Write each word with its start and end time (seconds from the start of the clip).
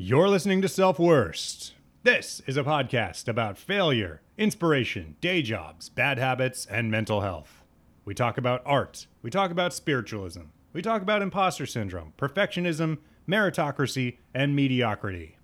You're 0.00 0.28
listening 0.28 0.62
to 0.62 0.68
Self 0.68 1.00
Worst. 1.00 1.74
This 2.04 2.40
is 2.46 2.56
a 2.56 2.62
podcast 2.62 3.26
about 3.26 3.58
failure, 3.58 4.22
inspiration, 4.36 5.16
day 5.20 5.42
jobs, 5.42 5.88
bad 5.88 6.18
habits, 6.18 6.66
and 6.66 6.88
mental 6.88 7.22
health. 7.22 7.64
We 8.04 8.14
talk 8.14 8.38
about 8.38 8.62
art, 8.64 9.08
we 9.22 9.30
talk 9.30 9.50
about 9.50 9.74
spiritualism, 9.74 10.42
we 10.72 10.82
talk 10.82 11.02
about 11.02 11.20
imposter 11.20 11.66
syndrome, 11.66 12.12
perfectionism, 12.16 12.98
meritocracy, 13.28 14.18
and 14.32 14.54
mediocrity. 14.54 15.36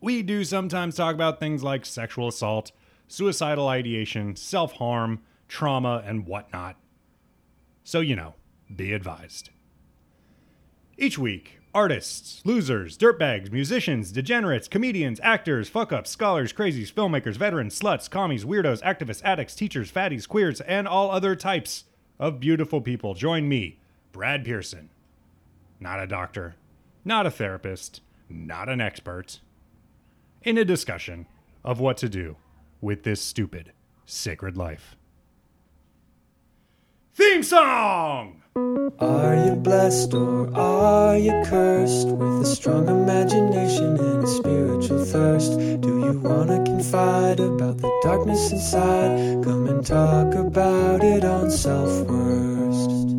We 0.00 0.24
do 0.24 0.42
sometimes 0.42 0.96
talk 0.96 1.14
about 1.14 1.38
things 1.38 1.62
like 1.62 1.86
sexual 1.86 2.26
assault, 2.26 2.72
suicidal 3.06 3.68
ideation, 3.68 4.34
self 4.34 4.72
harm, 4.72 5.20
trauma, 5.46 6.02
and 6.04 6.26
whatnot. 6.26 6.74
So, 7.84 8.00
you 8.00 8.16
know, 8.16 8.34
be 8.74 8.92
advised. 8.92 9.50
Each 10.96 11.16
week, 11.16 11.57
artists, 11.74 12.40
losers, 12.44 12.96
dirtbags, 12.96 13.52
musicians, 13.52 14.12
degenerates, 14.12 14.68
comedians, 14.68 15.20
actors, 15.22 15.68
fuck 15.68 15.92
ups, 15.92 16.10
scholars, 16.10 16.52
crazies, 16.52 16.92
filmmakers, 16.92 17.36
veterans, 17.36 17.78
sluts, 17.78 18.10
commies, 18.10 18.44
weirdos, 18.44 18.82
activists, 18.82 19.22
addicts, 19.24 19.54
teachers, 19.54 19.90
fatties, 19.90 20.28
queers, 20.28 20.60
and 20.62 20.88
all 20.88 21.10
other 21.10 21.36
types 21.36 21.84
of 22.18 22.40
beautiful 22.40 22.80
people 22.80 23.14
join 23.14 23.48
me, 23.48 23.78
Brad 24.12 24.44
Pearson. 24.44 24.90
Not 25.80 26.00
a 26.00 26.06
doctor, 26.06 26.56
not 27.04 27.26
a 27.26 27.30
therapist, 27.30 28.00
not 28.28 28.68
an 28.68 28.80
expert, 28.80 29.40
in 30.42 30.58
a 30.58 30.64
discussion 30.64 31.26
of 31.64 31.80
what 31.80 31.96
to 31.98 32.08
do 32.08 32.36
with 32.80 33.02
this 33.02 33.20
stupid, 33.20 33.72
sacred 34.06 34.56
life. 34.56 34.96
Theme 37.14 37.42
song! 37.42 38.42
Are 38.58 39.36
you 39.46 39.54
blessed 39.54 40.14
or 40.14 40.52
are 40.52 41.16
you 41.16 41.30
cursed 41.44 42.08
with 42.08 42.42
a 42.42 42.44
strong 42.44 42.88
imagination 42.88 43.96
and 43.96 44.24
a 44.24 44.26
spiritual 44.26 45.04
thirst? 45.04 45.52
Do 45.80 46.00
you 46.00 46.18
wanna 46.18 46.64
confide 46.64 47.38
about 47.38 47.78
the 47.78 48.00
darkness 48.02 48.50
inside? 48.50 49.44
Come 49.44 49.68
and 49.68 49.86
talk 49.86 50.34
about 50.34 51.04
it 51.04 51.24
on 51.24 51.52
Self 51.52 52.00
Worst. 52.08 53.14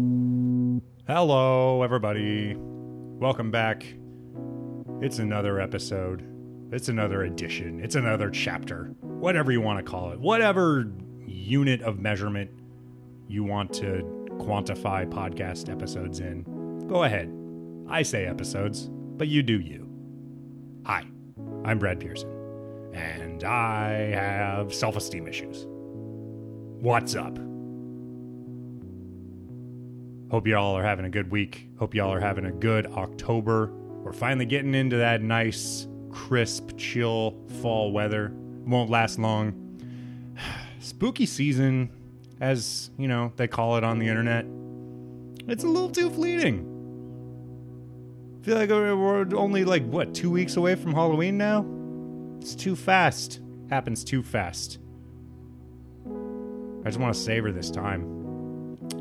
Hello, 1.08 1.84
everybody. 1.84 2.58
Welcome 2.58 3.50
back. 3.50 3.86
It's 5.02 5.20
another 5.20 5.62
episode. 5.62 6.22
It's 6.74 6.90
another 6.90 7.24
edition. 7.24 7.80
It's 7.82 7.96
another 7.96 8.30
chapter. 8.30 8.94
Whatever 9.00 9.54
you 9.54 9.62
want 9.62 9.80
to 9.86 9.90
call 9.90 10.12
it. 10.12 10.20
Whatever 10.20 10.92
unit 11.26 11.82
of 11.82 11.98
measurement 11.98 12.52
you 13.30 13.46
want 13.46 13.72
to 13.72 14.19
quantify 14.40 15.08
podcast 15.08 15.70
episodes 15.70 16.20
in, 16.20 16.88
go 16.88 17.04
ahead. 17.04 17.32
I 17.88 18.02
say 18.02 18.26
episodes, 18.26 18.90
but 18.90 19.28
you 19.28 19.44
do 19.44 19.60
you. 19.60 19.88
Hi, 20.86 21.04
I'm 21.66 21.78
Brad 21.78 22.00
Pearson, 22.00 22.30
and 22.94 23.44
I 23.44 23.92
have 24.14 24.74
self 24.74 24.96
esteem 24.96 25.28
issues. 25.28 25.66
What's 26.82 27.16
up? 27.16 27.38
Hope 30.32 30.48
y'all 30.48 30.78
are 30.78 30.84
having 30.84 31.06
a 31.06 31.10
good 31.10 31.32
week. 31.32 31.68
Hope 31.78 31.94
y'all 31.94 32.14
are 32.14 32.20
having 32.20 32.46
a 32.46 32.52
good 32.52 32.86
October. 32.88 33.72
We're 34.04 34.14
finally 34.14 34.46
getting 34.46 34.76
into 34.76 34.96
that 34.98 35.22
nice, 35.22 35.88
crisp, 36.12 36.78
chill 36.78 37.36
fall 37.62 37.92
weather. 37.92 38.32
Won't 38.66 38.90
last 38.90 39.20
long. 39.20 39.54
Spooky 40.80 41.26
season, 41.26 41.90
as 42.40 42.92
you 42.98 43.08
know, 43.08 43.32
they 43.36 43.48
call 43.48 43.78
it 43.78 43.84
on 43.84 44.00
the 44.00 44.08
internet. 44.08 44.46
It's 45.48 45.64
a 45.64 45.68
little 45.68 45.90
too 45.90 46.10
fleeting. 46.10 46.66
I 48.42 48.46
feel 48.46 48.56
like 48.56 48.70
we're 48.70 49.36
only 49.36 49.66
like 49.66 49.86
what 49.86 50.14
two 50.14 50.32
weeks 50.32 50.56
away 50.56 50.76
from 50.76 50.94
Halloween 50.94 51.38
now. 51.38 51.66
It's 52.40 52.56
too 52.56 52.76
fast. 52.76 53.42
Happens 53.70 54.04
too 54.04 54.24
fast. 54.24 54.80
I 56.06 56.86
just 56.86 57.00
want 57.00 57.14
to 57.14 57.20
savor 57.20 57.52
this 57.52 57.70
time, 57.70 58.04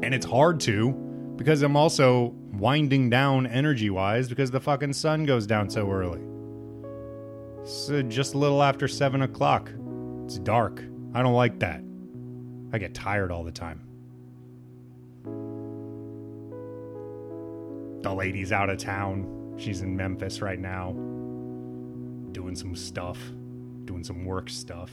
and 0.03 0.12
it's 0.12 0.27
hard 0.27 0.59
to 0.61 0.93
because 1.37 1.62
I'm 1.62 1.77
also 1.77 2.35
winding 2.53 3.09
down 3.09 3.47
energy 3.47 3.91
wise 3.91 4.29
because 4.29 4.51
the 4.51 4.61
fucking 4.61 4.93
sun 4.93 5.25
goes 5.25 5.47
down 5.47 5.71
so 5.71 5.89
early. 5.91 6.21
So 7.65 8.03
just 8.03 8.35
a 8.35 8.39
little 8.39 8.62
after 8.62 8.89
seven 8.89 9.23
o'clock. 9.23 9.71
It's 10.25 10.39
dark. 10.39 10.83
I 11.15 11.23
don't 11.23 11.35
like 11.35 11.61
that. 11.61 11.83
I 12.73 12.79
get 12.79 12.95
tired 12.95 13.31
all 13.31 13.45
the 13.45 13.53
time. 13.53 13.81
The 18.03 18.15
lady's 18.15 18.53
out 18.53 18.71
of 18.71 18.79
town. 18.79 19.55
She's 19.59 19.81
in 19.81 19.97
Memphis 19.97 20.41
right 20.43 20.59
now. 20.59 20.93
Doing 22.33 22.55
some 22.55 22.77
stuff. 22.77 23.19
Doing 23.84 24.05
some 24.05 24.25
work 24.25 24.51
stuff. 24.51 24.91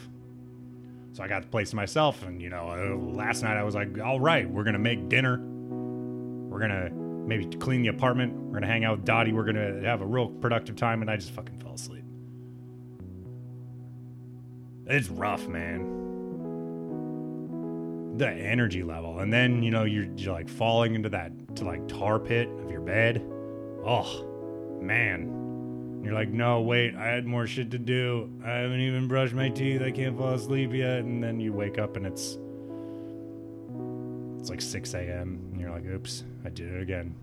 So 1.12 1.24
I 1.24 1.28
got 1.28 1.44
the 1.44 1.48
place 1.48 1.70
to 1.70 1.76
myself, 1.76 2.24
and 2.24 2.42
you 2.42 2.50
know, 2.50 2.70
uh, 2.70 2.96
last 3.14 3.44
night 3.44 3.58
I 3.58 3.64
was 3.64 3.76
like, 3.76 4.00
all 4.00 4.20
right, 4.20 4.50
we're 4.50 4.64
gonna 4.64 4.80
make 4.80 5.08
dinner. 5.08 5.38
We're 5.40 6.60
gonna 6.60 6.90
maybe 6.90 7.46
clean 7.58 7.84
the 7.84 7.90
apartment. 7.90 8.34
We're 8.34 8.56
gonna 8.56 8.68
hang 8.68 8.84
out 8.84 8.98
with 8.98 9.06
Dottie. 9.06 9.32
We're 9.32 9.46
gonna 9.46 9.82
have 9.84 10.02
a 10.02 10.06
real 10.06 10.28
productive 10.28 10.76
time, 10.76 11.02
and 11.02 11.10
I 11.10 11.16
just 11.16 11.32
fucking 11.32 11.60
fell 11.60 11.74
asleep. 11.74 12.04
It's 14.88 15.10
rough, 15.10 15.48
man 15.48 16.06
the 18.18 18.30
energy 18.30 18.84
level. 18.84 19.20
And 19.20 19.32
then 19.32 19.62
you 19.64 19.72
know 19.72 19.84
you're, 19.84 20.08
you're 20.16 20.34
like 20.34 20.50
falling 20.50 20.96
into 20.96 21.10
that 21.10 21.56
to 21.58 21.66
like 21.66 21.88
tar 21.88 22.20
pit 22.20 22.50
of 22.64 22.72
your 22.72 22.82
bed. 22.82 23.26
Oh 23.86 24.80
man. 24.82 26.02
You're 26.04 26.14
like 26.14 26.30
no 26.30 26.62
wait 26.62 26.96
i 26.96 27.08
had 27.08 27.26
more 27.26 27.48
shit 27.48 27.72
to 27.72 27.80
do. 27.80 28.30
I 28.44 28.52
haven't 28.52 28.80
even 28.80 29.08
brushed 29.08 29.34
my 29.34 29.50
teeth. 29.50 29.82
I 29.82 29.92
can't 29.92 30.18
fall 30.18 30.34
asleep 30.34 30.72
yet. 30.72 31.00
And 31.00 31.24
then 31.24 31.40
you 31.40 31.52
wake 31.52 31.78
up 31.80 31.98
and 31.98 32.06
it's 32.06 32.38
it's 34.40 34.50
like 34.52 34.62
6 34.62 34.94
a.m 34.94 35.40
and 35.52 35.60
you're 35.60 35.72
like 35.72 35.86
oops 35.86 36.24
i 36.46 36.50
did 36.50 36.72
it 36.72 36.82
again. 36.82 37.16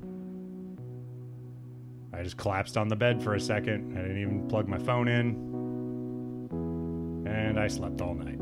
I 2.12 2.22
just 2.22 2.36
collapsed 2.36 2.76
on 2.76 2.88
the 2.88 2.97
bed 2.97 3.22
for 3.22 3.34
a 3.36 3.41
second. 3.41 3.97
I 3.97 4.02
didn't 4.02 4.20
even 4.20 4.48
plug 4.48 4.69
my 4.69 4.78
phone 4.78 5.08
in. 5.08 5.50
And 7.26 7.58
i 7.58 7.69
slept 7.69 8.00
all 8.02 8.14
night 8.14 8.38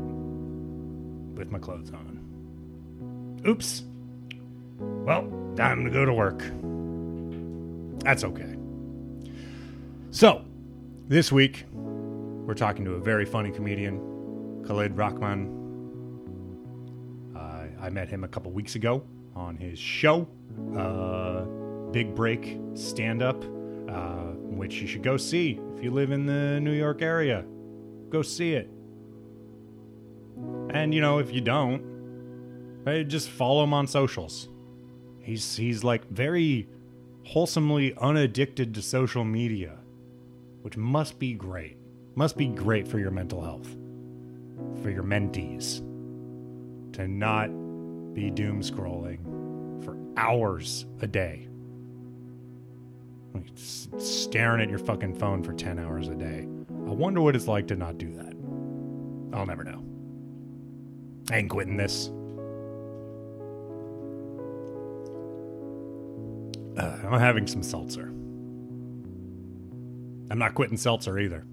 with 1.37 1.49
my 1.51 1.59
clothes 1.59 1.91
on 1.91 2.20
Oops. 3.47 3.83
Well, 4.79 5.53
time 5.55 5.83
to 5.83 5.89
go 5.89 6.05
to 6.05 6.13
work. 6.13 6.43
That's 8.03 8.23
okay. 8.23 8.55
So, 10.11 10.43
this 11.07 11.31
week, 11.31 11.65
we're 11.71 12.53
talking 12.53 12.85
to 12.85 12.93
a 12.93 12.99
very 12.99 13.25
funny 13.25 13.51
comedian, 13.51 14.63
Khalid 14.67 14.97
Rahman. 14.97 15.57
Uh, 17.35 17.65
I 17.79 17.89
met 17.89 18.09
him 18.09 18.23
a 18.23 18.27
couple 18.27 18.51
weeks 18.51 18.75
ago 18.75 19.03
on 19.35 19.57
his 19.57 19.79
show, 19.79 20.27
uh, 20.77 21.45
Big 21.91 22.13
Break 22.13 22.59
Stand 22.73 23.23
Up, 23.23 23.43
uh, 23.89 24.33
which 24.35 24.81
you 24.81 24.87
should 24.87 25.03
go 25.03 25.17
see 25.17 25.59
if 25.75 25.83
you 25.83 25.91
live 25.91 26.11
in 26.11 26.25
the 26.25 26.59
New 26.59 26.73
York 26.73 27.01
area. 27.01 27.45
Go 28.09 28.21
see 28.21 28.53
it. 28.53 28.69
And, 30.71 30.93
you 30.93 31.01
know, 31.01 31.19
if 31.19 31.33
you 31.33 31.41
don't, 31.41 31.90
Just 32.85 33.29
follow 33.29 33.63
him 33.63 33.73
on 33.73 33.87
socials. 33.87 34.49
He's 35.19 35.55
he's 35.55 35.83
like 35.83 36.07
very 36.09 36.67
wholesomely 37.23 37.93
unaddicted 37.95 38.73
to 38.73 38.81
social 38.81 39.23
media, 39.23 39.77
which 40.61 40.77
must 40.77 41.19
be 41.19 41.33
great. 41.33 41.77
Must 42.15 42.35
be 42.35 42.47
great 42.47 42.87
for 42.87 42.99
your 42.99 43.11
mental 43.11 43.41
health, 43.41 43.75
for 44.81 44.89
your 44.89 45.03
mentees, 45.03 45.77
to 46.93 47.07
not 47.07 47.47
be 48.13 48.29
doom 48.29 48.61
scrolling 48.61 49.19
for 49.83 49.95
hours 50.17 50.85
a 51.01 51.07
day. 51.07 51.47
Like 53.33 53.45
staring 53.55 54.61
at 54.61 54.69
your 54.69 54.79
fucking 54.79 55.15
phone 55.15 55.41
for 55.43 55.53
10 55.53 55.79
hours 55.79 56.09
a 56.09 56.15
day. 56.15 56.47
I 56.69 56.93
wonder 56.93 57.21
what 57.21 57.35
it's 57.35 57.47
like 57.47 57.67
to 57.67 57.75
not 57.75 57.97
do 57.97 58.11
that. 58.15 58.33
I'll 59.33 59.45
never 59.45 59.63
know. 59.63 59.81
I 61.29 61.37
ain't 61.37 61.49
quitting 61.49 61.77
this. 61.77 62.11
Uh, 66.77 66.97
I'm 67.03 67.19
having 67.19 67.47
some 67.47 67.63
seltzer. 67.63 68.07
I'm 70.29 70.37
not 70.37 70.55
quitting 70.55 70.77
seltzer 70.77 71.19
either. 71.19 71.45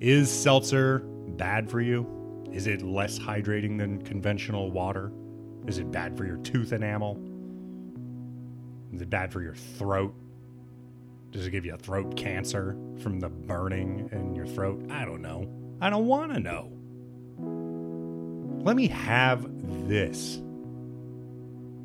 Is 0.00 0.30
seltzer 0.30 1.00
bad 1.36 1.70
for 1.70 1.80
you? 1.80 2.06
Is 2.52 2.66
it 2.66 2.82
less 2.82 3.18
hydrating 3.18 3.78
than 3.78 4.02
conventional 4.02 4.70
water? 4.70 5.10
Is 5.66 5.78
it 5.78 5.90
bad 5.90 6.16
for 6.16 6.24
your 6.24 6.36
tooth 6.38 6.72
enamel? 6.72 7.18
Is 8.92 9.02
it 9.02 9.10
bad 9.10 9.32
for 9.32 9.42
your 9.42 9.54
throat? 9.54 10.14
Does 11.30 11.46
it 11.46 11.50
give 11.50 11.64
you 11.64 11.74
a 11.74 11.78
throat 11.78 12.16
cancer 12.16 12.76
from 13.02 13.18
the 13.18 13.30
burning 13.30 14.08
in 14.12 14.34
your 14.34 14.46
throat? 14.46 14.84
I 14.90 15.04
don't 15.04 15.22
know. 15.22 15.48
I 15.80 15.88
don't 15.90 16.06
want 16.06 16.32
to 16.34 16.40
know. 16.40 16.70
Let 18.62 18.76
me 18.76 18.86
have 18.88 19.48
this 19.88 20.36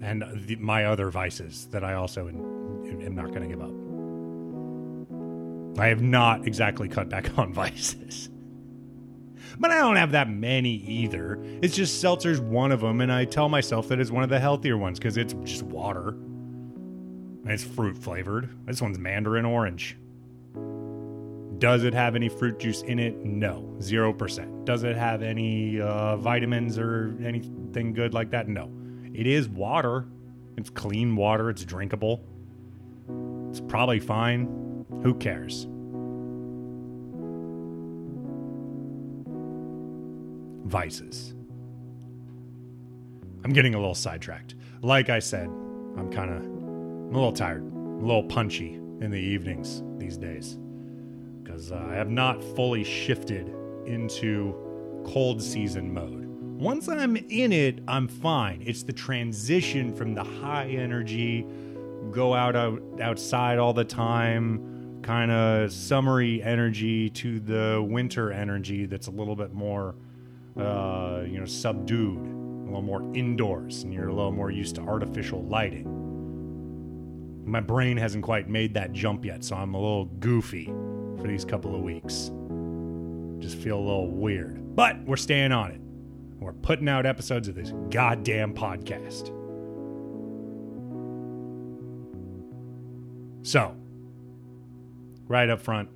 and 0.01 0.23
the, 0.45 0.57
my 0.57 0.85
other 0.85 1.09
vices 1.09 1.67
that 1.71 1.83
I 1.83 1.93
also 1.93 2.27
am 3.01 3.15
not 3.15 3.27
going 3.29 3.41
to 3.41 3.47
give 3.47 3.61
up. 3.61 3.71
I 5.79 5.87
have 5.87 6.01
not 6.01 6.47
exactly 6.47 6.87
cut 6.87 7.09
back 7.09 7.37
on 7.37 7.53
vices. 7.55 8.29
But 9.59 9.71
I 9.71 9.79
don't 9.79 9.95
have 9.95 10.11
that 10.11 10.29
many 10.29 10.75
either. 10.75 11.43
It's 11.61 11.75
just 11.75 11.99
seltzer's 12.01 12.39
one 12.39 12.71
of 12.71 12.81
them, 12.81 13.01
and 13.01 13.11
I 13.11 13.25
tell 13.25 13.49
myself 13.49 13.87
that 13.87 13.99
it's 13.99 14.11
one 14.11 14.23
of 14.23 14.29
the 14.29 14.39
healthier 14.39 14.77
ones 14.77 14.99
because 14.99 15.17
it's 15.17 15.33
just 15.43 15.63
water. 15.63 16.09
And 16.09 17.51
it's 17.51 17.63
fruit 17.63 17.97
flavored. 17.97 18.49
This 18.65 18.81
one's 18.81 18.99
mandarin 18.99 19.45
orange. 19.45 19.97
Does 21.59 21.83
it 21.83 21.93
have 21.93 22.15
any 22.15 22.29
fruit 22.29 22.59
juice 22.59 22.83
in 22.83 22.99
it? 22.99 23.17
No, 23.25 23.75
0%. 23.79 24.65
Does 24.65 24.83
it 24.83 24.95
have 24.95 25.23
any 25.23 25.81
uh, 25.81 26.17
vitamins 26.17 26.77
or 26.77 27.17
anything 27.23 27.93
good 27.93 28.13
like 28.13 28.29
that? 28.31 28.47
No. 28.47 28.71
It 29.11 29.25
is 29.25 29.49
water. 29.49 30.05
It's 30.57 30.69
clean 30.69 31.15
water, 31.15 31.49
it's 31.49 31.63
drinkable. 31.63 32.23
It's 33.49 33.61
probably 33.61 33.99
fine. 33.99 34.85
Who 35.03 35.13
cares? 35.15 35.67
Vices. 40.65 41.33
I'm 43.43 43.53
getting 43.53 43.75
a 43.75 43.77
little 43.77 43.95
sidetracked. 43.95 44.55
Like 44.81 45.09
I 45.09 45.19
said, 45.19 45.47
I'm 45.97 46.11
kind 46.11 46.31
of 46.31 46.43
I'm 46.43 47.13
a 47.13 47.17
little 47.17 47.31
tired, 47.31 47.63
a 47.63 48.05
little 48.05 48.23
punchy 48.23 48.73
in 48.99 49.11
the 49.11 49.19
evenings 49.19 49.83
these 49.97 50.17
days 50.17 50.57
because 51.41 51.71
uh, 51.71 51.87
I 51.89 51.93
have 51.93 52.09
not 52.09 52.43
fully 52.55 52.83
shifted 52.83 53.53
into 53.85 54.53
cold 55.05 55.41
season 55.41 55.93
mode. 55.93 56.25
Once 56.59 56.89
I'm 56.89 57.15
in 57.15 57.53
it, 57.53 57.79
I'm 57.87 58.07
fine. 58.07 58.61
It's 58.65 58.83
the 58.83 58.91
transition 58.91 59.93
from 59.93 60.13
the 60.13 60.23
high 60.23 60.67
energy, 60.67 61.47
go 62.11 62.33
out, 62.33 62.55
out 62.55 62.81
outside 63.01 63.59
all 63.59 63.73
the 63.73 63.85
time, 63.85 64.99
kind 65.01 65.31
of 65.31 65.71
summery 65.71 66.41
energy 66.43 67.09
to 67.11 67.39
the 67.39 67.85
winter 67.87 68.31
energy 68.31 68.85
that's 68.85 69.07
a 69.07 69.11
little 69.11 69.35
bit 69.35 69.53
more, 69.53 69.95
uh, 70.59 71.23
you 71.25 71.39
know, 71.39 71.45
subdued, 71.45 72.17
a 72.17 72.65
little 72.65 72.81
more 72.81 73.01
indoors, 73.13 73.83
and 73.83 73.93
you're 73.93 74.09
a 74.09 74.13
little 74.13 74.31
more 74.31 74.51
used 74.51 74.75
to 74.75 74.81
artificial 74.81 75.43
lighting. 75.43 75.93
My 77.45 77.61
brain 77.61 77.95
hasn't 77.95 78.23
quite 78.23 78.49
made 78.49 78.73
that 78.73 78.91
jump 78.91 79.23
yet, 79.23 79.43
so 79.43 79.55
I'm 79.55 79.73
a 79.73 79.79
little 79.79 80.05
goofy 80.05 80.65
for 80.65 81.27
these 81.27 81.45
couple 81.45 81.73
of 81.75 81.81
weeks. 81.81 82.31
Just 83.39 83.57
feel 83.57 83.77
a 83.77 83.85
little 83.85 84.11
weird. 84.11 84.75
But 84.75 85.01
we're 85.05 85.15
staying 85.15 85.51
on 85.51 85.71
it. 85.71 85.79
We're 86.39 86.53
putting 86.53 86.89
out 86.89 87.05
episodes 87.05 87.47
of 87.47 87.55
this 87.55 87.71
goddamn 87.89 88.53
podcast. 88.53 89.36
So, 93.47 93.73
right 95.29 95.49
up 95.49 95.61
front, 95.61 95.87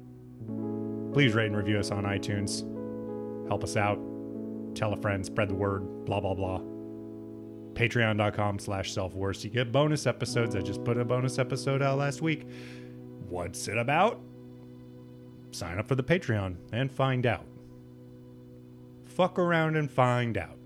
please 1.11 1.33
rate 1.33 1.47
and 1.47 1.57
review 1.57 1.79
us 1.79 1.91
on 1.91 2.05
iTunes. 2.05 2.61
Help 3.49 3.65
us 3.65 3.75
out. 3.75 3.99
Tell 4.73 4.93
a 4.93 4.95
friend, 4.95 5.25
spread 5.25 5.49
the 5.49 5.55
word, 5.55 6.05
blah, 6.05 6.21
blah, 6.21 6.33
blah. 6.33 6.61
Patreon.com 7.73 8.57
slash 8.57 8.93
self-worst. 8.93 9.43
You 9.43 9.49
get 9.49 9.69
bonus 9.69 10.07
episodes. 10.07 10.55
I 10.55 10.61
just 10.61 10.85
put 10.85 10.97
a 10.97 11.03
bonus 11.03 11.39
episode 11.39 11.81
out 11.81 11.97
last 11.97 12.21
week. 12.21 12.47
What's 13.27 13.67
it 13.67 13.77
about? 13.77 14.21
Sign 15.51 15.77
up 15.77 15.89
for 15.89 15.95
the 15.95 16.03
Patreon 16.03 16.55
and 16.71 16.89
find 16.89 17.25
out. 17.25 17.45
Fuck 19.03 19.37
around 19.37 19.75
and 19.75 19.91
find 19.91 20.37
out. 20.37 20.57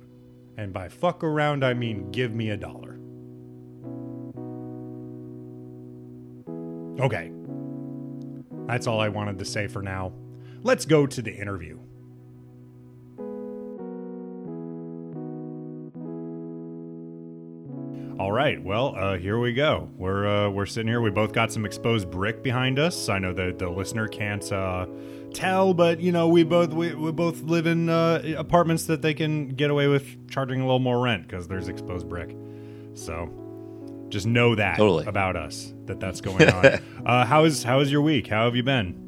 And 0.56 0.72
by 0.72 0.90
fuck 0.90 1.24
around, 1.24 1.66
I 1.66 1.74
mean 1.74 2.12
give 2.12 2.36
me 2.36 2.52
a 2.52 2.58
dollar. 2.58 2.95
Okay. 7.00 7.32
That's 8.68 8.88
all 8.88 9.00
I 9.00 9.10
wanted 9.10 9.40
to 9.40 9.46
say 9.46 9.68
for 9.68 9.82
now. 9.82 10.14
Let's 10.64 10.86
go 10.86 11.06
to 11.06 11.22
the 11.22 11.34
interview. 11.34 11.80
All 18.18 18.32
right, 18.32 18.64
well, 18.64 18.96
uh, 18.96 19.18
here 19.18 19.38
we 19.40 19.54
go. 19.54 19.90
We're 19.98 20.26
uh, 20.26 20.50
we're 20.50 20.66
sitting 20.66 20.88
here. 20.88 21.02
We 21.02 21.12
both 21.12 21.34
got 21.34 21.52
some 21.52 21.66
exposed 21.66 22.10
brick 22.10 22.42
behind 22.42 22.80
us. 22.80 23.10
I 23.10 23.20
know 23.20 23.34
that 23.34 23.60
the 23.60 23.70
listener 23.70 24.08
can't 24.08 24.52
uh, 24.52 24.88
tell, 25.34 25.74
but 25.74 26.00
you 26.00 26.14
know 26.14 26.30
we 26.30 26.44
both 26.44 26.74
we, 26.74 26.96
we 26.96 27.12
both 27.12 27.44
live 27.44 27.68
in 27.68 27.90
uh, 27.90 28.24
apartments 28.38 28.86
that 28.86 29.02
they 29.02 29.14
can 29.14 29.50
get 29.50 29.70
away 29.70 29.88
with 29.88 30.30
charging 30.30 30.62
a 30.62 30.64
little 30.64 30.80
more 30.80 31.02
rent 31.02 31.28
because 31.28 31.50
there's 31.50 31.68
exposed 31.68 32.08
brick. 32.08 32.36
So 32.94 33.30
just 34.10 34.26
know 34.26 34.56
that 34.56 34.78
Totally. 34.78 35.06
about 35.06 35.36
us 35.36 35.75
that 35.88 36.00
that's 36.00 36.22
going 36.22 36.50
on. 36.50 36.66
uh, 37.06 37.26
how 37.26 37.44
is 37.46 37.64
how 37.64 37.80
is 37.80 37.92
your 37.92 38.02
week? 38.02 38.28
How 38.28 38.46
have 38.46 38.56
you 38.56 38.64
been? 38.64 39.06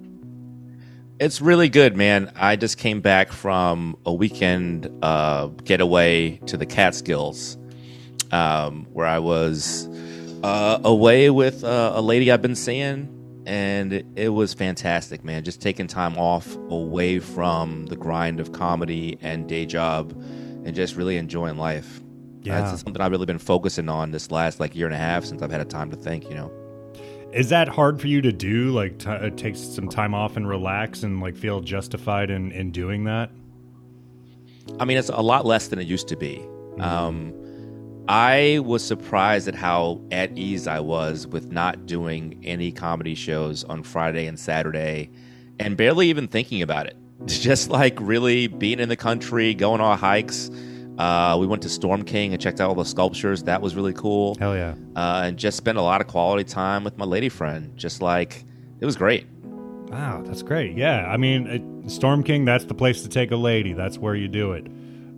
It's 1.19 1.41
really 1.41 1.67
good, 1.67 1.97
man. 1.97 2.31
I 2.35 2.55
just 2.57 2.77
came 2.77 3.01
back 3.01 3.31
from 3.31 3.97
a 4.05 4.13
weekend 4.13 4.87
uh, 5.01 5.47
getaway 5.63 6.37
to 6.45 6.57
the 6.57 6.65
Catskills, 6.67 7.57
um, 8.31 8.85
where 8.93 9.07
I 9.07 9.17
was 9.17 9.87
uh, 10.43 10.79
away 10.83 11.31
with 11.31 11.63
uh, 11.63 11.93
a 11.95 12.01
lady 12.01 12.31
I've 12.31 12.43
been 12.43 12.55
seeing, 12.55 13.43
and 13.47 13.93
it, 13.93 14.05
it 14.15 14.29
was 14.29 14.53
fantastic, 14.53 15.23
man. 15.23 15.43
Just 15.43 15.59
taking 15.59 15.87
time 15.87 16.15
off 16.19 16.55
away 16.55 17.17
from 17.17 17.87
the 17.87 17.95
grind 17.95 18.39
of 18.39 18.51
comedy 18.51 19.17
and 19.21 19.49
day 19.49 19.65
job, 19.65 20.11
and 20.65 20.75
just 20.75 20.95
really 20.95 21.17
enjoying 21.17 21.57
life. 21.57 21.99
Yeah. 22.43 22.61
That's 22.61 22.83
something 22.83 23.01
I've 23.01 23.11
really 23.11 23.25
been 23.25 23.39
focusing 23.39 23.89
on 23.89 24.11
this 24.11 24.29
last 24.29 24.59
like 24.59 24.75
year 24.75 24.85
and 24.85 24.93
a 24.93 24.99
half 24.99 25.25
since 25.25 25.41
I've 25.41 25.51
had 25.51 25.61
a 25.61 25.65
time 25.65 25.89
to 25.89 25.97
think. 25.97 26.29
You 26.29 26.35
know. 26.35 26.66
Is 27.33 27.49
that 27.49 27.67
hard 27.67 27.99
for 27.99 28.07
you 28.07 28.21
to 28.21 28.31
do? 28.31 28.71
Like, 28.71 28.99
t- 28.99 29.09
uh, 29.09 29.29
take 29.31 29.55
some 29.55 29.89
time 29.89 30.13
off 30.13 30.37
and 30.37 30.47
relax, 30.47 31.03
and 31.03 31.19
like 31.21 31.35
feel 31.35 31.59
justified 31.59 32.29
in 32.29 32.51
in 32.51 32.71
doing 32.71 33.03
that? 33.03 33.29
I 34.79 34.85
mean, 34.85 34.97
it's 34.97 35.09
a 35.09 35.21
lot 35.21 35.45
less 35.45 35.67
than 35.67 35.79
it 35.79 35.87
used 35.87 36.07
to 36.09 36.15
be. 36.15 36.45
Um, 36.79 37.33
I 38.07 38.59
was 38.63 38.83
surprised 38.83 39.47
at 39.47 39.55
how 39.55 40.01
at 40.11 40.37
ease 40.37 40.67
I 40.67 40.79
was 40.79 41.27
with 41.27 41.51
not 41.51 41.85
doing 41.85 42.39
any 42.43 42.71
comedy 42.71 43.15
shows 43.15 43.63
on 43.65 43.83
Friday 43.83 44.27
and 44.27 44.39
Saturday 44.39 45.09
and 45.59 45.75
barely 45.75 46.09
even 46.09 46.27
thinking 46.27 46.61
about 46.61 46.87
it. 46.87 46.95
Just 47.25 47.69
like 47.69 47.97
really 47.99 48.47
being 48.47 48.79
in 48.79 48.89
the 48.89 48.95
country, 48.95 49.53
going 49.53 49.81
on 49.81 49.97
hikes. 49.97 50.49
Uh, 50.97 51.37
we 51.39 51.45
went 51.47 51.61
to 51.61 51.69
Storm 51.69 52.03
King 52.03 52.33
and 52.33 52.41
checked 52.41 52.59
out 52.59 52.69
all 52.69 52.75
the 52.75 52.83
sculptures. 52.83 53.43
That 53.43 53.61
was 53.61 53.75
really 53.75 53.93
cool. 53.93 54.35
Hell 54.39 54.55
yeah! 54.55 54.73
Uh, 54.95 55.23
and 55.25 55.37
just 55.37 55.57
spent 55.57 55.77
a 55.77 55.81
lot 55.81 56.01
of 56.01 56.07
quality 56.07 56.43
time 56.43 56.83
with 56.83 56.97
my 56.97 57.05
lady 57.05 57.29
friend. 57.29 57.75
Just 57.77 58.01
like, 58.01 58.43
it 58.79 58.85
was 58.85 58.95
great. 58.95 59.27
Wow, 59.89 60.21
that's 60.25 60.41
great. 60.41 60.75
Yeah, 60.75 61.05
I 61.09 61.17
mean, 61.17 61.47
it, 61.47 61.91
Storm 61.91 62.23
King. 62.23 62.45
That's 62.45 62.65
the 62.65 62.73
place 62.73 63.03
to 63.03 63.09
take 63.09 63.31
a 63.31 63.37
lady. 63.37 63.73
That's 63.73 63.97
where 63.97 64.15
you 64.15 64.27
do 64.27 64.51
it. 64.53 64.67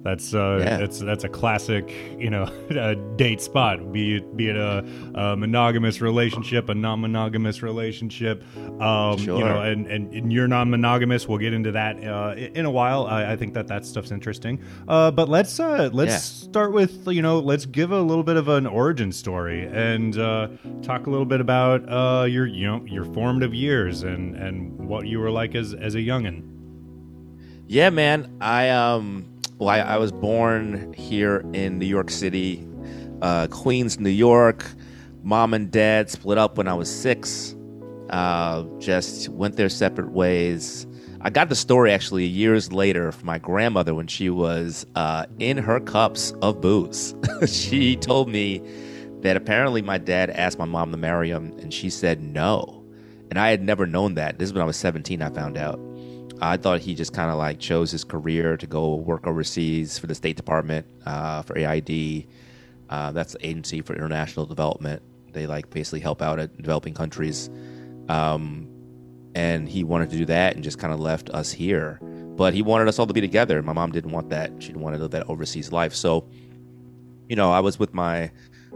That's 0.02 0.34
uh, 0.34 0.60
Yeah. 0.62 0.78
that's 0.78 1.00
that's 1.00 1.24
a 1.26 1.30
classic, 1.30 1.94
you 2.18 2.30
know, 2.30 2.46
date 3.18 3.42
spot. 3.42 3.92
Be 3.92 4.16
it 4.16 4.38
be 4.38 4.48
it 4.48 4.56
a, 4.56 4.86
a 5.14 5.36
monogamous 5.36 6.00
relationship, 6.00 6.70
a 6.70 6.74
non-monogamous 6.74 7.62
relationship, 7.62 8.42
um, 8.82 9.20
you 9.20 9.26
know, 9.28 9.62
and, 9.62 9.88
and 9.88 10.14
and 10.14 10.32
you're 10.32 10.48
non-monogamous. 10.48 11.28
We'll 11.28 11.38
get 11.40 11.54
into 11.54 11.74
that 11.74 12.02
uh, 12.02 12.34
in 12.38 12.66
a 12.66 12.72
while. 12.72 13.08
I, 13.08 13.34
I 13.34 13.36
think 13.36 13.54
that 13.56 13.68
that 13.68 13.86
stuff's 13.86 14.12
interesting. 14.12 14.62
Uh, 14.88 15.12
but 15.12 15.28
let's 15.28 15.60
uh, 15.60 15.90
let's 15.92 16.12
Yeah. 16.14 16.18
start 16.50 16.72
with 16.72 17.06
you 17.08 17.22
know, 17.22 17.40
let's 17.40 17.66
give 17.66 17.92
a 17.92 18.02
little 18.02 18.24
bit 18.24 18.38
of 18.38 18.48
an 18.48 18.68
origin 18.68 19.12
story 19.12 19.66
and 19.66 20.18
uh, 20.18 20.48
talk 20.82 21.08
a 21.08 21.10
little 21.10 21.26
bit 21.26 21.42
about 21.42 21.84
uh, 21.92 22.24
your 22.24 22.46
you 22.48 22.66
know 22.66 22.86
your 22.86 23.04
formative 23.04 23.54
years 23.54 24.04
and 24.04 24.36
and 24.38 24.78
what 24.78 25.08
you 25.08 25.20
were 25.20 25.30
like 25.30 25.56
as 25.56 25.74
as 25.74 25.96
a 25.96 26.00
youngin. 26.00 26.44
Yeah, 27.68 27.90
man. 27.90 28.38
I 28.42 28.70
um, 28.70 29.26
well, 29.60 29.70
I, 29.70 29.80
I 29.80 29.98
was 29.98 30.14
born 30.14 30.94
here 30.94 31.44
in 31.54 31.80
New 31.80 31.86
York 31.86 32.10
City, 32.10 32.66
uh, 33.22 33.48
Queens, 33.48 34.00
New 34.00 34.10
York. 34.10 34.66
Mom 35.22 35.54
and 35.54 35.70
dad 35.70 36.10
split 36.10 36.38
up 36.38 36.58
when 36.58 36.70
I 36.70 36.74
was 36.74 36.90
six. 36.90 37.56
Uh, 38.10 38.64
just 38.80 39.28
went 39.30 39.58
their 39.58 39.68
separate 39.68 40.12
ways. 40.12 40.88
I 41.22 41.30
got 41.30 41.50
the 41.50 41.56
story 41.56 41.92
actually 41.92 42.24
years 42.26 42.72
later 42.72 43.12
from 43.12 43.26
my 43.26 43.38
grandmother 43.38 43.94
when 43.94 44.08
she 44.08 44.30
was 44.30 44.86
uh, 44.96 45.26
in 45.40 45.58
her 45.58 45.82
cups 45.82 46.32
of 46.42 46.62
booze. 46.62 47.14
she 47.48 47.98
told 47.98 48.30
me 48.30 48.64
that 49.20 49.36
apparently 49.36 49.82
my 49.82 49.98
dad 49.98 50.30
asked 50.30 50.58
my 50.58 50.66
mom 50.66 50.92
to 50.92 50.98
marry 50.98 51.30
him, 51.30 51.54
and 51.60 51.74
she 51.74 51.90
said 51.90 52.22
no. 52.22 52.86
And 53.30 53.38
I 53.38 53.50
had 53.50 53.62
never 53.62 53.86
known 53.86 54.14
that. 54.16 54.40
This 54.40 54.48
is 54.48 54.54
when 54.54 54.62
I 54.62 54.66
was 54.66 54.78
17, 54.78 55.22
I 55.22 55.30
found 55.30 55.58
out. 55.58 55.80
I 56.42 56.58
thought 56.58 56.80
he 56.80 56.96
just 56.96 57.14
kind 57.14 57.30
of 57.30 57.38
like 57.38 57.60
chose 57.60 57.92
his 57.92 58.04
career 58.04 58.56
to 58.58 58.68
go 58.68 58.96
work 58.96 59.28
overseas 59.28 60.00
for 60.00 60.08
the 60.08 60.16
State 60.16 60.38
Department, 60.38 60.86
uh, 61.06 61.42
for 61.42 61.58
AID. 61.58 62.28
Uh, 62.90 63.12
that's 63.12 63.34
the 63.34 63.46
Agency 63.46 63.82
for 63.82 63.94
International 63.94 64.46
Development. 64.46 65.02
They 65.34 65.48
like 65.48 65.70
basically 65.70 66.00
help 66.00 66.22
out 66.22 66.40
at 66.40 66.56
developing 66.58 66.94
countries. 66.94 67.50
Um, 68.08 68.68
and 69.36 69.68
he 69.68 69.84
wanted 69.84 70.10
to 70.12 70.18
do 70.18 70.26
that 70.26 70.56
and 70.56 70.64
just 70.64 70.80
kind 70.80 70.94
of 70.94 71.00
left 71.00 71.30
us 71.32 71.52
here. 71.52 72.00
But 72.02 72.54
he 72.54 72.62
wanted 72.62 72.88
us 72.88 72.98
all 73.00 73.06
to 73.06 73.14
be 73.14 73.22
together. 73.22 73.62
My 73.62 73.74
mom 73.74 73.92
didn't 73.92 74.12
want 74.12 74.30
that. 74.30 74.52
She 74.64 74.74
wanted 74.74 74.98
to 74.98 75.04
live 75.04 75.12
that 75.12 75.30
overseas 75.30 75.72
life. 75.72 75.94
So, 75.94 76.28
you 77.28 77.36
know, 77.36 77.52
I 77.52 77.60
was 77.60 77.78
with 77.78 77.94
my 77.94 78.32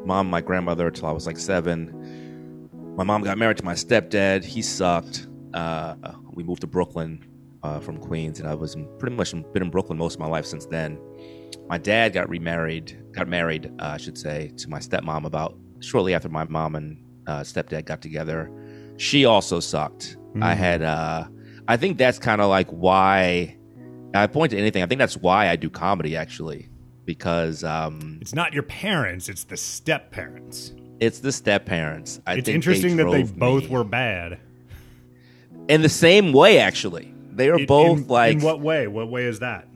mom, 0.06 0.30
my 0.30 0.42
grandmother 0.42 0.88
until 0.88 1.08
I 1.08 1.12
was 1.12 1.26
like 1.26 1.38
seven. 1.38 2.70
My 2.98 3.06
mom 3.06 3.24
got 3.24 3.38
married 3.38 3.58
to 3.58 3.66
my 3.66 3.74
stepdad. 3.74 4.44
He 4.44 4.62
sucked. 4.62 5.28
uh, 5.54 5.96
we 6.34 6.44
moved 6.44 6.62
to 6.62 6.68
Brooklyn 6.68 7.24
uh, 7.64 7.80
from 7.80 7.98
Queens, 7.98 8.40
and 8.40 8.48
I 8.48 8.54
was 8.56 8.76
in, 8.76 8.88
pretty 9.00 9.16
much 9.16 9.32
been 9.54 9.64
in 9.64 9.70
Brooklyn 9.70 9.98
most 9.98 10.16
of 10.16 10.20
my 10.20 10.28
life 10.28 10.46
since 10.46 10.66
then. 10.66 11.00
My 11.70 11.78
dad 11.78 12.14
got 12.14 12.30
remarried, 12.30 13.02
got 13.14 13.28
married, 13.28 13.72
uh, 13.80 13.86
I 13.94 13.98
should 13.98 14.18
say, 14.18 14.52
to 14.58 14.70
my 14.70 14.80
stepmom 14.80 15.26
about 15.26 15.58
shortly 15.80 16.14
after 16.14 16.30
my 16.30 16.44
mom 16.46 16.76
and 16.76 16.98
uh, 17.28 17.40
stepdad 17.42 17.86
got 17.86 18.02
together. 18.02 18.52
She 18.98 19.26
also 19.26 19.60
sucked. 19.60 20.18
Mm. 20.36 20.44
I 20.44 20.54
had, 20.56 20.82
uh, 20.82 21.26
I 21.68 21.78
think 21.78 21.98
that's 21.98 22.20
kind 22.20 22.42
of 22.42 22.50
like 22.50 22.68
why 22.70 23.58
I 24.14 24.28
point 24.28 24.52
to 24.52 24.58
anything. 24.58 24.84
I 24.84 24.86
think 24.88 25.00
that's 25.00 25.16
why 25.18 25.48
I 25.50 25.56
do 25.56 25.70
comedy 25.70 26.16
actually, 26.18 26.70
because 27.06 27.64
um, 27.64 28.18
It's 28.22 28.34
not 28.36 28.54
your 28.54 28.64
parents; 28.64 29.30
it's 29.30 29.46
the 29.46 29.58
step 29.58 30.12
parents. 30.12 30.74
it's 31.00 31.20
the 31.20 31.32
step 31.32 31.66
parents. 31.66 32.20
I 32.28 32.36
It's 32.36 32.50
interesting 32.50 32.98
that 32.98 33.10
they 33.10 33.24
both 33.24 33.64
me- 33.64 33.70
were 33.70 33.84
bad. 33.86 34.40
in 35.70 35.82
the 35.82 35.90
same 35.90 36.34
way. 36.34 36.60
Actually, 36.60 37.13
they 37.38 37.50
were 37.52 37.60
In- 37.60 37.66
both 37.66 38.00
in- 38.00 38.08
like 38.08 38.38
in 38.38 38.42
what 38.44 38.60
way? 38.62 38.88
What 38.88 39.10
way 39.10 39.26
is 39.26 39.40
that? 39.40 39.68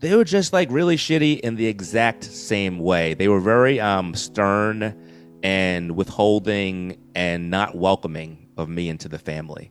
they 0.00 0.14
were 0.14 0.24
just 0.24 0.52
like 0.52 0.70
really 0.70 0.96
shitty 0.98 1.40
in 1.40 1.56
the 1.56 1.66
exact 1.66 2.24
same 2.24 2.78
way. 2.78 3.14
They 3.14 3.26
were 3.28 3.40
very 3.40 3.80
um, 3.80 4.14
stern 4.14 4.94
and 5.42 5.92
withholding 5.96 6.98
and 7.14 7.50
not 7.50 7.74
welcoming 7.74 8.48
of 8.58 8.68
me 8.68 8.88
into 8.90 9.08
the 9.08 9.18
family, 9.18 9.70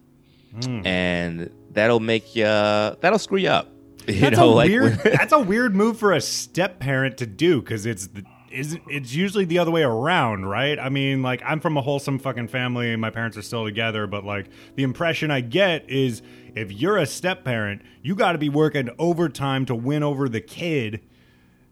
Hmm. 0.64 0.86
and 0.86 1.50
that'll 1.72 2.00
make 2.00 2.36
you 2.36 2.44
that'll 2.46 3.20
screw 3.20 3.38
you 3.40 3.50
up. 3.50 3.70
You 4.08 4.20
That's 4.20 4.38
know, 4.38 4.50
a 4.50 4.56
like 4.56 4.70
weird. 4.70 4.94
that's 5.04 5.32
a 5.34 5.40
weird 5.40 5.76
move 5.76 5.98
for 5.98 6.12
a 6.12 6.20
step 6.22 6.80
parent 6.80 7.18
to 7.20 7.26
do 7.26 7.62
because 7.62 7.86
it's 7.86 8.08
the, 8.08 8.24
is 8.52 8.78
it's 8.90 9.14
usually 9.16 9.46
the 9.46 9.60
other 9.60 9.72
way 9.72 9.82
around, 9.84 10.46
right? 10.46 10.78
I 10.78 10.90
mean, 10.90 11.22
like 11.24 11.42
I'm 11.46 11.60
from 11.62 11.78
a 11.78 11.82
wholesome 11.82 12.20
fucking 12.20 12.50
family 12.50 12.92
and 12.92 13.00
my 13.00 13.12
parents 13.12 13.38
are 13.38 13.42
still 13.42 13.64
together, 13.66 14.06
but 14.08 14.26
like 14.26 14.48
the 14.76 14.84
impression 14.84 15.32
I 15.32 15.40
get 15.42 15.90
is 15.90 16.22
if 16.56 16.72
you're 16.72 16.98
a 16.98 17.06
step 17.06 17.44
parent, 17.44 17.82
you 18.02 18.16
got 18.16 18.34
to 18.34 18.38
be 18.38 18.50
working 18.50 18.90
overtime 19.00 19.66
to 19.66 19.76
win 19.76 20.04
over 20.04 20.30
the 20.30 20.42
kid 20.42 21.02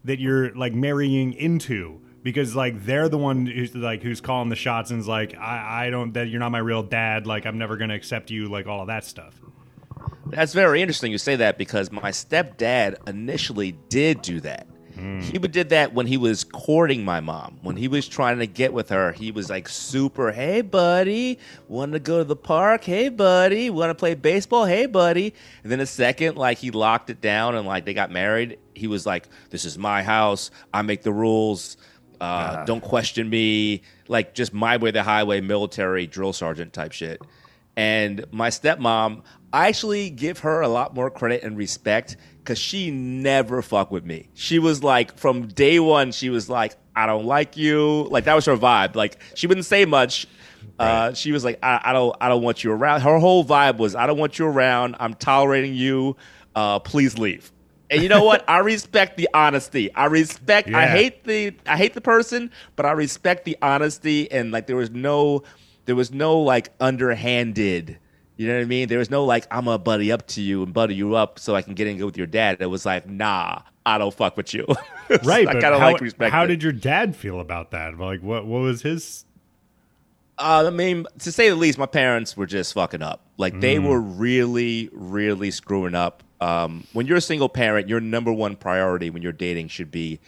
that 0.03 0.19
you're 0.19 0.53
like 0.55 0.73
marrying 0.73 1.33
into 1.33 2.01
because 2.23 2.55
like 2.55 2.85
they're 2.85 3.09
the 3.09 3.17
one 3.17 3.45
who's 3.45 3.75
like 3.75 4.01
who's 4.01 4.21
calling 4.21 4.49
the 4.49 4.55
shots 4.55 4.91
and 4.91 4.99
is 4.99 5.07
like 5.07 5.35
I 5.37 5.87
I 5.87 5.89
don't 5.89 6.13
that 6.13 6.29
you're 6.29 6.39
not 6.39 6.51
my 6.51 6.59
real 6.59 6.83
dad 6.83 7.27
like 7.27 7.45
I'm 7.45 7.57
never 7.57 7.77
gonna 7.77 7.95
accept 7.95 8.31
you 8.31 8.47
like 8.47 8.67
all 8.67 8.81
of 8.81 8.87
that 8.87 9.05
stuff. 9.05 9.39
That's 10.27 10.53
very 10.53 10.81
interesting 10.81 11.11
you 11.11 11.17
say 11.17 11.35
that 11.37 11.57
because 11.57 11.91
my 11.91 12.11
stepdad 12.11 13.07
initially 13.07 13.73
did 13.89 14.21
do 14.21 14.39
that. 14.41 14.67
He 15.21 15.37
did 15.39 15.69
that 15.69 15.93
when 15.93 16.07
he 16.07 16.17
was 16.17 16.43
courting 16.43 17.03
my 17.03 17.19
mom. 17.19 17.59
When 17.61 17.75
he 17.75 17.87
was 17.87 18.07
trying 18.07 18.39
to 18.39 18.47
get 18.47 18.73
with 18.73 18.89
her, 18.89 19.11
he 19.11 19.31
was 19.31 19.49
like 19.49 19.67
super, 19.67 20.31
"Hey 20.31 20.61
buddy, 20.61 21.39
want 21.67 21.93
to 21.93 21.99
go 21.99 22.19
to 22.19 22.23
the 22.23 22.35
park? 22.35 22.83
Hey 22.83 23.09
buddy, 23.09 23.69
want 23.69 23.89
to 23.89 23.95
play 23.95 24.13
baseball? 24.13 24.65
Hey 24.65 24.85
buddy." 24.85 25.33
And 25.63 25.71
then 25.71 25.79
a 25.79 25.85
second 25.85 26.37
like 26.37 26.59
he 26.59 26.71
locked 26.71 27.09
it 27.09 27.21
down 27.21 27.55
and 27.55 27.67
like 27.67 27.85
they 27.85 27.93
got 27.93 28.11
married, 28.11 28.59
he 28.73 28.87
was 28.87 29.05
like, 29.05 29.27
"This 29.49 29.65
is 29.65 29.77
my 29.77 30.03
house. 30.03 30.51
I 30.73 30.81
make 30.81 31.03
the 31.03 31.13
rules. 31.13 31.77
Uh, 32.19 32.65
don't 32.65 32.81
question 32.81 33.29
me." 33.29 33.81
Like 34.07 34.33
just 34.35 34.53
my 34.53 34.77
way 34.77 34.91
the 34.91 35.03
highway 35.03 35.41
military 35.41 36.05
drill 36.05 36.33
sergeant 36.33 36.73
type 36.73 36.91
shit. 36.91 37.21
And 37.75 38.25
my 38.31 38.49
stepmom, 38.49 39.23
I 39.53 39.67
actually 39.67 40.09
give 40.09 40.39
her 40.39 40.61
a 40.61 40.67
lot 40.67 40.93
more 40.93 41.09
credit 41.09 41.43
and 41.43 41.57
respect 41.57 42.17
because 42.39 42.57
she 42.57 42.91
never 42.91 43.61
fucked 43.61 43.91
with 43.91 44.05
me. 44.05 44.29
She 44.33 44.59
was 44.59 44.83
like, 44.83 45.17
from 45.17 45.47
day 45.47 45.79
one, 45.79 46.11
she 46.11 46.29
was 46.29 46.49
like, 46.49 46.75
I 46.95 47.05
don't 47.05 47.25
like 47.25 47.57
you. 47.57 48.07
Like 48.09 48.25
that 48.25 48.35
was 48.35 48.45
her 48.45 48.57
vibe. 48.57 48.95
Like 48.95 49.17
she 49.35 49.47
wouldn't 49.47 49.65
say 49.65 49.85
much. 49.85 50.27
Uh, 50.79 51.13
she 51.13 51.31
was 51.31 51.43
like, 51.43 51.59
I, 51.61 51.79
I 51.85 51.93
don't, 51.93 52.15
I 52.19 52.27
don't 52.27 52.41
want 52.41 52.63
you 52.63 52.71
around. 52.71 53.01
Her 53.01 53.19
whole 53.19 53.45
vibe 53.45 53.77
was, 53.77 53.95
I 53.95 54.07
don't 54.07 54.17
want 54.17 54.39
you 54.39 54.47
around. 54.47 54.95
I'm 54.99 55.13
tolerating 55.13 55.75
you. 55.75 56.17
Uh, 56.55 56.79
please 56.79 57.17
leave. 57.17 57.51
And 57.91 58.01
you 58.01 58.09
know 58.09 58.23
what? 58.23 58.43
I 58.47 58.59
respect 58.59 59.17
the 59.17 59.29
honesty. 59.33 59.93
I 59.93 60.05
respect. 60.05 60.69
I 60.69 60.87
hate 60.87 61.23
the. 61.23 61.53
I 61.67 61.77
hate 61.77 61.93
the 61.93 62.01
person, 62.01 62.51
but 62.75 62.85
I 62.85 62.91
respect 62.93 63.45
the 63.45 63.57
honesty. 63.61 64.31
And 64.31 64.51
like, 64.51 64.65
there 64.65 64.75
was 64.77 64.89
no, 64.89 65.43
there 65.85 65.95
was 65.95 66.11
no 66.11 66.39
like 66.39 66.69
underhanded. 66.79 67.97
You 68.37 68.47
know 68.47 68.55
what 68.55 68.61
I 68.61 68.65
mean? 68.65 68.87
There 68.87 68.99
was 68.99 69.09
no 69.09 69.25
like, 69.25 69.45
I'm 69.51 69.65
gonna 69.65 69.77
buddy 69.77 70.11
up 70.11 70.27
to 70.29 70.41
you 70.41 70.63
and 70.63 70.73
buddy 70.73 70.95
you 70.95 71.15
up 71.15 71.37
so 71.39 71.55
I 71.55 71.61
can 71.61 71.73
get 71.73 71.87
in 71.87 71.97
good 71.97 72.05
with 72.05 72.17
your 72.17 72.27
dad. 72.27 72.57
It 72.59 72.65
was 72.67 72.85
like, 72.85 73.07
nah, 73.07 73.61
I 73.85 73.97
don't 73.97 74.13
fuck 74.13 74.37
with 74.37 74.53
you. 74.53 74.65
Right, 75.25 75.45
I 75.45 75.51
but 75.51 75.63
of 75.65 75.79
how, 75.81 75.91
like 75.91 75.99
respect. 75.99 76.31
how 76.31 76.45
it. 76.45 76.47
did 76.47 76.63
your 76.63 76.71
dad 76.71 77.17
feel 77.17 77.41
about 77.41 77.71
that? 77.71 77.97
Like, 77.97 78.21
what 78.21 78.45
what 78.45 78.61
was 78.61 78.81
his? 78.81 79.25
Uh, 80.37 80.63
I 80.67 80.69
mean, 80.69 81.05
to 81.19 81.33
say 81.33 81.49
the 81.49 81.55
least, 81.55 81.77
my 81.77 81.85
parents 81.85 82.37
were 82.37 82.45
just 82.45 82.73
fucking 82.73 83.01
up. 83.01 83.25
Like 83.37 83.59
they 83.59 83.77
were 83.77 83.99
really, 83.99 84.89
really 84.93 85.51
screwing 85.51 85.95
up. 85.95 86.23
Um, 86.39 86.87
when 86.93 87.07
you're 87.07 87.17
a 87.17 87.21
single 87.21 87.49
parent, 87.49 87.89
your 87.89 87.99
number 87.99 88.31
one 88.31 88.55
priority 88.55 89.09
when 89.09 89.21
you're 89.21 89.33
dating 89.33 89.67
should 89.67 89.91
be, 89.91 90.21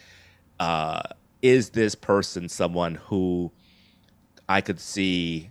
uh, 0.59 1.03
is 1.41 1.69
this 1.69 1.95
person 1.95 2.49
someone 2.49 2.95
who 2.95 3.53
I 4.47 4.61
could 4.61 4.79
see 4.79 5.49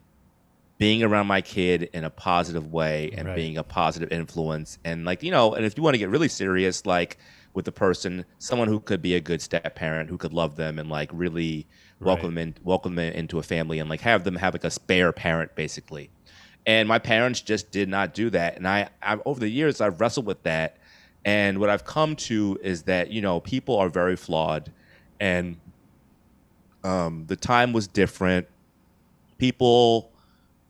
being 0.79 1.03
around 1.03 1.29
my 1.29 1.41
kid 1.41 1.89
in 1.93 2.03
a 2.03 2.11
positive 2.11 2.73
way 2.73 3.11
and 3.17 3.29
Right. 3.29 3.37
being 3.37 3.57
a 3.57 3.63
positive 3.63 4.11
influence. 4.11 4.79
And 4.85 5.05
like 5.05 5.23
you 5.23 5.31
know 5.31 5.55
and 5.55 5.65
if 5.65 5.77
you 5.77 5.83
want 5.83 5.95
to 5.95 5.99
get 5.99 6.09
really 6.09 6.29
serious 6.29 6.85
like 6.87 7.19
with 7.55 7.65
the 7.67 7.73
person 7.73 8.25
someone 8.39 8.67
who 8.69 8.81
could 8.81 9.03
be 9.03 9.15
a 9.15 9.21
good 9.21 9.41
step 9.43 9.75
parent 9.75 10.09
who 10.11 10.17
could 10.17 10.33
love 10.33 10.57
them 10.57 10.79
and 10.79 10.89
like 10.89 11.11
really 11.13 11.67
welcome 12.01 12.35
them 12.35 12.39
in, 12.39 12.55
welcome 12.65 12.95
them 12.97 13.13
into 13.13 13.39
a 13.39 13.43
family 13.43 13.79
and 13.79 13.89
like 13.89 14.01
have 14.01 14.25
them 14.25 14.35
have 14.37 14.55
like 14.55 14.65
a 14.65 14.71
spare 14.71 15.13
parent 15.13 15.55
basically. 15.55 16.11
And 16.67 16.89
my 16.89 16.99
parents 16.99 17.41
just 17.41 17.71
did 17.71 17.89
not 17.89 18.15
do 18.15 18.31
that. 18.31 18.57
And 18.57 18.67
I, 18.67 18.89
I 19.03 19.19
over 19.25 19.39
the 19.39 19.49
years 19.49 19.81
i've 19.81 20.01
wrestled 20.01 20.27
with 20.27 20.43
that. 20.43 20.79
And 21.25 21.59
what 21.61 21.71
i've 21.71 21.85
come 21.85 22.17
to 22.17 22.59
is 22.63 22.83
that 22.85 23.11
you 23.11 23.21
know 23.21 23.39
people 23.41 23.77
are 23.79 23.89
very 23.89 24.17
flawed. 24.17 24.73
And 25.21 25.59
um, 26.83 27.27
the 27.29 27.37
time 27.37 27.73
was 27.73 27.87
different 27.87 28.49
people 29.43 30.13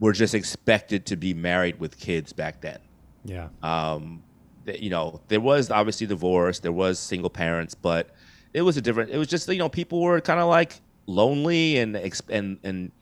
were 0.01 0.15
just 0.15 0.35
expected 0.35 1.05
to 1.05 1.15
be 1.15 1.35
married 1.35 1.79
with 1.79 1.99
kids 1.99 2.33
back 2.33 2.63
then 2.63 2.79
Yeah, 3.25 3.49
um, 3.63 4.23
you 4.67 4.91
know, 4.91 5.21
there 5.29 5.41
was 5.41 5.71
obviously 5.71 6.07
divorce, 6.07 6.59
there 6.61 6.73
was 6.73 6.99
single 6.99 7.31
parents, 7.31 7.75
but 7.75 8.11
it 8.55 8.63
was 8.63 8.77
a 8.77 8.81
different. 8.81 9.11
It 9.11 9.19
was 9.19 9.29
just 9.29 9.47
you 9.49 9.59
know 9.59 9.69
people 9.69 10.01
were 10.01 10.21
kind 10.21 10.41
of 10.41 10.49
like 10.49 10.81
lonely 11.07 11.79
and 11.79 11.97
and 12.31 12.59
and 12.63 12.93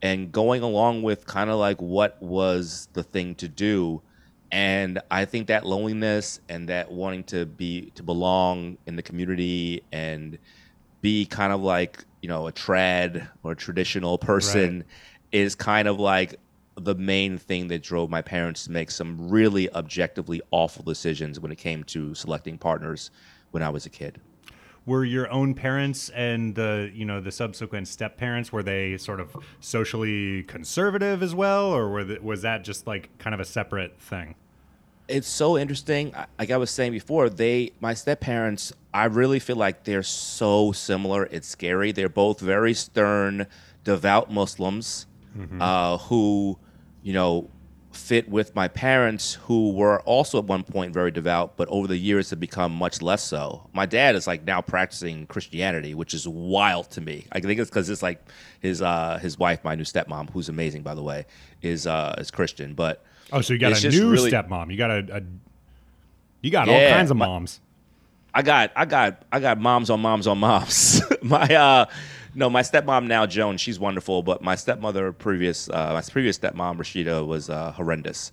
and 0.00 0.32
going 0.32 0.62
along 0.62 1.02
with 1.02 1.26
kind 1.26 1.50
of 1.50 1.58
like 1.58 1.80
what 1.82 2.22
was 2.22 2.88
the 2.92 3.02
thing 3.02 3.34
to 3.36 3.48
do. 3.48 4.00
And 4.52 5.00
I 5.10 5.24
think 5.24 5.48
that 5.48 5.66
loneliness 5.66 6.40
and 6.48 6.68
that 6.68 6.90
wanting 6.90 7.24
to 7.24 7.46
be 7.46 7.90
to 7.96 8.02
belong 8.02 8.78
in 8.86 8.94
the 8.94 9.02
community 9.02 9.82
and 9.90 10.38
be 11.00 11.26
kind 11.26 11.52
of 11.52 11.60
like 11.60 12.04
you 12.22 12.28
know 12.28 12.48
a 12.48 12.52
trad 12.52 13.28
or 13.42 13.52
a 13.52 13.56
traditional 13.56 14.18
person 14.18 14.84
is 15.36 15.54
kind 15.54 15.86
of 15.86 16.00
like 16.00 16.36
the 16.76 16.94
main 16.94 17.36
thing 17.36 17.68
that 17.68 17.82
drove 17.82 18.08
my 18.08 18.22
parents 18.22 18.64
to 18.64 18.72
make 18.72 18.90
some 18.90 19.28
really 19.28 19.70
objectively 19.74 20.40
awful 20.50 20.82
decisions 20.82 21.38
when 21.38 21.52
it 21.52 21.56
came 21.56 21.84
to 21.84 22.14
selecting 22.14 22.56
partners 22.56 23.10
when 23.50 23.62
I 23.62 23.68
was 23.68 23.84
a 23.86 23.90
kid. 23.90 24.20
were 24.86 25.04
your 25.04 25.30
own 25.30 25.52
parents 25.52 26.10
and 26.10 26.54
the 26.54 26.90
you 26.94 27.04
know 27.04 27.20
the 27.20 27.32
subsequent 27.32 27.88
step 27.88 28.16
parents 28.16 28.50
were 28.50 28.62
they 28.62 28.96
sort 28.96 29.20
of 29.20 29.36
socially 29.60 30.42
conservative 30.44 31.22
as 31.22 31.34
well, 31.34 31.66
or 31.66 31.88
was 32.22 32.42
that 32.42 32.64
just 32.64 32.86
like 32.86 33.10
kind 33.18 33.34
of 33.34 33.40
a 33.40 33.44
separate 33.44 34.00
thing? 34.00 34.36
It's 35.08 35.28
so 35.28 35.56
interesting. 35.58 36.14
Like 36.38 36.50
I 36.50 36.56
was 36.56 36.70
saying 36.70 36.92
before, 36.92 37.28
they 37.28 37.72
my 37.80 37.92
step 37.94 38.20
parents. 38.20 38.72
I 38.94 39.04
really 39.04 39.38
feel 39.38 39.56
like 39.56 39.84
they're 39.84 40.02
so 40.02 40.72
similar. 40.72 41.26
It's 41.26 41.46
scary. 41.46 41.92
They're 41.92 42.08
both 42.08 42.40
very 42.40 42.72
stern, 42.72 43.46
devout 43.84 44.32
Muslims 44.32 45.06
uh, 45.60 45.98
who, 45.98 46.58
you 47.02 47.12
know, 47.12 47.50
fit 47.92 48.28
with 48.28 48.54
my 48.54 48.68
parents, 48.68 49.34
who 49.34 49.72
were 49.72 50.00
also 50.02 50.38
at 50.38 50.44
one 50.44 50.62
point 50.62 50.92
very 50.92 51.10
devout, 51.10 51.56
but 51.56 51.66
over 51.68 51.86
the 51.86 51.96
years 51.96 52.30
have 52.30 52.38
become 52.38 52.72
much 52.72 53.00
less 53.00 53.22
so. 53.22 53.68
My 53.72 53.86
dad 53.86 54.14
is 54.14 54.26
like 54.26 54.44
now 54.44 54.60
practicing 54.60 55.26
Christianity, 55.26 55.94
which 55.94 56.12
is 56.12 56.28
wild 56.28 56.90
to 56.90 57.00
me. 57.00 57.26
I 57.32 57.40
think 57.40 57.58
it's 57.58 57.70
because 57.70 57.88
it's 57.88 58.02
like 58.02 58.22
his 58.60 58.82
uh, 58.82 59.18
his 59.20 59.38
wife, 59.38 59.64
my 59.64 59.74
new 59.74 59.84
stepmom, 59.84 60.30
who's 60.30 60.48
amazing 60.48 60.82
by 60.82 60.94
the 60.94 61.02
way, 61.02 61.24
is 61.62 61.86
uh, 61.86 62.14
is 62.18 62.30
Christian, 62.30 62.74
but. 62.74 63.02
Oh, 63.32 63.40
so 63.40 63.54
you 63.54 63.58
got 63.58 63.82
a 63.82 63.90
new 63.90 64.10
really- 64.10 64.30
stepmom. 64.30 64.70
You 64.70 64.76
got 64.76 64.90
a, 64.90 65.16
a 65.16 65.22
you 66.42 66.50
got 66.50 66.68
all 66.68 66.88
kinds 66.90 67.10
of 67.10 67.16
my- 67.16 67.26
moms. 67.26 67.60
I 68.32 68.42
got 68.42 68.70
I 68.76 68.84
got 68.84 69.24
I 69.32 69.40
got 69.40 69.58
moms 69.58 69.88
on 69.88 70.00
moms 70.00 70.26
on 70.26 70.38
moms. 70.38 71.00
my 71.22 71.46
uh 71.54 71.86
no, 72.36 72.48
my 72.50 72.62
stepmom 72.62 73.06
now 73.06 73.26
Joan, 73.26 73.56
she's 73.56 73.78
wonderful, 73.80 74.22
but 74.22 74.42
my 74.42 74.54
stepmother 74.54 75.12
previous 75.12 75.68
uh 75.68 75.92
my 75.94 76.02
previous 76.02 76.38
stepmom 76.38 76.76
Rashida 76.76 77.26
was 77.26 77.50
uh 77.50 77.72
horrendous. 77.72 78.30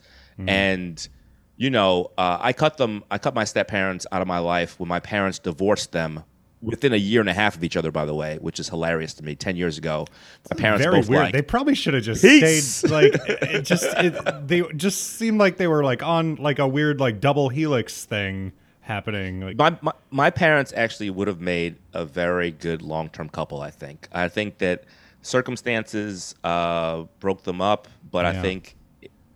And 0.48 1.08
you 1.56 1.70
know, 1.70 2.12
uh, 2.18 2.40
I 2.42 2.52
cut 2.54 2.78
them 2.78 3.04
I 3.12 3.18
cut 3.18 3.34
my 3.34 3.44
step 3.46 3.68
parents 3.68 4.06
out 4.12 4.22
of 4.22 4.28
my 4.28 4.40
life 4.40 4.80
when 4.80 4.90
my 4.90 5.00
parents 5.00 5.40
divorced 5.40 5.92
them 5.92 6.24
within 6.62 6.94
a 6.94 6.98
year 6.98 7.20
and 7.20 7.30
a 7.30 7.34
half 7.34 7.56
of 7.58 7.64
each 7.64 7.76
other, 7.78 7.92
by 7.92 8.06
the 8.06 8.16
way, 8.16 8.38
which 8.42 8.58
is 8.60 8.70
hilarious 8.70 9.14
to 9.16 9.24
me. 9.24 9.36
Ten 9.36 9.56
years 9.56 9.78
ago, 9.78 10.08
my 10.50 10.56
parents 10.60 10.84
Very 10.84 11.00
both 11.02 11.10
weird. 11.10 11.24
like 11.26 11.34
they 11.34 11.42
probably 11.44 11.76
should 11.76 11.94
have 11.94 12.04
just 12.04 12.24
Peace. 12.24 12.66
stayed 12.78 12.90
like 12.90 13.14
it 13.28 13.62
just 13.62 13.84
it, 13.98 14.48
they 14.48 14.62
just 14.76 15.18
seemed 15.18 15.38
like 15.40 15.58
they 15.58 15.68
were 15.68 15.84
like 15.84 16.02
on 16.02 16.36
like 16.38 16.60
a 16.60 16.68
weird 16.68 17.00
like 17.00 17.20
double 17.20 17.50
helix 17.50 18.06
thing 18.06 18.54
happening. 18.84 19.42
Like 19.42 19.58
my, 19.58 19.78
my 19.82 19.94
my 20.12 20.30
parents 20.30 20.72
actually 20.76 21.10
would 21.10 21.28
have 21.28 21.42
made 21.42 21.78
a 21.94 22.06
very 22.06 22.52
good 22.52 22.82
long 22.82 23.10
term 23.10 23.30
couple. 23.30 23.62
I 23.62 23.72
think. 23.72 24.08
I 24.12 24.28
think 24.28 24.60
that 24.60 24.84
circumstances 25.22 26.36
uh, 26.44 27.04
broke 27.20 27.44
them 27.44 27.62
up, 27.62 27.88
but 28.12 28.26
I 28.26 28.42
think 28.42 28.76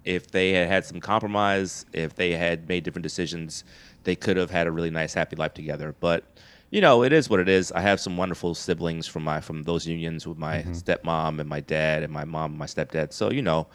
if 0.03 0.31
they 0.31 0.51
had 0.51 0.67
had 0.67 0.85
some 0.85 0.99
compromise, 0.99 1.85
if 1.93 2.15
they 2.15 2.31
had 2.31 2.67
made 2.69 2.83
different 2.83 3.03
decisions, 3.03 3.63
they 4.03 4.15
could 4.15 4.37
have 4.37 4.51
had 4.51 4.67
a 4.67 4.71
really 4.71 4.89
nice, 4.89 5.13
happy 5.13 5.35
life 5.35 5.53
together. 5.53 5.95
But 5.99 6.23
you 6.69 6.81
know, 6.81 7.03
it 7.03 7.13
is 7.13 7.29
what 7.29 7.39
it 7.39 7.47
is. 7.49 7.71
I 7.71 7.81
have 7.81 7.99
some 7.99 8.17
wonderful 8.17 8.53
siblings 8.53 9.07
from 9.07 9.23
my 9.23 9.41
from 9.41 9.63
those 9.63 9.87
unions 9.87 10.27
with 10.27 10.37
my 10.37 10.63
stepmom 10.63 11.39
and 11.39 11.49
my 11.49 11.61
dad 11.61 12.03
and 12.03 12.11
my 12.11 12.25
mom 12.25 12.51
and 12.51 12.59
my 12.59 12.65
stepdad. 12.65 13.13
So 13.13 13.31
you 13.31 13.41
know, 13.41 13.67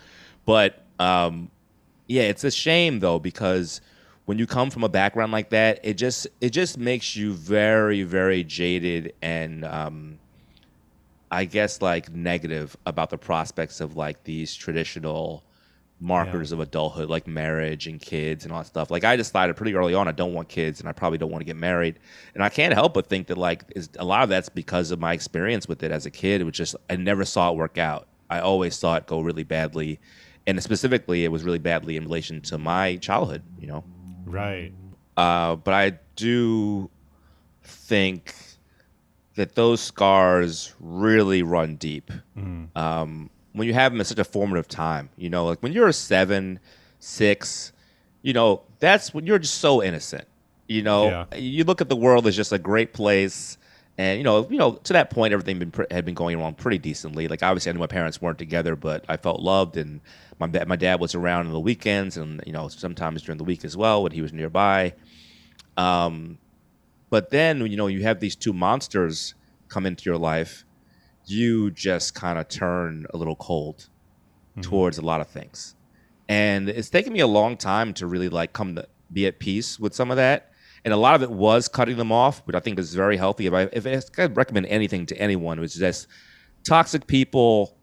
but 0.45 0.85
um, 0.99 1.51
yeah, 2.07 2.23
it's 2.23 2.45
a 2.45 2.51
shame 2.51 3.01
though 3.01 3.19
because 3.19 3.81
when 4.33 4.39
you 4.39 4.47
come 4.47 4.71
from 4.71 4.83
a 4.83 4.89
background 4.89 5.31
like 5.31 5.51
that, 5.51 5.79
it 5.83 5.93
just 5.99 6.27
it 6.41 6.55
just 6.55 6.79
makes 6.79 7.15
you 7.15 7.35
very 7.35 8.03
very 8.03 8.43
jaded 8.43 9.13
and 9.21 9.63
um, 9.63 10.19
I 11.31 11.45
guess 11.45 11.83
like 11.83 12.11
negative 12.11 12.75
about 12.87 13.11
the 13.11 13.19
prospects 13.19 13.83
of 13.83 13.95
like 13.95 14.25
these 14.25 14.55
traditional 14.55 15.45
markers 16.01 16.51
of 16.51 16.61
adulthood 16.61 17.11
like 17.11 17.27
marriage 17.27 17.87
and 17.87 18.01
kids 18.01 18.45
and 18.45 18.55
all 18.55 18.61
that 18.61 18.69
stuff. 18.69 18.91
Like 18.91 19.05
I 19.05 19.17
decided 19.17 19.55
pretty 19.55 19.75
early 19.75 19.93
on 19.93 20.09
I 20.09 20.13
don't 20.13 20.33
want 20.33 20.49
kids 20.49 20.81
and 20.81 20.89
I 20.89 20.93
probably 20.93 21.19
don't 21.19 21.31
want 21.31 21.43
to 21.43 21.47
get 21.47 21.57
married. 21.57 21.99
And 22.35 22.43
I 22.43 22.49
can't 22.49 22.73
help 22.73 22.95
but 22.95 23.09
think 23.09 23.27
that 23.27 23.37
like 23.37 23.65
is 23.77 23.91
a 23.99 24.05
lot 24.07 24.23
of 24.23 24.31
that's 24.31 24.49
because 24.49 24.93
of 24.93 24.99
my 24.99 25.13
experience 25.13 25.69
with 25.69 25.83
it 25.83 25.93
as 25.93 26.07
a 26.07 26.11
kid. 26.11 26.41
It 26.41 26.45
was 26.45 26.55
just 26.55 26.75
I 26.89 26.97
never 26.97 27.27
saw 27.27 27.51
it 27.51 27.57
work 27.59 27.77
out. 27.77 28.09
I 28.31 28.41
always 28.41 28.79
saw 28.79 28.97
it 28.97 29.07
go 29.07 29.21
really 29.21 29.45
badly. 29.45 30.01
And 30.47 30.61
specifically 30.63 31.23
it 31.27 31.29
was 31.29 31.45
really 31.45 31.59
badly 31.59 31.99
in 31.99 32.05
relation 32.05 32.41
to 32.41 32.57
my 32.57 32.97
childhood, 32.97 33.43
you 33.61 33.67
know. 33.67 33.85
Right. 34.27 34.73
Uh, 35.17 35.57
but 35.57 35.75
I 35.75 35.99
do 36.17 36.89
think 37.63 38.35
that 39.35 39.55
those 39.55 39.81
scars 39.81 40.75
really 40.81 41.43
run 41.43 41.77
deep. 41.77 42.11
Um, 42.77 43.31
when 43.53 43.67
you 43.69 43.75
have 43.75 43.93
them 43.93 44.01
at 44.01 44.07
such 44.07 44.19
a 44.19 44.25
formative 44.25 44.69
time, 44.69 45.11
you 45.17 45.29
know, 45.29 45.45
like 45.47 45.63
when 45.63 45.73
you're 45.73 45.93
seven, 45.93 46.59
six, 46.99 47.73
you 48.23 48.33
know, 48.33 48.63
that's 48.79 49.13
when 49.13 49.27
you're 49.27 49.39
just 49.39 49.55
so 49.57 49.83
innocent. 49.83 50.27
You 50.69 50.83
know, 50.83 51.09
Yeah. 51.31 51.37
you 51.37 51.65
look 51.65 51.81
at 51.81 51.89
the 51.91 51.97
world 51.97 52.27
as 52.27 52.35
just 52.37 52.53
a 52.53 52.59
great 52.59 52.93
place. 52.95 53.59
And 53.99 54.19
you 54.19 54.25
know, 54.25 54.49
you 54.49 54.57
know, 54.57 54.73
to 54.85 54.93
that 54.95 55.11
point, 55.11 55.33
everything 55.33 55.59
been 55.59 55.71
pre- 55.71 55.87
had 55.91 56.05
been 56.05 56.15
going 56.15 56.37
along 56.37 56.55
pretty 56.55 56.79
decently. 56.79 57.29
Like 57.29 57.43
obviously, 57.43 57.71
I 57.71 57.73
knew 57.75 57.79
my 57.81 57.87
parents 57.87 58.23
weren't 58.23 58.39
together, 58.39 58.75
but 58.75 59.05
I 59.09 59.17
felt 59.19 59.41
loved, 59.41 59.77
and 59.77 60.01
my 60.39 60.47
da- 60.47 60.65
my 60.65 60.77
dad 60.77 60.99
was 60.99 61.15
around 61.15 61.47
on 61.47 61.53
the 61.53 61.61
weekends, 61.61 62.17
and 62.17 62.43
you 62.47 62.53
know, 62.53 62.69
sometimes 62.69 63.23
during 63.23 63.39
the 63.39 63.45
week 63.45 63.65
as 63.65 63.77
well 63.77 64.03
when 64.03 64.13
he 64.13 64.23
was 64.23 64.33
nearby. 64.33 64.95
Um, 65.77 66.39
but 67.11 67.31
then 67.31 67.67
you 67.67 67.77
know, 67.77 67.87
you 67.87 68.03
have 68.03 68.21
these 68.21 68.35
two 68.35 68.55
monsters 68.55 69.35
come 69.69 69.85
into 69.85 70.09
your 70.09 70.19
life, 70.19 70.65
you 71.27 71.71
just 71.71 72.15
kind 72.15 72.39
of 72.39 72.49
turn 72.49 73.07
a 73.13 73.17
little 73.19 73.37
cold 73.37 73.89
towards 74.63 74.99
a 74.99 75.03
lot 75.03 75.21
of 75.21 75.29
things, 75.29 75.75
and 76.29 76.69
it's 76.69 76.91
taken 76.91 77.13
me 77.13 77.21
a 77.21 77.27
long 77.27 77.57
time 77.59 77.93
to 77.95 78.07
really 78.07 78.29
like 78.31 78.53
come 78.55 78.75
to 78.77 78.87
be 79.13 79.27
at 79.27 79.39
peace 79.39 79.79
with 79.79 79.95
some 79.95 80.11
of 80.11 80.17
that. 80.17 80.52
And 80.85 80.93
a 80.93 80.97
lot 80.97 81.15
of 81.15 81.23
it 81.23 81.31
was 81.31 81.69
cutting 81.69 81.97
them 81.97 82.11
off, 82.11 82.41
which 82.45 82.57
I 82.57 82.61
think 82.61 82.79
is 82.79 82.95
very 82.95 83.17
healthy. 83.17 83.47
If 83.47 83.53
I 83.53 83.63
if 83.73 83.87
I 83.87 84.01
could 84.13 84.37
recommend 84.37 84.67
anything 84.67 85.07
to 85.07 85.17
anyone, 85.17 85.59
it 85.59 85.61
was 85.61 85.75
just 85.75 86.09
toxic 86.65 87.07
people, 87.07 87.77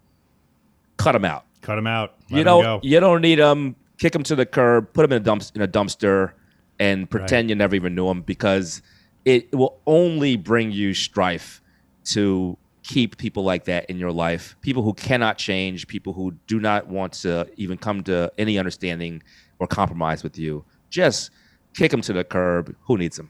cut 0.97 1.13
them 1.13 1.23
out 1.25 1.45
Cut 1.61 1.75
them 1.75 1.87
out. 1.87 2.15
Let 2.29 2.37
you 2.37 2.43
don't 2.43 2.83
you 2.83 2.99
don't 2.99 3.21
need 3.21 3.39
them. 3.39 3.75
Kick 3.97 4.13
them 4.13 4.23
to 4.23 4.35
the 4.35 4.45
curb. 4.45 4.93
Put 4.93 5.03
them 5.03 5.11
in 5.11 5.21
a 5.21 5.25
dump 5.25 5.43
in 5.55 5.61
a 5.61 5.67
dumpster, 5.67 6.31
and 6.79 7.09
pretend 7.09 7.49
you 7.49 7.55
never 7.55 7.75
even 7.75 7.95
knew 7.95 8.07
them 8.07 8.21
because 8.21 8.81
it 9.25 9.53
will 9.53 9.79
only 9.85 10.37
bring 10.37 10.71
you 10.71 10.93
strife 10.93 11.61
to 12.05 12.57
keep 12.83 13.17
people 13.17 13.43
like 13.43 13.65
that 13.65 13.89
in 13.89 13.99
your 13.99 14.11
life. 14.11 14.55
People 14.61 14.83
who 14.83 14.93
cannot 14.93 15.37
change. 15.37 15.87
People 15.87 16.13
who 16.13 16.31
do 16.47 16.59
not 16.59 16.87
want 16.87 17.13
to 17.13 17.47
even 17.57 17.77
come 17.77 18.03
to 18.03 18.31
any 18.37 18.57
understanding 18.57 19.21
or 19.59 19.67
compromise 19.67 20.23
with 20.23 20.37
you. 20.37 20.63
Just 20.89 21.29
kick 21.75 21.91
them 21.91 22.01
to 22.01 22.13
the 22.13 22.23
curb. 22.23 22.75
Who 22.83 22.97
needs 22.97 23.17
them? 23.17 23.29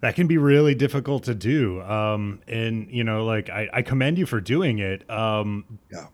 that 0.00 0.14
can 0.16 0.26
be 0.26 0.36
really 0.36 0.74
difficult 0.74 1.24
to 1.24 1.34
do. 1.34 1.80
Um, 1.80 2.40
and 2.46 2.90
you 2.90 3.02
know, 3.04 3.24
like 3.24 3.48
I, 3.48 3.70
I 3.72 3.80
commend 3.82 4.18
you 4.18 4.26
for 4.26 4.38
doing 4.38 4.78
it. 4.78 5.08
Um, 5.10 5.78
Yeah. 5.90 6.08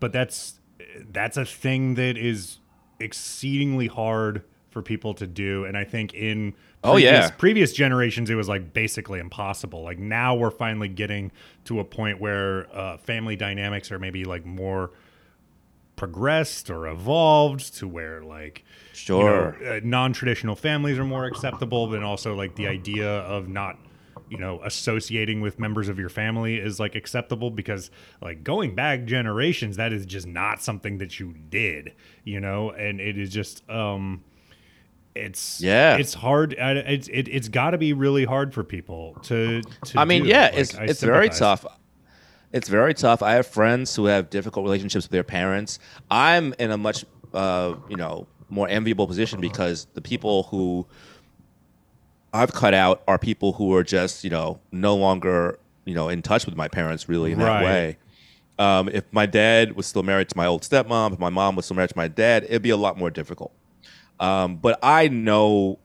but 0.00 0.12
that's 0.12 0.58
that's 1.12 1.36
a 1.36 1.44
thing 1.44 1.94
that 1.94 2.16
is 2.16 2.58
exceedingly 2.98 3.86
hard 3.86 4.42
for 4.70 4.82
people 4.82 5.14
to 5.14 5.26
do 5.26 5.64
and 5.64 5.76
i 5.76 5.84
think 5.84 6.12
in 6.14 6.54
Oh, 6.84 6.92
previous, 6.94 7.10
yeah. 7.12 7.30
previous 7.38 7.72
generations 7.72 8.28
it 8.30 8.34
was 8.34 8.48
like 8.48 8.72
basically 8.74 9.20
impossible 9.20 9.82
like 9.82 9.98
now 9.98 10.34
we're 10.34 10.50
finally 10.50 10.88
getting 10.88 11.30
to 11.64 11.80
a 11.80 11.84
point 11.84 12.20
where 12.20 12.66
uh, 12.76 12.96
family 12.98 13.36
dynamics 13.36 13.90
are 13.90 13.98
maybe 13.98 14.24
like 14.24 14.44
more 14.44 14.90
progressed 15.96 16.68
or 16.70 16.86
evolved 16.86 17.74
to 17.78 17.88
where 17.88 18.22
like 18.22 18.64
Sure. 18.92 19.56
you 19.58 19.64
know, 19.64 19.72
uh, 19.76 19.80
non-traditional 19.82 20.54
families 20.56 20.98
are 20.98 21.04
more 21.04 21.24
acceptable 21.26 21.86
but 21.88 22.02
also 22.02 22.34
like 22.34 22.54
the 22.56 22.66
idea 22.66 23.08
of 23.20 23.48
not 23.48 23.78
you 24.28 24.38
know 24.38 24.60
associating 24.64 25.40
with 25.40 25.58
members 25.58 25.88
of 25.88 25.98
your 25.98 26.08
family 26.08 26.56
is 26.56 26.78
like 26.80 26.94
acceptable 26.94 27.50
because 27.50 27.90
like 28.20 28.42
going 28.44 28.74
back 28.74 29.04
generations 29.04 29.76
that 29.76 29.92
is 29.92 30.04
just 30.04 30.26
not 30.26 30.62
something 30.62 30.98
that 30.98 31.18
you 31.20 31.34
did 31.48 31.92
you 32.24 32.40
know 32.40 32.70
and 32.70 33.00
it 33.00 33.16
is 33.16 33.30
just 33.30 33.68
um 33.70 34.22
it's 35.14 35.60
Yeah. 35.62 35.96
it's 35.96 36.12
hard 36.14 36.54
it's 36.58 37.08
it, 37.08 37.28
it's 37.28 37.48
got 37.48 37.70
to 37.70 37.78
be 37.78 37.92
really 37.92 38.24
hard 38.24 38.52
for 38.52 38.62
people 38.64 39.16
to 39.24 39.62
to 39.86 39.98
I 40.00 40.04
mean, 40.04 40.24
do. 40.24 40.28
yeah, 40.28 40.42
Like, 40.46 40.54
it's 40.58 40.74
I 40.74 40.84
it's 40.84 41.02
very 41.02 41.30
tough. 41.30 41.64
It's 42.56 42.70
very 42.70 42.94
tough. 42.94 43.22
I 43.22 43.32
have 43.34 43.46
friends 43.46 43.94
who 43.94 44.06
have 44.06 44.30
difficult 44.30 44.64
relationships 44.64 45.04
with 45.04 45.10
their 45.10 45.22
parents. 45.22 45.78
I'm 46.10 46.54
in 46.58 46.70
a 46.70 46.78
much, 46.78 47.04
uh, 47.34 47.74
you 47.86 47.96
know, 47.96 48.28
more 48.48 48.66
enviable 48.66 49.06
position 49.06 49.42
because 49.42 49.86
the 49.92 50.00
people 50.00 50.44
who 50.44 50.86
I've 52.32 52.54
cut 52.54 52.72
out 52.72 53.02
are 53.06 53.18
people 53.18 53.52
who 53.52 53.74
are 53.74 53.84
just, 53.84 54.24
you 54.24 54.30
know, 54.30 54.62
no 54.72 54.96
longer, 54.96 55.58
you 55.84 55.94
know, 55.94 56.08
in 56.08 56.22
touch 56.22 56.46
with 56.46 56.56
my 56.56 56.66
parents 56.66 57.10
really 57.10 57.32
in 57.32 57.40
that 57.40 57.52
Right. 57.52 57.62
way. 57.62 57.98
Um, 58.58 58.88
if 58.88 59.04
my 59.12 59.26
dad 59.26 59.76
was 59.76 59.86
still 59.86 60.02
married 60.02 60.30
to 60.30 60.36
my 60.38 60.46
old 60.46 60.62
stepmom, 60.62 61.12
if 61.12 61.18
my 61.18 61.28
mom 61.28 61.56
was 61.56 61.66
still 61.66 61.76
married 61.76 61.90
to 61.90 61.96
my 61.98 62.08
dad, 62.08 62.44
it'd 62.44 62.62
be 62.62 62.70
a 62.70 62.76
lot 62.78 62.96
more 62.96 63.10
difficult. 63.10 63.52
Um, 64.18 64.56
but 64.56 64.78
I 64.82 65.08
know 65.08 65.80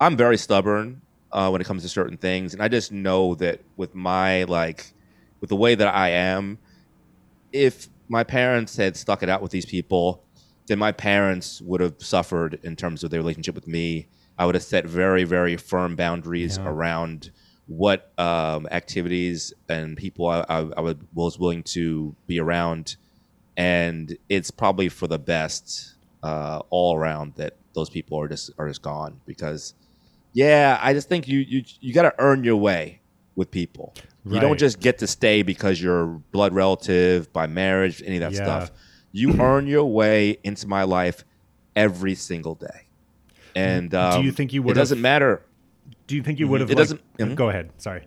I'm 0.00 0.16
very 0.16 0.38
stubborn 0.38 1.02
uh, 1.32 1.50
when 1.50 1.60
it 1.60 1.66
comes 1.66 1.82
to 1.82 1.88
certain 1.90 2.16
things, 2.16 2.54
and 2.54 2.62
I 2.62 2.68
just 2.68 2.92
know 2.92 3.34
that 3.34 3.60
with 3.76 3.94
my 3.94 4.44
like, 4.44 4.94
with 5.44 5.50
the 5.50 5.56
way 5.56 5.74
that 5.74 5.94
I 5.94 6.08
am, 6.08 6.56
if 7.52 7.90
my 8.08 8.24
parents 8.24 8.76
had 8.78 8.96
stuck 8.96 9.22
it 9.22 9.28
out 9.28 9.42
with 9.42 9.50
these 9.52 9.66
people, 9.66 10.24
then 10.68 10.78
my 10.78 10.90
parents 10.90 11.60
would 11.60 11.82
have 11.82 11.96
suffered 11.98 12.58
in 12.62 12.76
terms 12.76 13.04
of 13.04 13.10
their 13.10 13.20
relationship 13.20 13.54
with 13.54 13.68
me. 13.68 14.06
I 14.38 14.46
would 14.46 14.54
have 14.54 14.64
set 14.64 14.86
very, 14.86 15.24
very 15.24 15.58
firm 15.58 15.96
boundaries 15.96 16.56
Yeah. 16.56 16.66
around 16.70 17.30
what 17.66 18.18
um, 18.18 18.66
activities 18.70 19.52
and 19.68 19.98
people 19.98 20.26
I, 20.28 20.46
I, 20.48 20.58
I 20.78 20.80
would, 20.80 21.06
was 21.12 21.38
willing 21.38 21.62
to 21.64 22.16
be 22.26 22.40
around, 22.40 22.96
and 23.58 24.16
it's 24.30 24.50
probably 24.50 24.88
for 24.88 25.06
the 25.06 25.18
best 25.18 25.96
uh, 26.22 26.60
all 26.70 26.96
around 26.96 27.34
that 27.36 27.58
those 27.74 27.90
people 27.90 28.18
are 28.18 28.28
just 28.28 28.50
are 28.56 28.66
just 28.68 28.80
gone 28.80 29.20
because 29.26 29.74
yeah 30.32 30.78
i 30.80 30.92
just 30.94 31.08
think 31.08 31.26
you 31.28 31.40
you, 31.40 31.62
you 31.80 31.92
got 31.92 32.02
to 32.02 32.14
earn 32.18 32.44
your 32.44 32.56
way 32.56 33.00
with 33.36 33.50
people 33.50 33.92
you 34.26 34.40
don't 34.40 34.58
just 34.58 34.80
get 34.80 34.98
to 34.98 35.06
stay 35.06 35.42
because 35.42 35.80
you're 35.82 36.06
blood 36.06 36.52
relative 36.54 37.32
by 37.32 37.46
marriage 37.46 38.02
any 38.04 38.16
of 38.16 38.22
that 38.22 38.32
Yeah. 38.32 38.44
stuff 38.44 38.70
you 39.12 39.34
earn 39.40 39.66
your 39.66 39.84
way 39.84 40.38
into 40.44 40.66
my 40.66 40.82
life 40.84 41.24
every 41.76 42.14
single 42.14 42.54
day 42.54 42.86
and 43.54 43.94
um, 43.94 44.24
you 44.24 44.32
think 44.32 44.52
you 44.52 44.62
would've- 44.62 44.78
doesn't 44.78 45.00
matter 45.00 45.42
do 46.06 46.16
you 46.16 46.22
think 46.22 46.38
you 46.38 46.48
would 46.48 46.60
have 46.60 46.70
It 46.70 46.74
like- 46.76 46.82
doesn't- 46.88 47.00
mhm. 47.18 47.34
go 47.34 47.48
ahead 47.50 47.70
sorry 47.78 48.04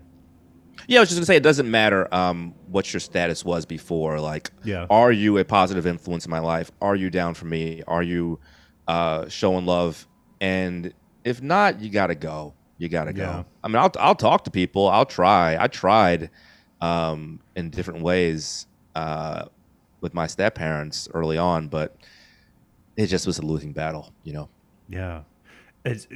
Yeah, 0.88 1.00
I 1.00 1.02
was 1.02 1.10
just 1.10 1.18
gonna 1.20 1.26
say 1.26 1.36
it 1.36 1.44
doesn't 1.44 1.70
matter 1.70 2.08
um, 2.14 2.54
what 2.68 2.94
your 2.94 3.00
status 3.02 3.44
was 3.44 3.66
before. 3.66 4.22
Like, 4.22 4.52
Yeah. 4.64 4.86
are 4.90 5.12
you 5.12 5.38
a 5.38 5.44
positive 5.44 5.86
influence 5.86 6.24
in 6.26 6.30
my 6.32 6.40
life? 6.40 6.72
Are 6.82 6.96
you 6.96 7.10
down 7.10 7.34
for 7.34 7.46
me? 7.46 7.84
Are 7.88 8.04
you 8.04 8.40
uh, 8.88 9.28
showing 9.28 9.66
love? 9.66 10.08
And 10.40 10.94
if 11.26 11.42
not, 11.42 11.82
you 11.82 11.90
gotta 11.90 12.16
go. 12.16 12.54
You 12.78 12.90
gotta 12.90 13.14
go. 13.14 13.24
Yeah. 13.24 13.44
I 13.64 13.68
mean, 13.68 13.78
I'll 13.78 13.92
I'll 14.00 14.16
talk 14.16 14.44
to 14.46 14.52
people. 14.52 14.88
I'll 14.88 15.06
try. 15.06 15.58
I 15.60 15.68
tried 15.68 16.30
um, 16.82 17.40
in 17.56 17.70
different 17.70 18.02
ways 18.02 18.68
uh, 18.96 19.46
with 20.02 20.14
my 20.14 20.28
step 20.28 20.56
parents 20.56 21.08
early 21.14 21.38
on, 21.38 21.68
but 21.68 21.96
it 22.96 23.08
just 23.08 23.26
was 23.26 23.40
a 23.40 23.42
losing 23.46 23.74
battle. 23.74 24.12
You 24.24 24.34
know. 24.34 24.50
Yeah. 24.90 25.22
It's, 25.84 26.08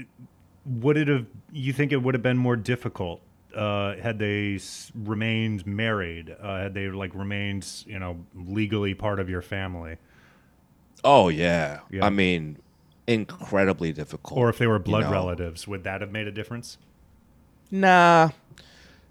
would 0.66 0.98
it 0.98 1.08
have, 1.08 1.26
you 1.52 1.74
think 1.74 1.92
it 1.92 1.98
would 1.98 2.14
have 2.14 2.22
been 2.22 2.38
more 2.38 2.56
difficult 2.56 3.22
uh, 3.56 3.96
had 3.96 4.20
they 4.20 4.56
s- 4.56 4.92
remained 4.96 5.66
married, 5.66 6.36
uh, 6.42 6.58
had 6.60 6.74
they 6.74 6.88
like 6.90 7.14
remained, 7.16 7.68
you 7.86 8.00
know, 8.00 8.24
legally 8.36 8.94
part 8.94 9.20
of 9.20 9.30
your 9.30 9.42
family, 9.42 9.98
Oh 11.04 11.30
yeah. 11.30 11.80
Yeah. 11.90 12.06
I 12.06 12.10
mean, 12.10 12.58
incredibly 13.14 13.92
difficult. 13.92 14.40
or 14.40 14.50
if 14.50 14.58
they 14.58 14.68
were 14.68 14.80
blood 14.80 15.04
know. 15.04 15.12
relatives, 15.12 15.68
would 15.68 15.84
that 15.84 16.02
have 16.02 16.12
made 16.12 16.28
a 16.28 16.32
difference? 16.32 16.78
Nah, 17.70 18.30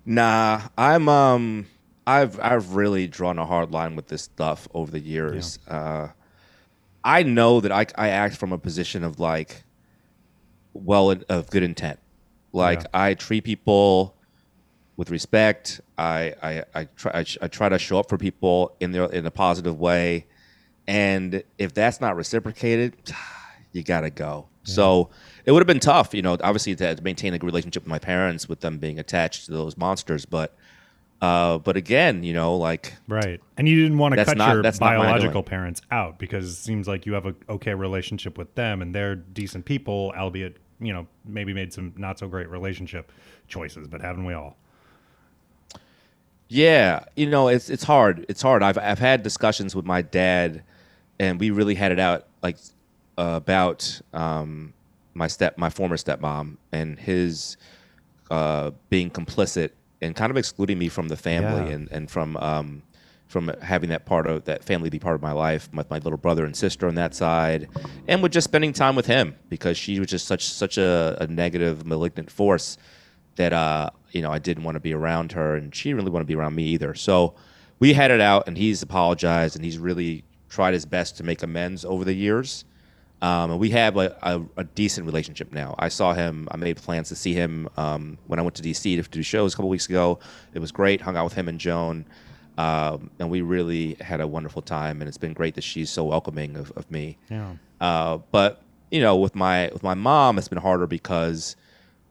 nah. 0.05 0.63
I'm 0.77 1.09
um, 1.09 1.67
I've 2.07 2.39
I've 2.41 2.75
really 2.75 3.07
drawn 3.07 3.39
a 3.39 3.47
hard 3.47 3.71
line 3.71 3.97
with 3.97 4.09
this 4.09 4.23
stuff 4.23 4.69
over 4.75 4.91
the 4.91 5.01
years. 5.01 5.59
Uh, 5.69 6.09
I 7.05 7.23
know 7.23 7.61
that 7.61 7.73
I 7.73 7.87
I 7.97 8.09
act 8.09 8.37
from 8.37 8.53
a 8.53 8.59
position 8.59 9.05
of 9.05 9.21
like, 9.21 9.65
well, 10.75 11.15
of 11.29 11.51
good 11.51 11.63
intent. 11.63 11.99
Like 12.53 12.81
Yeah. 12.81 12.87
I 12.93 13.15
treat 13.15 13.45
people 13.45 14.17
with 14.97 15.11
respect. 15.11 15.81
I 15.97 16.35
I 16.43 16.65
I 16.75 16.85
try 16.97 17.13
I, 17.15 17.25
I 17.43 17.49
try 17.49 17.69
to 17.69 17.79
show 17.79 17.99
up 17.99 18.09
for 18.09 18.19
people 18.19 18.77
in 18.81 18.93
their 18.93 19.05
in 19.07 19.25
a 19.25 19.31
positive 19.31 19.79
way, 19.79 20.27
and 20.87 21.43
if 21.59 21.73
that's 21.73 22.01
not 22.01 22.17
reciprocated, 22.17 22.97
you 23.72 23.83
gotta 23.83 24.11
go. 24.11 24.46
So 24.62 25.11
it 25.44 25.52
would 25.52 25.61
have 25.61 25.66
been 25.66 25.80
tough, 25.80 26.14
you 26.14 26.22
know, 26.22 26.37
obviously 26.42 26.76
to, 26.76 26.98
maintain 27.02 27.35
a 27.35 27.38
good 27.38 27.46
relationship 27.46 27.83
with 27.85 27.90
my 27.90 27.98
parents, 27.98 28.48
with 28.48 28.61
them 28.61 28.78
being 28.78 28.98
attached 28.98 29.46
to 29.46 29.52
those 29.52 29.76
monsters. 29.76 30.26
But 30.26 30.54
uh, 31.20 31.59
but 31.59 31.76
again, 31.76 32.22
you 32.22 32.33
know, 32.33 32.56
like 32.56 32.94
Right. 33.09 33.40
And 33.56 33.68
you 33.68 33.83
didn't 33.83 33.98
want 33.98 34.14
to 34.14 34.24
cut 34.24 34.37
not- 34.37 34.52
your 34.52 34.72
biological 34.72 35.42
parents 35.42 35.83
out 35.90 36.18
because 36.18 36.46
it 36.46 36.54
seems 36.54 36.88
like 36.88 37.06
you 37.06 37.14
have 37.14 37.26
a 37.26 37.35
okay 37.48 37.74
relationship 37.74 38.38
with 38.38 38.54
them 38.54 38.83
and 38.83 38.94
they're 38.94 39.16
decent 39.16 39.64
people, 39.64 40.12
albeit, 40.16 40.56
you 40.78 40.92
know, 40.92 41.06
maybe 41.24 41.52
made 41.52 41.72
some 41.72 41.92
not 41.96 42.18
so 42.18 42.28
great 42.28 42.48
relationship 42.48 43.12
choices, 43.48 43.88
but 43.88 44.00
haven't 44.00 44.24
we 44.24 44.35
all? 44.35 44.56
Yeah, 46.48 47.04
you 47.16 47.28
know, 47.28 47.48
it's 47.48 47.70
it's 47.70 47.85
hard. 47.85 48.26
It's 48.28 48.42
hard. 48.42 48.62
I've 48.62 48.76
I've 48.76 48.98
had 48.98 49.22
discussions 49.22 49.76
with 49.76 49.85
my 49.85 50.02
dad, 50.02 50.64
and 51.20 51.38
we 51.38 51.50
really 51.50 51.76
had 51.76 51.92
it 51.92 52.00
out 52.00 52.26
like 52.42 52.56
about 53.20 54.00
um, 54.12 54.72
my 55.14 55.26
step, 55.26 55.59
my 55.59 55.70
former 55.70 55.96
stepmom, 55.96 56.56
and 56.72 56.98
his 56.98 57.56
uh, 58.30 58.70
being 58.88 59.11
complicit 59.11 59.70
and 60.00 60.14
kind 60.16 60.30
of 60.30 60.37
excluding 60.37 60.78
me 60.78 60.88
from 60.88 61.09
the 61.09 61.16
family 61.16 61.68
Yeah. 61.68 61.74
and 61.76 61.88
and 61.90 62.11
from 62.11 62.37
um, 62.38 62.83
from 63.28 63.52
having 63.62 63.90
that 63.90 64.06
part 64.06 64.26
of 64.26 64.44
that 64.44 64.64
family 64.64 64.90
be 64.90 64.98
part 64.98 65.14
of 65.14 65.22
my 65.22 65.33
life 65.33 65.68
with 65.72 65.88
my 65.90 65.98
little 65.98 66.16
brother 66.16 66.44
and 66.44 66.56
sister 66.56 66.88
on 66.88 66.94
that 66.96 67.14
side, 67.14 67.68
and 68.09 68.22
with 68.22 68.33
just 68.33 68.44
spending 68.44 68.72
time 68.72 68.96
with 68.96 69.06
him 69.06 69.37
because 69.48 69.76
she 69.76 69.98
was 70.00 70.09
just 70.09 70.26
such 70.26 70.44
such 70.48 70.78
a, 70.78 71.16
a 71.20 71.26
negative, 71.26 71.85
malignant 71.87 72.30
force 72.30 72.78
that 73.37 73.52
uh, 73.52 73.90
you 74.12 74.22
know 74.22 74.33
I 74.33 74.38
didn't 74.38 74.64
want 74.64 74.76
to 74.76 74.80
be 74.80 74.94
around 74.94 75.33
her, 75.33 75.56
and 75.56 75.74
she 75.74 75.90
didn't 75.90 75.98
really 75.98 76.11
want 76.11 76.22
to 76.22 76.26
be 76.26 76.35
around 76.35 76.54
me 76.54 76.64
either. 76.64 76.94
So 76.94 77.35
we 77.78 77.92
had 77.92 78.11
it 78.11 78.20
out, 78.20 78.46
and 78.48 78.56
he's 78.56 78.83
apologized, 78.83 79.54
and 79.56 79.64
he's 79.64 79.78
really 79.78 80.24
tried 80.48 80.74
his 80.74 80.85
best 80.87 81.16
to 81.18 81.22
make 81.22 81.42
amends 81.42 81.85
over 81.85 82.04
the 82.04 82.14
years. 82.14 82.64
Um, 83.22 83.50
and 83.52 83.61
we 83.61 83.70
have 83.70 83.96
a, 83.96 84.16
a, 84.22 84.42
a 84.59 84.64
decent 84.64 85.06
relationship 85.06 85.52
now. 85.52 85.74
I 85.78 85.88
saw 85.88 86.14
him. 86.14 86.48
I 86.50 86.56
made 86.56 86.76
plans 86.78 87.09
to 87.11 87.16
see 87.16 87.35
him 87.35 87.68
um, 87.76 88.16
when 88.26 88.38
I 88.38 88.42
went 88.42 88.54
to 88.56 88.62
DC 88.62 88.83
to 88.83 89.11
do 89.11 89.22
shows 89.22 89.52
a 89.52 89.56
couple 89.56 89.68
weeks 89.68 89.87
ago. 89.87 90.18
It 90.54 90.59
was 90.59 90.72
great. 90.72 91.00
Hung 91.02 91.16
out 91.16 91.24
with 91.24 91.35
him 91.35 91.48
and 91.48 91.61
Joan, 91.61 92.06
um, 92.56 93.11
and 93.18 93.30
we 93.30 93.42
really 93.42 93.96
had 94.00 94.20
a 94.20 94.26
wonderful 94.26 94.62
time. 94.62 95.02
And 95.02 95.09
it's 95.09 95.18
been 95.18 95.35
great 95.35 95.54
that 95.56 95.64
she's 95.64 95.90
so 95.90 96.04
welcoming 96.04 96.56
of, 96.56 96.72
of 96.72 96.90
me. 96.90 97.18
Yeah. 97.28 97.52
Uh, 97.80 98.18
but 98.30 98.62
you 98.90 99.00
know, 99.00 99.16
with 99.16 99.35
my 99.35 99.68
with 99.72 99.83
my 99.83 99.94
mom, 99.94 100.38
it's 100.38 100.48
been 100.48 100.59
harder 100.59 100.87
because 100.87 101.56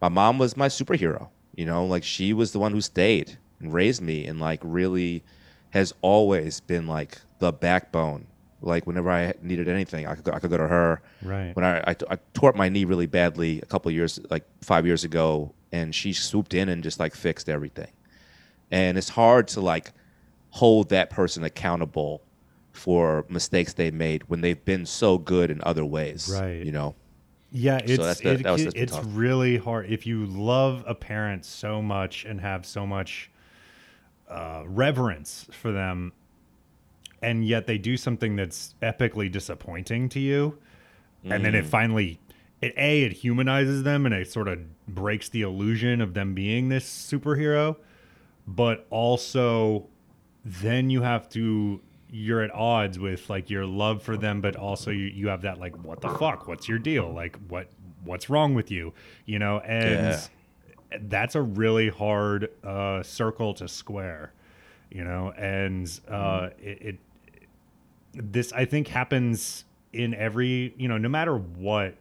my 0.00 0.08
mom 0.08 0.38
was 0.38 0.56
my 0.56 0.68
superhero. 0.68 1.28
You 1.56 1.66
know, 1.66 1.84
like 1.84 2.04
she 2.04 2.32
was 2.32 2.52
the 2.52 2.60
one 2.60 2.72
who 2.72 2.80
stayed 2.80 3.36
and 3.58 3.72
raised 3.72 4.00
me, 4.00 4.26
and 4.26 4.40
like 4.40 4.60
really 4.62 5.24
has 5.70 5.92
always 6.02 6.60
been 6.60 6.86
like 6.86 7.18
the 7.38 7.52
backbone. 7.52 8.26
Like 8.62 8.86
whenever 8.86 9.10
I 9.10 9.32
needed 9.42 9.68
anything, 9.68 10.06
I 10.06 10.14
could 10.14 10.24
go, 10.24 10.32
I 10.32 10.38
could 10.38 10.50
go 10.50 10.56
to 10.58 10.68
her. 10.68 11.00
Right. 11.22 11.54
When 11.56 11.64
I, 11.64 11.78
I, 11.80 11.96
I 12.10 12.18
tore 12.34 12.50
up 12.50 12.56
my 12.56 12.68
knee 12.68 12.84
really 12.84 13.06
badly 13.06 13.60
a 13.62 13.66
couple 13.66 13.88
of 13.88 13.94
years, 13.94 14.20
like 14.30 14.44
five 14.60 14.86
years 14.86 15.04
ago, 15.04 15.54
and 15.72 15.94
she 15.94 16.12
swooped 16.12 16.52
in 16.54 16.68
and 16.68 16.82
just 16.82 16.98
like 17.00 17.14
fixed 17.14 17.48
everything. 17.48 17.90
And 18.70 18.98
it's 18.98 19.08
hard 19.08 19.48
to 19.48 19.60
like 19.60 19.92
hold 20.50 20.90
that 20.90 21.10
person 21.10 21.44
accountable 21.44 22.22
for 22.72 23.24
mistakes 23.28 23.72
they 23.72 23.90
made 23.90 24.22
when 24.28 24.40
they've 24.42 24.64
been 24.64 24.84
so 24.86 25.18
good 25.18 25.50
in 25.50 25.60
other 25.64 25.84
ways. 25.84 26.30
Right. 26.32 26.64
You 26.64 26.72
know. 26.72 26.94
Yeah, 27.52 27.78
it's 27.78 27.96
that's 28.02 28.20
the- 28.20 28.32
it- 28.34 28.42
that 28.44 28.50
was 28.52 28.64
been 28.66 28.72
it's 28.76 28.92
tough. 28.92 29.04
really 29.08 29.56
hard 29.56 29.86
if 29.90 30.06
you 30.06 30.26
love 30.26 30.84
a 30.86 30.94
parent 30.94 31.44
so 31.44 31.82
much 31.82 32.24
and 32.24 32.40
have 32.40 32.64
so 32.64 32.86
much 32.86 33.30
uh, 34.28 34.62
reverence 34.66 35.46
for 35.50 35.72
them, 35.72 36.12
and 37.22 37.44
yet 37.44 37.66
they 37.66 37.78
do 37.78 37.96
something 37.96 38.36
that's 38.36 38.74
epically 38.82 39.30
disappointing 39.30 40.08
to 40.10 40.20
you, 40.20 40.58
and 41.24 41.44
then 41.44 41.54
it 41.54 41.64
Mm. 41.64 41.68
finally, 41.68 42.20
it 42.60 42.74
a 42.76 43.02
it 43.02 43.12
humanizes 43.12 43.82
them 43.84 44.04
and 44.06 44.14
it 44.14 44.30
sort 44.30 44.48
of 44.48 44.58
breaks 44.86 45.28
the 45.28 45.42
illusion 45.42 46.00
of 46.00 46.14
them 46.14 46.34
being 46.34 46.68
this 46.68 46.86
superhero, 46.88 47.76
but 48.46 48.86
also 48.90 49.86
then 50.44 50.90
you 50.90 51.02
have 51.02 51.28
to 51.30 51.80
you're 52.12 52.42
at 52.42 52.52
odds 52.52 52.98
with 52.98 53.30
like 53.30 53.48
your 53.48 53.64
love 53.64 54.02
for 54.02 54.16
them 54.16 54.40
but 54.40 54.56
also 54.56 54.90
you, 54.90 55.04
you 55.04 55.28
have 55.28 55.42
that 55.42 55.60
like 55.60 55.76
what 55.84 56.00
the 56.00 56.08
fuck? 56.08 56.48
What's 56.48 56.68
your 56.68 56.78
deal? 56.78 57.12
Like 57.12 57.36
what 57.48 57.68
what's 58.04 58.28
wrong 58.28 58.54
with 58.54 58.70
you? 58.70 58.92
You 59.26 59.38
know 59.38 59.60
and 59.60 60.28
that's 61.02 61.36
a 61.36 61.42
really 61.42 61.88
hard 61.88 62.48
uh 62.64 63.02
circle 63.02 63.54
to 63.54 63.68
square 63.68 64.32
you 64.90 65.04
know? 65.04 65.32
And 65.36 65.88
uh 66.08 66.48
it, 66.58 66.82
it 66.82 66.98
this 68.14 68.52
i 68.52 68.64
think 68.64 68.88
happens 68.88 69.64
in 69.92 70.14
every 70.14 70.74
you 70.76 70.88
know 70.88 70.98
no 70.98 71.08
matter 71.08 71.36
what 71.36 71.94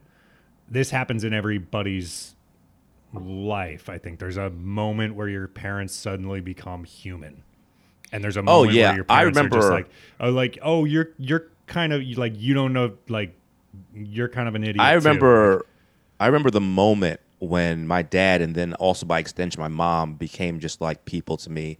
this 0.69 0.89
happens 0.89 1.23
in 1.23 1.33
everybody's 1.33 2.35
life 3.13 3.89
i 3.89 3.97
think 3.97 4.19
there's 4.19 4.37
a 4.37 4.49
moment 4.51 5.15
where 5.15 5.27
your 5.27 5.47
parents 5.47 5.93
suddenly 5.93 6.41
become 6.41 6.83
human 6.83 7.43
and 8.11 8.23
there's 8.23 8.37
a 8.37 8.43
Oh, 8.47 8.63
yeah. 8.63 8.87
where 8.89 8.95
your 8.97 9.05
I 9.09 9.19
parents 9.19 9.37
are 9.39 9.43
just 9.49 9.53
remember- 9.55 9.71
like 9.75 9.89
oh 10.19 10.29
like 10.29 10.57
oh 10.61 10.85
you're 10.85 11.09
you're 11.17 11.47
kind 11.67 11.93
of 11.93 12.01
like 12.17 12.33
you 12.39 12.53
don't 12.53 12.73
know 12.73 12.93
like 13.07 13.35
you're 13.93 14.29
kind 14.29 14.47
of 14.47 14.55
an 14.55 14.63
idiot 14.63 14.79
I 14.79 14.91
too. 14.93 14.97
remember, 14.97 15.65
I 16.19 16.25
remember 16.25 16.49
the 16.49 16.59
moment 16.61 17.19
when 17.37 17.85
my 17.85 18.01
dad 18.01 18.41
and 18.41 18.55
then 18.55 18.73
also 18.75 19.05
by 19.05 19.19
extension 19.19 19.61
my 19.61 19.67
mom 19.67 20.15
became 20.15 20.59
just 20.59 20.81
like 20.81 21.05
people 21.05 21.37
to 21.37 21.51
me. 21.51 21.77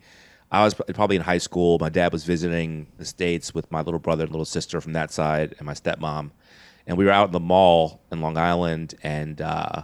I 0.51 0.63
was 0.63 0.73
probably 0.73 1.15
in 1.15 1.21
high 1.21 1.38
school. 1.38 1.77
My 1.79 1.89
dad 1.89 2.12
was 2.12 2.23
visiting 2.23 2.88
the 2.97 3.05
states 3.05 3.53
with 3.53 3.71
my 3.71 3.81
little 3.81 3.99
brother 3.99 4.23
and 4.23 4.31
little 4.31 4.45
sister 4.45 4.81
from 4.81 4.93
that 4.93 5.12
side, 5.12 5.55
and 5.59 5.65
my 5.65 5.73
stepmom, 5.73 6.31
and 6.88 6.97
we 6.97 7.05
were 7.05 7.12
out 7.12 7.29
in 7.29 7.33
the 7.33 7.39
mall 7.39 8.01
in 8.12 8.19
Long 8.21 8.35
Island, 8.35 8.95
and 9.03 9.39
uh, 9.41 9.83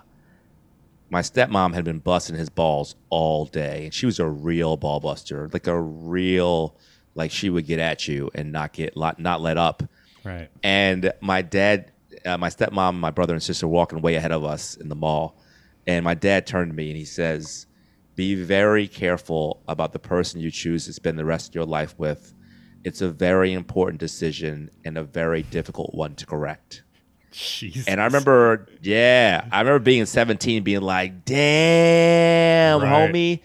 my 1.09 1.21
stepmom 1.21 1.73
had 1.75 1.83
been 1.85 1.99
busting 1.99 2.35
his 2.35 2.49
balls 2.49 2.95
all 3.09 3.45
day, 3.45 3.85
and 3.85 3.93
she 3.93 4.07
was 4.07 4.19
a 4.19 4.27
real 4.27 4.75
ball 4.75 4.99
buster, 4.99 5.49
like 5.53 5.67
a 5.67 5.79
real, 5.79 6.75
like 7.13 7.29
she 7.29 7.49
would 7.49 7.67
get 7.67 7.79
at 7.79 8.07
you 8.07 8.31
and 8.33 8.51
not 8.51 8.73
get 8.73 8.97
not 8.97 9.41
let 9.41 9.57
up. 9.57 9.83
right 10.23 10.49
And 10.63 11.13
my 11.21 11.43
dad, 11.43 11.91
uh, 12.25 12.37
my 12.37 12.49
stepmom, 12.49 12.95
my 12.95 13.11
brother 13.11 13.33
and 13.33 13.43
sister 13.43 13.67
were 13.67 13.73
walking 13.73 14.01
way 14.01 14.15
ahead 14.15 14.31
of 14.31 14.43
us 14.43 14.75
in 14.75 14.89
the 14.89 14.95
mall. 14.95 15.37
And 15.87 16.03
my 16.03 16.15
dad 16.15 16.47
turned 16.47 16.71
to 16.71 16.75
me 16.75 16.89
and 16.89 16.97
he 16.97 17.05
says, 17.05 17.67
Be 18.15 18.35
very 18.35 18.87
careful 18.87 19.61
about 19.67 19.91
the 19.93 19.99
person 19.99 20.39
you 20.39 20.51
choose 20.51 20.85
to 20.85 20.93
spend 20.93 21.17
the 21.19 21.25
rest 21.25 21.49
of 21.49 21.55
your 21.55 21.65
life 21.65 21.93
with. 21.97 22.33
It's 22.83 23.01
a 23.01 23.09
very 23.09 23.51
important 23.53 23.99
decision 23.99 24.69
and 24.85 24.97
a 24.97 25.03
very 25.03 25.41
difficult 25.43 25.93
one 25.93 26.15
to 26.15 26.25
correct. 26.25 26.83
Jesus. 27.31 27.85
And 27.87 27.99
I 27.99 28.05
remember, 28.05 28.67
yeah, 28.81 29.45
I 29.51 29.59
remember 29.59 29.79
being 29.79 30.05
17, 30.05 30.63
being 30.63 30.81
like, 30.81 31.25
damn, 31.25 32.81
Right. 32.81 33.11
homie, 33.11 33.39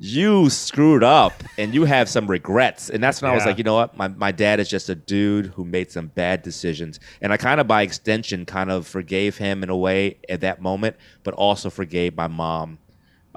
you 0.00 0.48
screwed 0.50 1.04
up 1.04 1.32
and 1.56 1.74
you 1.74 1.84
have 1.84 2.08
some 2.08 2.26
regrets. 2.28 2.88
And 2.90 3.02
that's 3.02 3.20
when 3.22 3.30
I 3.30 3.34
was 3.34 3.44
like, 3.46 3.58
you 3.58 3.64
know 3.64 3.74
what? 3.74 3.96
My, 3.96 4.08
my 4.08 4.32
dad 4.32 4.58
is 4.60 4.68
just 4.68 4.88
a 4.88 4.94
dude 4.94 5.46
who 5.46 5.64
made 5.64 5.90
some 5.92 6.08
bad 6.08 6.42
decisions. 6.42 6.98
And 7.20 7.32
I 7.32 7.36
kind 7.36 7.60
of, 7.60 7.66
by 7.66 7.82
extension, 7.82 8.44
kind 8.46 8.70
of 8.70 8.86
forgave 8.86 9.36
him 9.38 9.62
in 9.62 9.70
a 9.70 9.76
way 9.76 10.18
at 10.28 10.40
that 10.40 10.60
moment, 10.60 10.96
but 11.24 11.34
also 11.34 11.68
forgave 11.70 12.16
my 12.16 12.26
mom. 12.28 12.78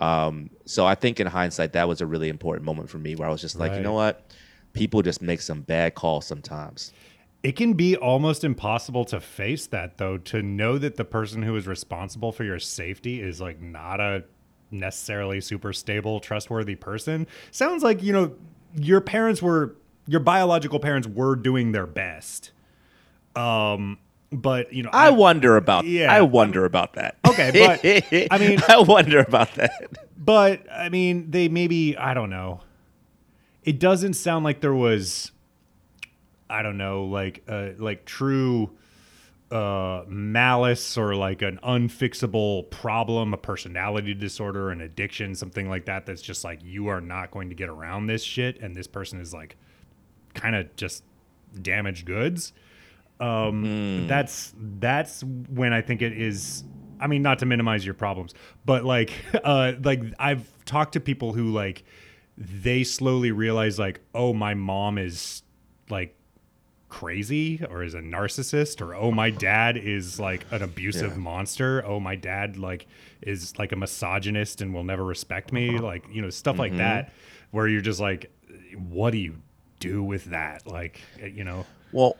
Um, 0.02 0.50
so 0.66 0.86
I 0.86 0.96
think 0.96 1.20
in 1.20 1.28
hindsight, 1.28 1.74
that 1.74 1.88
was 1.88 2.02
a 2.02 2.06
really 2.06 2.28
important 2.28 2.66
moment 2.66 2.90
for 2.90 2.98
me 2.98 3.16
where 3.16 3.28
I 3.28 3.32
was 3.32 3.40
just 3.40 3.58
like, 3.60 3.74
you 3.74 3.82
know 3.82 3.94
what? 3.94 4.26
People 4.74 5.02
just 5.04 5.22
make 5.22 5.42
some 5.42 5.62
bad 5.62 5.96
calls 5.96 6.26
sometimes. 6.26 6.92
It 7.44 7.56
can 7.56 7.74
be 7.74 7.96
almost 7.96 8.44
impossible 8.44 9.06
to 9.06 9.20
face 9.20 9.68
that 9.68 9.98
though, 9.98 10.18
to 10.18 10.42
know 10.42 10.78
that 10.78 10.96
the 10.96 11.06
person 11.06 11.44
who 11.44 11.56
is 11.56 11.68
responsible 11.68 12.32
for 12.32 12.44
your 12.44 12.60
safety 12.60 13.22
is 13.22 13.40
like 13.40 13.62
not 13.62 14.00
a 14.00 14.24
necessarily 14.72 15.42
super 15.42 15.74
stable, 15.74 16.20
trustworthy 16.20 16.76
person. 16.76 17.28
Sounds 17.52 17.84
like, 17.84 18.02
you 18.02 18.14
know, 18.14 18.34
your 18.76 19.02
parents 19.02 19.42
were 19.42 19.76
your 20.08 20.20
biological 20.20 20.80
parents 20.80 21.08
were 21.08 21.36
doing 21.36 21.74
their 21.74 21.88
best. 21.88 22.52
Um 23.36 24.00
but 24.32 24.74
you 24.74 24.84
know 24.84 24.89
I 24.94 25.10
wonder 25.10 25.58
about 25.58 25.86
Yeah. 25.86 26.12
I 26.13 26.22
wonder 26.22 26.65
about 26.65 26.94
that. 26.94 27.17
Okay, 27.28 27.52
but, 27.54 28.32
I 28.32 28.38
mean- 28.38 28.60
I 28.67 28.80
wonder 28.80 29.20
about 29.20 29.54
that. 29.56 29.74
but 30.17 30.65
I 30.72 30.89
mean, 30.89 31.32
they 31.32 31.50
maybe 31.50 31.98
I 31.98 32.13
don't 32.13 32.30
know. 32.30 32.62
It 33.63 33.80
doesn't 33.80 34.13
sound 34.13 34.44
like 34.44 34.62
there 34.62 34.74
was, 34.74 35.32
I 36.50 36.62
don't 36.63 36.78
know, 36.78 37.04
like 37.04 37.44
uh, 37.48 37.70
like 37.78 38.06
true 38.06 38.72
uh, 39.52 40.04
malice 40.08 40.98
or 40.98 41.13
like 41.15 41.41
an 41.41 41.60
unfixable 41.63 42.70
problem, 42.72 43.34
a 43.34 43.38
personality 43.38 44.13
disorder, 44.13 44.72
an 44.72 44.82
addiction, 44.82 45.36
something 45.36 45.70
like 45.70 45.86
that. 45.86 46.06
That's 46.06 46.22
just 46.22 46.44
like 46.44 46.63
you 46.63 46.88
are 46.88 47.02
not 47.02 47.32
going 47.32 47.50
to 47.50 47.56
get 47.56 47.70
around 47.70 48.08
this 48.08 48.24
shit, 48.24 48.60
and 48.62 48.76
this 48.76 48.88
person 48.88 49.20
is 49.20 49.34
like 49.34 49.58
kind 50.34 50.56
of 50.56 50.74
just 50.76 51.04
damaged 51.62 52.06
goods. 52.06 52.54
Um, 53.22 54.08
That's 54.08 54.54
that's 54.58 55.24
when 55.24 55.74
I 55.74 55.82
think 55.82 56.02
it 56.02 56.14
is. 56.14 56.64
I 57.00 57.08
mean, 57.08 57.22
not 57.22 57.40
to 57.40 57.46
minimize 57.46 57.84
your 57.86 57.96
problems, 57.96 58.34
but 58.66 58.84
like, 58.84 59.12
uh, 59.44 59.74
like 59.84 60.02
I've 60.20 60.48
talked 60.66 60.94
to 60.94 61.00
people 61.00 61.34
who 61.34 61.52
like 61.52 61.84
they 62.38 62.84
slowly 62.84 63.32
realize 63.32 63.78
like, 63.80 64.02
oh, 64.16 64.34
my 64.34 64.54
mom 64.54 64.98
is 64.98 65.44
like 65.90 66.16
crazy 66.90 67.64
or 67.70 67.84
is 67.84 67.94
a 67.94 68.00
narcissist 68.02 68.82
or 68.82 68.94
oh 68.94 69.12
my 69.12 69.30
dad 69.30 69.78
is 69.78 70.20
like 70.20 70.46
an 70.52 70.62
abusive 70.62 71.12
Yeah. 71.14 71.18
monster. 71.18 71.84
Oh 71.86 72.00
my 72.02 72.16
dad 72.18 72.58
like 72.58 72.86
is 73.22 73.58
like 73.58 73.72
a 73.72 73.78
misogynist 73.78 74.62
and 74.62 74.74
will 74.74 74.84
never 74.84 75.04
respect 75.04 75.54
me. 75.54 75.78
Like 75.78 76.04
you 76.12 76.22
know 76.22 76.30
stuff 76.30 76.60
like 76.60 76.76
that 76.78 77.14
where 77.52 77.68
you're 77.68 77.80
just 77.82 78.02
like 78.02 78.30
what 78.90 79.12
do 79.12 79.20
you 79.20 79.38
do 79.80 80.04
with 80.04 80.26
that? 80.26 80.68
Like 80.68 81.00
you 81.24 81.44
know? 81.46 81.66
Well, 81.94 82.18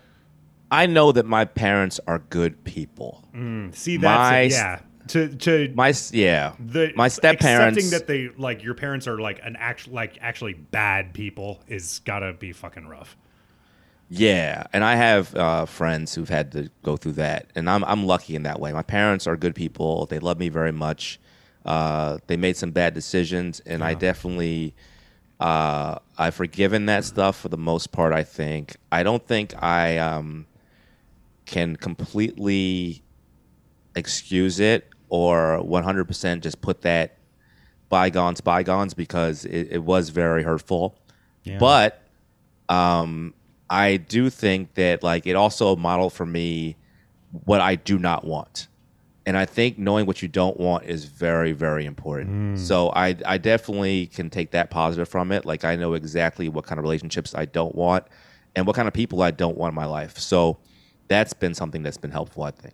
I 0.72 0.86
know 0.86 1.12
that 1.12 1.26
my 1.26 1.46
parents 1.46 2.00
are 2.08 2.20
good 2.20 2.64
people. 2.64 3.24
see 3.74 3.98
that's 3.98 4.02
My 4.02 4.40
it, 4.40 4.52
yeah 4.52 4.80
to 5.08 5.36
to 5.36 5.72
My 5.76 5.94
yeah, 6.12 6.54
the 6.60 6.94
my 6.96 7.08
step 7.08 7.40
parents. 7.40 7.78
accepting 7.78 7.92
that 7.92 8.08
they 8.08 8.30
like 8.42 8.64
your 8.64 8.74
parents 8.74 9.08
are 9.08 9.20
like 9.20 9.40
an 9.44 9.56
actual 9.58 9.94
like 9.94 10.18
actually 10.22 10.54
bad 10.54 11.14
people 11.14 11.62
is 11.68 12.00
gotta 12.06 12.34
be 12.34 12.54
fucking 12.54 12.88
rough 12.88 13.18
Yeah, 14.10 14.66
and 14.74 14.84
I 14.84 14.96
have 14.96 15.34
uh, 15.36 15.66
friends 15.66 16.16
who've 16.16 16.30
had 16.30 16.52
to 16.52 16.70
go 16.84 16.98
through 16.98 17.14
that, 17.14 17.48
and 17.56 17.70
I'm 17.70 17.84
I'm 17.86 18.06
lucky 18.06 18.36
in 18.36 18.44
that 18.44 18.60
way. 18.60 18.74
My 18.74 18.84
parents 18.84 19.26
are 19.28 19.38
good 19.38 19.56
people; 19.56 20.06
they 20.08 20.20
love 20.20 20.38
me 20.40 20.50
very 20.50 20.72
much. 20.74 21.20
Uh, 21.66 22.18
they 22.28 22.36
made 22.38 22.58
some 22.58 22.72
bad 22.72 22.94
decisions, 22.94 23.62
and 23.62 23.84
I 23.84 23.94
definitely 23.94 24.76
uh, 25.40 26.00
I've 26.18 26.36
forgiven 26.36 26.86
that 26.88 27.06
stuff 27.06 27.40
for 27.40 27.50
the 27.50 27.58
most 27.58 27.92
part. 27.92 28.14
I 28.14 28.24
think 28.24 28.76
I 28.92 29.04
don't 29.04 29.26
think 29.26 29.54
I 29.64 29.98
um, 29.98 30.46
can 31.52 31.76
completely 31.76 33.04
excuse 33.96 34.60
it 34.60 34.88
or 35.10 35.62
100% 35.64 36.42
just 36.42 36.62
put 36.62 36.82
that 36.82 37.18
bygones 37.90 38.40
bygones 38.40 38.94
because 38.94 39.44
it, 39.46 39.68
it 39.70 39.84
was 39.84 40.10
very 40.10 40.44
hurtful. 40.44 40.98
Yeah. 41.44 41.58
But 41.60 42.02
um, 42.70 43.34
I 43.70 43.98
do 43.98 44.30
think 44.30 44.76
that 44.76 45.04
like 45.04 45.28
it 45.28 45.36
also 45.36 45.76
modeled 45.76 46.14
for 46.14 46.26
me 46.26 46.78
what 47.46 47.60
I 47.62 47.76
do 47.76 48.00
not 48.00 48.24
want. 48.24 48.68
And 49.26 49.38
I 49.38 49.46
think 49.46 49.78
knowing 49.78 50.08
what 50.08 50.22
you 50.22 50.28
don't 50.28 50.60
want 50.60 50.86
is 50.86 51.06
very, 51.06 51.52
very 51.52 51.86
important. 51.86 52.58
So 52.60 52.90
I, 52.96 53.16
I 53.26 53.38
definitely 53.38 54.08
can 54.08 54.30
take 54.30 54.52
that 54.52 54.72
positive 54.72 55.08
from 55.08 55.32
it. 55.32 55.46
Like 55.46 55.64
I 55.64 55.76
know 55.76 55.94
exactly 55.94 56.50
what 56.50 56.66
kind 56.66 56.80
of 56.80 56.84
relationships 56.84 57.36
I 57.36 57.46
don't 57.46 57.76
want 57.76 58.06
and 58.56 58.66
what 58.66 58.76
kind 58.76 58.88
of 58.88 58.94
people 58.94 59.22
I 59.22 59.32
don't 59.32 59.58
want 59.58 59.74
in 59.74 59.76
my 59.76 59.86
life. 59.86 60.18
So 60.18 60.58
that's 61.12 61.34
been 61.34 61.54
something 61.54 61.84
that's 61.84 61.98
been 61.98 62.12
helpful, 62.12 62.44
I 62.44 62.52
think. 62.52 62.74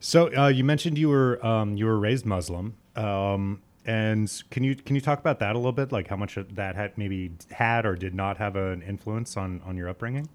So 0.00 0.34
uh, 0.36 0.48
you 0.48 0.64
mentioned 0.64 0.98
you 0.98 1.08
were 1.08 1.44
um, 1.44 1.76
you 1.76 1.86
were 1.86 1.98
raised 1.98 2.26
Muslim, 2.26 2.76
um, 2.96 3.62
and 3.86 4.30
can 4.50 4.64
you 4.64 4.74
can 4.74 4.96
you 4.96 5.00
talk 5.00 5.18
about 5.18 5.38
that 5.40 5.54
a 5.54 5.58
little 5.58 5.72
bit? 5.72 5.92
Like 5.92 6.08
how 6.08 6.16
much 6.16 6.38
that 6.52 6.76
had 6.76 6.96
maybe 6.98 7.32
had 7.50 7.86
or 7.86 7.94
did 7.96 8.14
not 8.14 8.36
have 8.38 8.56
an 8.56 8.82
influence 8.82 9.36
on 9.36 9.60
on 9.64 9.76
your 9.76 9.88
upbringing? 9.88 10.28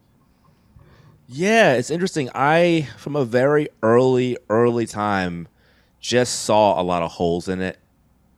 Yeah, 1.32 1.74
it's 1.74 1.92
interesting. 1.92 2.32
I, 2.34 2.88
from 2.98 3.16
a 3.16 3.24
very 3.24 3.70
early, 3.84 4.36
early 4.50 4.88
time, 4.88 5.48
just 6.00 6.42
saw 6.42 6.82
a 6.82 6.84
lot 6.84 7.04
of 7.04 7.12
holes 7.12 7.48
in 7.48 7.62
it. 7.62 7.78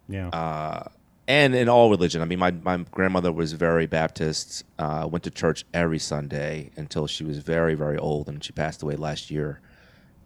Yeah, 0.10 0.28
Uh, 0.28 0.90
and 1.32 1.56
in 1.56 1.70
all 1.70 1.90
religion. 1.90 2.22
I 2.22 2.26
mean, 2.26 2.40
my, 2.40 2.52
my 2.52 2.76
grandmother 2.92 3.32
was 3.32 3.54
very 3.54 3.86
Baptist, 3.86 4.66
uh, 4.78 5.08
went 5.10 5.24
to 5.24 5.32
church 5.32 5.64
every 5.74 5.98
Sunday 5.98 6.72
until 6.76 7.08
she 7.08 7.24
was 7.24 7.38
very, 7.38 7.74
very 7.74 7.98
old, 7.98 8.28
and 8.28 8.44
she 8.44 8.52
passed 8.52 8.84
away 8.84 8.98
last 8.98 9.32
year. 9.32 9.62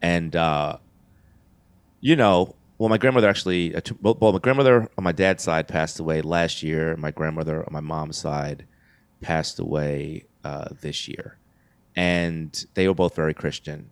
And, 0.01 0.35
uh, 0.35 0.77
you 2.01 2.15
know, 2.15 2.55
well, 2.79 2.89
my 2.89 2.97
grandmother 2.97 3.29
actually, 3.29 3.75
uh, 3.75 3.81
well, 4.01 4.33
my 4.33 4.39
grandmother 4.39 4.89
on 4.97 5.03
my 5.03 5.11
dad's 5.11 5.43
side 5.43 5.67
passed 5.67 5.99
away 5.99 6.23
last 6.23 6.63
year. 6.63 6.97
My 6.97 7.11
grandmother 7.11 7.59
on 7.59 7.71
my 7.71 7.81
mom's 7.81 8.17
side 8.17 8.65
passed 9.21 9.59
away 9.59 10.25
uh, 10.43 10.69
this 10.81 11.07
year. 11.07 11.37
And 11.95 12.65
they 12.73 12.87
were 12.87 12.95
both 12.95 13.15
very 13.15 13.35
Christian. 13.35 13.91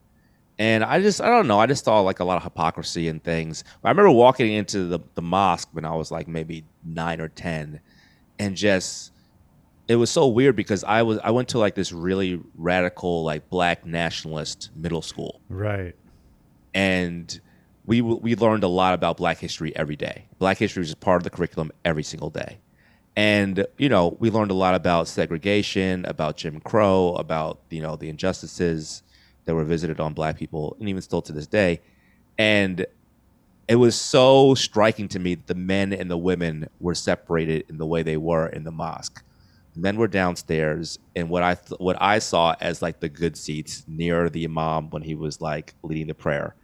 And 0.64 0.82
I 0.82 1.02
just, 1.02 1.20
I 1.20 1.28
don't 1.28 1.50
know. 1.50 1.60
I 1.60 1.66
just 1.66 1.84
saw 1.84 2.00
like 2.00 2.22
a 2.22 2.24
lot 2.24 2.38
of 2.38 2.44
hypocrisy 2.44 3.10
and 3.10 3.22
things. 3.22 3.66
I 3.84 3.90
remember 3.90 4.12
walking 4.12 4.54
into 4.54 4.86
the, 4.86 5.00
the 5.14 5.22
mosque 5.22 5.68
when 5.74 5.84
I 5.84 5.94
was 5.94 6.10
like 6.10 6.26
maybe 6.26 6.64
nine 6.86 7.20
or 7.20 7.28
10 7.28 7.82
and 8.40 8.56
just, 8.56 9.12
it 9.90 9.98
was 9.98 10.10
so 10.10 10.26
weird 10.26 10.56
because 10.56 10.86
I 10.86 11.02
was, 11.02 11.20
I 11.22 11.32
went 11.32 11.50
to 11.50 11.60
like 11.60 11.76
this 11.76 11.92
really 11.92 12.42
radical, 12.56 13.26
like 13.26 13.50
black 13.50 13.86
nationalist 13.86 14.70
middle 14.74 15.02
school. 15.02 15.42
right. 15.50 15.98
And 16.74 17.42
we, 17.86 18.00
we 18.00 18.38
learned 18.38 18.64
a 18.64 18.70
lot 18.70 18.94
about 18.94 19.18
black 19.18 19.40
history 19.40 19.76
every 19.76 19.98
day. 19.98 20.28
Black 20.40 20.60
history 20.60 20.80
was 20.80 20.88
just 20.88 21.02
part 21.02 21.18
of 21.18 21.26
the 21.26 21.30
curriculum 21.30 21.74
every 21.84 22.04
single 22.04 22.30
day. 22.30 22.60
And, 23.18 23.68
you 23.78 23.90
know, 23.90 24.16
we 24.18 24.32
learned 24.32 24.52
a 24.52 24.56
lot 24.56 24.76
about 24.76 25.10
segregation, 25.10 26.06
about 26.06 26.38
Jim 26.38 26.62
Crow, 26.62 27.16
about, 27.16 27.60
you 27.70 27.82
know, 27.82 27.98
the 27.98 28.08
injustices 28.08 29.04
that 29.46 29.56
were 29.56 29.64
visited 29.64 30.00
on 30.00 30.14
black 30.14 30.38
people, 30.38 30.76
and 30.80 30.90
even 30.90 31.02
still 31.02 31.22
to 31.22 31.34
this 31.34 31.48
day. 31.48 31.82
And 32.38 32.86
it 33.68 33.76
was 33.76 34.00
so 34.00 34.56
striking 34.56 35.08
to 35.10 35.20
me 35.20 35.36
that 35.36 35.48
the 35.48 35.56
men 35.56 35.94
and 35.94 36.10
the 36.10 36.18
women 36.18 36.68
were 36.80 36.96
separated 36.96 37.66
in 37.70 37.78
the 37.78 37.86
way 37.86 38.04
they 38.04 38.18
were 38.18 38.48
in 38.48 38.64
the 38.64 38.72
mosque. 38.72 39.24
The 39.74 39.80
men 39.80 39.98
were 39.98 40.08
downstairs, 40.08 41.00
and 41.16 41.30
what 41.30 41.42
I 41.42 41.56
th- 41.56 41.80
what 41.80 42.00
I 42.00 42.20
saw 42.20 42.56
as 42.62 42.82
like 42.82 43.00
the 43.00 43.10
good 43.10 43.36
seats 43.36 43.84
near 43.88 44.30
the 44.30 44.46
imam 44.46 44.90
when 44.92 45.02
he 45.02 45.16
was 45.16 45.42
like 45.42 45.74
leading 45.82 46.08
the 46.08 46.14
prayer, 46.14 46.56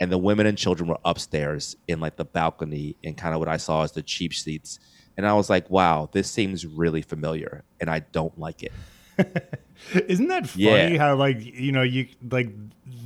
and 0.00 0.10
the 0.10 0.18
women 0.18 0.46
and 0.46 0.58
children 0.58 0.88
were 0.88 0.98
upstairs 1.04 1.76
in 1.86 2.00
like 2.00 2.16
the 2.16 2.24
balcony 2.24 2.96
and 3.04 3.16
kind 3.16 3.34
of 3.34 3.40
what 3.40 3.48
I 3.48 3.56
saw 3.56 3.84
as 3.84 3.92
the 3.92 4.02
cheap 4.02 4.34
seats. 4.34 4.80
And 5.16 5.26
I 5.26 5.32
was 5.34 5.48
like, 5.48 5.70
wow, 5.70 6.10
this 6.12 6.30
seems 6.30 6.66
really 6.66 7.02
familiar, 7.02 7.64
and 7.80 7.88
I 7.88 8.00
don't 8.00 8.36
like 8.38 8.62
it. 8.62 8.72
Isn't 10.08 10.28
that 10.28 10.48
funny 10.48 10.64
Yeah. 10.64 10.98
how 10.98 11.16
like 11.16 11.38
you 11.44 11.72
know 11.72 11.82
you 11.82 12.08
like 12.30 12.50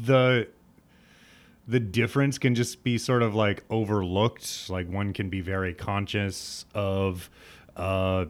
the 0.05 0.49
the 1.69 1.81
difference 1.81 2.39
can 2.39 2.55
just 2.55 2.83
be 2.83 2.99
sort 2.99 3.23
of 3.23 3.35
like 3.35 3.63
overlooked 3.71 4.69
like 4.71 4.89
one 4.89 5.13
can 5.13 5.29
be 5.29 5.41
very 5.41 5.75
conscious 5.75 6.65
of 6.75 7.31
uh 7.77 8.25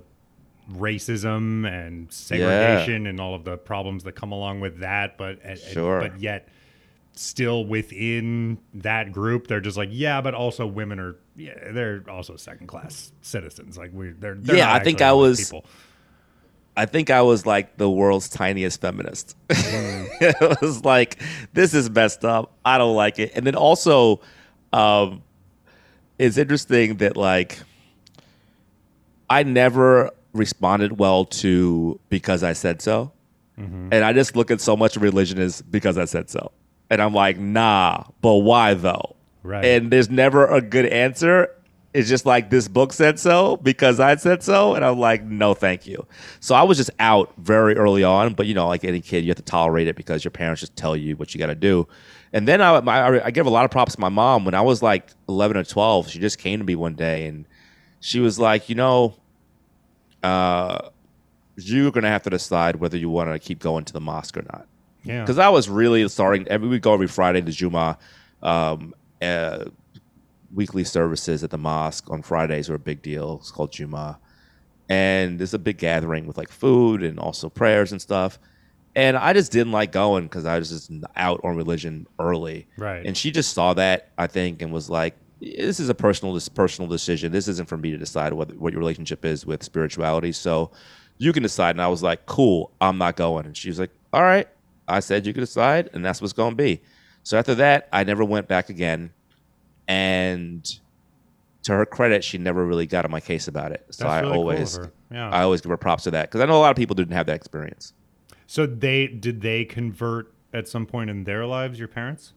racism 0.74 1.66
and 1.66 2.12
segregation 2.12 3.06
and 3.06 3.20
all 3.20 3.34
of 3.34 3.44
the 3.44 3.56
problems 3.56 4.04
that 4.04 4.12
come 4.12 4.30
along 4.32 4.60
with 4.60 4.78
that 4.80 5.16
but 5.18 5.38
and- 5.42 5.58
and- 5.58 5.74
but 6.12 6.20
yet 6.20 6.48
still 7.12 7.64
within 7.66 8.56
that 8.72 9.12
group 9.12 9.46
they're 9.48 9.60
just 9.60 9.76
like 9.76 9.88
yeah 9.92 10.20
but 10.20 10.32
also 10.32 10.66
women 10.66 10.98
are 11.00 11.16
yeah 11.36 11.52
they're 11.72 12.02
also 12.08 12.36
second 12.36 12.66
class 12.66 13.12
citizens 13.20 13.76
like 13.76 13.90
we 13.92 14.10
they're, 14.12 14.36
they're 14.36 14.56
Yeah, 14.56 14.72
I 14.72 14.78
think 14.82 15.00
I 15.02 15.12
was- 15.12 15.44
people. 15.50 15.64
I 16.80 16.86
think 16.86 17.10
I 17.10 17.20
was 17.20 17.44
like 17.44 17.76
the 17.76 17.90
world's 17.90 18.30
tiniest 18.30 18.80
feminist. 18.80 19.36
it 19.50 20.60
was 20.62 20.82
like, 20.82 21.20
this 21.52 21.74
is 21.74 21.90
messed 21.90 22.24
up. 22.24 22.56
I 22.64 22.78
don't 22.78 22.96
like 22.96 23.18
it. 23.18 23.32
And 23.34 23.46
then 23.46 23.54
also, 23.54 24.22
um, 24.72 25.22
it's 26.18 26.38
interesting 26.38 26.96
that 26.96 27.18
like 27.18 27.58
I 29.28 29.42
never 29.42 30.10
responded 30.32 30.98
well 30.98 31.26
to 31.26 32.00
because 32.08 32.42
I 32.42 32.54
said 32.54 32.80
so. 32.80 33.12
And 33.92 34.02
I 34.02 34.14
just 34.14 34.34
look 34.34 34.50
at 34.50 34.62
so 34.62 34.74
much 34.74 34.96
religion 34.96 35.38
as 35.38 35.60
because 35.60 35.98
I 35.98 36.06
said 36.06 36.30
so. 36.30 36.50
And 36.88 37.02
I'm 37.02 37.12
like, 37.12 37.38
nah, 37.38 38.04
but 38.22 38.36
why 38.36 38.72
though? 38.72 39.16
Right. 39.42 39.66
And 39.66 39.90
there's 39.90 40.08
never 40.08 40.46
a 40.46 40.62
good 40.62 40.86
answer. 40.86 41.50
It's 41.92 42.08
just 42.08 42.24
like 42.24 42.50
this 42.50 42.68
book 42.68 42.92
said 42.92 43.18
so 43.18 43.56
because 43.56 43.98
I 43.98 44.14
said 44.16 44.42
so, 44.42 44.74
and 44.74 44.84
I'm 44.84 44.98
like, 44.98 45.24
no, 45.24 45.54
thank 45.54 45.86
you. 45.86 46.06
So 46.38 46.54
I 46.54 46.62
was 46.62 46.78
just 46.78 46.90
out 47.00 47.32
very 47.38 47.76
early 47.76 48.04
on, 48.04 48.34
but 48.34 48.46
you 48.46 48.54
know, 48.54 48.68
like 48.68 48.84
any 48.84 49.00
kid, 49.00 49.24
you 49.24 49.30
have 49.30 49.36
to 49.38 49.42
tolerate 49.42 49.88
it 49.88 49.96
because 49.96 50.24
your 50.24 50.30
parents 50.30 50.60
just 50.60 50.76
tell 50.76 50.96
you 50.96 51.16
what 51.16 51.34
you 51.34 51.38
got 51.38 51.46
to 51.46 51.54
do. 51.56 51.88
And 52.32 52.46
then 52.46 52.60
I, 52.60 52.80
my, 52.80 53.24
I 53.24 53.30
give 53.32 53.46
a 53.46 53.50
lot 53.50 53.64
of 53.64 53.72
props 53.72 53.96
to 53.96 54.00
my 54.00 54.08
mom. 54.08 54.44
When 54.44 54.54
I 54.54 54.60
was 54.60 54.82
like 54.82 55.10
11 55.28 55.56
or 55.56 55.64
12, 55.64 56.10
she 56.10 56.20
just 56.20 56.38
came 56.38 56.60
to 56.60 56.64
me 56.64 56.76
one 56.76 56.94
day 56.94 57.26
and 57.26 57.44
she 57.98 58.20
was 58.20 58.38
like, 58.38 58.68
you 58.68 58.76
know, 58.76 59.16
uh, 60.22 60.90
you're 61.56 61.90
gonna 61.90 62.08
have 62.08 62.22
to 62.22 62.30
decide 62.30 62.76
whether 62.76 62.96
you 62.96 63.10
want 63.10 63.30
to 63.30 63.38
keep 63.38 63.58
going 63.58 63.84
to 63.84 63.92
the 63.92 64.00
mosque 64.00 64.36
or 64.36 64.42
not 64.42 64.66
yeah 65.02 65.20
because 65.22 65.38
I 65.38 65.48
was 65.48 65.68
really 65.68 66.06
starting. 66.08 66.46
Every 66.48 66.68
we 66.68 66.78
go 66.78 66.94
every 66.94 67.06
Friday 67.06 67.40
to 67.40 67.52
Juma, 67.52 67.98
um, 68.42 68.94
uh, 69.20 69.66
weekly 70.52 70.84
services 70.84 71.44
at 71.44 71.50
the 71.50 71.58
mosque 71.58 72.10
on 72.10 72.22
Fridays 72.22 72.68
are 72.68 72.74
a 72.74 72.78
big 72.78 73.02
deal. 73.02 73.38
It's 73.40 73.50
called 73.50 73.72
Juma, 73.72 74.18
and 74.88 75.38
there's 75.38 75.54
a 75.54 75.58
big 75.58 75.78
gathering 75.78 76.26
with 76.26 76.36
like 76.36 76.50
food 76.50 77.02
and 77.02 77.18
also 77.18 77.48
prayers 77.48 77.92
and 77.92 78.00
stuff. 78.00 78.38
And 78.96 79.16
I 79.16 79.32
just 79.32 79.52
didn't 79.52 79.72
like 79.72 79.92
going 79.92 80.24
because 80.24 80.44
I 80.44 80.58
was 80.58 80.70
just 80.70 80.90
out 81.14 81.40
on 81.44 81.56
religion 81.56 82.08
early. 82.18 82.66
Right. 82.76 83.06
And 83.06 83.16
she 83.16 83.30
just 83.30 83.52
saw 83.52 83.72
that 83.74 84.10
I 84.18 84.26
think 84.26 84.62
and 84.62 84.72
was 84.72 84.90
like, 84.90 85.16
"This 85.40 85.78
is 85.78 85.88
a 85.88 85.94
personal 85.94 86.34
this 86.34 86.48
personal 86.48 86.90
decision. 86.90 87.30
This 87.30 87.46
isn't 87.46 87.68
for 87.68 87.76
me 87.76 87.92
to 87.92 87.98
decide 87.98 88.32
what 88.32 88.52
what 88.56 88.72
your 88.72 88.80
relationship 88.80 89.24
is 89.24 89.46
with 89.46 89.62
spirituality. 89.62 90.32
So 90.32 90.72
you 91.18 91.32
can 91.32 91.42
decide." 91.42 91.70
And 91.70 91.82
I 91.82 91.88
was 91.88 92.02
like, 92.02 92.26
"Cool, 92.26 92.72
I'm 92.80 92.98
not 92.98 93.16
going." 93.16 93.46
And 93.46 93.56
she 93.56 93.68
was 93.68 93.78
like, 93.78 93.90
"All 94.12 94.22
right." 94.22 94.48
I 94.88 94.98
said 94.98 95.24
you 95.24 95.32
can 95.32 95.42
decide, 95.42 95.88
and 95.92 96.04
that's 96.04 96.20
what's 96.20 96.32
going 96.32 96.50
to 96.50 96.56
be. 96.56 96.82
So 97.22 97.38
after 97.38 97.54
that, 97.56 97.88
I 97.92 98.04
never 98.04 98.24
went 98.24 98.48
back 98.48 98.68
again. 98.70 99.12
And 99.90 100.80
to 101.64 101.72
her 101.72 101.84
credit, 101.84 102.22
she 102.22 102.38
never 102.38 102.64
really 102.64 102.86
got 102.86 103.04
on 103.04 103.10
my 103.10 103.20
case 103.20 103.48
about 103.48 103.72
it. 103.72 103.84
So 103.90 104.04
That's 104.04 104.12
I 104.12 104.20
really 104.20 104.32
cool 104.32 104.40
always, 104.40 104.76
her. 104.76 104.92
Yeah. 105.10 105.30
I 105.30 105.42
always 105.42 105.60
give 105.60 105.70
her 105.70 105.76
props 105.76 106.04
to 106.04 106.12
that 106.12 106.28
because 106.28 106.40
I 106.40 106.46
know 106.46 106.56
a 106.56 106.62
lot 106.62 106.70
of 106.70 106.76
people 106.76 106.94
didn't 106.94 107.14
have 107.14 107.26
that 107.26 107.34
experience. 107.34 107.92
So 108.46 108.66
they 108.66 109.08
did 109.08 109.40
they 109.40 109.64
convert 109.64 110.32
at 110.52 110.68
some 110.68 110.86
point 110.86 111.10
in 111.10 111.24
their 111.24 111.44
lives? 111.44 111.78
Your 111.78 111.88
parents? 111.88 112.34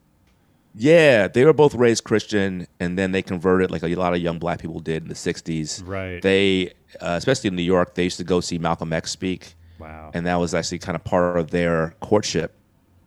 Yeah, 0.75 1.27
they 1.27 1.45
were 1.45 1.53
both 1.53 1.75
raised 1.75 2.03
Christian, 2.03 2.65
and 2.79 2.97
then 2.97 3.11
they 3.11 3.21
converted 3.21 3.69
like 3.69 3.83
a 3.83 3.95
lot 3.95 4.13
of 4.13 4.19
young 4.19 4.39
black 4.39 4.59
people 4.59 4.79
did 4.79 5.03
in 5.03 5.09
the 5.09 5.15
'60s. 5.15 5.83
Right. 5.85 6.19
They, 6.21 6.73
uh, 6.99 7.15
especially 7.17 7.49
in 7.49 7.55
New 7.55 7.61
York, 7.61 7.93
they 7.93 8.05
used 8.05 8.17
to 8.17 8.23
go 8.23 8.41
see 8.41 8.57
Malcolm 8.57 8.91
X 8.91 9.11
speak. 9.11 9.53
Wow. 9.79 10.11
and 10.13 10.25
that 10.27 10.35
was 10.35 10.53
actually 10.53 10.79
kind 10.79 10.95
of 10.95 11.03
part 11.03 11.37
of 11.37 11.51
their 11.51 11.95
courtship. 11.99 12.55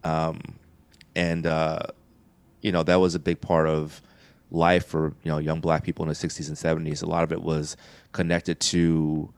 Um, 0.05 0.41
and 1.15 1.47
uh, 1.47 1.81
you 2.61 2.71
know 2.71 2.83
that 2.85 2.97
was 2.97 3.15
a 3.15 3.19
big 3.19 3.41
part 3.41 3.69
of 3.69 4.03
life 4.51 4.87
for 4.87 5.15
you 5.23 5.31
know 5.31 5.39
young 5.39 5.61
black 5.61 5.83
people 5.83 6.05
in 6.05 6.09
the 6.09 6.15
60s 6.15 6.49
and 6.49 6.57
70s. 6.57 7.03
A 7.03 7.07
lot 7.07 7.25
of 7.25 7.33
it 7.33 7.43
was 7.43 7.77
connected 8.13 8.61
to 8.61 9.33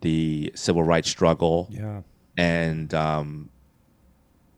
the 0.00 0.52
civil 0.54 0.82
rights 0.82 1.08
struggle, 1.08 1.68
yeah. 1.70 2.02
and 2.36 2.92
um, 2.94 3.48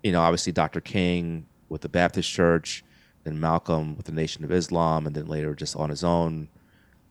you 0.02 0.12
know 0.12 0.20
obviously 0.20 0.52
Dr. 0.52 0.80
King 0.80 1.46
with 1.68 1.82
the 1.82 1.88
Baptist 1.88 2.30
Church, 2.30 2.84
then 3.24 3.38
Malcolm 3.38 3.96
with 3.96 4.06
the 4.06 4.12
Nation 4.12 4.44
of 4.44 4.52
Islam, 4.52 5.06
and 5.06 5.14
then 5.14 5.26
later 5.26 5.54
just 5.54 5.76
on 5.76 5.90
his 5.90 6.04
own 6.04 6.48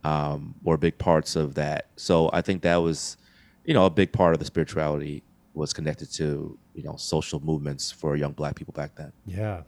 um, 0.04 0.56
were 0.63 0.78
big 0.78 0.97
parts 0.97 1.36
of 1.36 1.56
that. 1.56 1.88
So 1.95 2.30
I 2.34 2.41
think 2.41 2.62
that 2.63 2.78
was, 2.78 3.17
you 3.65 3.73
know, 3.73 3.86
a 3.86 3.89
big 3.89 4.12
part 4.12 4.34
of 4.34 4.39
the 4.39 4.45
spirituality 4.45 5.23
was 5.54 5.73
connected 5.73 6.12
to 6.13 6.58
you 6.73 6.84
know 6.84 6.95
social 6.95 7.39
movements 7.39 7.91
for 7.91 8.15
young 8.15 8.32
black 8.34 8.56
people 8.56 8.73
back 8.73 8.95
then. 8.95 9.12
Yeah. 9.25 9.62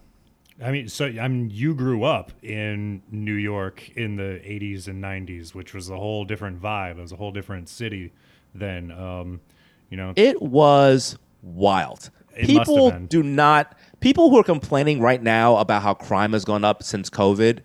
I 0.64 0.72
mean, 0.72 0.90
so 0.90 1.06
I 1.06 1.28
mean, 1.28 1.50
you 1.52 1.74
grew 1.74 2.04
up 2.04 2.32
in 2.44 3.02
New 3.12 3.34
York 3.34 3.90
in 3.96 4.16
the 4.16 4.42
'80s 4.44 4.88
and 4.88 5.04
'90s, 5.04 5.54
which 5.54 5.74
was 5.74 5.90
a 5.90 5.98
whole 5.98 6.26
different 6.26 6.62
vibe. 6.62 6.98
It 6.98 7.02
was 7.02 7.12
a 7.12 7.16
whole 7.16 7.32
different 7.32 7.70
city 7.70 8.12
than, 8.54 8.92
um, 8.92 9.42
you 9.90 9.98
know. 9.98 10.14
It 10.16 10.42
was 10.42 11.18
wild. 11.42 12.10
It 12.36 12.48
people 12.48 12.92
do 12.92 13.24
not. 13.24 13.78
People 14.00 14.30
who 14.30 14.38
are 14.40 14.44
complaining 14.44 15.00
right 15.00 15.22
now 15.22 15.58
about 15.58 15.84
how 15.84 15.94
crime 15.94 16.34
has 16.34 16.46
gone 16.46 16.64
up 16.64 16.84
since 16.84 17.10
COVID 17.10 17.60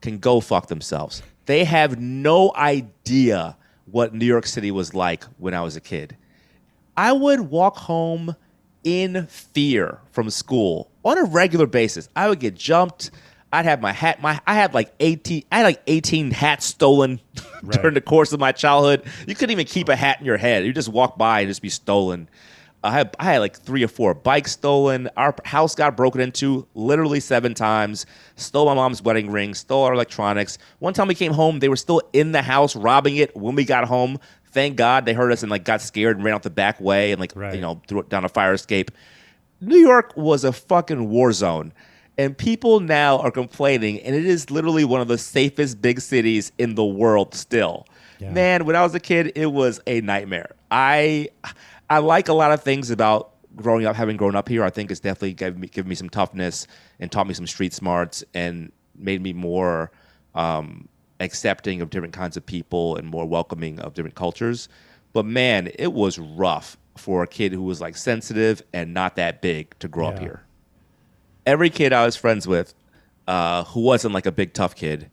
can 0.00 0.18
go 0.18 0.40
fuck 0.40 0.68
themselves. 0.68 1.22
They 1.46 1.64
have 1.64 1.98
no 1.98 2.52
idea 2.54 3.56
what 3.86 4.14
New 4.14 4.26
York 4.26 4.46
City 4.46 4.70
was 4.70 4.94
like 4.94 5.24
when 5.38 5.54
I 5.54 5.62
was 5.62 5.76
a 5.76 5.80
kid. 5.80 6.16
I 6.96 7.12
would 7.12 7.40
walk 7.40 7.76
home 7.76 8.36
in 8.84 9.26
fear 9.26 9.98
from 10.12 10.30
school 10.30 10.89
on 11.04 11.18
a 11.18 11.24
regular 11.24 11.66
basis. 11.66 12.08
I 12.16 12.28
would 12.28 12.40
get 12.40 12.54
jumped. 12.54 13.10
I'd 13.52 13.64
have 13.64 13.80
my 13.80 13.92
hat. 13.92 14.22
My 14.22 14.40
I 14.46 14.54
had 14.54 14.74
like 14.74 14.92
eighteen. 15.00 15.42
I 15.50 15.58
had 15.58 15.64
like 15.64 15.82
eighteen 15.86 16.30
hats 16.30 16.66
stolen 16.66 17.20
Right. 17.62 17.80
during 17.82 17.94
the 17.94 18.00
course 18.00 18.32
of 18.32 18.38
my 18.40 18.52
childhood. 18.52 19.02
You 19.26 19.34
couldn't 19.34 19.50
even 19.52 19.66
keep 19.66 19.88
a 19.88 19.96
hat 19.96 20.20
in 20.20 20.26
your 20.26 20.36
head. 20.36 20.64
You 20.64 20.72
just 20.72 20.88
walk 20.88 21.18
by 21.18 21.40
and 21.40 21.48
just 21.48 21.60
be 21.62 21.68
stolen. 21.68 22.28
I 22.82 22.92
had 22.92 23.14
I 23.18 23.24
had 23.24 23.38
like 23.40 23.58
three 23.58 23.82
or 23.84 23.88
four 23.88 24.14
bikes 24.14 24.52
stolen. 24.52 25.10
Our 25.16 25.34
house 25.44 25.74
got 25.74 25.96
broken 25.96 26.20
into 26.20 26.66
literally 26.74 27.18
seven 27.20 27.52
times. 27.54 28.06
Stole 28.36 28.66
my 28.66 28.74
mom's 28.74 29.02
wedding 29.02 29.30
ring. 29.30 29.52
Stole 29.54 29.82
our 29.84 29.92
electronics. 29.94 30.56
One 30.78 30.94
time 30.94 31.08
we 31.08 31.14
came 31.16 31.32
home, 31.32 31.58
they 31.58 31.68
were 31.68 31.76
still 31.76 32.00
in 32.12 32.32
the 32.32 32.40
house 32.42 32.74
robbing 32.76 33.16
it. 33.16 33.36
When 33.36 33.54
we 33.56 33.64
got 33.64 33.84
home, 33.84 34.18
thank 34.52 34.76
God 34.76 35.04
they 35.04 35.12
heard 35.12 35.30
us 35.32 35.42
and 35.42 35.50
like 35.50 35.64
got 35.64 35.82
scared 35.82 36.16
and 36.16 36.24
ran 36.24 36.34
out 36.36 36.42
the 36.44 36.50
back 36.50 36.80
way 36.80 37.10
and 37.12 37.20
like 37.20 37.32
Right. 37.34 37.54
you 37.54 37.60
know 37.60 37.82
threw 37.88 38.00
it 38.00 38.08
down 38.08 38.24
a 38.24 38.28
fire 38.30 38.54
escape. 38.54 38.92
New 39.60 39.78
York 39.78 40.12
was 40.16 40.44
a 40.44 40.52
fucking 40.52 41.08
war 41.08 41.32
zone. 41.32 41.72
And 42.18 42.36
people 42.36 42.80
now 42.80 43.18
are 43.18 43.30
complaining, 43.30 43.98
and 44.00 44.14
it 44.14 44.26
is 44.26 44.50
literally 44.50 44.84
one 44.84 45.00
of 45.00 45.08
the 45.08 45.16
safest 45.16 45.80
big 45.80 46.00
cities 46.00 46.52
in 46.58 46.74
the 46.74 46.84
world 46.84 47.34
still. 47.34 47.86
Yeah. 48.18 48.30
Man, 48.32 48.66
when 48.66 48.76
I 48.76 48.82
was 48.82 48.94
a 48.94 49.00
kid, 49.00 49.32
it 49.34 49.46
was 49.46 49.80
a 49.86 50.02
nightmare. 50.02 50.54
I 50.70 51.30
I 51.88 51.98
like 51.98 52.28
a 52.28 52.34
lot 52.34 52.52
of 52.52 52.62
things 52.62 52.90
about 52.90 53.32
growing 53.56 53.86
up, 53.86 53.96
having 53.96 54.16
grown 54.16 54.36
up 54.36 54.48
here. 54.48 54.62
I 54.62 54.70
think 54.70 54.90
it's 54.90 55.00
definitely 55.00 55.32
given 55.32 55.60
me, 55.60 55.68
given 55.68 55.88
me 55.88 55.94
some 55.94 56.10
toughness 56.10 56.66
and 56.98 57.10
taught 57.10 57.26
me 57.26 57.34
some 57.34 57.46
street 57.46 57.72
smarts 57.72 58.22
and 58.34 58.70
made 58.94 59.22
me 59.22 59.32
more 59.32 59.90
um, 60.34 60.88
accepting 61.20 61.80
of 61.80 61.90
different 61.90 62.14
kinds 62.14 62.36
of 62.36 62.44
people 62.44 62.96
and 62.96 63.08
more 63.08 63.26
welcoming 63.26 63.80
of 63.80 63.94
different 63.94 64.14
cultures. 64.14 64.68
But 65.12 65.24
man, 65.24 65.70
it 65.78 65.92
was 65.92 66.18
rough 66.18 66.76
for 66.96 67.22
a 67.22 67.26
kid 67.26 67.52
who 67.52 67.62
was 67.62 67.80
like 67.80 67.96
sensitive 67.96 68.62
and 68.72 68.92
not 68.94 69.16
that 69.16 69.40
big 69.42 69.78
to 69.78 69.88
grow 69.88 70.08
up 70.08 70.18
here. 70.18 70.44
Every 71.46 71.70
kid 71.70 71.92
I 71.92 72.04
was 72.04 72.16
friends 72.16 72.46
with, 72.46 72.74
uh, 73.26 73.64
who 73.64 73.80
wasn't 73.80 74.14
like 74.14 74.26
a 74.26 74.32
big 74.32 74.52
tough 74.52 74.74
kid, 74.74 75.10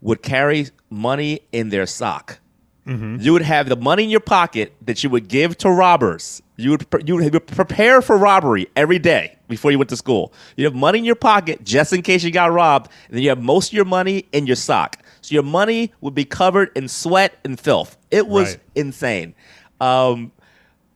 would 0.00 0.22
carry 0.22 0.68
money 0.90 1.40
in 1.52 1.70
their 1.70 1.86
sock. 1.86 2.38
You 2.86 3.32
would 3.34 3.42
have 3.42 3.68
the 3.68 3.76
money 3.76 4.02
in 4.02 4.10
your 4.10 4.18
pocket 4.18 4.72
that 4.84 5.04
you 5.04 5.10
would 5.10 5.28
give 5.28 5.56
to 5.58 5.70
robbers. 5.70 6.42
You 6.56 6.72
would 6.72 6.90
pre- 6.90 7.04
you 7.06 7.14
would 7.14 7.46
prepare 7.46 8.02
for 8.02 8.18
robbery 8.18 8.66
every 8.74 8.98
day 8.98 9.36
before 9.46 9.70
you 9.70 9.78
went 9.78 9.90
to 9.90 9.96
school. 9.96 10.32
You 10.56 10.64
have 10.64 10.74
money 10.74 10.98
in 10.98 11.04
your 11.04 11.14
pocket 11.14 11.62
just 11.62 11.92
in 11.92 12.02
case 12.02 12.24
you 12.24 12.32
got 12.32 12.50
robbed, 12.50 12.90
and 13.06 13.14
then 13.16 13.22
you 13.22 13.28
have 13.28 13.40
most 13.40 13.68
of 13.68 13.74
your 13.74 13.84
money 13.84 14.26
in 14.32 14.44
your 14.44 14.56
sock. 14.56 14.96
So 15.20 15.34
your 15.34 15.44
money 15.44 15.92
would 16.00 16.16
be 16.16 16.24
covered 16.24 16.72
in 16.74 16.88
sweat 16.88 17.38
and 17.44 17.60
filth. 17.60 17.96
It 18.10 18.26
was 18.26 18.54
Right. 18.54 18.60
insane. 18.74 19.34
Um, 19.80 20.32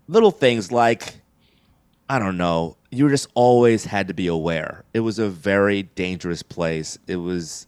little 0.08 0.30
things 0.30 0.70
like 0.72 1.14
I 2.08 2.18
don't 2.18 2.36
know. 2.36 2.76
You 2.90 3.08
just 3.08 3.28
always 3.34 3.86
had 3.86 4.08
to 4.08 4.14
be 4.14 4.26
aware. 4.26 4.84
It 4.92 5.00
was 5.00 5.18
a 5.18 5.28
very 5.28 5.84
dangerous 5.84 6.42
place. 6.42 6.98
It 7.06 7.16
was 7.16 7.66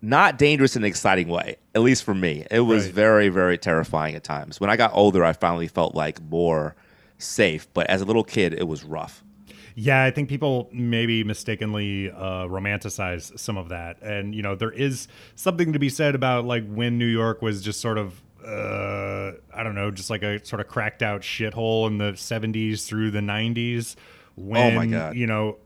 not 0.00 0.38
dangerous 0.38 0.74
in 0.74 0.84
an 0.84 0.88
exciting 0.88 1.28
way, 1.28 1.56
at 1.74 1.82
least 1.82 2.02
for 2.04 2.14
me. 2.14 2.46
It 2.50 2.60
was 2.60 2.86
Right. 2.86 2.94
very, 2.94 3.28
very 3.28 3.58
terrifying 3.58 4.14
at 4.14 4.24
times. 4.24 4.58
When 4.58 4.70
I 4.70 4.76
got 4.76 4.92
older, 4.94 5.22
I 5.22 5.34
finally 5.34 5.68
felt 5.68 5.94
like 5.94 6.18
more 6.30 6.76
safe. 7.18 7.68
But 7.74 7.88
as 7.90 8.00
a 8.00 8.06
little 8.06 8.24
kid, 8.24 8.54
it 8.54 8.66
was 8.66 8.84
rough. 8.84 9.22
Yeah, 9.74 10.02
I 10.02 10.10
think 10.12 10.28
people 10.30 10.70
maybe 10.72 11.22
mistakenly 11.22 12.10
uh, 12.10 12.46
romanticize 12.48 13.38
some 13.38 13.56
of 13.58 13.68
that, 13.68 14.00
and 14.02 14.34
you 14.34 14.42
know 14.42 14.56
there 14.56 14.72
is 14.72 15.06
something 15.36 15.72
to 15.74 15.78
be 15.78 15.88
said 15.88 16.14
about 16.16 16.44
like 16.46 16.66
when 16.66 16.98
New 16.98 17.06
York 17.06 17.42
was 17.42 17.62
just 17.62 17.80
sort 17.80 17.98
of 17.98 18.20
uh, 18.48 19.32
I 19.54 19.62
don't 19.62 19.74
know, 19.74 19.90
just 19.90 20.10
like 20.10 20.22
a 20.22 20.44
sort 20.44 20.60
of 20.60 20.68
cracked 20.68 21.02
out 21.02 21.20
shithole 21.22 21.86
in 21.86 21.98
the 21.98 22.12
'70s 22.12 22.86
through 22.86 23.10
the 23.10 23.20
'90s. 23.20 23.94
When, 24.34 24.72
Oh 24.72 24.76
my 24.76 24.86
God. 24.86 25.16
You 25.16 25.26
know, 25.26 25.56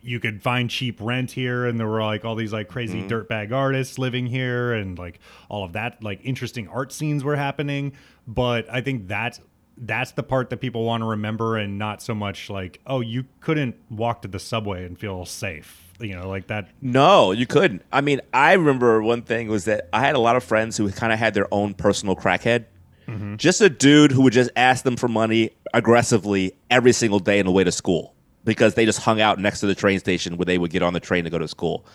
you 0.00 0.20
could 0.20 0.42
find 0.42 0.70
cheap 0.70 0.98
rent 1.00 1.32
here, 1.32 1.66
and 1.66 1.78
there 1.78 1.86
were 1.88 2.02
like 2.02 2.24
all 2.24 2.34
these 2.36 2.52
like 2.52 2.68
crazy 2.68 3.02
Mm-hmm. 3.02 3.08
dirtbag 3.08 3.52
artists 3.52 3.98
living 3.98 4.26
here, 4.26 4.72
and 4.72 4.98
like 4.98 5.18
all 5.48 5.64
of 5.64 5.72
that 5.74 6.02
like 6.02 6.20
interesting 6.24 6.68
art 6.68 6.92
scenes 6.92 7.24
were 7.24 7.36
happening. 7.36 7.92
But 8.26 8.66
I 8.72 8.80
think 8.80 9.08
that 9.08 9.40
that's 9.76 10.12
the 10.12 10.22
part 10.22 10.48
that 10.50 10.58
people 10.58 10.84
want 10.84 11.02
to 11.02 11.06
remember, 11.06 11.56
and 11.56 11.78
not 11.78 12.00
so 12.00 12.14
much 12.14 12.48
like, 12.48 12.80
oh, 12.86 13.00
you 13.00 13.26
couldn't 13.40 13.76
walk 13.90 14.22
to 14.22 14.28
the 14.28 14.38
subway 14.38 14.86
and 14.86 14.98
feel 14.98 15.26
safe. 15.26 15.85
You 15.98 16.14
know, 16.14 16.28
like 16.28 16.48
that. 16.48 16.68
No, 16.82 17.32
you 17.32 17.46
couldn't. 17.46 17.82
I 17.92 18.00
mean, 18.00 18.20
I 18.32 18.52
remember 18.52 19.02
one 19.02 19.22
thing 19.22 19.48
was 19.48 19.64
that 19.64 19.88
I 19.92 20.00
had 20.00 20.14
a 20.14 20.18
lot 20.18 20.36
of 20.36 20.44
friends 20.44 20.76
who 20.76 20.90
kind 20.90 21.12
of 21.12 21.18
had 21.18 21.34
their 21.34 21.52
own 21.52 21.74
personal 21.74 22.14
crackhead. 22.14 22.66
Mm-hmm. 23.08 23.36
Just 23.36 23.60
a 23.60 23.70
dude 23.70 24.12
who 24.12 24.22
would 24.22 24.32
just 24.32 24.50
ask 24.56 24.84
them 24.84 24.96
for 24.96 25.08
money 25.08 25.50
aggressively 25.72 26.56
every 26.70 26.92
single 26.92 27.18
day 27.18 27.38
on 27.38 27.46
the 27.46 27.52
way 27.52 27.64
to 27.64 27.72
school 27.72 28.14
because 28.44 28.74
they 28.74 28.84
just 28.84 29.00
hung 29.00 29.20
out 29.20 29.38
next 29.38 29.60
to 29.60 29.66
the 29.66 29.74
train 29.74 29.98
station 29.98 30.36
where 30.36 30.44
they 30.44 30.58
would 30.58 30.70
get 30.70 30.82
on 30.82 30.92
the 30.92 31.00
train 31.00 31.24
to 31.24 31.30
go 31.30 31.38
to 31.38 31.48
school. 31.48 31.86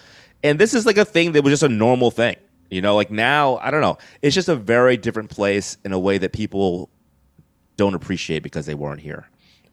And 0.43 0.58
this 0.58 0.74
is 0.74 0.86
like 0.86 0.97
a 0.97 1.06
thing 1.06 1.34
that 1.34 1.43
was 1.43 1.52
just 1.52 1.64
a 1.64 1.70
normal 1.70 2.12
thing. 2.12 2.38
You 2.70 2.82
know, 2.82 2.95
like 2.95 3.12
now, 3.12 3.58
I 3.58 3.70
don't 3.70 3.82
know. 3.82 3.97
It's 4.22 4.34
just 4.34 4.47
a 4.47 4.56
very 4.56 4.95
different 4.95 5.30
place 5.30 5.78
in 5.84 5.91
a 5.91 5.99
way 5.99 6.18
that 6.18 6.32
people 6.32 6.89
don't 7.76 7.93
appreciate 7.93 8.43
because 8.43 8.66
they 8.66 8.74
weren't 8.74 9.02
here. 9.02 9.28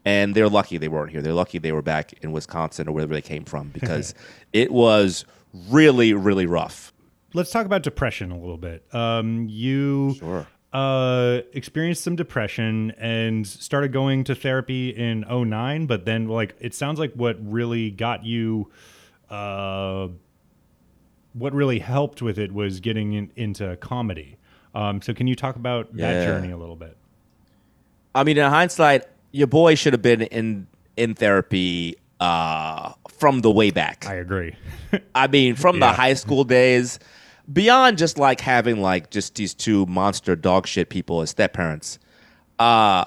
And 0.09 0.33
they're 0.33 0.49
lucky 0.49 0.77
they 0.77 0.87
weren't 0.87 1.11
here. 1.11 1.21
They're 1.21 1.33
lucky 1.33 1.59
they 1.59 1.71
were 1.71 1.83
back 1.83 2.13
in 2.23 2.31
Wisconsin 2.31 2.87
or 2.87 2.93
wherever 2.93 3.13
they 3.13 3.21
came 3.21 3.45
from 3.45 3.67
because 3.73 4.15
it 4.53 4.71
was 4.71 5.23
really, 5.69 6.13
really 6.13 6.47
rough. 6.47 6.91
Let's 7.33 7.51
talk 7.51 7.67
about 7.67 7.83
depression 7.83 8.31
a 8.31 8.39
little 8.39 8.57
bit. 8.57 8.83
Um, 8.91 9.45
you 9.49 10.15
Sure. 10.17 10.47
uh, 10.73 11.41
experienced 11.53 12.03
some 12.03 12.15
depression 12.15 12.91
and 12.97 13.45
started 13.45 13.93
going 13.93 14.23
to 14.23 14.33
therapy 14.35 14.89
in 14.89 15.25
09, 15.29 15.85
but 15.85 16.05
then 16.05 16.27
like 16.27 16.55
it 16.59 16.73
sounds 16.73 16.97
like 16.97 17.13
what 17.13 17.37
really 17.39 17.91
got 17.91 18.25
you 18.25 18.71
uh, 19.29 20.07
what 21.33 21.53
really 21.53 21.77
helped 21.77 22.23
with 22.23 22.39
it 22.39 22.51
was 22.51 22.79
getting 22.79 23.13
in, 23.13 23.31
into 23.35 23.75
comedy. 23.77 24.37
Um, 24.73 25.03
so 25.03 25.13
can 25.13 25.27
you 25.27 25.35
talk 25.35 25.55
about 25.55 25.95
that 25.97 26.25
journey 26.25 26.51
a 26.51 26.57
little 26.57 26.75
bit? 26.75 26.97
I 28.15 28.23
mean, 28.23 28.39
in 28.39 28.49
hindsight, 28.49 29.05
your 29.31 29.47
boy 29.47 29.75
should 29.75 29.93
have 29.93 30.01
been 30.01 30.21
in 30.21 30.67
in 30.97 31.15
therapy 31.15 31.95
uh, 32.19 32.93
from 33.09 33.41
the 33.41 33.51
way 33.51 33.71
back. 33.71 34.05
I 34.07 34.15
agree. 34.15 34.55
I 35.15 35.27
mean, 35.27 35.55
from 35.55 35.79
the 35.79 35.91
high 35.91 36.13
school 36.15 36.43
days, 36.43 36.99
beyond 37.51 37.97
just 37.97 38.17
like 38.17 38.41
having 38.41 38.81
like 38.81 39.09
just 39.09 39.35
these 39.35 39.53
two 39.53 39.85
monster 39.85 40.35
dog 40.35 40.67
shit 40.67 40.89
people 40.89 41.21
as 41.21 41.29
step 41.29 41.53
parents, 41.53 41.99
uh, 42.57 43.05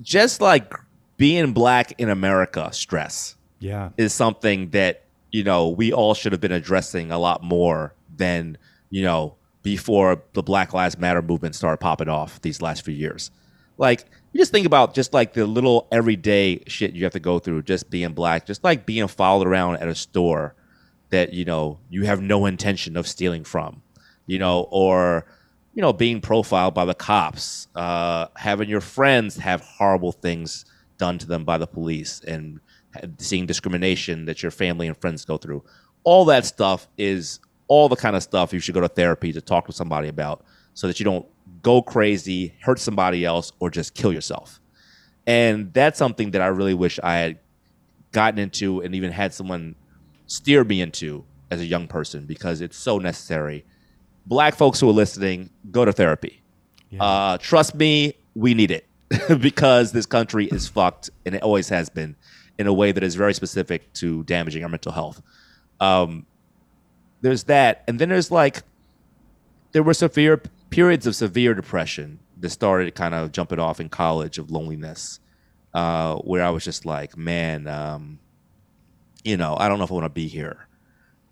just 0.00 0.40
like 0.40 0.72
being 1.16 1.52
black 1.52 1.92
in 1.98 2.08
America, 2.08 2.70
stress 2.72 3.36
yeah. 3.58 3.90
is 3.96 4.12
something 4.12 4.70
that 4.70 5.04
you 5.30 5.44
know 5.44 5.68
we 5.68 5.92
all 5.92 6.14
should 6.14 6.32
have 6.32 6.40
been 6.40 6.52
addressing 6.52 7.10
a 7.10 7.18
lot 7.18 7.42
more 7.42 7.94
than 8.16 8.58
you 8.90 9.02
know 9.02 9.34
before 9.62 10.22
the 10.32 10.42
Black 10.42 10.72
Lives 10.74 10.98
Matter 10.98 11.22
movement 11.22 11.54
started 11.54 11.78
popping 11.78 12.08
off 12.08 12.40
these 12.42 12.60
last 12.60 12.84
few 12.84 12.94
years. 12.94 13.30
Like 13.78 14.04
you 14.32 14.38
just 14.38 14.52
think 14.52 14.66
about 14.66 14.94
just 14.94 15.12
like 15.12 15.34
the 15.34 15.46
little 15.46 15.88
everyday 15.92 16.62
shit 16.66 16.94
you 16.94 17.04
have 17.04 17.12
to 17.12 17.20
go 17.20 17.38
through 17.38 17.62
just 17.62 17.90
being 17.90 18.12
black, 18.12 18.46
just 18.46 18.64
like 18.64 18.86
being 18.86 19.06
followed 19.08 19.46
around 19.46 19.76
at 19.76 19.88
a 19.88 19.94
store 19.94 20.54
that 21.10 21.34
you 21.34 21.44
know 21.44 21.78
you 21.90 22.04
have 22.04 22.20
no 22.20 22.46
intention 22.46 22.96
of 22.96 23.06
stealing 23.06 23.44
from, 23.44 23.82
you 24.26 24.38
know, 24.38 24.66
or 24.70 25.26
you 25.74 25.82
know 25.82 25.92
being 25.92 26.20
profiled 26.20 26.74
by 26.74 26.84
the 26.84 26.94
cops, 26.94 27.68
uh, 27.74 28.26
having 28.36 28.68
your 28.68 28.80
friends 28.80 29.36
have 29.36 29.60
horrible 29.60 30.12
things 30.12 30.64
done 30.98 31.18
to 31.18 31.26
them 31.26 31.44
by 31.44 31.58
the 31.58 31.66
police, 31.66 32.20
and 32.26 32.60
seeing 33.18 33.44
discrimination 33.46 34.24
that 34.24 34.42
your 34.42 34.50
family 34.50 34.86
and 34.86 34.96
friends 34.96 35.24
go 35.24 35.36
through. 35.36 35.62
All 36.04 36.24
that 36.26 36.46
stuff 36.46 36.88
is 36.96 37.38
all 37.68 37.88
the 37.88 37.96
kind 37.96 38.16
of 38.16 38.22
stuff 38.22 38.52
you 38.52 38.60
should 38.60 38.74
go 38.74 38.80
to 38.80 38.88
therapy 38.88 39.32
to 39.32 39.40
talk 39.40 39.66
to 39.66 39.72
somebody 39.72 40.08
about, 40.08 40.42
so 40.72 40.86
that 40.86 40.98
you 40.98 41.04
don't 41.04 41.26
go 41.62 41.82
crazy, 41.82 42.54
hurt 42.60 42.78
somebody 42.78 43.24
else, 43.24 43.52
or 43.60 43.70
just 43.70 43.94
kill 43.94 44.12
yourself. 44.12 44.60
And 45.26 45.72
that's 45.72 45.98
something 45.98 46.32
that 46.32 46.42
I 46.42 46.48
really 46.48 46.74
wish 46.74 46.98
I 47.02 47.16
had 47.16 47.38
gotten 48.10 48.38
into 48.38 48.80
and 48.80 48.94
even 48.94 49.12
had 49.12 49.32
someone 49.32 49.76
steer 50.26 50.64
me 50.64 50.80
into 50.80 51.24
as 51.50 51.60
a 51.60 51.64
young 51.64 51.86
person 51.86 52.26
because 52.26 52.60
it's 52.60 52.76
so 52.76 52.98
necessary. 52.98 53.64
Black 54.26 54.54
folks 54.54 54.80
who 54.80 54.88
are 54.88 54.92
listening, 54.92 55.50
go 55.70 55.84
to 55.84 55.92
therapy. 55.92 56.42
Uh, 56.98 57.38
trust 57.38 57.74
me, 57.74 58.14
we 58.34 58.54
need 58.54 58.70
it 58.70 58.86
because 59.40 59.92
this 59.92 60.06
country 60.06 60.46
is 60.46 60.68
fucked 60.68 61.10
and 61.24 61.34
it 61.34 61.42
always 61.42 61.68
has 61.68 61.88
been 61.88 62.16
in 62.58 62.66
a 62.66 62.72
way 62.72 62.92
that 62.92 63.02
is 63.02 63.14
very 63.14 63.34
specific 63.34 63.92
to 63.94 64.22
damaging 64.24 64.62
our 64.62 64.68
mental 64.68 64.92
health. 64.92 65.22
Um, 65.80 66.26
there's 67.22 67.44
that. 67.44 67.84
And 67.88 67.98
then 67.98 68.08
there's 68.08 68.30
like, 68.30 68.62
there 69.72 69.82
were 69.82 69.94
severe 69.94 70.42
periods 70.72 71.06
of 71.06 71.14
severe 71.14 71.54
depression 71.54 72.18
that 72.40 72.50
started 72.50 72.94
kind 72.94 73.14
of 73.14 73.30
jumping 73.30 73.60
off 73.60 73.78
in 73.78 73.88
college 73.88 74.38
of 74.38 74.50
loneliness, 74.50 75.20
uh, 75.74 76.16
where 76.16 76.42
I 76.42 76.50
was 76.50 76.64
just 76.64 76.84
like, 76.84 77.16
man, 77.16 77.68
um, 77.68 78.18
you 79.22 79.36
know, 79.36 79.54
I 79.56 79.68
don't 79.68 79.78
know 79.78 79.84
if 79.84 79.90
I 79.90 79.94
want 79.94 80.06
to 80.06 80.10
be 80.10 80.26
here. 80.26 80.66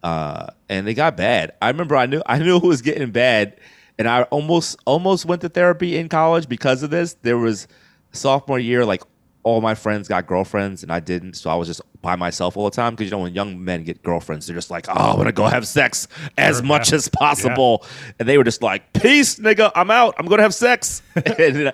Uh, 0.03 0.47
and 0.69 0.89
it 0.89 0.95
got 0.95 1.17
bad. 1.17 1.53
I 1.61 1.69
remember 1.69 1.97
I 1.97 2.07
knew 2.07 2.23
I 2.27 2.39
knew 2.39 2.57
it 2.57 2.63
was 2.63 2.83
getting 2.83 3.11
bad, 3.11 3.59
and 3.99 4.07
I 4.07 4.23
almost 4.25 4.79
almost 4.85 5.25
went 5.25 5.41
to 5.43 5.49
therapy 5.49 5.97
in 5.97 6.09
college 6.09 6.49
because 6.49 6.83
of 6.83 6.91
this. 6.91 7.15
There 7.15 7.39
was 7.39 7.67
sophomore 8.13 8.59
year, 8.59 8.85
like 8.85 9.03
all 9.43 9.61
my 9.61 9.75
friends 9.75 10.09
got 10.09 10.27
girlfriends 10.27 10.83
and 10.83 10.93
I 10.93 11.01
didn't, 11.01 11.35
so 11.35 11.51
I 11.51 11.55
was 11.55 11.67
just 11.69 11.81
by 12.03 12.17
myself 12.17 12.57
all 12.57 12.65
the 12.65 12.77
time. 12.77 12.95
Because 12.95 13.07
you 13.07 13.11
know, 13.11 13.21
when 13.23 13.35
young 13.35 13.63
men 13.65 13.85
get 13.85 14.03
girlfriends, 14.03 14.47
they're 14.47 14.57
just 14.57 14.71
like, 14.71 14.87
"Oh, 14.89 14.93
I 14.93 15.15
want 15.15 15.27
to 15.27 15.33
go 15.33 15.47
have 15.47 15.67
sex 15.67 16.09
as 16.37 16.59
Sure, 16.59 16.67
much 16.67 16.91
yeah. 16.91 16.97
as 16.97 17.09
possible," 17.09 17.85
and 18.19 18.29
they 18.29 18.37
were 18.39 18.45
just 18.45 18.63
like, 18.63 18.93
"Peace, 18.93 19.37
nigga, 19.39 19.73
I'm 19.75 19.91
out. 19.91 20.15
I'm 20.19 20.27
gonna 20.27 20.43
have 20.43 20.55
sex." 20.55 21.03
and, 21.15 21.73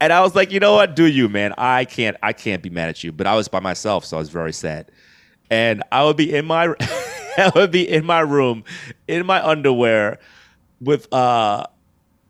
and 0.00 0.12
I 0.12 0.20
was 0.22 0.34
like, 0.34 0.52
"You 0.52 0.60
know 0.60 0.74
what? 0.74 0.96
Do 0.96 1.06
you, 1.06 1.28
man? 1.28 1.52
I 1.58 1.84
can't. 1.84 2.16
I 2.22 2.32
can't 2.32 2.62
be 2.62 2.70
mad 2.70 2.88
at 2.88 3.04
you." 3.04 3.12
But 3.12 3.26
I 3.26 3.34
was 3.34 3.48
by 3.48 3.60
myself, 3.60 4.04
so 4.04 4.16
I 4.16 4.20
was 4.20 4.30
very 4.30 4.52
sad. 4.52 4.90
And 5.50 5.82
I 5.92 6.04
would 6.04 6.16
be 6.16 6.34
in 6.34 6.46
my, 6.46 6.74
I 7.36 7.52
would 7.54 7.70
be 7.70 7.86
in 7.86 8.06
my 8.06 8.20
room, 8.20 8.64
in 9.06 9.26
my 9.26 9.46
underwear, 9.46 10.18
with 10.80 11.12
uh, 11.12 11.66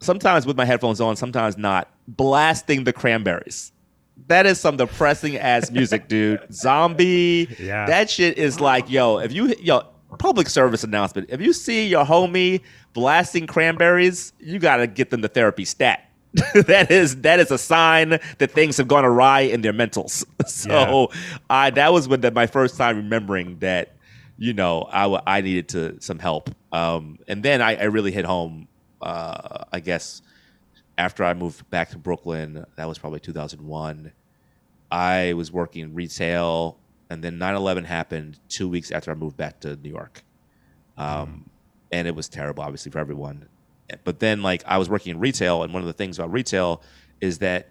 sometimes 0.00 0.44
with 0.44 0.56
my 0.56 0.64
headphones 0.64 1.00
on, 1.00 1.14
sometimes 1.14 1.56
not, 1.56 1.88
blasting 2.08 2.82
the 2.84 2.92
Cranberries. 2.92 3.70
That 4.28 4.46
is 4.46 4.60
some 4.60 4.76
depressing 4.76 5.36
ass 5.36 5.70
music, 5.70 6.08
dude. 6.08 6.40
Zombie. 6.52 7.48
Yeah. 7.58 7.86
That 7.86 8.08
shit 8.10 8.38
is 8.38 8.60
like, 8.60 8.90
yo, 8.90 9.18
if 9.18 9.32
you 9.32 9.54
yo, 9.60 9.82
public 10.18 10.48
service 10.48 10.84
announcement. 10.84 11.28
If 11.30 11.40
you 11.40 11.52
see 11.52 11.86
your 11.86 12.04
homie 12.04 12.60
blasting 12.92 13.46
cranberries, 13.46 14.32
you 14.38 14.58
gotta 14.58 14.86
get 14.86 15.10
them 15.10 15.22
to 15.22 15.28
therapy 15.28 15.64
stat. 15.64 16.08
that 16.54 16.90
is 16.90 17.16
that 17.22 17.40
is 17.40 17.50
a 17.50 17.58
sign 17.58 18.18
that 18.38 18.50
things 18.52 18.78
have 18.78 18.88
gone 18.88 19.04
awry 19.04 19.40
in 19.40 19.60
their 19.60 19.72
mentals. 19.72 20.24
So 20.46 21.10
I 21.50 21.70
that 21.70 21.92
was 21.92 22.08
when 22.08 22.20
the, 22.20 22.30
my 22.30 22.46
first 22.46 22.76
time 22.76 22.96
remembering 22.96 23.58
that, 23.58 23.96
you 24.38 24.54
know, 24.54 24.88
I, 24.90 25.02
w- 25.02 25.20
I 25.26 25.40
needed 25.40 25.68
to 25.70 26.00
some 26.00 26.18
help. 26.18 26.50
Um, 26.72 27.18
and 27.28 27.42
then 27.42 27.60
I, 27.60 27.76
I 27.76 27.84
really 27.84 28.12
hit 28.12 28.24
home. 28.24 28.68
Uh, 29.00 29.64
I 29.72 29.80
guess 29.80 30.22
after 30.98 31.24
I 31.24 31.34
moved 31.34 31.68
back 31.70 31.90
to 31.90 31.98
Brooklyn, 31.98 32.64
that 32.76 32.86
was 32.88 32.98
probably 32.98 33.20
2001. 33.20 34.12
I 34.90 35.32
was 35.32 35.50
working 35.50 35.94
retail, 35.94 36.78
and 37.10 37.22
then 37.24 37.38
9 37.38 37.54
11 37.54 37.84
happened 37.84 38.38
two 38.48 38.68
weeks 38.68 38.90
after 38.90 39.10
I 39.10 39.14
moved 39.14 39.36
back 39.36 39.60
to 39.60 39.76
New 39.76 39.90
York. 39.90 40.22
Um, 40.96 41.50
And 41.90 42.08
it 42.08 42.14
was 42.14 42.28
terrible, 42.28 42.62
obviously, 42.62 42.90
for 42.90 42.98
everyone. 42.98 43.48
But 44.04 44.20
then, 44.20 44.42
like, 44.42 44.62
I 44.66 44.78
was 44.78 44.88
working 44.88 45.12
in 45.12 45.20
retail, 45.20 45.62
and 45.62 45.72
one 45.72 45.82
of 45.82 45.86
the 45.86 45.92
things 45.92 46.18
about 46.18 46.32
retail 46.32 46.82
is 47.20 47.38
that, 47.38 47.70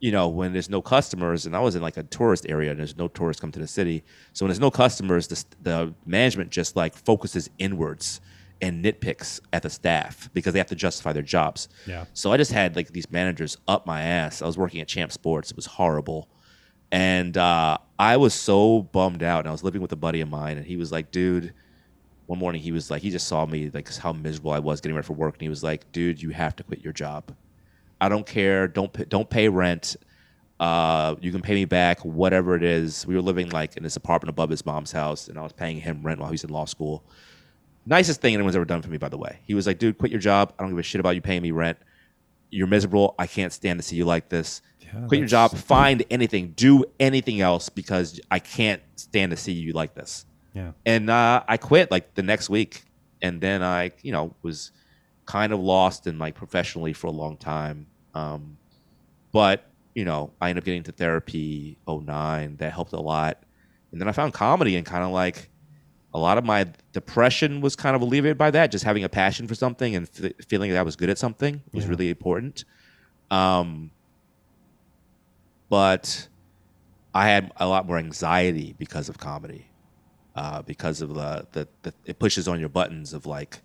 you 0.00 0.12
know, 0.12 0.28
when 0.28 0.52
there's 0.52 0.68
no 0.68 0.82
customers, 0.82 1.46
and 1.46 1.56
I 1.56 1.60
was 1.60 1.74
in 1.74 1.80
like 1.82 1.96
a 1.96 2.02
tourist 2.02 2.44
area, 2.48 2.70
and 2.70 2.78
there's 2.78 2.96
no 2.96 3.08
tourists 3.08 3.40
come 3.40 3.52
to 3.52 3.58
the 3.58 3.66
city. 3.66 4.04
So 4.34 4.44
when 4.44 4.50
there's 4.50 4.60
no 4.60 4.70
customers, 4.70 5.28
the, 5.28 5.44
the 5.62 5.94
management 6.04 6.50
just 6.50 6.76
like 6.76 6.94
focuses 6.94 7.48
inwards 7.58 8.20
and 8.64 8.82
nitpicks 8.82 9.40
at 9.52 9.62
the 9.62 9.68
staff 9.68 10.30
because 10.32 10.54
they 10.54 10.58
have 10.58 10.68
to 10.68 10.74
justify 10.74 11.12
their 11.12 11.22
jobs. 11.22 11.68
Yeah. 11.86 12.06
So 12.14 12.32
I 12.32 12.38
just 12.38 12.50
had 12.50 12.76
like 12.76 12.92
these 12.92 13.10
managers 13.10 13.58
up 13.68 13.86
my 13.86 14.00
ass. 14.00 14.40
I 14.40 14.46
was 14.46 14.56
working 14.56 14.80
at 14.80 14.88
Champ 14.88 15.12
Sports. 15.12 15.50
It 15.50 15.56
was 15.56 15.66
horrible. 15.66 16.30
And 16.90 17.36
uh, 17.36 17.76
I 17.98 18.16
was 18.16 18.32
so 18.32 18.82
bummed 18.82 19.22
out. 19.22 19.40
And 19.40 19.48
I 19.48 19.52
was 19.52 19.62
living 19.62 19.82
with 19.82 19.92
a 19.92 19.96
buddy 19.96 20.22
of 20.22 20.30
mine, 20.30 20.56
and 20.56 20.66
he 20.66 20.76
was 20.76 20.90
like, 20.90 21.10
dude, 21.10 21.52
one 22.26 22.38
morning 22.38 22.62
he 22.62 22.72
was 22.72 22.90
like, 22.90 23.02
he 23.02 23.10
just 23.10 23.28
saw 23.28 23.44
me 23.44 23.68
like 23.68 23.94
how 23.96 24.14
miserable 24.14 24.52
I 24.52 24.60
was 24.60 24.80
getting 24.80 24.96
ready 24.96 25.06
for 25.06 25.12
work. 25.12 25.34
And 25.34 25.42
he 25.42 25.50
was 25.50 25.62
like, 25.62 25.92
dude, 25.92 26.22
you 26.22 26.30
have 26.30 26.56
to 26.56 26.62
quit 26.62 26.82
your 26.82 26.94
job. 26.94 27.36
I 28.00 28.08
don't 28.08 28.26
care. 28.26 28.66
Don't 28.66 28.92
pay, 28.92 29.04
don't 29.04 29.28
pay 29.28 29.50
rent. 29.50 29.96
Uh, 30.58 31.16
you 31.20 31.32
can 31.32 31.42
pay 31.42 31.54
me 31.54 31.66
back, 31.66 32.00
whatever 32.00 32.54
it 32.54 32.62
is. 32.62 33.06
We 33.06 33.14
were 33.14 33.20
living 33.20 33.50
like 33.50 33.76
in 33.76 33.82
this 33.82 33.96
apartment 33.96 34.30
above 34.30 34.48
his 34.48 34.64
mom's 34.64 34.92
house, 34.92 35.28
and 35.28 35.38
I 35.38 35.42
was 35.42 35.52
paying 35.52 35.80
him 35.80 36.02
rent 36.02 36.18
while 36.18 36.30
he 36.30 36.34
was 36.34 36.44
in 36.44 36.50
law 36.50 36.64
school. 36.64 37.04
Nicest 37.86 38.20
thing 38.20 38.34
anyone's 38.34 38.56
ever 38.56 38.64
done 38.64 38.80
for 38.82 38.88
me, 38.88 38.96
by 38.98 39.08
the 39.08 39.18
way. 39.18 39.40
He 39.44 39.54
was 39.54 39.66
like, 39.66 39.78
dude, 39.78 39.98
quit 39.98 40.10
your 40.10 40.20
job. 40.20 40.52
I 40.58 40.62
don't 40.62 40.70
give 40.70 40.78
a 40.78 40.82
shit 40.82 41.00
about 41.00 41.14
you 41.14 41.20
paying 41.20 41.42
me 41.42 41.50
rent. 41.50 41.78
You're 42.50 42.66
miserable. 42.66 43.14
I 43.18 43.26
can't 43.26 43.52
stand 43.52 43.78
to 43.78 43.82
see 43.82 43.96
you 43.96 44.04
like 44.04 44.28
this. 44.28 44.62
Yeah, 44.80 45.06
quit 45.08 45.18
your 45.18 45.28
job. 45.28 45.52
Find 45.54 46.02
anything. 46.10 46.52
Do 46.56 46.84
anything 47.00 47.40
else 47.40 47.68
because 47.68 48.20
I 48.30 48.38
can't 48.38 48.80
stand 48.96 49.30
to 49.32 49.36
see 49.36 49.52
you 49.52 49.72
like 49.72 49.94
this 49.94 50.24
Yeah. 50.54 50.72
and 50.86 51.10
uh, 51.10 51.42
I 51.48 51.56
quit 51.56 51.90
like 51.90 52.14
the 52.14 52.22
next 52.22 52.48
week, 52.48 52.84
and 53.22 53.40
then 53.40 53.62
I, 53.62 53.90
you 54.02 54.12
know, 54.12 54.34
was 54.42 54.70
kind 55.26 55.52
of 55.52 55.60
lost 55.60 56.06
in 56.06 56.18
like 56.18 56.34
professionally 56.34 56.92
for 56.92 57.08
a 57.08 57.12
long 57.12 57.36
time. 57.36 57.86
Um, 58.14 58.56
but 59.32 59.68
you 59.94 60.04
know, 60.04 60.32
I 60.40 60.50
ended 60.50 60.62
up 60.62 60.66
getting 60.66 60.82
to 60.84 60.92
therapy 60.92 61.78
09. 61.88 62.56
That 62.58 62.72
helped 62.72 62.92
a 62.92 63.00
lot, 63.00 63.42
and 63.92 64.00
then 64.00 64.08
I 64.08 64.12
found 64.12 64.32
comedy 64.32 64.76
and 64.76 64.86
kind 64.86 65.02
of 65.04 65.10
like 65.10 65.50
a 66.14 66.18
lot 66.18 66.38
of 66.38 66.44
my 66.44 66.66
depression 66.92 67.60
was 67.60 67.74
kind 67.76 67.96
of 67.96 68.00
alleviated 68.02 68.38
by 68.38 68.50
that. 68.52 68.70
Just 68.70 68.84
having 68.84 69.02
a 69.04 69.08
passion 69.08 69.48
for 69.48 69.54
something 69.56 69.96
and 69.96 70.08
f- 70.22 70.30
feeling 70.46 70.70
that 70.70 70.78
I 70.78 70.82
was 70.82 70.94
good 70.96 71.10
at 71.10 71.18
something 71.18 71.60
was 71.72 71.84
Yeah. 71.84 71.90
really 71.90 72.08
important. 72.08 72.64
Um, 73.32 73.90
but 75.68 76.28
I 77.14 77.28
had 77.28 77.52
a 77.56 77.66
lot 77.66 77.86
more 77.86 77.98
anxiety 77.98 78.74
because 78.78 79.08
of 79.08 79.18
comedy 79.18 79.66
uh, 80.36 80.62
because 80.62 81.00
of 81.00 81.14
the, 81.14 81.46
the, 81.52 81.68
the 81.82 81.94
it 82.04 82.18
pushes 82.18 82.48
on 82.48 82.60
your 82.60 82.68
buttons 82.68 83.12
of 83.12 83.26
like 83.26 83.60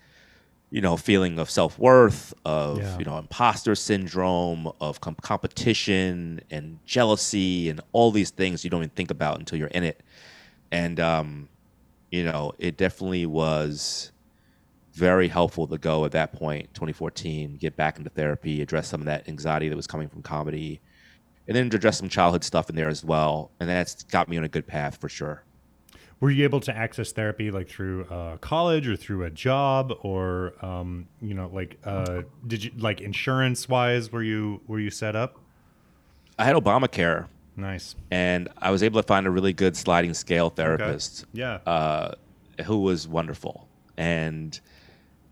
you 0.72 0.82
know 0.82 0.97
feeling 0.97 1.39
of 1.39 1.50
self-worth 1.50 2.34
of 2.45 2.78
Yeah. 2.80 2.97
you 3.00 3.06
know 3.06 3.18
imposter 3.18 3.76
syndrome 3.76 4.72
of 4.80 5.02
com- 5.02 5.16
competition 5.22 6.41
and 6.52 6.80
jealousy 6.86 7.70
and 7.70 7.82
all 7.91 8.12
these 8.12 8.30
things 8.30 8.64
you 8.64 8.70
don't 8.70 8.82
even 8.82 8.89
think 8.91 9.10
about 9.12 9.39
until 9.39 9.58
you're 9.58 9.68
in 9.70 9.84
it 9.84 10.02
and 10.72 11.00
um, 11.00 11.50
you 12.12 12.24
know 12.24 12.53
it 12.60 12.78
definitely 12.78 13.26
was 13.26 14.12
very 14.93 15.28
helpful 15.28 15.68
to 15.68 15.78
go 15.78 16.03
at 16.03 16.12
that 16.12 16.34
point 16.34 16.74
2014 16.74 17.55
get 17.55 17.76
back 17.76 17.97
into 17.97 18.10
therapy 18.10 18.62
address 18.62 18.88
some 18.88 18.99
of 18.99 19.05
that 19.05 19.28
anxiety 19.30 19.70
that 19.70 19.76
was 19.76 19.88
coming 19.88 20.10
from 20.10 20.22
comedy 20.22 20.82
and 21.47 21.55
then 21.55 21.66
address 21.68 21.97
some 21.97 22.10
childhood 22.10 22.43
stuff 22.43 22.70
in 22.70 22.76
there 22.76 22.89
as 22.89 23.03
well 23.03 23.51
and 23.60 23.70
that's 23.70 24.03
got 24.03 24.30
me 24.30 24.38
on 24.38 24.43
a 24.43 24.49
good 24.49 24.68
path 24.68 24.97
for 24.97 25.10
sure. 25.10 25.43
Were 26.22 26.30
you 26.30 26.43
able 26.43 26.60
to 26.62 26.76
access 26.76 27.14
therapy 27.14 27.49
like 27.49 27.70
through 27.70 28.03
uh, 28.05 28.38
college 28.38 28.88
or 28.89 28.97
through 28.97 29.24
a 29.24 29.30
job 29.30 29.93
or 30.01 30.53
um, 30.64 31.07
you 31.22 31.34
know 31.34 31.49
like 31.53 31.78
uh, 31.86 32.24
did 32.45 32.66
you 32.66 32.72
like 32.78 32.99
insurance 32.99 33.70
wise 33.70 34.12
were 34.12 34.22
you 34.22 34.60
were 34.68 34.80
you 34.80 34.89
set 34.89 35.16
up? 35.16 35.39
I 36.38 36.43
had 36.43 36.55
Obamacare, 36.55 37.28
nice 37.60 37.95
and 38.12 38.49
I 38.57 38.72
was 38.72 38.82
able 38.84 39.01
to 39.01 39.05
find 39.07 39.28
a 39.28 39.30
really 39.30 39.53
good 39.53 39.76
sliding 39.78 40.14
scale 40.14 40.49
therapist. 40.49 41.26
yeah 41.34 41.60
uh, 41.66 42.16
who 42.66 42.80
was 42.80 43.07
wonderful. 43.07 43.68
And 43.97 44.60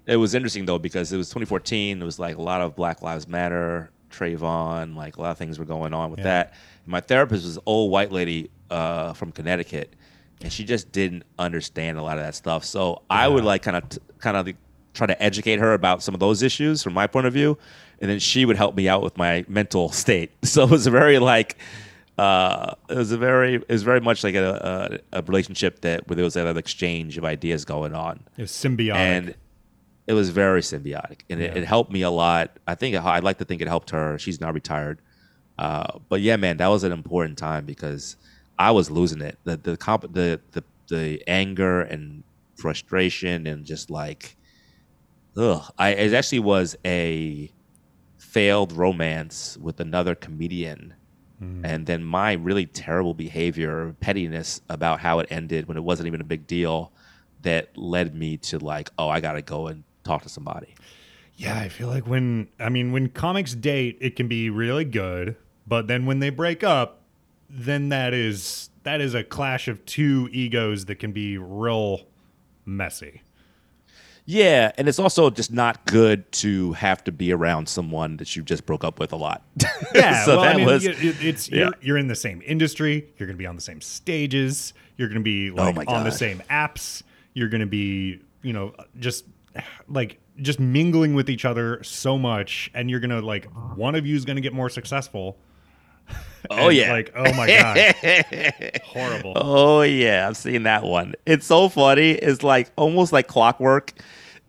it 0.05 0.15
was 0.17 0.34
interesting 0.36 0.65
though 0.65 0.80
because 0.80 1.11
it 1.11 1.17
was 1.17 1.28
2014. 1.30 2.01
It 2.01 2.05
was 2.05 2.19
like 2.19 2.38
a 2.38 2.41
lot 2.41 2.61
of 2.61 2.75
Black 2.75 3.01
Lives 3.01 3.28
Matter, 3.28 3.89
Trayvon, 4.11 4.95
like 4.95 5.17
a 5.17 5.21
lot 5.21 5.32
of 5.32 5.38
things 5.38 5.59
were 5.59 5.65
going 5.65 5.93
on 5.93 6.09
with 6.11 6.19
Yeah. 6.19 6.23
that. 6.25 6.53
And 6.86 6.91
my 6.91 7.01
therapist 7.01 7.43
was 7.45 7.57
an 7.57 7.63
old 7.65 7.91
white 7.91 8.11
lady 8.11 8.49
uh, 8.69 9.13
from 9.13 9.32
Connecticut, 9.32 9.93
and 10.41 10.51
she 10.51 10.63
just 10.63 10.91
didn't 10.91 11.23
understand 11.39 11.97
a 11.97 12.03
lot 12.03 12.17
of 12.17 12.23
that 12.23 12.36
stuff. 12.36 12.63
So 12.65 13.01
I 13.09 13.28
would 13.28 13.43
like 13.43 13.61
kind 13.63 13.78
of 13.78 13.84
kind 14.19 14.38
of 14.38 14.49
try 14.93 15.07
to 15.07 15.21
educate 15.21 15.59
her 15.59 15.73
about 15.73 16.01
some 16.01 16.13
of 16.13 16.19
those 16.19 16.41
issues 16.41 16.82
from 16.84 16.93
my 16.93 17.07
point 17.07 17.28
of 17.28 17.34
view, 17.34 17.57
and 18.01 18.09
then 18.09 18.19
she 18.19 18.45
would 18.45 18.55
help 18.57 18.75
me 18.75 18.88
out 18.89 19.01
with 19.03 19.17
my 19.17 19.45
mental 19.47 19.89
state. 19.91 20.32
So 20.43 20.63
it 20.63 20.69
was 20.71 20.88
very 20.88 21.19
like 21.19 21.57
uh, 22.18 22.74
it 22.89 22.97
was 22.97 23.11
a 23.11 23.18
very 23.18 23.55
it 23.55 23.70
was 23.70 23.84
very 23.84 24.01
much 24.01 24.24
like 24.24 24.36
a, 24.36 24.99
a, 25.13 25.20
a 25.20 25.22
relationship 25.24 25.82
that 25.82 26.07
where 26.07 26.15
there 26.15 26.26
was 26.26 26.34
that 26.36 26.57
exchange 26.57 27.18
of 27.18 27.26
ideas 27.26 27.65
going 27.65 27.93
on, 27.93 28.22
it 28.38 28.41
was 28.41 28.51
symbiotic 28.51 28.95
and 28.95 29.36
it 30.07 30.13
was 30.13 30.30
very 30.30 30.61
symbiotic, 30.61 31.20
and 31.30 31.41
it, 31.41 31.51
Yeah. 31.53 31.59
it 31.61 31.65
helped 31.65 31.91
me 31.91 32.01
a 32.01 32.09
lot. 32.09 32.57
I 32.65 32.76
think 32.76 32.95
I'd 32.95 33.24
like 33.24 33.38
to 33.39 33.45
think 33.45 33.61
it 33.61 33.68
helped 33.68 33.89
her. 33.91 34.18
She's 34.18 34.39
now 34.41 34.51
retired, 34.51 34.99
uh, 35.59 35.99
but 36.09 36.22
yeah, 36.22 36.38
man, 36.38 36.57
that 36.57 36.68
was 36.68 36.84
an 36.84 36.91
important 36.91 37.38
time 37.38 37.65
because 37.65 38.15
I 38.57 38.72
was 38.72 38.89
losing 38.89 39.22
it. 39.22 39.38
The 39.43 39.57
the 39.57 39.78
comp 39.78 40.13
the 40.13 40.39
the 40.51 40.63
the 40.88 41.22
anger 41.28 41.82
and 41.82 42.24
frustration 42.55 43.45
and 43.45 43.65
just 43.65 43.89
like, 43.91 44.36
ugh. 45.38 45.72
I 45.78 45.89
it 45.89 46.13
actually 46.13 46.39
was 46.39 46.76
a 46.86 47.51
failed 48.18 48.72
romance 48.74 49.57
with 49.61 49.80
another 49.80 50.15
comedian 50.15 50.93
Mm. 51.41 51.61
and 51.63 51.85
then 51.85 52.03
my 52.03 52.33
really 52.33 52.65
terrible 52.65 53.13
behavior 53.13 53.95
pettiness 53.99 54.59
about 54.69 54.99
how 55.01 55.19
it 55.19 55.27
ended 55.29 55.67
when 55.67 55.77
it 55.77 55.83
wasn't 55.83 56.07
even 56.07 56.19
a 56.19 56.23
big 56.23 56.47
deal 56.47 56.91
that 57.43 57.77
led 57.77 58.15
me 58.15 58.38
to 58.38 58.57
like 58.57 58.89
oh 58.97 59.07
i 59.07 59.19
gotta 59.19 59.43
go 59.43 59.67
and 59.67 59.83
talk 60.03 60.23
to 60.23 60.29
somebody 60.29 60.73
Yeah, 61.35 61.59
I 61.59 61.69
feel 61.69 61.89
like 61.89 62.07
when 62.07 62.47
I 62.59 62.69
mean 62.69 62.91
when 62.91 63.09
comics 63.09 63.53
date, 63.53 63.99
it 64.01 64.15
can 64.15 64.27
be 64.27 64.49
really 64.49 64.85
good, 64.85 65.35
but 65.67 65.85
then 65.85 66.07
when 66.07 66.17
they 66.17 66.31
break 66.31 66.63
up, 66.63 67.03
then 67.47 67.89
that 67.89 68.11
is 68.15 68.71
that 68.81 69.01
is 69.01 69.13
a 69.13 69.23
clash 69.23 69.67
of 69.67 69.85
two 69.85 70.29
egos 70.31 70.85
that 70.85 70.95
can 70.95 71.11
be 71.11 71.38
real 71.38 72.07
messy. 72.65 73.21
Yeah 74.30 74.71
and 74.78 74.88
it's 74.89 74.99
also 74.99 75.30
just 75.30 75.51
not 75.51 75.84
good 75.86 76.30
to 76.34 76.73
have 76.73 77.03
to 77.03 77.11
be 77.11 77.32
around 77.32 77.67
someone 77.67 78.17
that 78.17 78.36
you 78.36 78.43
just 78.43 78.65
broke 78.65 78.84
up 78.84 78.99
with 78.99 79.11
a 79.13 79.15
lot 79.15 79.41
Yeah, 79.95 80.23
so 80.25 80.36
well, 80.36 80.43
that 80.43 80.53
I 80.55 80.57
mean, 80.57 80.65
was 80.65 80.86
it- 80.86 81.01
it- 81.03 81.23
it's 81.25 81.49
yeah. 81.49 81.57
you're, 81.57 81.73
you're 81.82 81.97
in 81.97 82.07
the 82.07 82.15
same 82.15 82.41
industry. 82.45 83.07
You're 83.17 83.25
going 83.28 83.38
to 83.38 83.41
be 83.41 83.45
on 83.47 83.55
the 83.55 83.61
same 83.61 83.80
stages. 83.82 84.73
You're 84.97 85.07
going 85.07 85.19
to 85.19 85.23
be 85.23 85.49
oh 85.51 85.71
like 85.71 85.89
Oh 85.89 85.93
on 85.95 86.03
the 86.03 86.11
same 86.11 86.41
apps. 86.49 87.01
You're 87.34 87.47
going 87.49 87.61
to 87.61 87.67
be, 87.67 88.19
you 88.41 88.53
know, 88.53 88.73
just 88.99 89.25
like 89.88 90.19
just 90.41 90.59
mingling 90.59 91.15
with 91.15 91.30
each 91.30 91.45
other 91.45 91.82
so 91.84 92.17
much, 92.17 92.69
and 92.73 92.89
you're 92.91 92.99
going 92.99 93.09
to 93.11 93.21
like 93.21 93.45
one 93.75 93.95
of 93.95 94.05
you 94.05 94.15
is 94.15 94.25
going 94.25 94.36
to 94.36 94.41
get 94.41 94.53
more 94.53 94.69
successful. 94.69 95.38
oh 96.49 96.70
yeah 96.70 96.91
like 96.91 97.12
oh 97.16 97.34
my 97.34 97.47
god, 97.47 98.80
horrible. 98.84 99.34
Oh 99.36 99.82
yeah, 99.82 100.28
I've 100.28 100.38
seen 100.38 100.64
that 100.64 100.84
one. 100.84 101.14
It's 101.26 101.45
so 101.45 101.70
funny. 101.70 102.12
It's 102.12 102.43
like 102.43 102.72
almost 102.76 103.12
like 103.12 103.28
clockwork. 103.28 103.93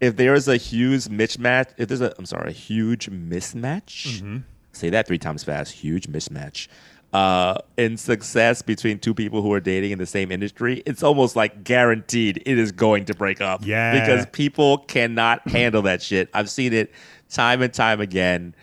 If 0.00 0.16
there 0.16 0.34
is 0.34 0.46
a 0.46 0.56
huge 0.56 1.04
mismatch, 1.06 1.68
if 1.76 1.88
there's 1.88 2.00
a 2.00 2.14
I'm 2.18 2.26
sorry, 2.26 2.50
a 2.50 2.52
huge 2.52 3.10
mismatch. 3.10 4.42
Say 4.72 4.90
that 4.90 5.06
three 5.08 5.18
times 5.18 5.42
fast. 5.42 5.72
Huge 5.72 6.06
mismatch. 6.06 6.68
Uh, 7.12 7.56
in 7.78 7.96
success 7.96 8.60
between 8.60 8.98
two 8.98 9.14
people 9.14 9.40
who 9.40 9.50
are 9.52 9.60
dating 9.60 9.92
in 9.92 9.98
the 9.98 10.06
same 10.06 10.30
industry, 10.30 10.82
it's 10.84 11.02
almost 11.02 11.34
like 11.36 11.64
guaranteed 11.64 12.36
it 12.44 12.58
is 12.58 12.70
going 12.70 13.06
to 13.06 13.14
break 13.14 13.40
up. 13.40 13.64
Yeah. 13.64 13.98
because 13.98 14.26
people 14.26 14.78
cannot 14.78 15.48
handle 15.48 15.82
that 15.82 16.02
shit. 16.02 16.28
I've 16.34 16.50
seen 16.50 16.74
it 16.74 16.92
time 17.30 17.62
and 17.62 17.72
time 17.72 18.00
again. 18.00 18.54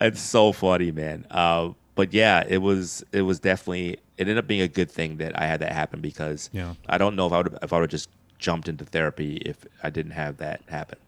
It's 0.00 0.20
so 0.20 0.52
funny, 0.52 0.90
man. 0.92 1.26
Uh, 1.30 1.70
but 1.94 2.12
yeah, 2.14 2.44
it 2.48 2.58
was 2.58 3.04
it 3.12 3.22
was 3.22 3.40
definitely 3.40 3.94
it 4.16 4.22
ended 4.28 4.38
up 4.38 4.46
being 4.46 4.60
a 4.60 4.68
good 4.68 4.90
thing 4.90 5.16
that 5.18 5.38
I 5.40 5.46
had 5.46 5.60
that 5.60 5.72
happen 5.72 6.00
because 6.00 6.50
Yeah. 6.52 6.74
I 6.88 6.98
don't 6.98 7.16
know 7.16 7.26
if 7.26 7.32
I 7.32 7.38
would 7.38 7.58
if 7.62 7.72
I 7.72 7.76
would 7.76 7.82
have 7.84 7.90
just 7.90 8.08
jumped 8.38 8.68
into 8.68 8.84
therapy 8.84 9.36
if 9.38 9.64
I 9.82 9.90
didn't 9.90 10.12
have 10.12 10.38
that 10.38 10.62
happen. 10.68 10.98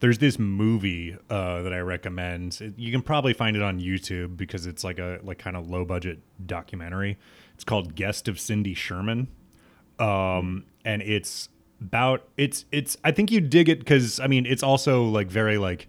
There's 0.00 0.18
this 0.18 0.38
movie 0.38 1.16
uh, 1.30 1.62
that 1.62 1.72
I 1.72 1.78
recommend. 1.78 2.58
It- 2.60 2.74
You 2.78 2.90
can 2.92 3.00
probably 3.00 3.32
find 3.32 3.56
it 3.56 3.62
on 3.62 3.80
YouTube 3.80 4.36
because 4.36 4.66
it's 4.66 4.82
like 4.84 4.98
a 4.98 5.20
like 5.22 5.38
kind 5.38 5.56
of 5.56 5.70
low 5.70 5.84
budget 5.84 6.18
documentary. 6.46 7.16
It's 7.54 7.64
called 7.64 7.94
Guest 7.94 8.26
of 8.28 8.38
Cindy 8.40 8.74
Sherman, 8.74 9.28
um, 9.98 10.64
and 10.84 11.00
it's 11.02 11.48
about 11.80 12.26
it's 12.36 12.64
it's. 12.72 12.96
I 13.04 13.12
think 13.12 13.30
you 13.30 13.40
dig 13.40 13.68
it 13.68 13.78
because 13.78 14.18
I 14.20 14.26
mean 14.26 14.46
it's 14.46 14.62
also 14.62 15.04
like 15.04 15.28
very 15.28 15.58
like 15.58 15.88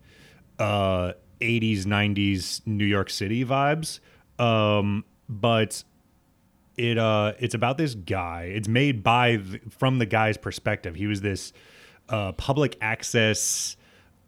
uh, 0.59 1.13
80s 1.41 1.83
90s 1.83 2.61
New 2.65 2.85
York 2.85 3.09
City 3.09 3.43
vibes, 3.43 3.99
um, 4.39 5.03
but 5.27 5.83
it 6.77 6.97
uh 6.97 7.33
it's 7.39 7.55
about 7.55 7.77
this 7.77 7.95
guy. 7.95 8.51
It's 8.53 8.67
made 8.67 9.03
by 9.03 9.37
th- 9.37 9.61
from 9.69 9.99
the 9.99 10.05
guy's 10.05 10.37
perspective. 10.37 10.95
He 10.95 11.07
was 11.07 11.21
this 11.21 11.53
uh 12.09 12.33
public 12.33 12.77
access 12.81 13.77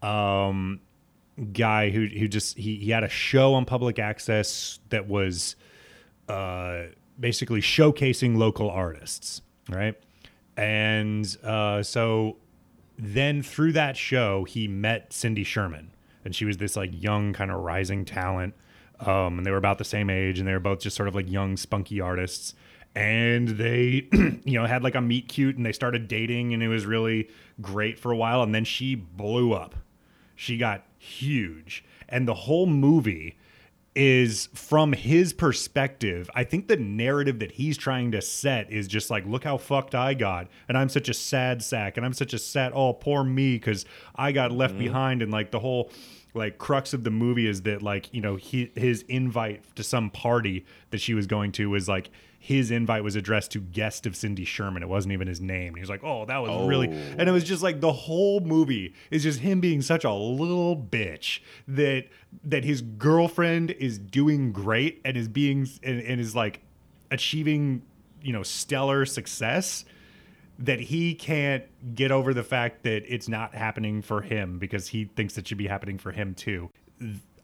um 0.01 0.79
guy 1.53 1.89
who 1.89 2.07
who 2.07 2.27
just 2.27 2.57
he, 2.57 2.77
he 2.77 2.91
had 2.91 3.03
a 3.03 3.09
show 3.09 3.53
on 3.53 3.65
public 3.65 3.99
access 3.99 4.79
that 4.89 5.07
was 5.07 5.55
uh 6.29 6.83
basically 7.19 7.61
showcasing 7.61 8.37
local 8.37 8.69
artists 8.69 9.41
right? 9.69 9.95
And 10.55 11.25
uh 11.43 11.83
so 11.83 12.37
then 12.97 13.43
through 13.43 13.73
that 13.73 13.97
show 13.97 14.45
he 14.45 14.67
met 14.67 15.11
cindy 15.11 15.43
sherman. 15.43 15.91
And 16.23 16.35
she 16.35 16.45
was 16.45 16.57
this 16.57 16.75
like 16.75 16.91
young 16.93 17.33
kind 17.33 17.51
of 17.51 17.59
rising 17.59 18.03
talent 18.05 18.53
um 18.99 19.37
and 19.37 19.45
they 19.45 19.51
were 19.51 19.57
about 19.57 19.77
the 19.77 19.83
same 19.83 20.09
age 20.09 20.39
and 20.39 20.47
they 20.47 20.53
were 20.53 20.59
both 20.59 20.79
just 20.79 20.95
sort 20.95 21.07
of 21.07 21.15
like 21.15 21.29
young 21.29 21.57
spunky 21.57 22.01
artists. 22.01 22.53
And 22.95 23.49
they 23.49 24.07
you 24.11 24.59
know 24.59 24.65
had 24.65 24.83
like 24.83 24.95
a 24.95 25.01
meet 25.01 25.27
cute 25.27 25.57
and 25.57 25.65
they 25.65 25.71
started 25.71 26.07
dating 26.07 26.53
and 26.53 26.63
it 26.63 26.67
was 26.67 26.85
really 26.85 27.29
great 27.61 27.99
for 27.99 28.11
a 28.11 28.17
while 28.17 28.41
and 28.41 28.53
then 28.53 28.65
she 28.65 28.95
blew 28.95 29.53
up. 29.53 29.75
She 30.35 30.57
got 30.57 30.85
huge. 30.97 31.83
And 32.09 32.27
the 32.27 32.33
whole 32.33 32.67
movie 32.67 33.37
is 33.97 34.47
from 34.53 34.93
his 34.93 35.33
perspective. 35.33 36.29
I 36.35 36.43
think 36.43 36.67
the 36.67 36.77
narrative 36.77 37.39
that 37.39 37.53
he's 37.53 37.77
trying 37.77 38.11
to 38.11 38.21
set 38.21 38.71
is 38.71 38.87
just 38.87 39.09
like, 39.09 39.25
look 39.25 39.43
how 39.43 39.57
fucked 39.57 39.95
I 39.95 40.13
got, 40.13 40.49
and 40.69 40.77
I'm 40.77 40.87
such 40.87 41.09
a 41.09 41.15
sad 41.15 41.63
sack, 41.63 41.97
and 41.97 42.05
I'm 42.05 42.13
such 42.13 42.31
a 42.31 42.37
sad, 42.37 42.73
oh 42.75 42.93
poor 42.93 43.23
me, 43.23 43.55
because 43.55 43.85
I 44.15 44.33
got 44.33 44.51
left 44.51 44.77
behind, 44.77 45.23
and 45.23 45.31
like 45.31 45.49
the 45.49 45.59
whole 45.59 45.89
like 46.37 46.57
crux 46.57 46.93
of 46.93 47.03
the 47.03 47.11
movie 47.11 47.47
is 47.47 47.63
that 47.63 47.81
like 47.81 48.13
you 48.13 48.21
know 48.21 48.35
he, 48.35 48.71
his 48.75 49.03
invite 49.03 49.63
to 49.75 49.83
some 49.83 50.09
party 50.09 50.65
that 50.91 50.99
she 50.99 51.13
was 51.13 51.27
going 51.27 51.51
to 51.53 51.69
was 51.69 51.89
like 51.89 52.09
his 52.39 52.71
invite 52.71 53.03
was 53.03 53.15
addressed 53.15 53.51
to 53.51 53.59
guest 53.59 54.05
of 54.05 54.15
Cindy 54.15 54.45
Sherman. 54.45 54.81
It 54.81 54.87
wasn't 54.87 55.11
even 55.11 55.27
his 55.27 55.41
name. 55.41 55.75
He 55.75 55.81
was 55.81 55.89
like, 55.89 56.03
oh 56.03 56.25
that 56.25 56.37
was 56.37 56.67
really, 56.67 56.87
oh. 56.87 57.15
and 57.17 57.27
it 57.27 57.31
was 57.31 57.43
just 57.43 57.63
like 57.63 57.81
the 57.81 57.91
whole 57.91 58.39
movie 58.39 58.93
is 59.11 59.23
just 59.23 59.39
him 59.39 59.59
being 59.59 59.81
such 59.81 60.05
a 60.05 60.13
little 60.13 60.75
bitch 60.75 61.39
that 61.67 62.05
that 62.43 62.63
his 62.63 62.81
girlfriend 62.81 63.71
is 63.71 63.97
doing 63.97 64.51
great 64.51 65.01
and 65.03 65.17
is 65.17 65.27
being 65.27 65.67
and, 65.83 66.01
and 66.01 66.21
is 66.21 66.35
like 66.35 66.61
achieving 67.11 67.81
you 68.21 68.33
know 68.33 68.43
stellar 68.43 69.05
success 69.05 69.85
that 70.59 70.79
he 70.79 71.13
can't 71.13 71.63
get 71.95 72.11
over 72.11 72.33
the 72.33 72.43
fact 72.43 72.83
that 72.83 73.03
it's 73.07 73.27
not 73.27 73.53
happening 73.53 74.01
for 74.01 74.21
him 74.21 74.57
because 74.57 74.87
he 74.87 75.05
thinks 75.05 75.37
it 75.37 75.47
should 75.47 75.57
be 75.57 75.67
happening 75.67 75.97
for 75.97 76.11
him 76.11 76.33
too. 76.33 76.69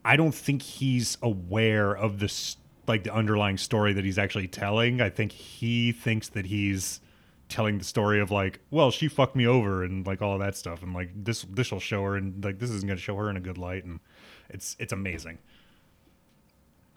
I 0.03 0.15
don't 0.15 0.33
think 0.33 0.61
he's 0.61 1.17
aware 1.21 1.95
of 1.95 2.19
this 2.19 2.57
like 2.87 3.03
the 3.03 3.13
underlying 3.13 3.57
story 3.57 3.93
that 3.93 4.03
he's 4.03 4.17
actually 4.17 4.47
telling. 4.47 4.99
I 4.99 5.09
think 5.09 5.31
he 5.31 5.91
thinks 5.91 6.29
that 6.29 6.45
he's 6.45 6.99
telling 7.49 7.77
the 7.77 7.83
story 7.83 8.19
of 8.19 8.31
like, 8.31 8.59
well, 8.71 8.89
she 8.89 9.07
fucked 9.07 9.35
me 9.35 9.45
over 9.45 9.83
and 9.83 10.05
like 10.07 10.21
all 10.21 10.39
that 10.39 10.57
stuff 10.57 10.81
and 10.81 10.93
like 10.93 11.11
this 11.15 11.45
this 11.49 11.71
will 11.71 11.79
show 11.79 12.03
her 12.03 12.15
and 12.15 12.43
like 12.43 12.59
this 12.59 12.71
isn't 12.71 12.87
going 12.87 12.97
to 12.97 13.03
show 13.03 13.15
her 13.15 13.29
in 13.29 13.37
a 13.37 13.41
good 13.41 13.57
light 13.57 13.85
and 13.85 13.99
it's 14.49 14.75
it's 14.79 14.91
amazing. 14.91 15.37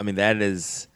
I 0.01 0.03
mean, 0.03 0.15
that 0.15 0.41
is 0.41 0.89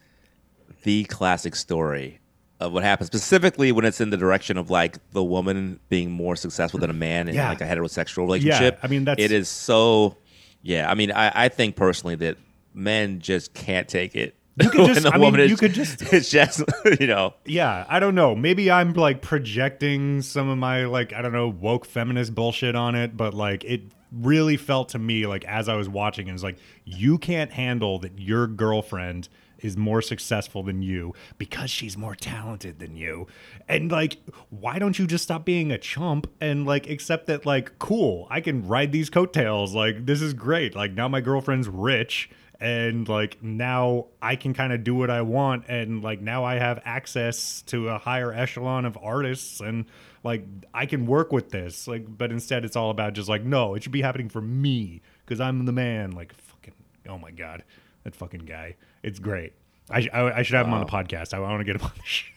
the 0.83 1.03
classic 1.05 1.55
story 1.55 2.20
of 2.61 2.71
what 2.73 2.83
happens, 2.83 3.07
specifically 3.07 3.71
when 3.71 3.83
it's 3.85 3.99
in 3.99 4.09
the 4.11 4.17
direction 4.17 4.57
of 4.57 4.69
like 4.69 4.97
the 5.11 5.23
woman 5.23 5.79
being 5.89 6.11
more 6.11 6.35
successful 6.35 6.79
than 6.79 6.89
a 6.89 6.93
man 6.93 7.27
in 7.27 7.35
Yeah. 7.35 7.49
like 7.49 7.61
a 7.61 7.65
heterosexual 7.65 8.19
relationship. 8.19 8.79
I 8.83 8.87
mean, 8.87 9.03
that's- 9.05 9.23
it 9.23 9.31
is 9.31 9.49
so. 9.49 10.17
Yeah, 10.63 10.89
I 10.89 10.93
mean, 10.93 11.11
I, 11.11 11.45
I 11.45 11.49
think 11.49 11.75
personally 11.75 12.15
that 12.17 12.37
men 12.73 13.19
just 13.19 13.53
can't 13.55 13.87
take 13.87 14.15
it 14.15 14.35
You 14.61 14.69
could 14.69 14.85
just, 14.93 15.05
I 15.11 15.17
mean, 15.17 15.33
you 15.35 15.41
is- 15.41 15.59
could 15.59 15.73
just, 15.73 16.01
It's 16.13 16.29
just 16.29 16.61
you 16.99 17.07
know. 17.07 17.33
yeah, 17.45 17.85
I 17.89 17.99
don't 17.99 18.13
know. 18.15 18.35
Maybe 18.35 18.69
I'm 18.69 18.93
like 18.93 19.21
projecting 19.21 20.21
some 20.21 20.47
of 20.49 20.57
my 20.57 20.85
like 20.85 21.13
I 21.13 21.21
don't 21.21 21.33
know 21.33 21.47
woke 21.49 21.85
feminist 21.85 22.35
bullshit 22.35 22.75
on 22.75 22.93
it, 22.95 23.17
but 23.17 23.33
like 23.33 23.63
it 23.63 23.81
really 24.11 24.57
felt 24.57 24.89
to 24.89 24.99
me 24.99 25.25
like 25.25 25.43
as 25.45 25.67
I 25.67 25.75
was 25.75 25.89
watching, 25.89 26.27
it 26.27 26.33
was 26.33 26.43
like 26.43 26.57
you 26.85 27.17
can't 27.17 27.51
handle 27.51 27.97
that 27.99 28.19
your 28.19 28.45
girlfriend 28.47 29.29
is 29.61 29.77
more 29.77 30.01
successful 30.01 30.63
than 30.63 30.81
you 30.81 31.13
because 31.37 31.69
she's 31.69 31.97
more 31.97 32.15
talented 32.15 32.79
than 32.79 32.95
you. 32.95 33.27
And 33.67 33.91
like, 33.91 34.17
why 34.49 34.79
don't 34.79 34.97
you 34.97 35.07
just 35.07 35.23
stop 35.23 35.45
being 35.45 35.71
a 35.71 35.77
chump 35.77 36.29
and 36.39 36.65
like 36.65 36.89
accept 36.89 37.27
that 37.27 37.45
like, 37.45 37.77
cool, 37.79 38.27
I 38.29 38.41
can 38.41 38.67
ride 38.67 38.91
these 38.91 39.09
coattails. 39.09 39.73
Like, 39.73 40.05
this 40.05 40.21
is 40.21 40.33
great. 40.33 40.75
Like 40.75 40.93
now 40.93 41.07
my 41.07 41.21
girlfriend's 41.21 41.67
rich 41.67 42.29
and 42.61 43.09
like 43.09 43.41
now 43.41 44.05
I 44.21 44.35
can 44.35 44.53
kind 44.53 44.71
of 44.71 44.83
do 44.83 44.93
what 44.93 45.09
I 45.09 45.23
want 45.23 45.65
and 45.67 46.03
like 46.03 46.21
now 46.21 46.45
I 46.45 46.59
have 46.59 46.79
access 46.85 47.63
to 47.63 47.89
a 47.89 47.97
higher 47.97 48.31
echelon 48.31 48.85
of 48.85 48.97
artists 49.01 49.59
and 49.59 49.85
like 50.23 50.45
I 50.71 50.85
can 50.85 51.07
work 51.07 51.33
with 51.33 51.49
this 51.49 51.87
like 51.87 52.05
but 52.07 52.31
instead 52.31 52.63
it's 52.63 52.75
all 52.75 52.91
about 52.91 53.13
just 53.13 53.27
like 53.27 53.43
no 53.43 53.73
it 53.73 53.81
should 53.81 53.91
be 53.91 54.03
happening 54.03 54.29
for 54.29 54.41
me 54.41 55.01
cuz 55.25 55.41
I'm 55.41 55.65
the 55.65 55.71
man 55.71 56.11
like 56.11 56.33
fucking 56.35 56.75
oh 57.09 57.17
my 57.17 57.31
god 57.31 57.63
that 58.03 58.15
fucking 58.15 58.45
guy 58.45 58.75
it's 59.03 59.19
great 59.19 59.53
I, 59.89 60.07
I, 60.13 60.39
I 60.39 60.41
should 60.43 60.55
have 60.55 60.67
him 60.67 60.73
on 60.73 60.79
the 60.79 60.85
podcast 60.85 61.33
I 61.33 61.39
want 61.39 61.59
to 61.59 61.63
get 61.65 61.75
him 61.75 61.83
on 61.83 61.91
the 61.95 62.03
show 62.03 62.27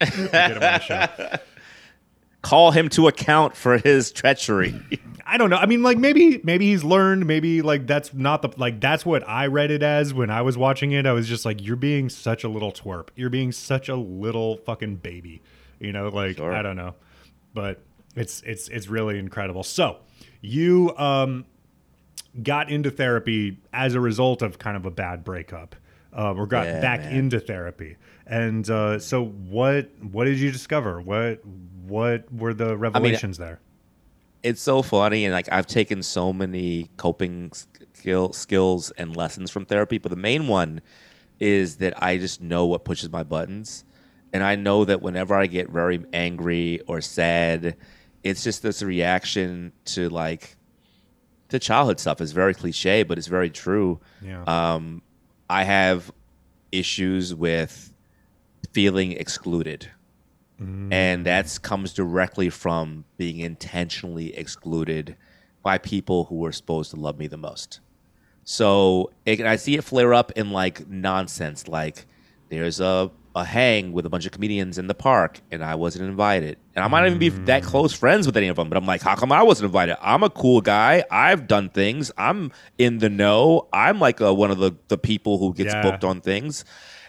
get 0.30 0.50
him 0.50 0.54
on 0.56 0.60
the 0.60 0.78
show 0.80 1.38
Call 2.40 2.70
him 2.70 2.88
to 2.90 3.08
account 3.08 3.56
for 3.56 3.78
his 3.78 4.12
treachery. 4.12 4.72
I 5.26 5.38
don't 5.38 5.50
know. 5.50 5.56
I 5.56 5.66
mean, 5.66 5.82
like 5.82 5.98
maybe 5.98 6.40
maybe 6.44 6.66
he's 6.66 6.84
learned. 6.84 7.26
Maybe 7.26 7.62
like 7.62 7.88
that's 7.88 8.14
not 8.14 8.42
the 8.42 8.50
like 8.56 8.80
that's 8.80 9.04
what 9.04 9.28
I 9.28 9.48
read 9.48 9.72
it 9.72 9.82
as 9.82 10.14
when 10.14 10.30
I 10.30 10.42
was 10.42 10.56
watching 10.56 10.92
it. 10.92 11.04
I 11.04 11.12
was 11.12 11.26
just 11.26 11.44
like, 11.44 11.60
you're 11.60 11.74
being 11.74 12.08
such 12.08 12.44
a 12.44 12.48
little 12.48 12.70
twerp. 12.70 13.08
You're 13.16 13.28
being 13.28 13.50
such 13.50 13.88
a 13.88 13.96
little 13.96 14.58
fucking 14.58 14.96
baby. 14.96 15.42
You 15.80 15.92
know, 15.92 16.08
like 16.10 16.36
Sure. 16.36 16.52
I 16.52 16.62
don't 16.62 16.76
know, 16.76 16.94
but 17.54 17.82
it's 18.14 18.40
it's 18.42 18.68
it's 18.68 18.86
really 18.86 19.18
incredible. 19.18 19.64
So 19.64 19.98
you 20.40 20.96
um 20.96 21.44
got 22.42 22.70
into 22.70 22.92
therapy 22.92 23.58
as 23.72 23.94
a 23.94 24.00
result 24.00 24.42
of 24.42 24.60
kind 24.60 24.76
of 24.76 24.86
a 24.86 24.92
bad 24.92 25.24
breakup, 25.24 25.74
uh, 26.16 26.32
or 26.34 26.46
got 26.46 26.66
Yeah, 26.66 26.80
back 26.80 27.00
man. 27.00 27.14
into 27.14 27.40
therapy. 27.40 27.96
And 28.26 28.68
uh, 28.68 28.98
so 28.98 29.24
what 29.24 29.90
what 30.02 30.24
did 30.24 30.38
you 30.38 30.50
discover? 30.50 31.00
What 31.00 31.44
what 31.86 32.32
were 32.32 32.54
the 32.54 32.76
revelations 32.76 33.38
there? 33.38 33.60
it's 34.44 34.62
so 34.62 34.82
funny 34.82 35.24
and 35.24 35.34
like 35.34 35.50
I've 35.50 35.66
taken 35.66 36.00
so 36.00 36.32
many 36.32 36.88
coping 36.96 37.50
skill 37.92 38.32
skills 38.32 38.92
and 38.92 39.16
lessons 39.16 39.50
from 39.50 39.66
therapy, 39.66 39.98
but 39.98 40.10
the 40.10 40.16
main 40.16 40.46
one 40.46 40.80
is 41.40 41.76
that 41.78 42.00
I 42.00 42.18
just 42.18 42.40
know 42.40 42.64
what 42.66 42.84
pushes 42.84 43.10
my 43.10 43.24
buttons. 43.24 43.84
And 44.32 44.44
I 44.44 44.54
know 44.54 44.84
that 44.84 45.02
whenever 45.02 45.34
I 45.34 45.46
get 45.46 45.70
very 45.70 46.04
angry 46.12 46.80
or 46.86 47.00
sad, 47.00 47.76
it's 48.22 48.44
just 48.44 48.62
this 48.62 48.80
reaction 48.80 49.72
to 49.86 50.08
like 50.08 50.56
the 51.48 51.58
childhood 51.58 51.98
stuff 51.98 52.20
is 52.20 52.32
very 52.32 52.54
cliche, 52.54 53.02
but 53.02 53.18
it's 53.18 53.26
very 53.26 53.50
true. 53.50 54.00
Yeah. 54.22 54.42
Um, 54.44 55.02
I 55.48 55.64
have 55.64 56.12
issues 56.70 57.34
with 57.34 57.92
feeling 58.72 59.12
excluded 59.12 59.90
mm. 60.60 60.92
and 60.92 61.26
that 61.26 61.58
comes 61.62 61.92
directly 61.92 62.50
from 62.50 63.04
being 63.16 63.38
intentionally 63.38 64.36
excluded 64.36 65.16
by 65.62 65.78
people 65.78 66.24
who 66.24 66.36
were 66.36 66.52
supposed 66.52 66.90
to 66.90 66.96
love 66.96 67.18
me 67.18 67.26
the 67.26 67.36
most. 67.36 67.80
So 68.44 69.10
it, 69.26 69.40
I 69.40 69.56
see 69.56 69.76
it 69.76 69.84
flare 69.84 70.14
up 70.14 70.32
in 70.32 70.50
like 70.50 70.88
nonsense, 70.88 71.68
like 71.68 72.06
there's 72.48 72.80
a 72.80 73.10
a 73.38 73.44
hang 73.44 73.92
with 73.92 74.04
a 74.04 74.08
bunch 74.10 74.26
of 74.26 74.32
comedians 74.32 74.78
in 74.78 74.86
the 74.86 74.94
park, 74.94 75.40
and 75.50 75.64
I 75.64 75.74
wasn't 75.74 76.04
invited, 76.08 76.58
and 76.74 76.84
I 76.84 76.88
might 76.88 77.00
not 77.00 77.06
even 77.06 77.18
be 77.18 77.28
that 77.28 77.62
mm. 77.62 77.66
close 77.66 77.92
friends 77.92 78.26
with 78.26 78.36
any 78.36 78.48
of 78.48 78.56
them, 78.56 78.68
but 78.68 78.76
I'm 78.76 78.86
like, 78.86 79.00
how 79.00 79.14
come 79.14 79.32
I 79.32 79.42
wasn't 79.42 79.66
invited? 79.66 79.96
I'm 80.02 80.22
a 80.22 80.30
cool 80.30 80.60
guy. 80.60 81.04
I've 81.10 81.46
done 81.46 81.68
things. 81.70 82.10
I'm 82.18 82.52
in 82.76 82.98
the 82.98 83.08
know. 83.08 83.68
I'm 83.72 83.98
like 84.00 84.20
a, 84.20 84.34
one 84.34 84.50
of 84.50 84.58
the 84.58 84.72
the 84.88 84.98
people 84.98 85.38
who 85.38 85.54
gets 85.54 85.72
Yeah. 85.72 85.82
booked 85.82 86.04
on 86.04 86.20
things, 86.20 86.64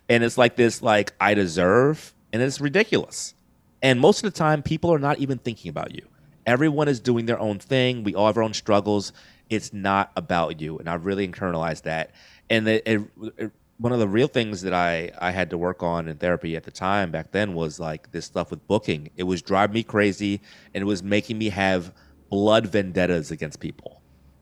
and 0.07 0.23
it's 0.23 0.37
like 0.37 0.55
this, 0.55 0.81
like 0.81 1.13
I 1.19 1.33
deserve, 1.33 2.13
and 2.31 2.41
it's 2.41 2.61
ridiculous. 2.61 3.33
And 3.81 3.99
most 3.99 4.23
of 4.23 4.31
the 4.31 4.37
time, 4.37 4.61
people 4.61 4.93
are 4.93 4.99
not 4.99 5.19
even 5.19 5.37
thinking 5.37 5.69
about 5.69 5.95
you. 5.95 6.05
Everyone 6.45 6.87
is 6.87 6.99
doing 6.99 7.25
their 7.25 7.39
own 7.39 7.59
thing. 7.59 8.03
We 8.03 8.15
all 8.15 8.27
have 8.27 8.37
our 8.37 8.43
own 8.43 8.53
struggles. 8.53 9.13
It's 9.49 9.71
not 9.73 10.11
about 10.15 10.59
you. 10.61 10.77
And 10.77 10.89
I've 10.89 11.05
really 11.05 11.27
internalized 11.27 11.83
that. 11.83 12.11
And 12.49 12.67
it, 12.67 12.83
it, 12.85 13.01
it- 13.37 13.51
one 13.79 13.91
of 13.93 13.99
the 13.99 14.07
real 14.07 14.27
things 14.27 14.61
that 14.61 14.73
I, 14.73 15.09
I 15.19 15.31
had 15.31 15.49
to 15.51 15.57
work 15.57 15.81
on 15.83 16.07
in 16.07 16.17
therapy 16.17 16.55
at 16.55 16.63
the 16.63 16.71
time 16.71 17.11
back 17.11 17.31
then 17.31 17.53
was 17.53 17.79
like 17.79 18.11
this 18.11 18.25
stuff 18.25 18.51
with 18.51 18.65
booking. 18.67 19.09
It 19.17 19.23
was 19.23 19.41
driving 19.41 19.73
me 19.73 19.83
crazy 19.83 20.41
and 20.73 20.81
it 20.81 20.85
was 20.85 21.01
making 21.01 21.37
me 21.37 21.49
have 21.49 21.93
blood 22.29 22.67
vendettas 22.67 23.31
against 23.31 23.59
people. 23.59 24.01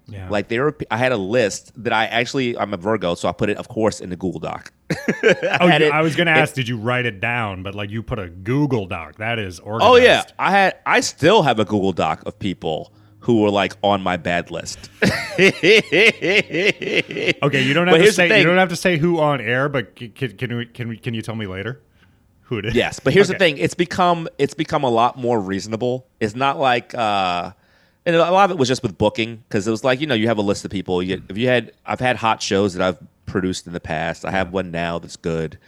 Yeah. 0.10 0.30
Like 0.30 0.48
there 0.48 0.64
were, 0.64 0.78
I 0.90 0.98
had 0.98 1.12
a 1.12 1.18
list 1.18 1.72
that 1.84 1.92
I 1.94 2.06
actually, 2.06 2.58
I'm 2.58 2.74
a 2.74 2.78
Virgo, 2.78 3.14
so 3.14 3.28
I 3.28 3.34
put 3.34 3.50
it, 3.50 3.58
of 3.58 3.68
course, 3.68 4.00
in 4.00 4.10
the 4.10 4.16
Google 4.16 4.40
Doc. 4.40 4.72
Oh, 5.60 5.68
you- 5.68 5.74
it- 5.86 5.92
I 5.92 6.02
was 6.02 6.16
going 6.16 6.28
to 6.28 6.32
ask, 6.34 6.54
did 6.56 6.68
you 6.68 6.78
write 6.78 7.06
it 7.06 7.20
down? 7.20 7.62
But 7.62 7.76
like 7.76 7.90
you 7.90 8.02
put 8.02 8.18
a 8.20 8.30
Google 8.30 8.86
Doc. 8.88 9.18
That 9.18 9.38
is 9.38 9.60
organized. 9.60 9.92
Oh 9.92 9.96
yeah, 9.98 10.24
I 10.40 10.52
had. 10.52 10.78
I 10.86 11.00
still 11.02 11.44
have 11.44 11.60
a 11.60 11.66
Google 11.66 11.92
Doc 11.92 12.24
of 12.26 12.40
people 12.40 12.94
who 13.28 13.42
were 13.42 13.50
like 13.50 13.74
on 13.84 14.02
my 14.02 14.16
bad 14.16 14.50
list. 14.52 14.90
okay, 15.04 15.52
Okay, 17.44 17.62
you 17.62 17.74
don't 17.74 17.88
have 17.88 17.98
to 17.98 18.12
say 18.14 18.40
you 18.40 18.46
don't 18.46 18.58
have 18.58 18.70
to 18.70 18.78
say 18.78 18.98
who 18.98 19.20
on 19.20 19.42
air, 19.42 19.68
but 19.68 19.98
can 19.98 20.38
can 20.38 20.56
we, 20.56 20.66
can 20.66 20.88
we, 20.88 20.96
can 20.96 21.14
you 21.14 21.22
tell 21.22 21.36
me 21.36 21.46
later 21.46 21.82
who 22.44 22.60
it 22.60 22.68
is? 22.68 22.74
Yes, 22.74 23.02
but 23.02 23.12
here's 23.12 23.28
the 23.28 23.38
thing: 23.38 23.58
it's 23.58 23.74
become 23.74 24.30
it's 24.38 24.54
become 24.54 24.86
a 24.86 24.90
lot 24.90 25.18
more 25.18 25.42
reasonable. 25.42 26.08
It's 26.22 26.36
not 26.36 26.58
like, 26.58 26.96
uh, 26.96 27.52
and 28.06 28.16
a 28.16 28.32
lot 28.32 28.46
of 28.46 28.52
it 28.52 28.58
was 28.58 28.70
just 28.70 28.82
with 28.82 28.98
booking 28.98 29.44
because 29.50 29.68
it 29.68 29.72
was 29.72 29.84
like 29.84 30.00
you 30.00 30.08
know 30.08 30.16
you 30.16 30.30
have 30.30 30.38
a 30.38 30.42
list 30.42 30.64
of 30.64 30.72
people. 30.72 31.04
You, 31.04 31.22
if 31.28 31.38
you 31.38 31.50
had, 31.50 31.74
I've 31.86 32.00
had 32.00 32.16
hot 32.16 32.42
shows 32.42 32.76
that 32.76 32.88
I've 32.88 32.98
produced 33.26 33.68
in 33.68 33.74
the 33.74 33.82
past. 33.82 34.24
I 34.24 34.32
have 34.32 34.54
one 34.54 34.72
now 34.72 35.00
that's 35.00 35.18
good, 35.18 35.60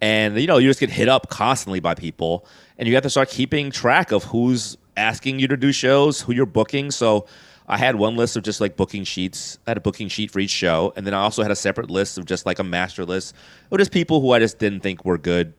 and 0.00 0.40
you 0.40 0.46
know 0.46 0.56
you 0.56 0.70
just 0.70 0.80
get 0.80 0.88
hit 0.88 1.10
up 1.10 1.28
constantly 1.28 1.80
by 1.80 1.94
people, 1.94 2.46
and 2.78 2.88
you 2.88 2.94
have 2.94 3.02
to 3.02 3.10
start 3.10 3.28
keeping 3.28 3.70
track 3.70 4.12
of 4.12 4.24
who's 4.24 4.78
asking 4.96 5.38
you 5.38 5.48
to 5.48 5.56
do 5.56 5.72
shows, 5.72 6.20
who 6.20 6.32
you're 6.32 6.46
booking. 6.46 6.90
So. 6.90 7.26
I 7.68 7.78
had 7.78 7.94
one 7.94 8.16
list 8.16 8.36
of 8.36 8.42
just 8.42 8.60
like 8.60 8.76
booking 8.76 9.04
sheets. 9.04 9.56
I 9.66 9.70
had 9.70 9.76
a 9.76 9.80
booking 9.80 10.08
sheet 10.08 10.32
for 10.32 10.40
each 10.40 10.50
show, 10.50 10.92
and 10.96 11.06
then 11.06 11.14
I 11.14 11.20
also 11.20 11.42
had 11.42 11.52
a 11.52 11.56
separate 11.56 11.90
list 11.90 12.18
of 12.18 12.26
just 12.26 12.44
like 12.44 12.58
a 12.58 12.64
master 12.64 13.04
list 13.04 13.34
of 13.70 13.78
just 13.78 13.92
people 13.92 14.20
who 14.20 14.32
I 14.32 14.40
just 14.40 14.58
didn't 14.58 14.80
think 14.80 15.04
were 15.04 15.16
good 15.16 15.54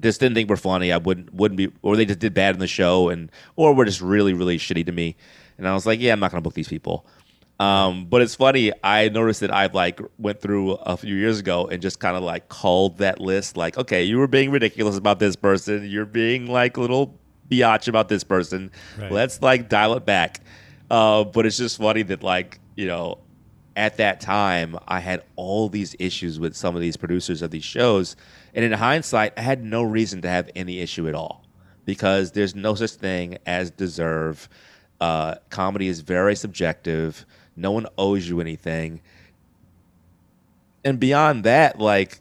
just 0.00 0.20
didn't 0.20 0.34
think 0.34 0.48
were 0.48 0.56
funny. 0.56 0.92
I 0.92 0.96
wouldn't 0.98 1.32
wouldn't 1.34 1.56
be, 1.56 1.70
or 1.82 1.96
they 1.96 2.04
just 2.04 2.18
did 2.18 2.34
bad 2.34 2.54
in 2.54 2.60
the 2.60 2.66
show, 2.66 3.08
and 3.08 3.30
or 3.56 3.74
were 3.74 3.84
just 3.84 4.00
really 4.00 4.32
really 4.32 4.58
shitty 4.58 4.86
to 4.86 4.92
me. 4.92 5.16
And 5.58 5.68
I 5.68 5.74
was 5.74 5.86
like, 5.86 6.00
yeah, 6.00 6.12
I'm 6.12 6.20
not 6.20 6.30
gonna 6.30 6.42
book 6.42 6.54
these 6.54 6.68
people. 6.68 7.06
Um, 7.60 8.06
but 8.06 8.22
it's 8.22 8.34
funny. 8.34 8.72
I 8.82 9.08
noticed 9.10 9.40
that 9.40 9.52
I've 9.52 9.74
like 9.74 10.00
went 10.18 10.40
through 10.40 10.72
a 10.72 10.96
few 10.96 11.14
years 11.14 11.38
ago 11.38 11.66
and 11.66 11.80
just 11.80 12.00
kind 12.00 12.16
of 12.16 12.22
like 12.22 12.48
called 12.48 12.98
that 12.98 13.20
list. 13.20 13.56
Like, 13.56 13.78
okay, 13.78 14.02
you 14.02 14.18
were 14.18 14.26
being 14.26 14.50
ridiculous 14.50 14.96
about 14.96 15.18
this 15.18 15.36
person. 15.36 15.88
You're 15.88 16.06
being 16.06 16.46
like 16.46 16.76
little 16.76 17.18
biatch 17.52 17.88
about 17.88 18.08
this 18.08 18.24
person. 18.24 18.70
Right. 18.98 19.12
Let's 19.12 19.42
like 19.42 19.68
dial 19.68 19.94
it 19.94 20.04
back. 20.04 20.40
Uh, 20.90 21.24
but 21.24 21.46
it's 21.46 21.56
just 21.56 21.78
funny 21.78 22.02
that 22.02 22.22
like 22.22 22.60
you 22.76 22.86
know 22.86 23.18
at 23.76 23.96
that 23.96 24.20
time 24.20 24.76
I 24.86 25.00
had 25.00 25.22
all 25.36 25.68
these 25.68 25.96
issues 25.98 26.38
with 26.38 26.54
some 26.54 26.74
of 26.74 26.80
these 26.80 26.96
producers 26.96 27.42
of 27.42 27.50
these 27.50 27.64
shows, 27.64 28.16
and 28.54 28.64
in 28.64 28.72
hindsight, 28.72 29.34
I 29.36 29.40
had 29.40 29.64
no 29.64 29.82
reason 29.82 30.22
to 30.22 30.28
have 30.28 30.50
any 30.54 30.80
issue 30.80 31.08
at 31.08 31.14
all 31.14 31.44
because 31.84 32.32
there's 32.32 32.54
no 32.54 32.74
such 32.74 32.92
thing 32.92 33.38
as 33.46 33.70
deserve. 33.70 34.48
Uh, 35.00 35.34
comedy 35.50 35.88
is 35.88 36.00
very 36.00 36.36
subjective. 36.36 37.26
No 37.56 37.72
one 37.72 37.86
owes 37.98 38.28
you 38.28 38.40
anything. 38.40 39.00
And 40.84 40.98
beyond 40.98 41.44
that, 41.44 41.78
like, 41.78 42.20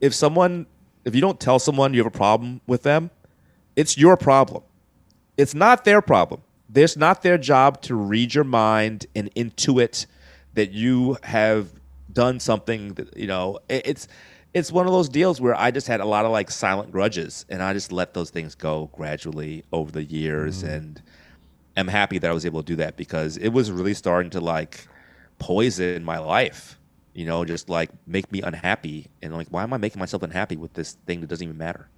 if 0.00 0.14
someone, 0.14 0.66
if 1.04 1.14
you 1.14 1.20
don't 1.20 1.38
tell 1.40 1.58
someone 1.58 1.94
you 1.94 2.00
have 2.00 2.12
a 2.14 2.16
problem 2.16 2.60
with 2.66 2.82
them, 2.82 3.10
it's 3.76 3.96
your 3.96 4.16
problem. 4.16 4.62
It's 5.36 5.54
not 5.54 5.84
their 5.84 6.02
problem. 6.02 6.42
It's 6.74 6.96
not 6.96 7.22
their 7.22 7.38
job 7.38 7.80
to 7.82 7.94
read 7.94 8.34
your 8.34 8.44
mind 8.44 9.06
and 9.14 9.34
intuit 9.34 10.06
that 10.54 10.72
you 10.72 11.16
have 11.22 11.68
done 12.12 12.40
something 12.40 12.94
that, 12.94 13.16
you 13.16 13.26
know, 13.26 13.58
it's 13.68 14.08
it's 14.52 14.72
one 14.72 14.86
of 14.86 14.92
those 14.92 15.08
deals 15.08 15.40
where 15.40 15.54
I 15.54 15.70
just 15.70 15.86
had 15.86 16.00
a 16.00 16.04
lot 16.04 16.24
of 16.24 16.32
like 16.32 16.50
silent 16.50 16.90
grudges 16.90 17.46
and 17.48 17.62
I 17.62 17.72
just 17.72 17.92
let 17.92 18.14
those 18.14 18.30
things 18.30 18.54
go 18.54 18.90
gradually 18.92 19.64
over 19.72 19.92
the 19.92 20.02
years 20.02 20.62
mm-hmm. 20.62 20.72
and 20.72 21.02
I'm 21.76 21.88
happy 21.88 22.18
that 22.18 22.28
I 22.28 22.34
was 22.34 22.44
able 22.44 22.62
to 22.62 22.66
do 22.66 22.76
that 22.76 22.96
because 22.96 23.36
it 23.36 23.50
was 23.50 23.70
really 23.70 23.94
starting 23.94 24.30
to 24.30 24.40
like 24.40 24.86
poison 25.38 26.04
my 26.04 26.18
life. 26.18 26.76
You 27.14 27.26
know, 27.26 27.44
just 27.44 27.68
like 27.68 27.90
make 28.06 28.30
me 28.30 28.40
unhappy 28.42 29.08
and 29.22 29.34
like 29.34 29.48
why 29.48 29.62
am 29.62 29.72
I 29.72 29.78
making 29.78 29.98
myself 29.98 30.22
unhappy 30.22 30.56
with 30.56 30.74
this 30.74 30.96
thing 31.06 31.20
that 31.20 31.28
doesn't 31.28 31.44
even 31.44 31.58
matter? 31.58 31.88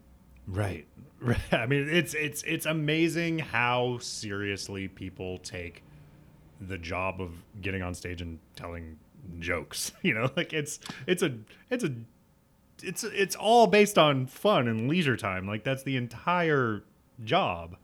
Right. 0.47 0.87
I 1.53 1.67
mean, 1.67 1.89
it's 1.91 2.15
it's 2.15 2.43
it's 2.45 2.67
amazing 2.67 3.39
how 3.41 3.99
seriously 4.01 4.89
people 4.89 5.39
take 5.39 5.83
the 6.61 6.79
job 6.79 7.21
of 7.21 7.33
getting 7.61 7.83
on 7.83 7.95
stage 7.95 8.21
and 8.23 8.39
telling 8.57 8.99
jokes. 9.39 9.93
You 10.03 10.15
know, 10.15 10.31
like 10.37 10.53
it's 10.53 10.81
it's 11.07 11.23
a 11.23 11.35
it's 11.71 11.85
a 11.85 11.93
it's 12.83 13.05
it's 13.05 13.37
all 13.37 13.67
based 13.67 13.99
on 13.99 14.27
fun 14.27 14.67
and 14.69 14.89
leisure 14.89 15.17
time. 15.17 15.47
Like 15.47 15.65
that's 15.65 15.83
the 15.85 15.97
entire 15.97 16.83
job. 17.25 17.77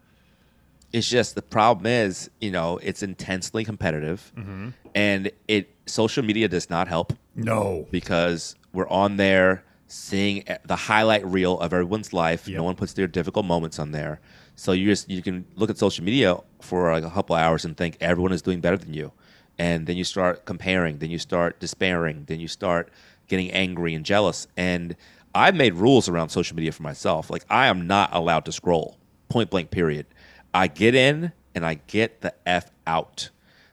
It's 0.93 1.09
just 1.09 1.34
the 1.34 1.43
problem 1.43 1.84
is, 1.86 2.30
you 2.41 2.51
know, 2.51 2.78
it's 2.82 3.03
intensely 3.03 3.62
competitive, 3.64 4.32
Mm-hmm. 4.36 4.68
and 4.95 5.30
it 5.47 5.74
social 5.86 6.24
media 6.24 6.49
does 6.49 6.70
not 6.70 6.89
help 6.89 7.12
No. 7.34 7.86
because 7.91 8.57
we're 8.72 8.89
on 8.89 9.16
there 9.18 9.64
seeing 9.89 10.45
the 10.64 10.76
highlight 10.76 11.26
reel 11.26 11.59
of 11.59 11.72
everyone's 11.72 12.12
life. 12.12 12.47
Yep. 12.47 12.57
No 12.57 12.62
one 12.64 12.76
puts 12.76 12.93
their 12.93 13.07
difficult 13.07 13.47
moments 13.47 13.78
on 13.78 13.91
there, 13.91 14.20
so 14.55 14.72
you 14.72 14.86
just 14.86 15.11
you 15.11 15.22
can 15.22 15.45
look 15.57 15.70
at 15.70 15.78
social 15.78 16.05
media 16.05 16.36
for 16.61 16.93
like 16.93 17.05
a 17.05 17.11
couple 17.11 17.34
hours 17.34 17.64
and 17.64 17.76
think 17.76 17.97
everyone 18.01 18.32
is 18.32 18.43
doing 18.43 18.61
better 18.61 18.76
than 18.76 18.95
you, 18.95 19.12
and 19.59 19.86
then 19.86 19.97
you 19.97 20.05
start 20.05 20.45
comparing, 20.45 20.99
then 20.99 21.11
you 21.11 21.18
start 21.18 21.59
despairing, 21.59 22.24
then 22.26 22.39
you 22.39 22.49
start 22.49 22.91
getting 23.26 23.51
angry 23.51 23.95
and 23.95 24.05
jealous. 24.05 24.47
And 24.57 24.97
I've 25.34 25.55
made 25.55 25.74
rules 25.74 26.09
around 26.09 26.30
social 26.30 26.57
media 26.57 26.72
for 26.72 26.82
myself. 26.82 27.30
Like 27.30 27.45
I 27.51 27.66
am 27.66 27.86
not 27.86 28.11
allowed 28.12 28.45
to 28.47 28.53
scroll. 28.53 28.99
Point 29.28 29.51
blank. 29.51 29.70
Period. 29.70 30.07
I 30.55 30.66
get 30.68 30.95
in 30.95 31.32
and 31.55 31.64
I 31.64 31.74
get 31.86 32.20
the 32.20 32.34
f 32.47 32.70
out. 32.86 33.30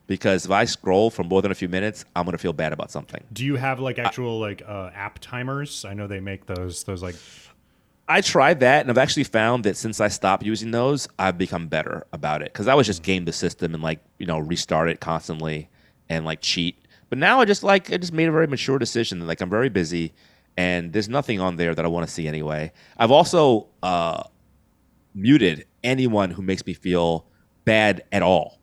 Because 0.07 0.45
if 0.45 0.51
I 0.51 0.65
scroll 0.65 1.09
for 1.09 1.23
more 1.23 1.41
than 1.41 1.51
a 1.51 1.55
few 1.55 1.67
minutes, 1.67 2.05
I'm 2.15 2.25
gonna 2.25 2.37
feel 2.37 2.53
bad 2.53 2.73
about 2.73 2.91
something. 2.91 3.23
Do 3.33 3.43
you 3.43 3.55
have 3.55 3.79
like 3.79 3.97
actual 3.97 4.39
like 4.39 4.61
uh, 4.67 4.91
app 4.93 5.19
timers? 5.19 5.83
I 5.83 5.93
know 5.93 6.07
they 6.07 6.19
make 6.19 6.45
those 6.45 6.83
those 6.83 7.01
like 7.01 7.15
I 8.07 8.21
tried 8.21 8.59
that, 8.59 8.81
and 8.81 8.91
I've 8.91 8.99
actually 8.99 9.23
found 9.23 9.63
that 9.63 9.77
since 9.77 9.99
I 9.99 10.09
stopped 10.09 10.43
using 10.43 10.69
those, 10.69 11.07
I've 11.17 11.39
become 11.39 11.67
better 11.67 12.05
about 12.13 12.43
it. 12.43 12.53
Because 12.53 12.67
I 12.67 12.75
was 12.75 12.85
just 12.85 13.01
game 13.01 13.25
the 13.25 13.33
system 13.33 13.73
and 13.73 13.81
like 13.81 13.99
you 14.19 14.27
know 14.27 14.37
restart 14.39 14.89
it 14.89 14.99
constantly 14.99 15.69
and 16.07 16.25
like 16.25 16.41
cheat. 16.41 16.77
But 17.09 17.17
now 17.17 17.41
I 17.41 17.45
just 17.45 17.63
like 17.63 17.91
I 17.91 17.97
just 17.97 18.13
made 18.13 18.27
a 18.27 18.31
very 18.31 18.47
mature 18.47 18.77
decision. 18.77 19.19
that, 19.19 19.25
Like 19.25 19.41
I'm 19.41 19.49
very 19.49 19.69
busy, 19.69 20.13
and 20.55 20.93
there's 20.93 21.09
nothing 21.09 21.39
on 21.39 21.55
there 21.55 21.73
that 21.73 21.83
I 21.83 21.87
want 21.87 22.07
to 22.07 22.13
see 22.13 22.27
anyway. 22.27 22.71
I've 22.97 23.11
also 23.11 23.67
uh, 23.81 24.23
muted 25.15 25.65
anyone 25.83 26.31
who 26.31 26.41
makes 26.41 26.65
me 26.65 26.73
feel 26.73 27.25
bad 27.63 28.03
at 28.11 28.21
all, 28.21 28.59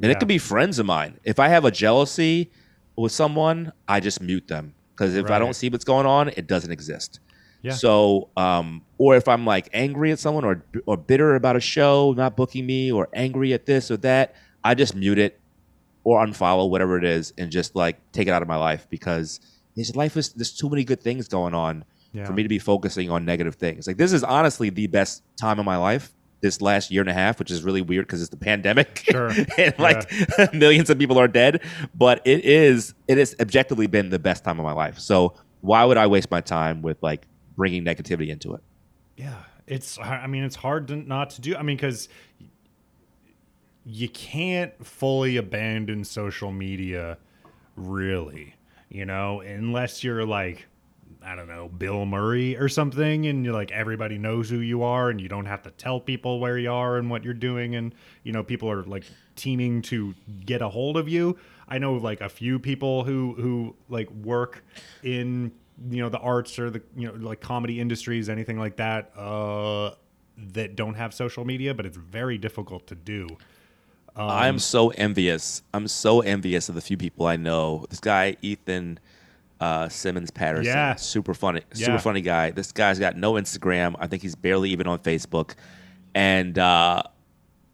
and 0.00 0.10
Yeah. 0.10 0.16
it 0.16 0.18
could 0.18 0.28
be 0.28 0.38
friends 0.38 0.78
of 0.78 0.86
mine. 0.86 1.18
If 1.24 1.38
I 1.38 1.48
have 1.48 1.64
a 1.64 1.70
jealousy 1.70 2.50
with 2.96 3.12
someone, 3.12 3.72
I 3.86 4.00
just 4.00 4.20
mute 4.20 4.48
them 4.48 4.74
because 4.94 5.14
if 5.14 5.30
I 5.30 5.38
don't 5.38 5.54
see 5.54 5.68
what's 5.68 5.84
going 5.84 6.06
on, 6.06 6.28
it 6.30 6.46
doesn't 6.46 6.70
exist. 6.72 7.20
Yeah. 7.62 7.72
So, 7.72 8.28
um, 8.36 8.82
or 8.98 9.16
if 9.16 9.26
I'm 9.26 9.44
like 9.44 9.68
angry 9.72 10.12
at 10.12 10.18
someone 10.20 10.44
or 10.44 10.64
or 10.86 10.96
bitter 10.96 11.34
about 11.34 11.56
a 11.56 11.60
show 11.60 12.14
not 12.16 12.36
booking 12.36 12.66
me 12.66 12.92
or 12.92 13.08
angry 13.12 13.52
at 13.52 13.66
this 13.66 13.90
or 13.90 13.96
that, 13.98 14.34
I 14.62 14.74
just 14.74 14.94
mute 14.94 15.18
it 15.18 15.40
or 16.04 16.24
unfollow 16.24 16.70
whatever 16.70 16.96
it 16.96 17.04
is 17.04 17.32
and 17.36 17.50
just 17.50 17.74
like 17.74 17.96
take 18.12 18.28
it 18.28 18.30
out 18.30 18.42
of 18.42 18.48
my 18.48 18.56
life 18.56 18.86
because 18.90 19.40
his 19.74 19.94
life 19.96 20.16
is 20.16 20.28
there's 20.30 20.52
too 20.52 20.68
many 20.70 20.84
good 20.84 21.00
things 21.02 21.26
going 21.28 21.54
on 21.54 21.84
Yeah. 22.12 22.24
for 22.24 22.32
me 22.32 22.42
to 22.44 22.48
be 22.48 22.58
focusing 22.60 23.10
on 23.10 23.24
negative 23.24 23.56
things. 23.56 23.86
Like 23.88 23.96
this 23.96 24.12
is 24.12 24.22
honestly 24.24 24.70
the 24.70 24.86
best 24.86 25.22
time 25.36 25.58
of 25.58 25.64
my 25.64 25.76
life. 25.76 26.14
This 26.40 26.60
last 26.60 26.90
year 26.90 27.00
and 27.00 27.10
a 27.10 27.14
half, 27.14 27.38
which 27.38 27.50
is 27.50 27.62
really 27.62 27.82
weird 27.82 28.06
because 28.06 28.20
it's 28.20 28.30
the 28.30 28.36
pandemic, 28.36 29.04
Sure. 29.10 29.32
and 29.58 29.76
like 29.78 30.08
millions 30.52 30.88
of 30.88 30.98
people 30.98 31.18
are 31.18 31.26
dead. 31.26 31.62
But 31.94 32.22
it 32.24 32.44
is, 32.44 32.94
it 33.08 33.18
has 33.18 33.34
objectively 33.40 33.88
been 33.88 34.10
the 34.10 34.20
best 34.20 34.44
time 34.44 34.58
of 34.60 34.64
my 34.64 34.72
life. 34.72 34.98
So 35.00 35.34
why 35.60 35.84
would 35.84 35.96
I 35.96 36.06
waste 36.06 36.30
my 36.30 36.40
time 36.40 36.82
with 36.82 37.02
like 37.02 37.26
bringing 37.56 37.84
negativity 37.84 38.28
into 38.28 38.54
it? 38.54 38.62
Yeah, 39.16 39.34
it's. 39.66 39.98
I 39.98 40.28
mean, 40.28 40.44
it's 40.44 40.54
hard 40.56 40.86
to 40.88 40.96
not 40.96 41.30
to 41.30 41.40
do. 41.40 41.56
I 41.56 41.62
mean, 41.62 41.76
because 41.76 42.08
you 43.84 44.08
can't 44.08 44.86
fully 44.86 45.36
abandon 45.38 46.04
social 46.04 46.52
media, 46.52 47.18
really. 47.76 48.54
You 48.90 49.04
know, 49.06 49.40
unless 49.40 50.04
you're 50.04 50.24
like, 50.24 50.66
I 51.28 51.36
don't 51.36 51.48
know, 51.48 51.68
Bill 51.68 52.06
Murray 52.06 52.56
or 52.56 52.68
something, 52.68 53.26
and 53.26 53.44
you're 53.44 53.52
like 53.52 53.70
everybody 53.70 54.16
knows 54.16 54.48
who 54.48 54.60
you 54.60 54.82
are, 54.82 55.10
and 55.10 55.20
you 55.20 55.28
don't 55.28 55.44
have 55.44 55.62
to 55.64 55.70
tell 55.72 56.00
people 56.00 56.40
where 56.40 56.56
you 56.58 56.72
are 56.72 56.96
and 56.96 57.10
what 57.10 57.22
you're 57.22 57.34
doing, 57.34 57.74
and 57.74 57.94
you 58.22 58.32
know, 58.32 58.42
people 58.42 58.70
are 58.70 58.82
like 58.84 59.04
teaming 59.36 59.82
to 59.82 60.14
get 60.46 60.62
a 60.62 60.68
hold 60.68 60.96
of 60.96 61.08
you. 61.08 61.36
I 61.68 61.78
know 61.78 61.94
like 61.94 62.22
a 62.22 62.28
few 62.30 62.58
people 62.58 63.04
who 63.04 63.34
who 63.34 63.76
like 63.88 64.10
work 64.10 64.64
in 65.02 65.52
you 65.90 66.02
know 66.02 66.08
the 66.08 66.18
arts 66.18 66.58
or 66.58 66.70
the 66.70 66.82
you 66.96 67.06
know 67.06 67.14
like 67.14 67.40
comedy 67.40 67.78
industries 67.78 68.28
anything 68.28 68.58
like 68.58 68.76
that 68.76 69.12
uh 69.16 69.92
that 70.36 70.74
don't 70.74 70.94
have 70.94 71.14
social 71.14 71.44
media 71.44 71.72
but 71.72 71.86
it's 71.86 71.96
very 71.96 72.36
difficult 72.36 72.86
to 72.88 72.96
do 72.96 73.28
Um, 74.16 74.28
I'm 74.28 74.58
so 74.58 74.88
envious. 74.90 75.62
I'm 75.72 75.86
so 75.86 76.20
envious 76.20 76.68
of 76.68 76.74
the 76.74 76.80
few 76.80 76.96
people 76.96 77.26
I 77.26 77.36
know. 77.36 77.86
This 77.88 78.00
guy, 78.00 78.36
Ethan 78.42 78.98
uh, 79.60 79.88
Simmons 79.88 80.30
Patterson, 80.30 80.66
Yeah. 80.72 80.94
super 80.94 81.34
funny, 81.34 81.62
Yeah. 81.74 81.86
super 81.86 81.98
funny 81.98 82.20
guy. 82.20 82.50
This 82.52 82.70
guy's 82.72 82.98
got 82.98 83.16
no 83.16 83.32
Instagram. 83.34 83.94
I 83.98 84.06
think 84.06 84.22
he's 84.22 84.36
barely 84.36 84.70
even 84.70 84.86
on 84.86 84.98
Facebook. 85.00 85.54
And 86.14 86.58
uh, 86.58 87.02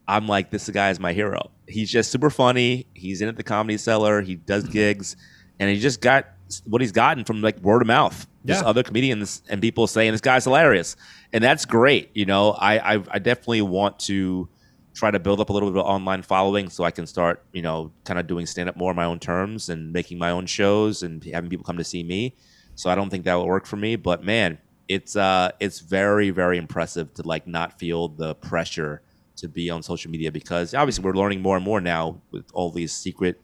I'm 0.09 0.27
like, 0.27 0.51
this 0.51 0.69
guy 0.71 0.91
is 0.91 0.99
my 1.01 1.13
hero. 1.13 1.51
He's 1.69 1.91
just 1.91 2.11
super 2.11 2.31
funny. 2.31 2.87
He's 2.95 3.21
in 3.23 3.29
at 3.29 3.37
the 3.37 3.43
comedy 3.43 3.79
cellar. 3.79 4.21
He 4.23 4.35
does 4.37 4.65
gigs, 4.65 5.17
and 5.59 5.71
he 5.71 5.79
just 5.79 6.01
got 6.01 6.27
what 6.67 6.81
he's 6.83 6.93
gotten 6.93 7.25
from 7.25 7.41
like 7.43 7.59
word 7.61 7.81
of 7.83 7.89
mouth. 7.89 8.27
Just 8.45 8.63
Yeah. 8.63 8.69
other 8.69 8.83
comedians 8.83 9.43
and 9.49 9.63
people 9.63 9.87
saying 9.87 10.13
this 10.13 10.21
guy's 10.21 10.45
hilarious, 10.45 10.97
and 11.33 11.43
that's 11.43 11.65
great. 11.65 12.11
You 12.15 12.27
know, 12.27 12.51
I 12.53 12.97
I, 12.97 13.03
I 13.13 13.19
definitely 13.19 13.63
want 13.63 13.99
to 14.01 14.49
try 14.95 15.11
to 15.11 15.19
build 15.19 15.41
up 15.41 15.51
a 15.51 15.53
little 15.53 15.71
bit 15.71 15.81
of 15.81 15.87
online 15.87 16.23
following 16.23 16.71
so 16.71 16.85
I 16.85 16.91
can 16.91 17.07
start, 17.07 17.45
you 17.53 17.63
know, 17.63 17.93
kind 18.05 18.19
of 18.19 18.27
doing 18.27 18.47
stand 18.47 18.69
up 18.69 18.77
more 18.77 18.91
on 18.91 18.97
my 18.97 19.05
own 19.05 19.19
terms 19.19 19.69
and 19.69 19.93
making 19.93 20.19
my 20.19 20.31
own 20.31 20.47
shows 20.47 21.03
and 21.03 21.23
having 21.25 21.51
people 21.51 21.65
come 21.65 21.77
to 21.79 21.85
see 21.85 22.03
me. 22.03 22.37
So 22.77 22.91
I 22.91 22.95
don't 22.95 23.11
think 23.11 23.25
that 23.25 23.35
will 23.35 23.47
work 23.47 23.67
for 23.67 23.77
me, 23.77 23.97
but 23.97 24.25
man, 24.25 24.59
it's 24.87 25.17
uh 25.17 25.51
it's 25.61 25.81
very 25.81 26.29
very 26.29 26.59
impressive 26.59 27.15
to 27.15 27.23
like 27.23 27.47
not 27.47 27.79
feel 27.79 28.09
the 28.09 28.35
pressure 28.35 29.01
to 29.37 29.49
be 29.49 29.71
on 29.71 29.83
social 29.83 30.11
media 30.11 30.31
because 30.31 30.75
obviously 30.75 31.03
we're 31.03 31.15
learning 31.15 31.41
more 31.41 31.57
and 31.57 31.65
more 31.65 31.81
now 31.81 32.21
with 32.31 32.45
all 32.53 32.71
these 32.71 32.93
secret 32.93 33.41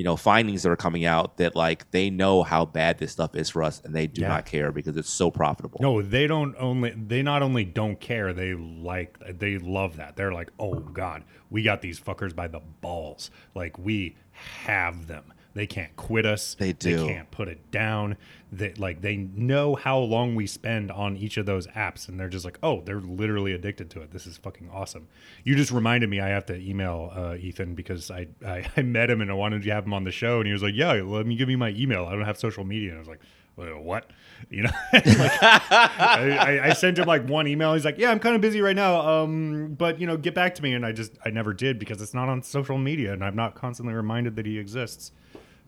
you 0.00 0.04
know 0.04 0.16
findings 0.16 0.62
that 0.62 0.70
are 0.70 0.76
coming 0.76 1.04
out 1.04 1.36
that 1.36 1.54
like 1.54 1.90
they 1.90 2.08
know 2.08 2.42
how 2.42 2.64
bad 2.64 2.96
this 2.96 3.12
stuff 3.12 3.36
is 3.36 3.50
for 3.50 3.62
us 3.62 3.82
and 3.84 3.94
they 3.94 4.06
do 4.06 4.22
Yeah. 4.22 4.28
not 4.28 4.46
care 4.46 4.72
because 4.72 4.96
it's 4.96 5.10
so 5.10 5.30
profitable. 5.30 5.78
no 5.82 6.00
they 6.00 6.26
don't 6.26 6.56
only 6.58 6.92
they 6.96 7.20
not 7.22 7.42
only 7.42 7.66
don't 7.66 8.00
care 8.00 8.32
they 8.32 8.54
like 8.54 9.18
they 9.38 9.58
love 9.58 9.98
that 9.98 10.16
they're 10.16 10.32
like 10.32 10.48
oh 10.58 10.76
god 10.76 11.22
we 11.50 11.62
got 11.62 11.82
these 11.82 12.00
fuckers 12.00 12.34
by 12.34 12.48
the 12.48 12.60
balls 12.80 13.30
like 13.54 13.76
we 13.78 14.16
have 14.64 15.06
them 15.06 15.34
they 15.54 15.66
can't 15.66 15.94
quit 15.96 16.26
us. 16.26 16.54
They 16.54 16.72
do. 16.72 16.96
they 16.96 17.06
can't 17.06 17.30
put 17.30 17.48
it 17.48 17.70
down. 17.70 18.16
They 18.52 18.72
like 18.74 19.00
they 19.00 19.16
know 19.16 19.74
how 19.74 19.98
long 19.98 20.34
we 20.34 20.46
spend 20.46 20.90
on 20.90 21.16
each 21.16 21.36
of 21.36 21.46
those 21.46 21.66
apps 21.68 22.08
and 22.08 22.18
they're 22.18 22.28
just 22.28 22.44
like 22.44 22.58
oh 22.62 22.82
they're 22.82 23.00
literally 23.00 23.52
addicted 23.52 23.90
to 23.90 24.02
it. 24.02 24.12
This 24.12 24.26
is 24.26 24.36
fucking 24.36 24.70
awesome. 24.72 25.08
You 25.44 25.56
just 25.56 25.70
reminded 25.72 26.08
me 26.08 26.20
i 26.20 26.28
have 26.28 26.46
to 26.46 26.56
email 26.56 27.12
uh, 27.14 27.36
ethan 27.38 27.74
because 27.74 28.10
I, 28.10 28.28
I 28.46 28.68
i 28.76 28.82
met 28.82 29.10
him 29.10 29.20
and 29.20 29.30
i 29.30 29.34
wanted 29.34 29.62
to 29.62 29.70
have 29.70 29.84
him 29.86 29.94
on 29.94 30.04
the 30.04 30.12
show 30.12 30.38
and 30.38 30.46
he 30.46 30.52
was 30.52 30.62
like 30.62 30.74
yeah 30.74 30.92
let 30.92 31.26
me 31.26 31.36
give 31.36 31.48
me 31.48 31.56
my 31.56 31.70
email. 31.70 32.06
I 32.06 32.12
don't 32.12 32.24
have 32.24 32.38
social 32.38 32.64
media. 32.64 32.90
And 32.90 32.98
i 32.98 33.00
was 33.00 33.08
like 33.08 33.20
what? 33.56 34.10
You 34.48 34.62
know? 34.62 34.70
Like, 34.92 35.42
I, 35.42 36.36
I, 36.40 36.66
I 36.68 36.72
sent 36.72 36.98
him 36.98 37.06
like 37.06 37.28
one 37.28 37.46
email. 37.46 37.74
He's 37.74 37.84
like 37.84 37.98
yeah 37.98 38.10
i'm 38.10 38.18
kind 38.20 38.34
of 38.34 38.40
busy 38.40 38.60
right 38.60 38.76
now 38.76 39.00
um 39.00 39.74
but 39.74 40.00
you 40.00 40.06
know 40.06 40.16
get 40.16 40.34
back 40.34 40.54
to 40.56 40.62
me. 40.62 40.72
And 40.72 40.86
i 40.86 40.92
just 40.92 41.12
i 41.24 41.30
never 41.30 41.52
did 41.52 41.78
because 41.78 42.00
it's 42.00 42.14
not 42.14 42.28
on 42.28 42.42
social 42.42 42.78
media 42.78 43.12
and 43.12 43.24
i'm 43.24 43.36
not 43.36 43.54
constantly 43.54 43.94
reminded 43.94 44.36
that 44.36 44.46
he 44.46 44.58
exists 44.58 45.12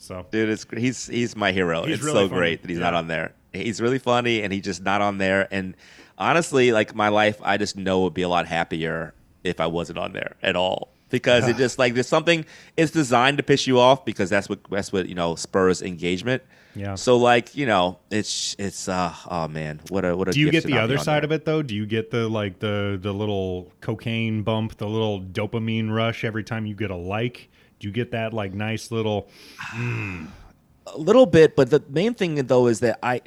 so 0.03 0.27
Dude, 0.33 0.49
it's 0.49 0.67
he's 0.77 1.07
he's 1.07 1.37
my 1.37 1.53
hero. 1.53 1.85
He's 1.85 1.97
it's 1.97 2.03
really 2.03 2.25
so 2.25 2.29
funny. 2.29 2.39
great 2.41 2.63
that 2.63 2.71
he's 2.71 2.81
not 2.81 2.93
on 2.93 3.07
there. 3.07 3.35
He's 3.53 3.81
really 3.81 4.01
funny, 4.01 4.43
and 4.43 4.53
he's 4.53 4.65
just 4.65 4.83
not 4.83 5.01
on 5.01 5.19
there. 5.19 5.47
And 5.53 5.77
honestly, 6.19 6.73
like 6.73 6.95
my 6.95 7.09
life, 7.09 7.39
I 7.43 7.57
just 7.57 7.77
know 7.77 8.01
would 8.01 8.15
be 8.15 8.23
a 8.23 8.29
lot 8.29 8.47
happier 8.49 9.15
if 9.45 9.61
I 9.61 9.67
wasn't 9.67 9.99
on 9.99 10.13
there 10.13 10.35
at 10.43 10.57
all. 10.57 10.89
Because 11.09 11.47
it 11.47 11.57
just 11.59 11.79
like 11.79 11.95
there's 11.95 12.09
something 12.09 12.45
it's 12.77 12.91
designed 12.91 13.37
to 13.37 13.45
piss 13.45 13.69
you 13.69 13.79
off 13.79 14.05
because 14.05 14.29
that's 14.29 14.49
what 14.49 14.59
that's 14.71 14.93
what 14.93 15.09
you 15.09 15.15
know 15.15 15.37
spurs 15.37 15.83
engagement. 15.83 16.43
Yeah. 16.75 16.97
So 16.97 17.17
like 17.17 17.55
you 17.55 17.67
know 17.67 18.01
it's 18.11 18.57
it's 18.59 18.89
uh 18.89 19.15
oh 19.31 19.47
man 19.47 19.81
what 19.89 20.05
a 20.05 20.17
what 20.17 20.29
a 20.29 20.33
do 20.33 20.41
you 20.41 20.51
get 20.51 20.65
the 20.65 20.79
other 20.79 20.99
side 20.99 21.23
there. 21.23 21.25
of 21.27 21.33
it 21.33 21.45
though 21.45 21.63
do 21.63 21.75
you 21.75 21.87
get 21.87 22.11
the 22.11 22.29
like 22.29 22.61
the 22.61 22.99
the 23.01 23.13
little 23.13 23.71
cocaine 23.83 24.43
bump 24.43 24.79
the 24.79 24.89
little 24.89 25.21
dopamine 25.21 25.95
rush 25.95 26.25
every 26.25 26.43
time 26.43 26.65
you 26.65 26.75
get 26.75 26.91
a 26.91 26.97
like 26.97 27.51
you 27.83 27.91
get 27.91 28.11
that 28.13 28.33
like 28.33 28.53
nice 28.55 28.91
little 28.91 29.29
a 30.87 30.99
little 30.99 31.27
bit, 31.27 31.57
but 31.57 31.71
the 31.71 31.83
main 31.89 32.15
thing 32.15 32.35
though 32.47 32.67
is 32.67 32.81
that 32.81 32.99
I 33.03 33.21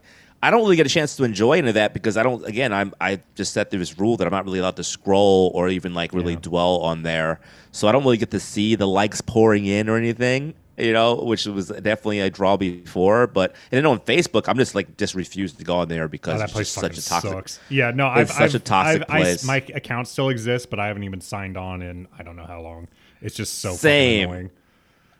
I 0.43 0.51
don't 0.51 0.61
really 0.61 0.75
get 0.75 0.85
a 0.85 0.89
chance 0.89 1.15
to 1.15 1.23
enjoy 1.23 1.53
any 1.53 1.69
of 1.69 1.73
that 1.73 1.93
because 1.93 2.17
I 2.17 2.23
don't. 2.23 2.45
Again, 2.45 2.71
I'm 2.71 2.93
I 3.01 3.19
just 3.35 3.53
set 3.53 3.71
this 3.71 3.97
rule 3.97 4.17
that 4.17 4.27
I'm 4.27 4.31
not 4.33 4.45
really 4.45 4.59
allowed 4.59 4.75
to 4.75 4.83
scroll 4.83 5.51
or 5.55 5.69
even 5.69 5.93
like 5.93 6.13
really 6.13 6.33
Yeah. 6.33 6.39
dwell 6.39 6.77
on 6.81 7.03
there. 7.03 7.39
So 7.71 7.87
I 7.87 7.91
don't 7.91 8.03
really 8.03 8.17
get 8.17 8.31
to 8.31 8.39
see 8.39 8.75
the 8.75 8.87
likes 8.87 9.21
pouring 9.21 9.65
in 9.65 9.89
or 9.89 9.97
anything. 9.97 10.53
You 10.77 10.91
know, 10.91 11.15
which 11.15 11.45
was 11.45 11.69
definitely 11.69 12.19
a 12.19 12.29
draw 12.29 12.57
before. 12.57 13.27
But 13.27 13.51
and 13.71 13.77
then 13.77 13.85
on 13.85 13.99
Facebook, 14.01 14.49
I'm 14.49 14.57
just 14.57 14.75
like 14.75 14.97
just 14.97 15.15
refused 15.15 15.57
to 15.59 15.63
go 15.63 15.77
on 15.77 15.87
there 15.87 16.09
because 16.09 16.35
Oh, 16.35 16.37
that 16.39 16.43
it's 16.45 16.53
place 16.53 16.69
such 16.69 16.97
a 16.97 17.05
toxic. 17.09 17.31
sucks. 17.31 17.59
Yeah, 17.69 17.91
no, 17.91 18.07
I've, 18.07 18.29
such 18.29 18.41
I've, 18.41 18.55
a 18.55 18.59
toxic 18.59 19.01
I've, 19.03 19.15
I- 19.15 19.21
place. 19.21 19.43
my 19.45 19.57
account 19.73 20.09
still 20.09 20.27
exists, 20.29 20.65
but 20.67 20.79
I 20.81 20.87
haven't 20.87 21.03
even 21.03 21.21
signed 21.21 21.55
on 21.55 21.81
in 21.81 22.07
I 22.19 22.23
don't 22.23 22.35
know 22.35 22.45
how 22.45 22.59
long. 22.61 22.89
It's 23.21 23.35
just 23.35 23.59
so 23.59 23.73
Same. 23.73 24.29
annoying. 24.29 24.49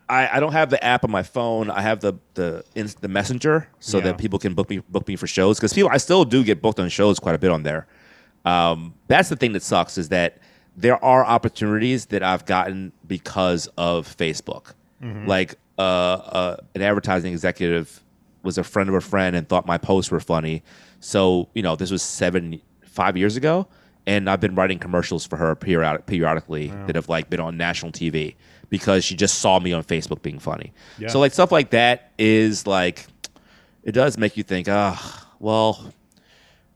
I, 0.08 0.38
I 0.38 0.40
don't 0.40 0.52
have 0.52 0.70
the 0.70 0.84
app 0.84 1.04
on 1.04 1.10
my 1.12 1.24
phone. 1.24 1.70
I 1.72 1.82
have 1.82 2.00
the 2.00 2.14
the 2.36 2.64
ins- 2.76 2.94
the 2.96 3.08
messenger 3.08 3.68
so 3.80 3.98
Yeah. 3.98 4.04
that 4.06 4.18
people 4.20 4.38
can 4.38 4.54
book 4.54 4.70
me 4.70 4.80
book 4.90 5.08
me 5.08 5.16
for 5.16 5.26
shows 5.28 5.58
because 5.58 5.74
people 5.74 5.90
I 5.92 5.98
still 5.98 6.26
do 6.26 6.44
get 6.44 6.62
booked 6.62 6.80
on 6.80 6.90
shows 6.90 7.20
quite 7.20 7.34
a 7.34 7.40
bit 7.40 7.50
on 7.50 7.64
there. 7.64 7.88
Um, 8.46 8.94
that's 9.08 9.30
the 9.30 9.36
thing 9.36 9.54
that 9.54 9.64
sucks 9.64 9.98
is 9.98 10.10
that 10.10 10.38
there 10.78 11.04
are 11.04 11.26
opportunities 11.26 12.08
that 12.08 12.22
I've 12.22 12.46
gotten 12.46 12.92
because 13.08 13.68
of 13.78 14.08
Facebook. 14.16 14.74
Like 15.28 15.56
uh, 15.78 15.82
uh, 15.82 16.58
an 16.74 16.82
advertising 16.82 17.32
executive 17.32 18.02
was 18.42 18.58
a 18.58 18.64
friend 18.64 18.90
of 18.90 18.96
a 18.96 19.02
friend 19.02 19.36
and 19.36 19.48
thought 19.48 19.68
my 19.68 19.78
posts 19.78 20.10
were 20.12 20.20
funny. 20.20 20.64
So 21.00 21.50
you 21.54 21.62
know 21.64 21.76
this 21.76 21.90
was 21.92 22.02
seven 22.04 22.60
five 22.84 23.16
years 23.18 23.36
ago, 23.38 23.68
and 24.08 24.30
I've 24.30 24.40
been 24.40 24.56
writing 24.56 24.80
commercials 24.80 25.26
for 25.26 25.38
her 25.38 25.56
periodic, 25.56 26.06
periodically 26.06 26.68
that 26.88 26.96
have 26.96 27.10
like 27.10 27.30
been 27.30 27.40
on 27.40 27.58
national 27.58 27.92
TV 27.92 28.36
because 28.70 29.04
she 29.06 29.16
just 29.16 29.40
saw 29.40 29.60
me 29.60 29.74
on 29.74 29.84
Facebook 29.84 30.22
being 30.22 30.40
funny. 30.40 30.74
Yeah. 30.98 31.08
So 31.10 31.20
like 31.20 31.34
stuff 31.34 31.52
like 31.52 31.72
that 31.72 32.12
is 32.18 32.66
like 32.68 33.08
it 33.84 33.92
does 33.94 34.18
make 34.18 34.36
you 34.38 34.44
think, 34.44 34.68
ah, 34.70 35.28
well, 35.40 35.92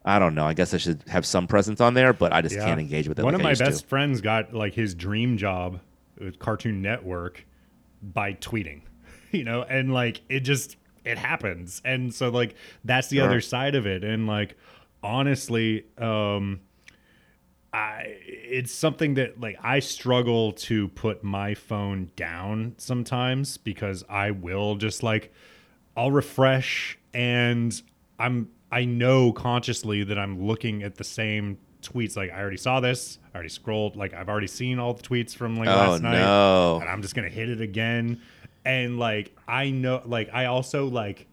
I 0.05 0.17
don't 0.19 0.35
know. 0.35 0.45
I 0.45 0.53
guess 0.53 0.73
I 0.73 0.77
should 0.77 1.03
have 1.07 1.25
some 1.25 1.47
presence 1.47 1.81
on 1.81 1.93
there, 1.93 2.13
but 2.13 2.31
I 2.33 2.41
just 2.41 2.55
Yeah. 2.55 2.65
can't 2.65 2.79
engage 2.79 3.07
with 3.07 3.19
it. 3.19 3.23
One 3.23 3.33
like 3.33 3.41
of 3.41 3.43
my 3.43 3.53
best 3.55 3.81
to. 3.81 3.87
friends 3.87 4.21
got 4.21 4.53
like 4.53 4.73
his 4.73 4.93
dream 4.95 5.37
job 5.37 5.79
with 6.19 6.39
Cartoon 6.39 6.81
Network 6.81 7.45
by 8.01 8.33
tweeting, 8.33 8.81
you 9.31 9.43
know, 9.43 9.63
and 9.63 9.93
like 9.93 10.21
it 10.29 10.41
just 10.41 10.77
it 11.05 11.17
happens, 11.17 11.81
and 11.85 12.13
so 12.13 12.29
like 12.29 12.55
that's 12.83 13.07
the 13.07 13.17
Sure. 13.17 13.25
other 13.25 13.41
side 13.41 13.73
of 13.75 13.85
it, 13.87 14.03
and 14.03 14.27
like 14.27 14.55
honestly, 15.03 15.85
um, 15.97 16.59
I 17.73 18.17
it's 18.25 18.71
something 18.71 19.13
that 19.15 19.39
like 19.39 19.57
I 19.61 19.79
struggle 19.79 20.53
to 20.53 20.87
put 20.89 21.23
my 21.23 21.53
phone 21.53 22.09
down 22.15 22.73
sometimes 22.77 23.57
because 23.57 24.03
I 24.09 24.31
will 24.31 24.75
just 24.75 25.03
like 25.03 25.31
I'll 25.95 26.11
refresh 26.11 26.97
and 27.13 27.79
I'm 28.17 28.49
I 28.71 28.85
know 28.85 29.31
consciously 29.31 30.03
that 30.03 30.17
I'm 30.17 30.41
looking 30.45 30.81
at 30.83 30.95
the 30.95 31.03
same 31.03 31.57
tweets 31.81 32.17
like 32.17 32.31
I 32.31 32.41
already 32.41 32.57
saw 32.57 32.79
this, 32.79 33.19
I 33.33 33.35
already 33.37 33.49
scrolled 33.49 33.95
like 33.95 34.13
I've 34.13 34.29
already 34.29 34.47
seen 34.47 34.79
all 34.79 34.93
the 34.95 35.03
tweets 35.03 35.35
from 35.35 35.55
like 35.55 35.69
Oh, 35.69 35.75
last 35.75 36.01
night 36.01 36.19
no. 36.19 36.79
and 36.81 36.89
I'm 36.89 37.01
just 37.03 37.13
going 37.15 37.29
to 37.29 37.33
hit 37.33 37.49
it 37.49 37.61
again 37.61 38.19
and 38.65 38.97
like 38.99 39.35
I 39.47 39.69
know 39.69 40.01
like 40.05 40.29
I 40.33 40.45
also 40.45 40.87
like 40.87 41.27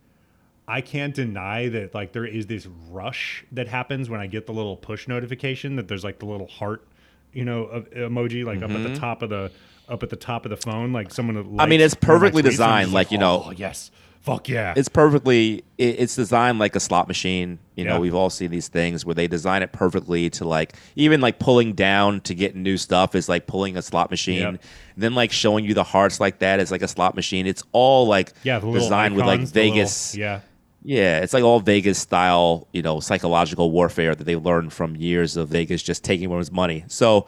I 0.68 0.80
can't 0.80 1.14
deny 1.14 1.68
that 1.68 1.94
like 1.94 2.12
there 2.12 2.24
is 2.26 2.46
this 2.46 2.66
rush 2.90 3.44
that 3.52 3.68
happens 3.68 4.10
when 4.10 4.20
I 4.20 4.26
get 4.26 4.46
the 4.46 4.52
little 4.52 4.76
push 4.76 5.06
notification 5.06 5.76
that 5.76 5.86
there's 5.88 6.02
like 6.04 6.18
the 6.18 6.26
little 6.26 6.48
heart, 6.48 6.86
you 7.32 7.44
know, 7.44 7.84
emoji 7.94 8.44
like 8.44 8.62
up 8.62 8.70
at 8.70 8.82
the 8.82 8.96
top 8.98 9.22
of 9.22 9.30
the 9.30 9.52
up 9.88 10.02
at 10.02 10.10
the 10.10 10.16
top 10.16 10.44
of 10.44 10.50
the 10.50 10.56
phone, 10.56 10.92
like 10.92 11.12
someone. 11.12 11.36
Mm-hmm. 11.36 11.60
I 11.60 11.66
mean, 11.66 11.80
it's 11.80 11.94
one 11.94 12.16
of 12.16 12.22
my 12.22 12.28
perfectly 12.30 12.42
tweets, 12.42 12.44
and 12.44 12.46
I'm 12.46 12.50
designed, 12.52 12.86
just 12.86 12.94
like, 12.94 13.12
you 13.12 13.18
know- 13.18 13.44
oh, 13.46 13.50
yes, 13.52 13.92
fuck 14.20 14.48
yeah, 14.48 14.74
It's 14.76 14.88
perfectly. 14.88 15.62
It, 15.78 16.00
it's 16.00 16.16
designed 16.16 16.58
like 16.58 16.74
a 16.74 16.80
slot 16.80 17.06
machine. 17.06 17.60
You 17.76 17.84
know, 17.84 18.00
we've 18.00 18.14
all 18.14 18.30
seen 18.30 18.50
these 18.50 18.66
things 18.66 19.04
where 19.04 19.14
they 19.14 19.28
design 19.28 19.62
it 19.62 19.70
perfectly 19.70 20.30
to 20.30 20.44
like 20.48 20.74
even 20.96 21.20
like 21.20 21.38
pulling 21.38 21.74
down 21.74 22.22
to 22.22 22.34
get 22.34 22.56
new 22.56 22.76
stuff 22.78 23.14
is 23.14 23.28
like 23.28 23.46
pulling 23.46 23.76
a 23.76 23.82
slot 23.82 24.10
machine. 24.10 24.40
Yep. 24.40 24.62
Then 24.96 25.14
like 25.14 25.30
showing 25.30 25.64
you 25.64 25.74
the 25.74 25.84
hearts 25.84 26.18
like 26.18 26.40
that 26.40 26.58
is 26.58 26.72
like 26.72 26.82
a 26.82 26.88
slot 26.88 27.14
machine. 27.14 27.46
It's 27.46 27.62
all 27.72 28.06
like 28.08 28.32
yeah, 28.42 28.58
designed 28.58 29.14
with 29.14 29.26
like 29.26 29.34
icons, 29.40 29.52
the 29.52 29.60
little- 29.60 29.74
Vegas. 29.74 30.16
yeah, 30.16 30.40
Yeah, 30.86 31.18
it's 31.18 31.34
like 31.34 31.42
all 31.42 31.58
Vegas 31.58 31.98
style, 31.98 32.68
you 32.72 32.80
know, 32.80 33.00
psychological 33.00 33.72
warfare 33.72 34.14
that 34.14 34.22
they 34.22 34.36
learned 34.36 34.72
from 34.72 34.94
years 34.94 35.36
of 35.36 35.48
Vegas 35.48 35.82
just 35.82 36.04
taking 36.04 36.26
everyone's 36.26 36.52
money. 36.52 36.84
So 36.86 37.26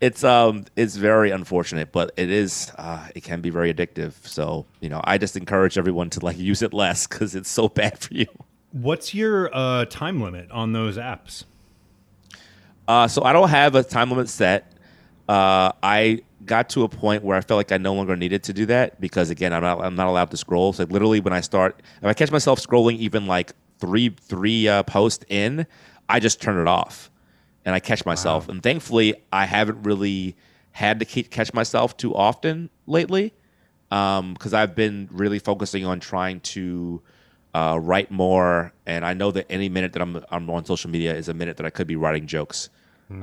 it's 0.00 0.24
um 0.24 0.64
it's 0.74 0.96
very 0.96 1.30
unfortunate, 1.30 1.92
but 1.92 2.10
it 2.16 2.30
is 2.30 2.72
uh, 2.76 3.06
it 3.14 3.22
can 3.22 3.40
be 3.40 3.50
very 3.50 3.72
addictive. 3.72 4.14
So 4.26 4.66
you 4.80 4.88
know, 4.88 5.00
I 5.04 5.18
just 5.18 5.36
encourage 5.36 5.78
everyone 5.78 6.10
to 6.10 6.24
like 6.24 6.36
use 6.52 6.62
it 6.62 6.74
less 6.74 7.06
because 7.06 7.36
it's 7.36 7.48
so 7.48 7.68
bad 7.68 7.96
for 7.96 8.12
you. 8.12 8.26
What's 8.72 9.14
your 9.14 9.54
uh, 9.54 9.84
time 9.84 10.20
limit 10.20 10.50
on 10.50 10.72
those 10.72 10.98
apps? 10.98 11.44
Uh, 12.88 13.06
so 13.06 13.22
I 13.22 13.32
don't 13.32 13.50
have 13.50 13.76
a 13.76 13.84
time 13.84 14.10
limit 14.10 14.28
set. 14.28 14.72
Uh, 15.28 15.70
I 15.80 16.22
got 16.46 16.68
to 16.70 16.84
a 16.84 16.88
point 16.88 17.22
where 17.22 17.36
I 17.36 17.40
felt 17.40 17.58
like 17.58 17.72
I 17.72 17.78
no 17.78 17.94
longer 17.94 18.16
needed 18.16 18.42
to 18.44 18.52
do 18.52 18.66
that 18.66 19.00
because 19.00 19.30
again, 19.30 19.52
I'm 19.52 19.62
not 19.62 19.84
I'm 19.84 19.94
not 19.94 20.06
allowed 20.06 20.30
to 20.30 20.36
scroll. 20.36 20.72
So 20.72 20.84
literally, 20.84 21.20
when 21.20 21.32
I 21.32 21.40
start, 21.40 21.82
if 21.98 22.04
I 22.04 22.14
catch 22.14 22.30
myself 22.30 22.60
scrolling 22.60 22.96
even 22.98 23.26
like 23.26 23.52
three 23.78 24.10
three 24.20 24.68
uh, 24.68 24.82
posts 24.84 25.24
in, 25.28 25.66
I 26.08 26.20
just 26.20 26.40
turn 26.40 26.58
it 26.60 26.68
off, 26.68 27.10
and 27.64 27.74
I 27.74 27.80
catch 27.80 28.06
myself. 28.06 28.48
And 28.48 28.62
thankfully, 28.62 29.14
I 29.32 29.44
haven't 29.44 29.82
really 29.82 30.36
had 30.72 30.98
to 31.00 31.04
keep, 31.04 31.30
catch 31.30 31.54
myself 31.54 31.96
too 31.96 32.14
often 32.14 32.70
lately 32.86 33.32
because 33.88 34.52
I've 34.52 34.74
been 34.74 35.08
really 35.10 35.38
focusing 35.38 35.84
on 35.86 36.00
trying 36.00 36.40
to 36.40 37.02
uh, 37.54 37.78
write 37.80 38.10
more, 38.10 38.72
and 38.84 39.04
I 39.06 39.14
know 39.14 39.30
that 39.30 39.46
any 39.50 39.68
minute 39.68 39.92
that 39.94 40.02
I'm 40.02 40.22
I'm 40.30 40.48
on 40.50 40.64
social 40.64 40.90
media 40.90 41.14
is 41.14 41.28
a 41.28 41.34
minute 41.34 41.56
that 41.56 41.66
I 41.66 41.70
could 41.70 41.86
be 41.86 41.96
writing 41.96 42.26
jokes. 42.26 42.68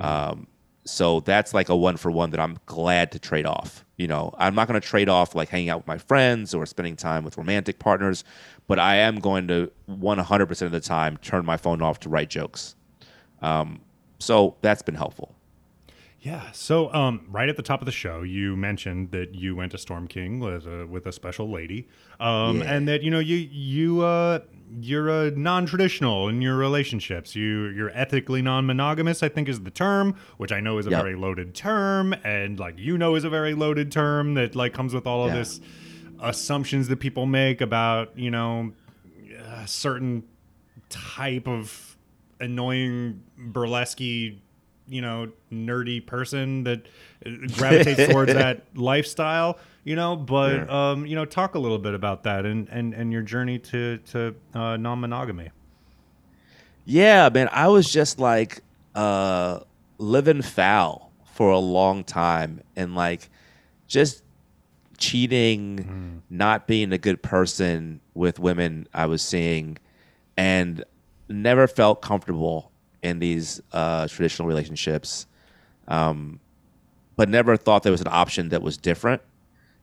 Um, 0.02 0.48
so 0.86 1.22
that's 1.22 1.54
like 1.54 1.70
a 1.70 1.76
one 1.76 1.98
for 1.98 2.12
one 2.12 2.32
that 2.32 2.40
I'm 2.40 2.58
glad 2.66 3.12
to 3.14 3.20
trade 3.20 3.46
off. 3.46 3.86
You 3.98 4.08
know, 4.08 4.34
I'm 4.38 4.56
not 4.56 4.68
going 4.68 4.80
to 4.80 4.86
trade 4.86 5.08
off 5.08 5.36
like 5.36 5.50
hanging 5.50 5.70
out 5.70 5.80
with 5.80 5.88
my 5.88 5.98
friends 5.98 6.54
or 6.54 6.66
spending 6.66 6.96
time 6.96 7.24
with 7.24 7.38
romantic 7.38 7.80
partners, 7.80 8.24
but 8.68 8.80
I 8.80 8.96
am 8.96 9.20
going 9.20 9.48
to 9.48 9.72
100% 9.90 10.62
of 10.62 10.72
the 10.72 10.80
time 10.80 11.18
turn 11.18 11.46
my 11.46 11.58
phone 11.58 11.82
off 11.82 12.00
to 12.02 12.10
write 12.10 12.30
jokes. 12.30 12.76
Um, 13.42 13.82
so 14.20 14.56
that's 14.62 14.82
been 14.82 14.96
helpful. 14.96 15.36
Yeah. 16.24 16.52
So, 16.54 16.92
um, 16.94 17.26
right 17.30 17.50
at 17.50 17.58
the 17.58 17.62
top 17.64 17.82
of 17.82 17.86
the 17.86 17.92
show, 17.92 18.22
you 18.22 18.56
mentioned 18.56 19.12
that 19.12 19.36
you 19.36 19.58
went 19.58 19.74
to 19.74 19.78
Storm 19.78 20.08
King 20.08 20.40
with 20.40 20.66
a, 20.66 20.88
with 20.88 21.06
a 21.06 21.12
special 21.12 21.52
lady, 21.52 21.90
um, 22.22 22.60
Yeah. 22.60 22.74
and 22.76 22.88
that 22.88 23.04
you 23.04 23.12
know 23.12 23.20
you 23.20 23.36
you 23.36 24.02
uh, 24.02 24.40
you're 24.80 25.10
uh, 25.12 25.32
non-traditional 25.36 26.30
in 26.30 26.42
your 26.42 26.56
relationships. 26.56 27.36
You 27.36 27.66
you're 27.68 27.92
ethically 27.94 28.42
non-monogamous. 28.42 29.22
I 29.22 29.28
think 29.28 29.50
is 29.50 29.64
the 29.64 29.70
term, 29.70 30.16
which 30.38 30.54
I 30.54 30.62
know 30.62 30.78
is 30.78 30.88
a 30.88 30.92
Yep. 30.92 31.02
very 31.02 31.16
loaded 31.16 31.54
term, 31.56 32.14
and 32.24 32.58
like 32.58 32.76
you 32.80 32.98
know 32.98 33.16
is 33.16 33.26
a 33.26 33.30
very 33.30 33.54
loaded 33.54 33.92
term 33.92 34.36
that 34.36 34.56
like 34.56 34.74
comes 34.74 34.94
with 34.94 35.06
all 35.06 35.26
of 35.26 35.34
Yeah. 35.34 35.40
this 35.40 35.60
assumptions 36.22 36.88
that 36.88 37.02
people 37.02 37.26
make 37.26 37.60
about 37.60 38.18
you 38.18 38.32
know 38.32 38.72
a 39.62 39.68
certain 39.68 40.24
type 40.88 41.50
of 41.50 41.98
annoying 42.40 43.24
burlesque 43.38 44.00
you 44.88 45.02
know 45.02 45.32
nerdy 45.52 46.06
person 46.06 46.64
that 46.64 46.86
uh, 47.26 47.30
gravitates 47.56 48.12
towards 48.12 48.34
that 48.44 48.66
lifestyle 48.76 49.58
you 49.84 49.96
know 49.96 50.16
but 50.16 50.70
um 50.70 51.06
you 51.06 51.16
know 51.16 51.26
talk 51.26 51.56
a 51.56 51.60
little 51.60 51.78
bit 51.80 51.94
about 51.94 52.24
that 52.24 52.46
and 52.46 52.68
and 52.70 52.94
and 52.94 53.12
your 53.12 53.22
journey 53.22 53.60
to 53.60 53.98
to 54.00 54.36
uh, 54.54 54.78
non-monogamy. 54.78 55.50
Yeah, 56.86 57.30
man, 57.30 57.48
I 57.52 57.70
was 57.70 57.92
just 57.92 58.20
like 58.20 58.62
uh 58.94 59.62
living 59.98 60.42
foul 60.42 61.12
for 61.34 61.52
a 61.52 61.60
long 61.60 62.04
time 62.04 62.62
and 62.76 62.94
like 62.96 63.30
just 63.88 64.24
cheating, 64.98 66.22
not 66.30 66.68
being 66.68 66.92
a 66.94 66.98
good 66.98 67.22
person 67.22 68.00
with 68.14 68.40
women 68.40 68.88
I 68.94 69.06
was 69.06 69.22
seeing 69.22 69.78
and 70.38 70.84
never 71.30 71.68
felt 71.68 72.02
comfortable 72.02 72.72
in 73.04 73.20
these 73.20 73.62
uh 73.72 74.08
traditional 74.08 74.48
relationships. 74.48 75.28
Um 75.88 76.40
but 77.16 77.30
never 77.30 77.58
thought 77.58 77.84
there 77.84 77.92
was 77.92 78.02
an 78.02 78.08
option 78.10 78.50
that 78.50 78.62
was 78.62 78.78
different, 78.78 79.22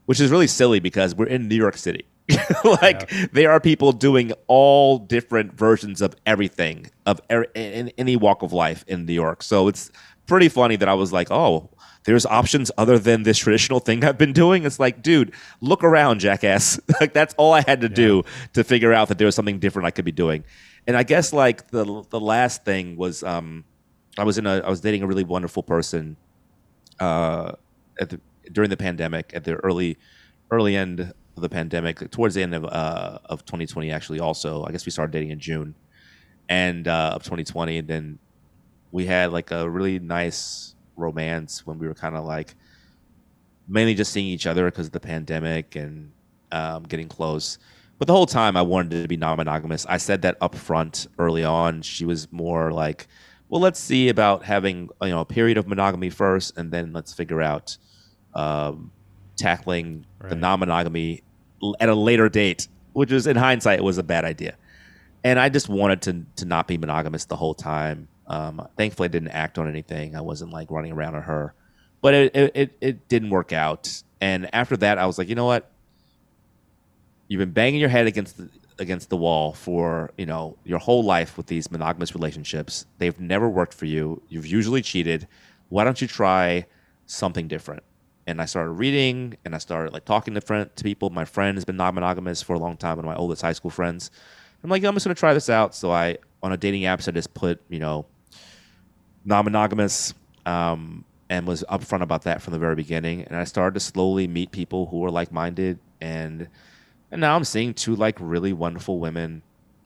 which 0.07 0.21
is 0.21 0.31
really 0.31 0.49
silly 0.49 0.81
because 0.81 1.14
we're 1.14 1.27
in 1.27 1.47
New 1.49 1.55
York 1.55 1.77
City. 1.77 2.05
like 2.64 3.11
there 3.33 3.51
are 3.51 3.61
people 3.61 3.93
doing 3.93 4.33
all 4.47 4.99
different 4.99 5.53
versions 5.53 6.01
of 6.01 6.14
everything 6.27 6.91
of 7.07 7.21
er- 7.31 7.47
in 7.55 7.91
any 7.99 8.16
walk 8.16 8.43
of 8.43 8.53
life 8.53 8.85
in 8.87 9.07
New 9.07 9.12
York. 9.12 9.43
So 9.43 9.68
it's 9.68 9.91
pretty 10.27 10.49
funny 10.49 10.77
that 10.77 10.89
I 10.89 10.95
was 10.95 11.12
like, 11.12 11.31
"Oh, 11.31 11.71
there's 12.05 12.25
options 12.27 12.71
other 12.79 12.99
than 12.99 13.25
this 13.25 13.39
traditional 13.39 13.81
thing 13.81 14.05
I've 14.05 14.18
been 14.18 14.33
doing." 14.33 14.64
It's 14.64 14.79
like, 14.79 15.03
dude, 15.03 15.33
look 15.61 15.83
around, 15.83 16.21
jackass. 16.21 16.79
like 17.01 17.12
that's 17.12 17.35
all 17.37 17.53
I 17.53 17.62
had 17.66 17.81
to 17.81 17.89
do 17.89 18.23
to 18.53 18.64
figure 18.64 18.93
out 18.93 19.09
that 19.09 19.18
there 19.18 19.27
was 19.27 19.35
something 19.35 19.59
different 19.59 19.87
I 19.87 19.91
could 19.91 20.05
be 20.05 20.12
doing. 20.12 20.45
And 20.87 20.97
I 20.97 21.03
guess 21.03 21.33
like 21.33 21.68
the 21.70 22.05
the 22.11 22.20
last 22.20 22.64
thing 22.64 22.97
was 22.97 23.22
um 23.22 23.64
I 24.18 24.24
was 24.24 24.39
in 24.39 24.47
a 24.47 24.59
I 24.61 24.68
was 24.70 24.81
dating 24.81 25.03
a 25.03 25.07
really 25.07 25.24
wonderful 25.24 25.62
person 25.62 26.16
uh, 27.01 27.53
at 28.01 28.11
the 28.11 28.20
during 28.53 28.70
the 28.70 28.76
pandemic, 28.76 29.33
at 29.35 29.45
the 29.45 29.55
early 29.57 29.99
early 30.51 30.76
end 30.76 31.01
of 31.01 31.43
the 31.43 31.49
pandemic, 31.49 32.11
towards 32.11 32.35
the 32.35 32.43
end 32.43 32.55
of 32.55 32.64
uh, 32.64 33.18
of 33.26 33.45
2020, 33.45 33.91
actually. 33.91 34.20
Also, 34.20 34.64
I 34.64 34.72
guess 34.72 34.87
we 34.87 34.93
started 34.93 35.12
dating 35.12 35.31
in 35.31 35.41
June, 35.41 35.74
and 36.49 36.89
uh, 36.89 37.12
of 37.14 37.22
2020, 37.24 37.78
and 37.78 37.89
then 37.89 38.18
we 38.93 39.07
had 39.07 39.33
like 39.33 39.51
a 39.51 39.68
really 39.68 39.99
nice 39.99 40.74
romance 40.97 41.66
when 41.66 41.78
we 41.78 41.89
were 41.89 41.95
kind 41.95 42.16
of 42.16 42.24
like 42.24 42.57
mainly 43.68 43.95
just 43.95 44.12
seeing 44.12 44.26
each 44.26 44.47
other 44.47 44.64
because 44.66 44.87
of 44.87 44.93
the 44.93 45.01
pandemic 45.01 45.76
and 45.76 46.12
um, 46.53 46.83
getting 46.85 47.09
close. 47.09 47.59
But 48.01 48.07
the 48.07 48.14
whole 48.14 48.24
time, 48.24 48.57
I 48.57 48.62
wanted 48.62 49.03
to 49.03 49.09
be 49.09 49.18
non-monogamous. 49.18 49.84
I 49.84 49.98
said 49.98 50.22
that 50.22 50.38
up 50.40 50.55
front 50.55 51.07
early 51.18 51.44
on. 51.44 51.82
She 51.82 52.07
was 52.07 52.32
more 52.32 52.72
like, 52.72 53.07
"Well, 53.51 53.61
let's 53.61 53.78
see 53.78 54.09
about 54.09 54.42
having 54.42 54.88
you 55.03 55.11
know 55.11 55.20
a 55.20 55.26
period 55.26 55.59
of 55.59 55.68
monogamy 55.68 56.09
first, 56.09 56.57
and 56.57 56.72
then 56.72 56.94
let's 56.94 57.12
figure 57.12 57.42
out 57.42 57.76
um, 58.34 58.90
tackling 59.36 60.07
the 60.26 60.34
non-monogamy 60.34 61.22
at 61.78 61.90
a 61.90 61.94
later 61.94 62.30
date, 62.30 62.68
which 62.94 63.12
was 63.12 63.26
in 63.26 63.36
hindsight 63.36 63.84
was 63.84 63.98
a 63.98 64.03
bad 64.03 64.24
idea. 64.24 64.57
And 65.22 65.38
I 65.38 65.51
just 65.51 65.68
wanted 65.68 66.01
to 66.03 66.24
to 66.36 66.46
not 66.46 66.66
be 66.66 66.78
monogamous 66.78 67.26
the 67.26 67.36
whole 67.36 67.55
time. 67.55 68.09
Um, 68.26 68.66
thankfully, 68.78 69.07
I 69.07 69.11
didn't 69.11 69.32
act 69.32 69.59
on 69.59 69.68
anything. 69.68 70.16
I 70.16 70.22
wasn't 70.22 70.53
like 70.53 70.70
running 70.70 70.92
around 70.92 71.16
on 71.16 71.22
her, 71.24 71.53
but 72.01 72.14
it 72.14 72.34
it 72.34 72.78
it 72.80 73.09
didn't 73.09 73.28
work 73.28 73.53
out. 73.53 74.03
And 74.22 74.48
after 74.55 74.78
that, 74.78 74.96
I 74.96 75.05
was 75.05 75.18
like, 75.18 75.28
you 75.28 75.34
know 75.34 75.44
what? 75.44 75.70
You've 77.31 77.39
been 77.39 77.53
banging 77.53 77.78
your 77.78 77.89
head 77.89 78.09
against 78.09 78.39
the, 78.39 78.49
against 78.81 79.09
the 79.09 79.16
wall 79.16 79.53
for 79.53 80.11
you 80.18 80.26
know 80.26 80.57
your 80.64 80.81
whole 80.81 81.05
life 81.05 81.37
with 81.37 81.47
these 81.47 81.70
monogamous 81.70 82.12
relationships. 82.12 82.87
They've 82.99 83.18
never 83.20 83.49
worked 83.49 83.72
for 83.72 83.85
you. 83.85 84.20
You've 84.28 84.49
usually 84.49 84.83
cheated. 84.83 85.28
Why 85.68 85.85
don't 85.85 86.01
you 86.01 86.09
try 86.09 86.66
something 87.07 87.47
different? 87.47 87.85
And 88.26 88.43
I 88.43 88.47
started 88.47 88.72
reading, 88.72 89.37
and 89.45 89.55
I 89.55 89.59
started 89.59 89.93
like 89.93 90.05
talking 90.05 90.35
to 90.35 90.41
friend 90.41 90.68
to 90.74 90.83
people. 90.83 91.09
My 91.11 91.24
friend 91.24 91.57
has 91.57 91.64
been 91.64 91.76
non-monogamous 91.76 92.43
for 92.43 92.55
a 92.55 92.59
long 92.59 92.76
time, 92.76 92.99
of 92.99 93.05
my 93.05 93.14
oldest 93.14 93.43
high 93.43 93.53
school 93.53 93.70
friends. 93.70 94.11
I'm 94.64 94.68
like, 94.68 94.83
I'm 94.83 94.95
just 94.95 95.07
gonna 95.07 95.14
try 95.14 95.33
this 95.33 95.49
out. 95.49 95.72
So 95.72 95.93
I 95.93 96.18
on 96.43 96.51
a 96.51 96.57
dating 96.57 96.85
app, 96.85 97.01
so 97.01 97.12
I 97.12 97.14
just 97.14 97.33
put 97.33 97.61
you 97.68 97.78
know 97.78 98.07
non-monogamous 99.24 100.14
um, 100.47 101.05
and 101.28 101.47
was 101.47 101.62
upfront 101.70 102.03
about 102.03 102.22
that 102.22 102.43
from 102.43 102.55
the 102.55 102.59
very 102.59 102.74
beginning 102.74 103.22
and 103.22 103.37
i 103.37 103.45
started 103.45 103.74
to 103.74 103.81
slowly 103.81 104.26
meet 104.26 104.51
people 104.51 104.87
who 104.87 104.99
were 104.99 105.11
like-minded 105.11 105.78
and 106.01 106.49
and 107.11 107.21
now 107.21 107.35
i'm 107.37 107.45
seeing 107.45 107.75
two 107.75 107.95
like 107.97 108.17
really 108.21 108.53
wonderful 108.53 108.99
women 108.99 109.43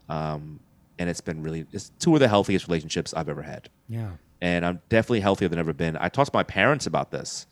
um, 0.08 0.60
and 0.98 1.08
it's 1.10 1.20
been 1.20 1.42
really 1.42 1.66
it's 1.72 1.90
two 1.98 2.14
of 2.14 2.20
the 2.20 2.28
healthiest 2.28 2.66
relationships 2.68 3.14
i've 3.14 3.28
ever 3.28 3.42
had 3.42 3.68
Yeah. 3.88 4.10
and 4.40 4.64
i'm 4.66 4.80
definitely 4.88 5.20
healthier 5.20 5.48
than 5.48 5.58
ever 5.58 5.72
been 5.72 5.96
i 5.98 6.08
talked 6.08 6.30
to 6.32 6.36
my 6.36 6.42
parents 6.44 6.86
about 6.86 7.10
this 7.10 7.46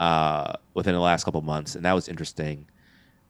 uh, 0.00 0.52
within 0.74 0.92
the 0.94 1.00
last 1.00 1.24
couple 1.24 1.38
of 1.38 1.44
months 1.44 1.74
and 1.76 1.84
that 1.84 1.92
was 1.92 2.08
interesting 2.08 2.66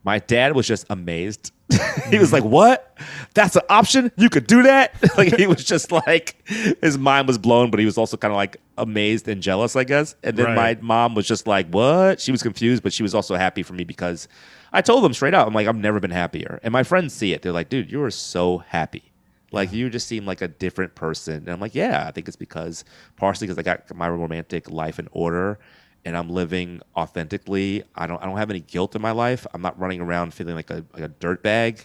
my 0.03 0.19
dad 0.19 0.53
was 0.55 0.67
just 0.67 0.85
amazed. 0.91 1.51
he 2.11 2.19
was 2.19 2.31
like, 2.31 2.43
"What? 2.43 2.95
That's 3.33 3.55
an 3.55 3.63
option? 3.69 4.11
You 4.17 4.29
could 4.29 4.45
do 4.45 4.61
that?" 4.61 4.93
like 5.17 5.35
he 5.35 5.47
was 5.47 5.63
just 5.63 5.91
like 5.91 6.47
his 6.79 6.95
mind 6.95 7.27
was 7.27 7.39
blown, 7.39 7.71
but 7.71 7.79
he 7.79 7.87
was 7.87 7.97
also 7.97 8.15
kind 8.15 8.31
of 8.31 8.35
like 8.35 8.57
amazed 8.77 9.27
and 9.27 9.41
jealous, 9.41 9.75
I 9.75 9.83
guess. 9.83 10.15
And 10.23 10.37
then 10.37 10.45
Right. 10.45 10.79
my 10.79 10.85
mom 10.85 11.15
was 11.15 11.27
just 11.27 11.47
like, 11.47 11.67
"What?" 11.69 12.21
She 12.21 12.31
was 12.31 12.43
confused, 12.43 12.83
but 12.83 12.93
she 12.93 13.01
was 13.01 13.15
also 13.15 13.33
happy 13.35 13.63
for 13.63 13.73
me 13.73 13.83
because 13.83 14.27
I 14.75 14.81
told 14.81 15.03
them 15.03 15.13
straight 15.13 15.33
out, 15.33 15.47
I'm 15.47 15.53
like, 15.53 15.67
"I've 15.67 15.75
never 15.75 15.99
been 15.99 16.11
happier." 16.11 16.59
And 16.63 16.71
my 16.71 16.83
friends 16.83 17.13
see 17.13 17.33
it. 17.33 17.41
They're 17.41 17.51
like, 17.51 17.69
"Dude, 17.69 17.91
you 17.91 18.03
are 18.03 18.11
so 18.11 18.59
happy." 18.59 19.11
Like 19.51 19.71
you 19.71 19.89
just 19.89 20.07
seem 20.07 20.25
like 20.25 20.41
a 20.41 20.47
different 20.47 20.95
person. 20.95 21.35
And 21.35 21.49
I'm 21.49 21.59
like, 21.59 21.75
"Yeah, 21.75 22.05
I 22.07 22.11
think 22.11 22.27
it's 22.27 22.37
because 22.37 22.83
partially 23.15 23.47
because 23.47 23.57
I 23.57 23.63
got 23.63 23.93
my 23.95 24.09
romantic 24.09 24.69
life 24.69 24.99
in 24.99 25.07
order." 25.11 25.59
and 26.05 26.15
I'm 26.15 26.29
living 26.29 26.81
authentically. 26.95 27.83
I 27.95 28.05
don't 28.05 28.21
I 28.21 28.27
don't 28.27 28.37
have 28.37 28.51
any 28.51 28.59
guilt 28.59 28.95
in 28.95 29.01
my 29.01 29.11
life. 29.11 29.45
I'm 29.53 29.61
not 29.61 29.77
running 29.79 30.01
around 30.01 30.33
feeling 30.33 30.55
like 30.55 30.69
a 30.69 30.85
like 30.93 31.03
a 31.03 31.09
dirtbag. 31.09 31.83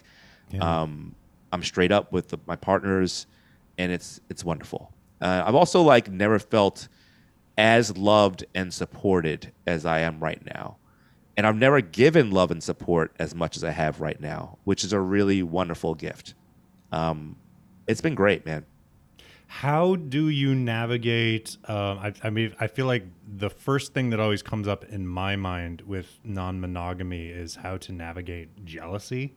Um, 0.61 1.15
I'm 1.51 1.63
straight 1.63 1.91
up 1.91 2.11
with 2.11 2.29
the, 2.29 2.37
my 2.45 2.55
partners, 2.55 3.25
and 3.77 3.91
it's 3.91 4.21
it's 4.29 4.45
wonderful. 4.45 4.93
Uh, 5.19 5.43
I've 5.45 5.55
also 5.55 5.81
like 5.81 6.09
never 6.09 6.39
felt 6.39 6.87
as 7.57 7.97
loved 7.97 8.45
and 8.53 8.73
supported 8.73 9.51
as 9.67 9.85
I 9.85 9.99
am 9.99 10.19
right 10.19 10.43
now, 10.45 10.77
and 11.41 11.47
I've 11.47 11.55
never 11.55 11.81
given 11.81 12.29
love 12.29 12.51
and 12.51 12.61
support 12.61 13.15
as 13.17 13.33
much 13.33 13.57
as 13.57 13.63
I 13.63 13.71
have 13.71 13.99
right 13.99 14.21
now, 14.21 14.59
which 14.63 14.83
is 14.83 14.93
a 14.93 14.99
really 14.99 15.41
wonderful 15.41 15.95
gift. 15.95 16.35
Um, 16.91 17.35
it's 17.87 17.99
been 17.99 18.13
great, 18.13 18.45
man. 18.45 18.63
How 19.47 19.95
do 19.95 20.29
you 20.29 20.53
navigate? 20.53 21.57
Um, 21.67 21.97
I, 21.97 22.13
I 22.23 22.29
mean, 22.29 22.53
I 22.59 22.67
feel 22.67 22.85
like 22.85 23.05
the 23.27 23.49
first 23.49 23.91
thing 23.91 24.11
that 24.11 24.19
always 24.19 24.43
comes 24.43 24.67
up 24.67 24.85
in 24.85 25.07
my 25.07 25.35
mind 25.35 25.81
with 25.81 26.19
non-monogamy 26.23 27.29
is 27.29 27.55
how 27.55 27.77
to 27.77 27.91
navigate 27.91 28.63
jealousy. 28.63 29.33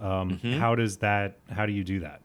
Um, 0.00 0.30
Mm-hmm. 0.30 0.58
How 0.58 0.74
does 0.74 0.96
that? 0.96 1.38
How 1.50 1.66
do 1.66 1.72
you 1.72 1.84
do 1.84 2.00
that? 2.00 2.20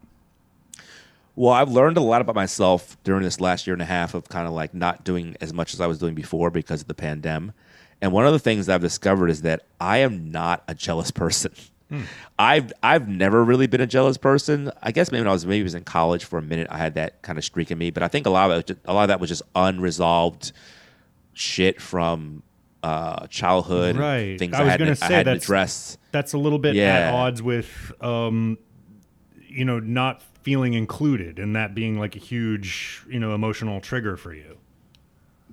Well, 1.35 1.53
I've 1.53 1.69
learned 1.69 1.97
a 1.97 2.01
lot 2.01 2.21
about 2.21 2.33
myself 2.33 2.97
during 3.03 3.21
this 3.21 3.39
last 3.39 3.67
year 3.67 3.75
and 3.75 3.81
a 3.83 3.85
half 3.85 4.15
of 4.15 4.27
kind 4.27 4.47
of 4.47 4.53
like 4.53 4.73
not 4.73 5.03
doing 5.03 5.37
as 5.39 5.53
much 5.53 5.75
as 5.75 5.81
I 5.81 5.85
was 5.85 5.99
doing 5.99 6.15
before 6.15 6.49
because 6.49 6.81
of 6.81 6.87
the 6.87 6.95
pandemic. 6.95 7.53
And 8.03 8.11
one 8.11 8.25
of 8.27 8.33
the 8.33 8.39
things 8.39 8.67
I've 8.67 8.81
discovered 8.81 9.29
is 9.29 9.43
that 9.43 9.63
I 9.79 9.99
am 9.99 10.29
not 10.29 10.61
a 10.67 10.75
jealous 10.75 11.09
person. 11.09 11.53
I've 12.37 12.73
I've 12.83 13.07
never 13.07 13.43
really 13.45 13.67
been 13.67 13.79
a 13.79 13.87
jealous 13.87 14.17
person. 14.17 14.71
I 14.81 14.91
guess 14.91 15.09
maybe 15.11 15.21
when 15.21 15.29
I 15.29 15.31
was 15.31 15.45
maybe 15.45 15.63
was 15.63 15.73
in 15.75 15.85
college 15.85 16.25
for 16.25 16.37
a 16.37 16.41
minute, 16.41 16.67
I 16.69 16.77
had 16.79 16.95
that 16.95 17.21
kind 17.21 17.37
of 17.37 17.45
streak 17.45 17.71
in 17.71 17.77
me. 17.77 17.91
But 17.91 18.03
I 18.03 18.09
think 18.09 18.25
a 18.25 18.29
lot 18.29 18.51
of 18.51 18.69
it, 18.69 18.77
a 18.83 18.93
lot 18.93 19.03
of 19.03 19.07
that 19.07 19.21
was 19.21 19.29
just 19.29 19.43
unresolved 19.55 20.51
shit 21.33 21.79
from 21.81 22.43
uh, 22.81 23.27
childhood, 23.27 23.95
Right. 23.95 24.37
Things 24.37 24.53
I 24.53 24.59
I, 24.59 24.63
was 24.63 24.71
hadn't, 24.71 24.85
gonna 24.87 24.91
I 24.91 25.07
say 25.07 25.13
hadn't 25.13 25.25
that's- 25.25 25.43
addressed. 25.45 25.99
That's 26.11 26.33
a 26.33 26.37
little 26.37 26.59
bit 26.59 26.75
at 26.75 27.13
odds 27.13 27.41
with, 27.41 27.93
um, 28.01 28.57
you 29.47 29.63
know, 29.63 29.79
not 29.79 30.21
feeling 30.41 30.73
included, 30.73 31.39
and 31.39 31.55
that 31.55 31.73
being 31.73 31.97
like 31.97 32.15
a 32.17 32.19
huge, 32.19 33.01
you 33.09 33.19
know, 33.19 33.33
emotional 33.33 33.79
trigger 33.79 34.17
for 34.17 34.33
you. 34.33 34.57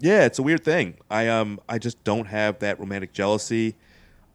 Yeah, 0.01 0.24
it's 0.24 0.38
a 0.38 0.42
weird 0.42 0.64
thing. 0.64 0.94
I 1.11 1.28
um 1.28 1.61
I 1.68 1.78
just 1.78 2.03
don't 2.05 2.26
have 2.26 2.59
that 2.61 2.80
romantic 2.80 3.12
jealousy. 3.12 3.76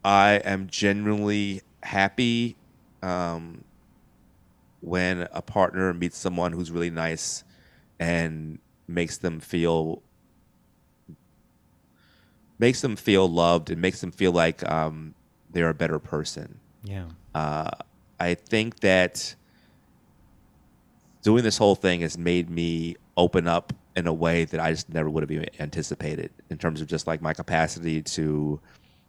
I 0.03 0.33
am 0.43 0.67
genuinely 0.67 1.61
happy 1.83 2.55
um 3.01 3.63
when 4.81 5.27
a 5.31 5.41
partner 5.41 5.93
meets 5.93 6.17
someone 6.17 6.51
who's 6.51 6.69
really 6.69 6.91
nice 6.91 7.43
and 7.99 8.59
makes 8.87 9.17
them 9.17 9.39
feel 9.39 10.03
makes 12.59 12.81
them 12.81 12.95
feel 12.95 13.27
loved 13.27 13.71
and 13.71 13.81
makes 13.81 14.01
them 14.01 14.11
feel 14.11 14.31
like 14.31 14.67
um 14.69 15.15
they're 15.51 15.69
a 15.69 15.73
better 15.73 15.97
person. 15.99 16.59
Yeah. 16.83 17.05
Uh, 17.33 17.71
I 18.19 18.35
think 18.35 18.81
that 18.81 19.35
doing 21.23 21.43
this 21.43 21.57
whole 21.57 21.75
thing 21.75 22.01
has 22.01 22.17
made 22.17 22.49
me 22.49 22.97
open 23.17 23.47
up 23.47 23.73
in 23.95 24.07
a 24.07 24.13
way 24.13 24.45
that 24.45 24.59
I 24.59 24.71
just 24.71 24.89
never 24.89 25.09
would 25.09 25.29
have 25.29 25.47
anticipated 25.59 26.31
in 26.49 26.57
terms 26.57 26.81
of 26.81 26.87
just 26.87 27.07
like 27.07 27.21
my 27.21 27.33
capacity 27.33 28.01
to 28.01 28.59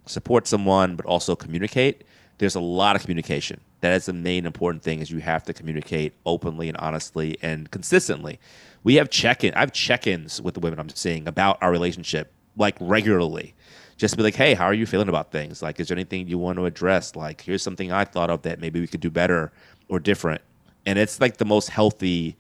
support 0.07 0.47
someone, 0.47 0.97
but 0.97 1.07
also 1.07 1.35
communicate. 1.35 2.05
There's 2.39 2.55
a 2.55 2.61
lot 2.61 2.97
of 2.97 3.03
communication. 3.03 3.61
That 3.81 3.93
is 3.95 4.07
the 4.07 4.13
main 4.13 4.47
important 4.47 4.83
thing 4.83 5.01
is 5.01 5.11
you 5.11 5.19
have 5.19 5.43
to 5.45 5.53
communicate 5.53 6.15
openly 6.25 6.69
and 6.69 6.77
honestly 6.79 7.37
and 7.43 7.71
consistently. 7.71 8.39
We 8.85 8.95
have 8.97 9.11
check-in. 9.11 9.55
I 9.55 9.61
have 9.61 9.73
check-ins 9.73 10.41
with 10.41 10.55
the 10.55 10.61
women 10.61 10.79
I'm 10.79 10.89
seeing 10.91 11.27
about 11.27 11.59
our 11.61 11.71
relationship 11.71 12.33
like 12.57 12.77
regularly. 12.81 13.55
Just 13.97 14.13
to 14.13 14.19
be 14.19 14.23
like, 14.23 14.35
hey, 14.35 14.55
how 14.55 14.67
are 14.67 14.75
you 14.75 14.87
feeling 14.87 15.09
about 15.09 15.33
things? 15.33 15.63
Like, 15.63 15.81
is 15.81 15.89
there 15.89 15.97
anything 15.97 16.29
you 16.29 16.39
want 16.39 16.59
to 16.59 16.67
address? 16.67 17.17
Like, 17.17 17.41
here's 17.41 17.63
something 17.63 17.91
I 17.91 18.05
thought 18.05 18.31
of 18.31 18.43
that 18.43 18.61
maybe 18.61 18.79
we 18.79 18.87
could 18.87 19.01
do 19.01 19.11
better 19.11 19.53
or 19.89 19.99
different. 19.99 20.43
And 20.85 20.99
it's 20.99 21.21
like 21.21 21.39
the 21.39 21.47
most 21.47 21.71
healthy 21.71 22.37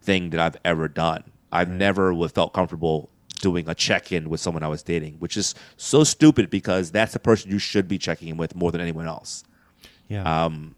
thing 0.00 0.30
that 0.30 0.40
I've 0.40 0.56
ever 0.64 0.88
done. 0.88 1.24
I've 1.54 1.70
never 1.70 2.28
felt 2.28 2.52
comfortable 2.52 3.08
doing 3.40 3.68
a 3.68 3.74
check 3.74 4.12
in 4.12 4.28
with 4.28 4.40
someone 4.40 4.62
I 4.62 4.68
was 4.68 4.82
dating, 4.82 5.14
which 5.14 5.36
is 5.36 5.54
so 5.76 6.04
stupid 6.04 6.50
because 6.50 6.90
that's 6.90 7.12
the 7.12 7.18
person 7.18 7.50
you 7.50 7.58
should 7.58 7.88
be 7.88 7.98
checking 7.98 8.28
in 8.28 8.36
with 8.36 8.54
more 8.54 8.72
than 8.72 8.80
anyone 8.80 9.06
else. 9.06 9.44
Yeah. 10.08 10.44
Um, 10.44 10.74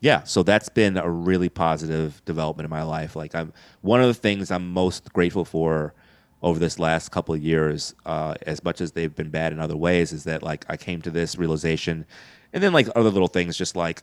yeah, 0.00 0.24
so 0.24 0.42
that's 0.42 0.68
been 0.68 0.96
a 0.96 1.08
really 1.08 1.48
positive 1.48 2.22
development 2.24 2.64
in 2.64 2.70
my 2.70 2.82
life. 2.82 3.16
Like 3.16 3.34
I'm 3.34 3.52
one 3.80 4.00
of 4.00 4.08
the 4.08 4.14
things 4.14 4.50
I'm 4.50 4.70
most 4.70 5.12
grateful 5.12 5.44
for 5.44 5.94
over 6.42 6.58
this 6.58 6.78
last 6.78 7.10
couple 7.10 7.34
of 7.34 7.42
years, 7.42 7.94
uh, 8.04 8.34
as 8.46 8.62
much 8.62 8.80
as 8.80 8.92
they've 8.92 9.14
been 9.14 9.30
bad 9.30 9.52
in 9.52 9.58
other 9.58 9.76
ways, 9.76 10.12
is 10.12 10.24
that 10.24 10.42
like 10.42 10.64
I 10.68 10.76
came 10.76 11.00
to 11.02 11.10
this 11.10 11.36
realization, 11.36 12.06
and 12.52 12.62
then 12.62 12.72
like 12.72 12.88
other 12.94 13.10
little 13.10 13.28
things, 13.28 13.56
just 13.56 13.74
like 13.74 14.02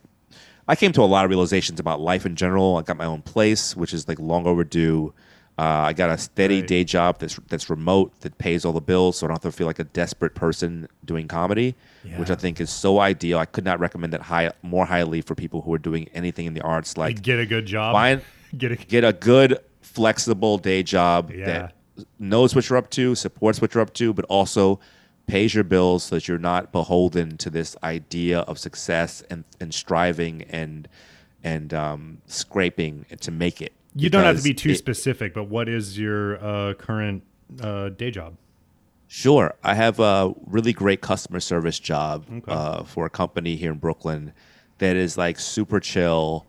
I 0.66 0.76
came 0.76 0.92
to 0.92 1.02
a 1.02 1.04
lot 1.04 1.24
of 1.24 1.30
realizations 1.30 1.78
about 1.78 2.00
life 2.00 2.26
in 2.26 2.34
general. 2.36 2.76
I 2.76 2.82
got 2.82 2.96
my 2.96 3.04
own 3.04 3.22
place, 3.22 3.76
which 3.76 3.94
is 3.94 4.08
like 4.08 4.18
long 4.18 4.46
overdue. 4.46 5.14
Uh, 5.56 5.62
I 5.62 5.92
got 5.92 6.10
a 6.10 6.18
steady 6.18 6.56
Right. 6.60 6.66
day 6.66 6.84
job 6.84 7.18
that's 7.20 7.38
that's 7.48 7.70
remote 7.70 8.12
that 8.22 8.36
pays 8.38 8.64
all 8.64 8.72
the 8.72 8.80
bills, 8.80 9.18
so 9.18 9.26
I 9.26 9.28
don't 9.28 9.42
have 9.42 9.52
to 9.52 9.56
feel 9.56 9.68
like 9.68 9.78
a 9.78 9.84
desperate 9.84 10.34
person 10.34 10.88
doing 11.04 11.28
comedy, 11.28 11.76
which 12.16 12.28
I 12.30 12.34
think 12.34 12.60
is 12.60 12.70
so 12.70 12.98
ideal. 12.98 13.38
I 13.38 13.44
could 13.46 13.64
not 13.64 13.78
recommend 13.78 14.12
that 14.14 14.22
high 14.22 14.50
more 14.62 14.84
highly 14.84 15.20
for 15.20 15.36
people 15.36 15.62
who 15.62 15.72
are 15.72 15.78
doing 15.78 16.08
anything 16.12 16.46
in 16.46 16.54
the 16.54 16.62
arts. 16.62 16.96
Like 16.96 17.22
get 17.22 17.38
a 17.38 17.46
good 17.46 17.66
job. 17.66 17.94
find 17.94 18.20
Get 18.58 18.72
a 18.72 18.76
get 18.76 19.04
a 19.04 19.12
good 19.12 19.58
flexible 19.80 20.58
day 20.58 20.82
job 20.82 21.30
Yeah. 21.30 21.46
that 21.46 21.74
knows 22.18 22.54
what 22.56 22.68
you're 22.68 22.78
up 22.78 22.90
to, 22.90 23.14
supports 23.14 23.60
what 23.60 23.74
you're 23.74 23.82
up 23.82 23.94
to, 23.94 24.12
but 24.12 24.24
also 24.24 24.80
pays 25.28 25.54
your 25.54 25.64
bills 25.64 26.02
so 26.04 26.16
that 26.16 26.26
you're 26.28 26.38
not 26.38 26.72
beholden 26.72 27.36
to 27.38 27.48
this 27.48 27.76
idea 27.84 28.40
of 28.40 28.58
success 28.58 29.22
and, 29.30 29.44
and 29.60 29.72
striving 29.72 30.42
and 30.50 30.88
and 31.44 31.72
um, 31.74 32.18
scraping 32.26 33.06
to 33.20 33.30
make 33.30 33.60
it. 33.62 33.72
You 33.94 34.10
don't 34.10 34.24
have 34.24 34.36
to 34.38 34.42
be 34.42 34.54
too 34.54 34.70
it- 34.70 34.76
specific, 34.78 35.34
but 35.34 35.44
what 35.44 35.68
is 35.68 35.98
your 35.98 36.44
uh, 36.44 36.74
current 36.74 37.22
uh, 37.60 37.90
day 37.90 38.10
job? 38.10 38.36
Sure. 39.06 39.54
I 39.62 39.74
have 39.74 40.00
a 40.00 40.32
really 40.46 40.72
great 40.72 41.00
customer 41.00 41.38
service 41.38 41.78
job 41.78 42.24
Okay. 42.30 42.50
uh, 42.52 42.82
for 42.82 43.06
a 43.06 43.10
company 43.10 43.54
here 43.54 43.70
in 43.72 43.78
Brooklyn 43.78 44.32
that 44.78 44.96
is 44.96 45.16
like 45.16 45.38
super 45.38 45.78
chill. 45.78 46.46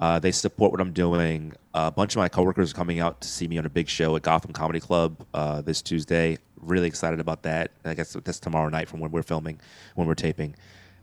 Uh, 0.00 0.18
they 0.18 0.32
support 0.32 0.72
what 0.72 0.80
I'm 0.80 0.92
doing. 0.92 1.52
a 1.74 1.90
bunch 1.92 2.14
of 2.14 2.18
my 2.20 2.28
coworkers 2.28 2.72
are 2.72 2.74
coming 2.74 2.98
out 2.98 3.20
to 3.20 3.28
see 3.28 3.46
me 3.46 3.58
on 3.58 3.66
a 3.66 3.70
big 3.70 3.88
show 3.88 4.16
at 4.16 4.22
Gotham 4.22 4.52
Comedy 4.52 4.80
Club 4.80 5.24
uh, 5.34 5.60
this 5.60 5.80
Tuesday. 5.82 6.38
Really 6.60 6.88
excited 6.88 7.20
about 7.20 7.42
that. 7.44 7.70
I 7.84 7.94
guess 7.94 8.14
that's 8.24 8.40
tomorrow 8.40 8.68
night 8.68 8.88
from 8.88 8.98
when 9.00 9.12
we're 9.12 9.22
filming, 9.22 9.60
when 9.94 10.08
we're 10.08 10.14
taping, 10.16 10.56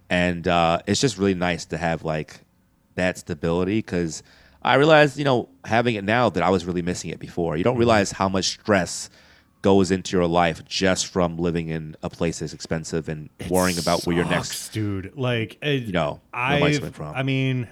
and 0.10 0.46
uh, 0.48 0.80
it's 0.88 1.00
just 1.00 1.18
really 1.18 1.34
nice 1.34 1.64
to 1.66 1.78
have 1.78 2.04
like 2.04 2.42
that 2.96 3.18
stability 3.18 3.78
because 3.80 4.22
I 4.66 4.76
realized, 4.76 5.18
you 5.18 5.24
know, 5.24 5.50
having 5.64 5.96
it 5.96 6.04
now 6.04 6.30
that 6.30 6.44
I 6.44 6.50
was 6.50 6.66
really 6.66 6.82
missing 6.82 7.12
it 7.12 7.20
before. 7.20 7.56
You 7.56 7.64
don't 7.64 7.78
realize 7.78 8.12
how 8.12 8.28
much 8.28 8.46
stress 8.46 9.10
goes 9.62 9.92
into 9.92 10.18
your 10.18 10.28
life 10.28 10.66
just 10.66 11.08
from 11.08 11.38
living 11.38 11.70
in 11.70 11.96
a 12.04 12.10
place 12.10 12.40
that's 12.40 12.54
expensive 12.54 13.08
and 13.10 13.30
worrying 13.50 13.80
about 13.80 14.06
where 14.06 14.16
your 14.16 14.26
next 14.26 14.70
dude. 14.70 15.14
Like, 15.16 15.58
it, 15.62 15.84
you 15.84 15.92
know 15.92 16.22
from. 16.94 17.16
I 17.16 17.24
mean, 17.24 17.68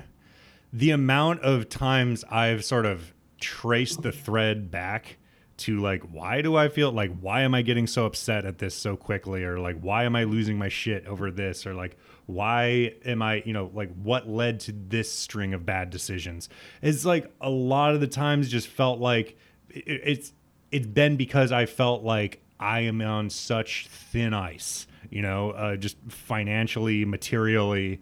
the 0.72 0.91
amount 0.91 1.41
of 1.41 1.70
times 1.70 2.24
I've 2.30 2.64
sort 2.64 2.86
of 2.86 3.14
traced 3.39 4.02
the 4.02 4.12
thread 4.12 4.72
back 4.72 5.18
to 5.58 5.80
like, 5.80 6.02
why 6.04 6.41
do 6.41 6.56
I 6.56 6.70
feel 6.70 6.91
like, 6.91 7.16
why 7.20 7.41
am 7.41 7.54
I 7.54 7.62
getting 7.62 7.88
so 7.88 8.06
upset 8.06 8.46
at 8.46 8.58
this 8.58 8.76
so 8.76 8.96
quickly? 8.96 9.44
Or 9.44 9.60
like, 9.60 9.80
why 9.80 10.04
am 10.04 10.16
I 10.16 10.24
losing 10.24 10.58
my 10.58 10.70
shit 10.70 11.06
over 11.06 11.32
this? 11.32 11.66
Or 11.66 11.74
like, 11.74 11.98
why 12.26 12.93
am 13.05 13.21
I, 13.21 13.43
you 13.45 13.53
know, 13.53 13.69
like, 13.74 13.93
what 13.95 14.28
led 14.28 14.59
to 14.61 14.71
this 14.71 15.11
string 15.11 15.53
of 15.53 15.65
bad 15.65 15.89
decisions? 15.89 16.49
It's 16.82 17.05
like 17.05 17.32
a 17.41 17.49
lot 17.49 17.93
of 17.93 18.01
the 18.01 18.07
times 18.07 18.49
just 18.49 18.67
felt 18.67 18.99
like 18.99 19.38
it's, 19.69 20.34
it's 20.71 20.88
been 20.88 21.17
because 21.17 21.51
I 21.51 21.65
felt 21.65 22.03
like 22.03 22.41
I 22.59 22.82
am 22.82 23.01
on 23.01 23.30
such 23.30 23.88
thin 23.88 24.34
ice, 24.34 24.88
you 25.09 25.21
know, 25.21 25.51
uh, 25.51 25.76
just 25.76 25.97
financially, 26.07 27.05
materially, 27.05 27.99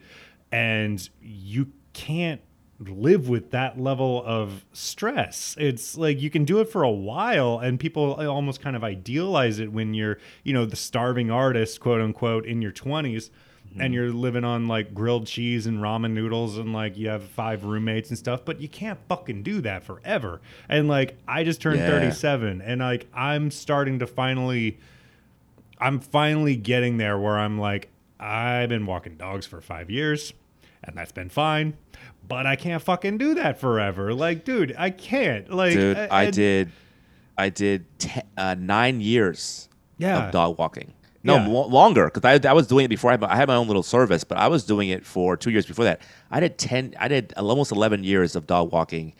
and 0.51 1.09
you 1.21 1.71
can't 1.93 2.41
live 2.79 3.29
with 3.29 3.51
that 3.51 3.79
level 3.79 4.23
of 4.25 4.65
stress. 4.73 5.55
It's 5.59 5.97
like 5.97 6.21
you 6.21 6.29
can 6.29 6.45
do 6.45 6.59
it 6.59 6.65
for 6.69 6.83
a 6.83 6.91
while, 6.91 7.59
and 7.59 7.79
people 7.79 8.13
almost 8.13 8.61
kind 8.61 8.75
of 8.75 8.83
idealize 8.83 9.59
it 9.59 9.71
when 9.71 9.93
you're, 9.93 10.17
you 10.43 10.53
know, 10.53 10.65
the 10.65 10.75
starving 10.75 11.31
artist, 11.31 11.79
quote 11.79 12.01
unquote, 12.01 12.45
in 12.45 12.61
your 12.61 12.71
20s. 12.71 13.29
And 13.79 13.93
you're 13.93 14.11
living 14.11 14.43
on 14.43 14.67
like 14.67 14.93
grilled 14.93 15.27
cheese 15.27 15.65
and 15.65 15.79
ramen 15.79 16.11
noodles, 16.11 16.57
and 16.57 16.73
like 16.73 16.97
you 16.97 17.07
have 17.07 17.23
five 17.23 17.63
roommates 17.63 18.09
and 18.09 18.17
stuff, 18.17 18.43
but 18.43 18.59
you 18.59 18.67
can't 18.67 18.99
fucking 19.07 19.43
do 19.43 19.61
that 19.61 19.83
forever. 19.83 20.41
And 20.67 20.87
like, 20.89 21.17
I 21.27 21.43
just 21.45 21.61
turned 21.61 21.79
Yeah. 21.79 21.87
37, 21.87 22.61
and 22.61 22.81
like, 22.81 23.07
I'm 23.13 23.49
starting 23.49 23.99
to 23.99 24.07
finally 24.07 24.77
I'm 25.79 25.99
finally 25.99 26.55
getting 26.55 26.97
there 26.97 27.17
where 27.17 27.39
I'm 27.39 27.57
like, 27.57 27.89
I've 28.19 28.69
been 28.69 28.85
walking 28.85 29.15
dogs 29.15 29.45
for 29.47 29.61
five 29.61 29.89
years, 29.89 30.33
and 30.83 30.95
that's 30.97 31.11
been 31.11 31.29
fine, 31.29 31.75
but 32.27 32.45
I 32.45 32.55
can't 32.55 32.83
fucking 32.83 33.17
do 33.17 33.33
that 33.35 33.59
forever. 33.59 34.13
Like, 34.13 34.43
dude, 34.45 34.75
I 34.77 34.89
can't. 34.91 35.49
Like, 35.51 35.73
Dude, 35.73 35.97
a- 35.97 36.13
I 36.13 36.23
and- 36.25 36.33
did, 36.35 36.71
I 37.37 37.49
did 37.49 37.85
te- 37.97 38.21
uh, 38.37 38.55
nine 38.59 39.01
years 39.01 39.69
Yeah. 39.97 40.27
of 40.27 40.31
dog 40.33 40.57
walking. 40.59 40.93
No, 41.23 41.35
Yeah. 41.35 41.47
lo- 41.47 41.67
longer 41.67 42.05
because 42.13 42.23
I, 42.45 42.49
I 42.49 42.53
was 42.53 42.67
doing 42.67 42.85
it 42.85 42.87
before 42.89 43.11
I 43.11 43.13
had, 43.13 43.21
my, 43.21 43.31
I 43.31 43.35
had 43.35 43.47
my 43.47 43.55
own 43.55 43.67
little 43.67 43.83
service, 43.83 44.23
but 44.23 44.37
I 44.37 44.47
was 44.47 44.63
doing 44.63 44.89
it 44.89 45.05
for 45.05 45.37
two 45.37 45.51
years 45.51 45.65
before 45.65 45.85
that. 45.85 46.01
I 46.31 46.39
did 46.39 46.57
ten, 46.57 46.95
I 46.99 47.07
did 47.07 47.33
almost 47.37 47.71
eleven 47.71 48.03
years 48.03 48.35
of 48.35 48.47
dog 48.47 48.71
walking, 48.71 49.13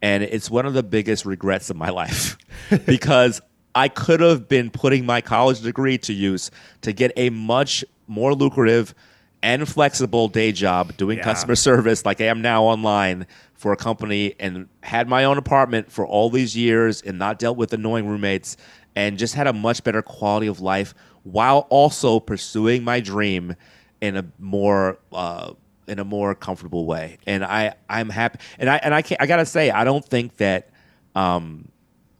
and 0.00 0.22
it's 0.22 0.50
one 0.50 0.66
of 0.66 0.74
the 0.74 0.82
biggest 0.84 1.24
regrets 1.26 1.68
of 1.70 1.76
my 1.76 1.88
life 2.02 2.38
because 2.86 3.40
I 3.74 3.88
could 3.88 4.20
have 4.20 4.48
been 4.48 4.70
putting 4.70 5.04
my 5.06 5.20
college 5.20 5.60
degree 5.60 5.98
to 5.98 6.12
use 6.12 6.50
to 6.82 6.92
get 6.92 7.12
a 7.16 7.30
much 7.30 7.84
more 8.06 8.34
lucrative 8.34 8.94
and 9.42 9.68
flexible 9.68 10.26
day 10.28 10.50
job 10.52 10.96
doing 10.96 11.18
Yeah. 11.18 11.24
customer 11.24 11.54
service 11.54 12.04
like 12.04 12.20
I 12.20 12.24
am 12.24 12.42
now 12.42 12.64
online 12.64 13.26
for 13.58 13.72
a 13.72 13.76
company 13.76 14.36
and 14.38 14.68
had 14.84 15.08
my 15.08 15.24
own 15.24 15.36
apartment 15.36 15.90
for 15.90 16.06
all 16.06 16.30
these 16.30 16.56
years 16.56 17.02
and 17.02 17.18
not 17.18 17.40
dealt 17.40 17.56
with 17.56 17.72
annoying 17.72 18.06
roommates 18.06 18.56
and 18.94 19.18
just 19.18 19.34
had 19.34 19.48
a 19.48 19.52
much 19.52 19.82
better 19.82 20.00
quality 20.00 20.46
of 20.46 20.60
life 20.60 20.94
while 21.24 21.66
also 21.68 22.20
pursuing 22.20 22.84
my 22.84 23.00
dream 23.00 23.56
in 24.00 24.16
a 24.16 24.24
more 24.38 24.96
uh, 25.12 25.52
in 25.88 25.98
a 25.98 26.04
more 26.04 26.36
comfortable 26.36 26.86
way. 26.86 27.18
And 27.26 27.44
I 27.44 27.74
I'm 27.90 28.08
happy 28.10 28.38
and 28.60 28.70
I 28.70 28.76
and 28.76 28.94
I 28.94 29.02
can't, 29.02 29.20
I 29.20 29.26
gotta 29.26 29.44
say 29.44 29.70
I 29.72 29.82
don't 29.82 30.04
think 30.04 30.36
that 30.36 30.70
um, 31.16 31.68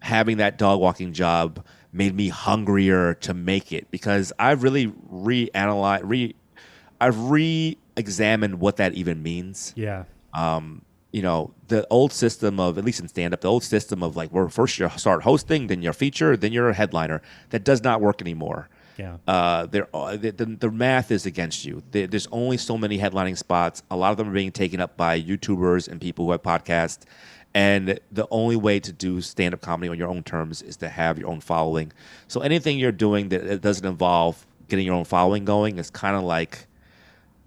having 0.01 0.39
that 0.39 0.59
dog 0.59 0.81
walking 0.81 1.13
job 1.13 1.65
made 1.93 2.17
me 2.17 2.31
hungrier 2.31 3.15
to 3.15 3.33
make 3.33 3.73
it 3.73 3.89
because 3.93 4.33
I've 4.41 4.65
really 4.65 4.89
reanalyzed 4.89 6.01
re 6.03 6.35
I've 7.01 7.31
re-examined 7.31 8.59
what 8.59 8.79
that 8.79 8.95
even 8.95 9.23
means 9.23 9.73
yeah, 9.77 10.03
um, 10.35 10.83
you 11.13 11.23
know, 11.23 11.55
the 11.69 11.87
old 11.89 12.13
system 12.13 12.61
of 12.61 12.77
at 12.79 12.85
least 12.85 13.01
in 13.01 13.09
stand 13.09 13.33
up, 13.33 13.41
the 13.41 13.49
old 13.49 13.65
system 13.65 14.03
of 14.03 14.17
like 14.17 14.31
where 14.31 14.49
first 14.49 14.79
you 14.79 14.89
start 14.97 15.23
hosting, 15.23 15.67
then 15.69 15.83
you're 15.83 15.93
a 15.93 15.95
feature, 15.95 16.37
then 16.37 16.53
you're 16.53 16.69
a 16.69 16.75
headliner. 16.75 17.23
That 17.51 17.65
does 17.65 17.83
not 17.83 18.01
work 18.01 18.21
anymore. 18.21 18.69
yeah, 18.99 19.17
Uh, 19.27 19.67
there, 19.67 19.89
uh, 19.95 20.17
the, 20.17 20.33
the, 20.33 20.45
the 20.45 20.71
math 20.71 21.11
is 21.11 21.25
against 21.25 21.65
you. 21.65 21.83
There, 21.93 22.07
there's 22.07 22.29
only 22.31 22.57
so 22.59 22.77
many 22.77 22.99
headlining 22.99 23.39
spots. 23.39 23.83
A 23.91 23.97
lot 23.97 24.11
of 24.11 24.17
them 24.19 24.29
are 24.29 24.33
being 24.33 24.53
taken 24.53 24.81
up 24.81 24.97
by 24.97 25.21
YouTubers 25.21 25.89
and 25.89 26.01
people 26.01 26.27
who 26.27 26.33
have 26.33 26.43
podcasts. 26.43 27.01
And 27.55 27.99
the 28.13 28.29
only 28.31 28.57
way 28.57 28.79
to 28.79 28.93
do 28.93 29.23
stand 29.23 29.55
up 29.55 29.63
comedy 29.63 29.89
on 29.89 29.99
your 29.99 30.09
own 30.09 30.23
terms 30.23 30.61
is 30.61 30.77
to 30.79 30.89
have 30.89 31.19
your 31.19 31.29
own 31.29 31.41
following. 31.41 31.93
So 32.29 32.43
anything 32.43 32.79
you're 32.79 32.93
doing 32.93 33.31
that 33.31 33.47
that 33.47 33.63
doesn't 33.63 33.87
involve 33.87 34.47
getting 34.69 34.85
your 34.85 34.95
own 34.95 35.07
following 35.07 35.47
going 35.47 35.79
is 35.79 35.89
kind 35.89 36.15
of 36.15 36.25
like 36.25 36.67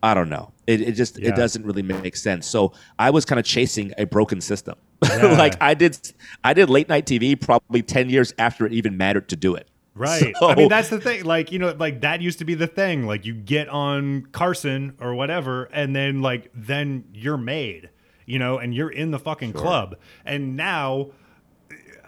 I 0.04 0.14
don't 0.14 0.30
know. 0.30 0.52
It, 0.68 0.82
it 0.82 0.92
just 0.94 1.20
Yeah. 1.20 1.30
it 1.30 1.36
doesn't 1.36 1.66
really 1.66 1.82
make 1.84 2.16
sense. 2.16 2.48
So 2.48 2.74
I 2.98 3.10
was 3.12 3.26
kind 3.26 3.40
of 3.40 3.46
chasing 3.46 3.94
a 3.98 4.06
broken 4.06 4.42
system. 4.42 4.76
Yeah. 5.04 5.34
like 5.38 5.56
I 5.62 5.74
did 5.74 5.98
I 6.44 6.54
did 6.54 6.70
late 6.70 6.88
night 6.90 7.06
TV 7.06 7.40
probably 7.40 7.82
10 7.82 8.10
years 8.10 8.34
after 8.38 8.66
it 8.66 8.74
even 8.74 8.98
mattered 8.98 9.28
to 9.30 9.36
do 9.36 9.56
it. 9.56 9.68
right. 9.96 10.34
So- 10.40 10.50
I 10.50 10.56
mean, 10.56 10.70
that's 10.70 10.90
the 10.90 11.00
thing. 11.02 11.26
Like, 11.26 11.52
you 11.52 11.60
know, 11.60 11.76
like 11.78 12.02
that 12.02 12.22
used 12.22 12.40
to 12.40 12.46
be 12.46 12.54
the 12.56 12.68
thing. 12.68 13.06
Like, 13.08 13.26
you 13.26 13.34
get 13.34 13.68
on 13.70 14.28
Carson 14.32 14.96
or 15.00 15.14
whatever, 15.16 15.66
and 15.74 15.96
then 15.96 16.22
like 16.22 16.50
then 16.54 17.04
you're 17.14 17.38
made, 17.38 17.90
you 18.26 18.40
know, 18.40 18.58
and 18.60 18.74
you're 18.76 18.92
in 18.92 19.12
the 19.12 19.20
fucking 19.20 19.54
club. 19.54 19.96
And 20.26 20.56
now 20.56 21.10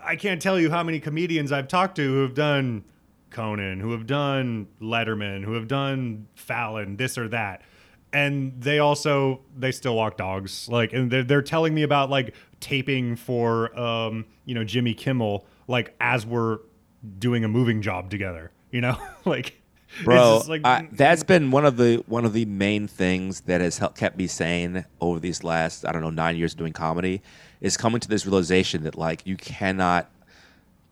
I 0.03 0.15
can't 0.15 0.41
tell 0.41 0.59
you 0.59 0.69
how 0.69 0.83
many 0.83 0.99
comedians 0.99 1.51
I've 1.51 1.67
talked 1.67 1.95
to 1.97 2.03
who 2.03 2.21
have 2.23 2.33
done 2.35 2.83
Conan, 3.31 3.79
who 3.79 3.91
have 3.91 4.05
done 4.05 4.67
Letterman, 4.81 5.43
who 5.43 5.53
have 5.53 5.67
done 5.67 6.27
Fallon, 6.35 6.97
this 6.97 7.17
or 7.17 7.27
that. 7.29 7.61
And 8.13 8.61
they 8.61 8.79
also 8.79 9.41
they 9.57 9.71
still 9.71 9.95
walk 9.95 10.17
dogs. 10.17 10.69
Like 10.69 10.93
and 10.93 11.11
they're 11.11 11.23
they're 11.23 11.41
telling 11.41 11.73
me 11.73 11.81
about 11.81 12.09
like 12.09 12.35
taping 12.59 13.15
for 13.15 13.77
um, 13.77 14.25
you 14.45 14.55
know, 14.55 14.63
Jimmy 14.63 14.93
Kimmel, 14.93 15.45
like 15.67 15.95
as 15.99 16.25
we're 16.25 16.59
doing 17.17 17.43
a 17.43 17.47
moving 17.47 17.81
job 17.81 18.09
together. 18.09 18.51
You 18.71 18.81
know? 18.81 18.97
like 19.25 19.63
Bro, 20.03 20.43
like 20.47 20.61
I, 20.65 20.87
that's 20.91 21.23
been 21.23 21.51
one 21.51 21.65
of 21.65 21.77
the 21.77 22.03
one 22.07 22.25
of 22.25 22.33
the 22.33 22.45
main 22.45 22.87
things 22.87 23.41
that 23.41 23.61
has 23.61 23.77
helped 23.77 23.97
kept 23.97 24.17
me 24.17 24.27
sane 24.27 24.85
over 24.99 25.19
these 25.19 25.43
last 25.43 25.85
I 25.85 25.91
don't 25.91 26.01
know 26.01 26.09
nine 26.09 26.35
years 26.35 26.55
doing 26.55 26.73
comedy 26.73 27.21
is 27.61 27.77
coming 27.77 27.99
to 27.99 28.07
this 28.07 28.25
realization 28.25 28.83
that 28.83 28.97
like 28.97 29.21
you 29.25 29.37
cannot 29.37 30.09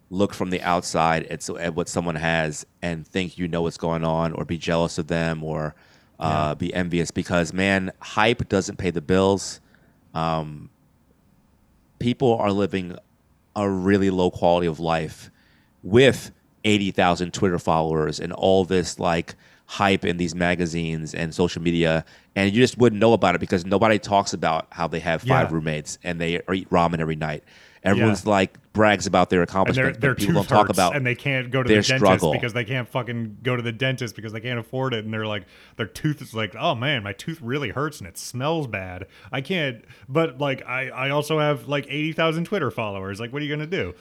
look 0.10 0.34
from 0.34 0.50
the 0.52 0.62
outside 0.62 1.24
at, 1.28 1.50
at 1.50 1.74
what 1.74 1.90
someone 1.90 2.16
has 2.16 2.66
and 2.82 3.08
think 3.08 3.38
you 3.38 3.48
know 3.48 3.64
what's 3.64 3.78
going 3.78 4.04
on 4.04 4.34
or 4.34 4.46
be 4.46 4.58
jealous 4.58 4.98
of 4.98 5.08
them 5.08 5.44
or 5.44 5.74
uh, 6.22 6.56
be 6.56 6.74
envious 6.74 7.12
because 7.12 7.52
man 7.54 7.92
hype 8.00 8.48
doesn't 8.48 8.78
pay 8.78 8.90
the 8.92 9.02
bills 9.02 9.60
um, 10.14 10.70
people 12.00 12.38
are 12.38 12.52
living 12.52 12.96
a 13.56 13.70
really 13.70 14.10
low 14.10 14.32
quality 14.32 14.68
of 14.68 14.80
life 14.80 15.30
with 15.84 16.32
80,000 16.64 17.34
Twitter 17.34 17.60
followers 17.60 18.20
and 18.20 18.32
all 18.34 18.66
this 18.66 19.00
like 19.00 19.36
hype 19.66 20.06
in 20.06 20.18
these 20.18 20.36
magazines 20.36 21.14
and 21.14 21.34
social 21.34 21.62
media 21.62 22.06
and 22.36 22.52
you 22.54 22.62
just 22.62 22.78
wouldn't 22.78 23.00
know 23.00 23.14
about 23.14 23.36
it 23.36 23.40
because 23.40 23.66
nobody 23.66 23.98
talks 24.00 24.34
about 24.34 24.68
how 24.72 24.88
they 24.88 25.00
have 25.00 25.22
five 25.22 25.50
Yeah. 25.50 25.54
roommates 25.56 25.98
and 26.04 26.20
they 26.20 26.36
eat 26.54 26.70
ramen 26.70 27.00
every 27.00 27.16
night. 27.16 27.44
Everyone's 27.84 28.24
Yeah. 28.26 28.30
like 28.32 28.58
brags 28.74 29.08
about 29.08 29.30
their 29.30 29.42
and 29.42 29.48
their 29.50 29.54
accomplishments, 29.54 30.00
their 30.00 30.16
people 30.16 30.34
don't 30.36 30.48
talk 30.48 30.70
about 30.70 30.96
and 30.96 31.06
they 31.06 31.16
can't 31.16 31.50
go 31.52 31.62
to 31.64 31.68
their 31.68 31.82
the 31.82 31.88
dentist 31.88 31.98
struggle. 32.06 32.32
because 32.32 32.54
they 32.54 32.64
can't 32.64 32.88
fucking 32.88 33.38
go 33.44 33.56
to 33.56 33.62
the 33.62 33.72
dentist 33.72 34.16
because 34.16 34.32
they 34.34 34.40
can't 34.40 34.60
afford 34.60 34.94
it 34.94 35.04
and 35.04 35.14
they're 35.14 35.26
like 35.26 35.44
their 35.78 35.88
tooth 35.88 36.22
is 36.22 36.34
like 36.34 36.56
oh 36.58 36.76
man 36.76 37.04
my 37.04 37.12
tooth 37.12 37.40
really 37.42 37.70
hurts 37.70 38.00
and 38.00 38.08
it 38.08 38.18
smells 38.18 38.68
bad 38.68 39.08
I 39.32 39.42
can't 39.42 39.84
but 40.08 40.38
like 40.40 40.66
I 40.66 40.90
I 40.90 41.10
also 41.10 41.40
have 41.40 41.68
like 41.68 41.86
80,000 41.90 42.46
Twitter 42.46 42.72
followers 42.72 43.20
like 43.20 43.34
what 43.34 43.42
are 43.42 43.46
you 43.46 43.56
going 43.56 43.68
to 43.70 43.78
do 43.78 43.94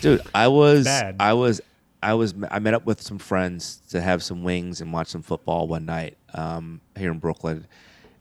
Dude, 0.00 0.22
I 0.34 0.48
was 0.48 0.84
bad. 0.84 1.16
I 1.20 1.32
was 1.34 1.60
I 2.02 2.14
was 2.14 2.34
I 2.50 2.58
met 2.58 2.74
up 2.74 2.86
with 2.86 3.02
some 3.02 3.18
friends 3.18 3.82
to 3.90 4.00
have 4.00 4.22
some 4.22 4.42
wings 4.42 4.80
and 4.80 4.92
watch 4.92 5.08
some 5.08 5.22
football 5.22 5.68
one 5.68 5.84
night 5.84 6.16
um, 6.32 6.80
here 6.96 7.10
in 7.12 7.18
Brooklyn. 7.18 7.66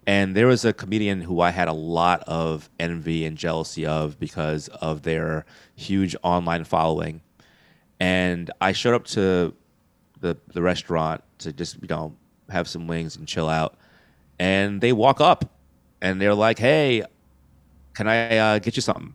And 0.10 0.36
there 0.36 0.48
was 0.48 0.66
a 0.66 0.74
comedian 0.74 1.22
who 1.22 1.40
I 1.40 1.52
had 1.52 1.68
a 1.68 1.74
lot 1.74 2.24
of 2.26 2.68
envy 2.80 3.26
and 3.26 3.38
jealousy 3.38 3.86
of 3.86 4.20
because 4.20 4.68
of 4.70 5.04
their 5.04 5.46
huge 5.76 6.16
online 6.24 6.64
following. 6.64 7.22
And 8.00 8.50
I 8.60 8.72
showed 8.72 8.96
up 8.96 9.06
to 9.08 9.54
the 10.20 10.36
the 10.54 10.64
restaurant 10.64 11.24
to 11.40 11.54
just, 11.54 11.76
you 11.82 11.88
know, 11.88 12.16
have 12.50 12.68
some 12.68 12.88
wings 12.88 13.18
and 13.18 13.28
chill 13.28 13.48
out. 13.50 13.78
And 14.40 14.82
they 14.82 14.94
walk 14.94 15.22
up 15.22 15.46
and 16.02 16.20
they're 16.20 16.34
like, 16.34 16.58
"Hey, 16.60 17.04
can 17.94 18.08
I 18.08 18.38
uh, 18.38 18.60
get 18.60 18.76
you 18.78 18.82
something?" 18.82 19.14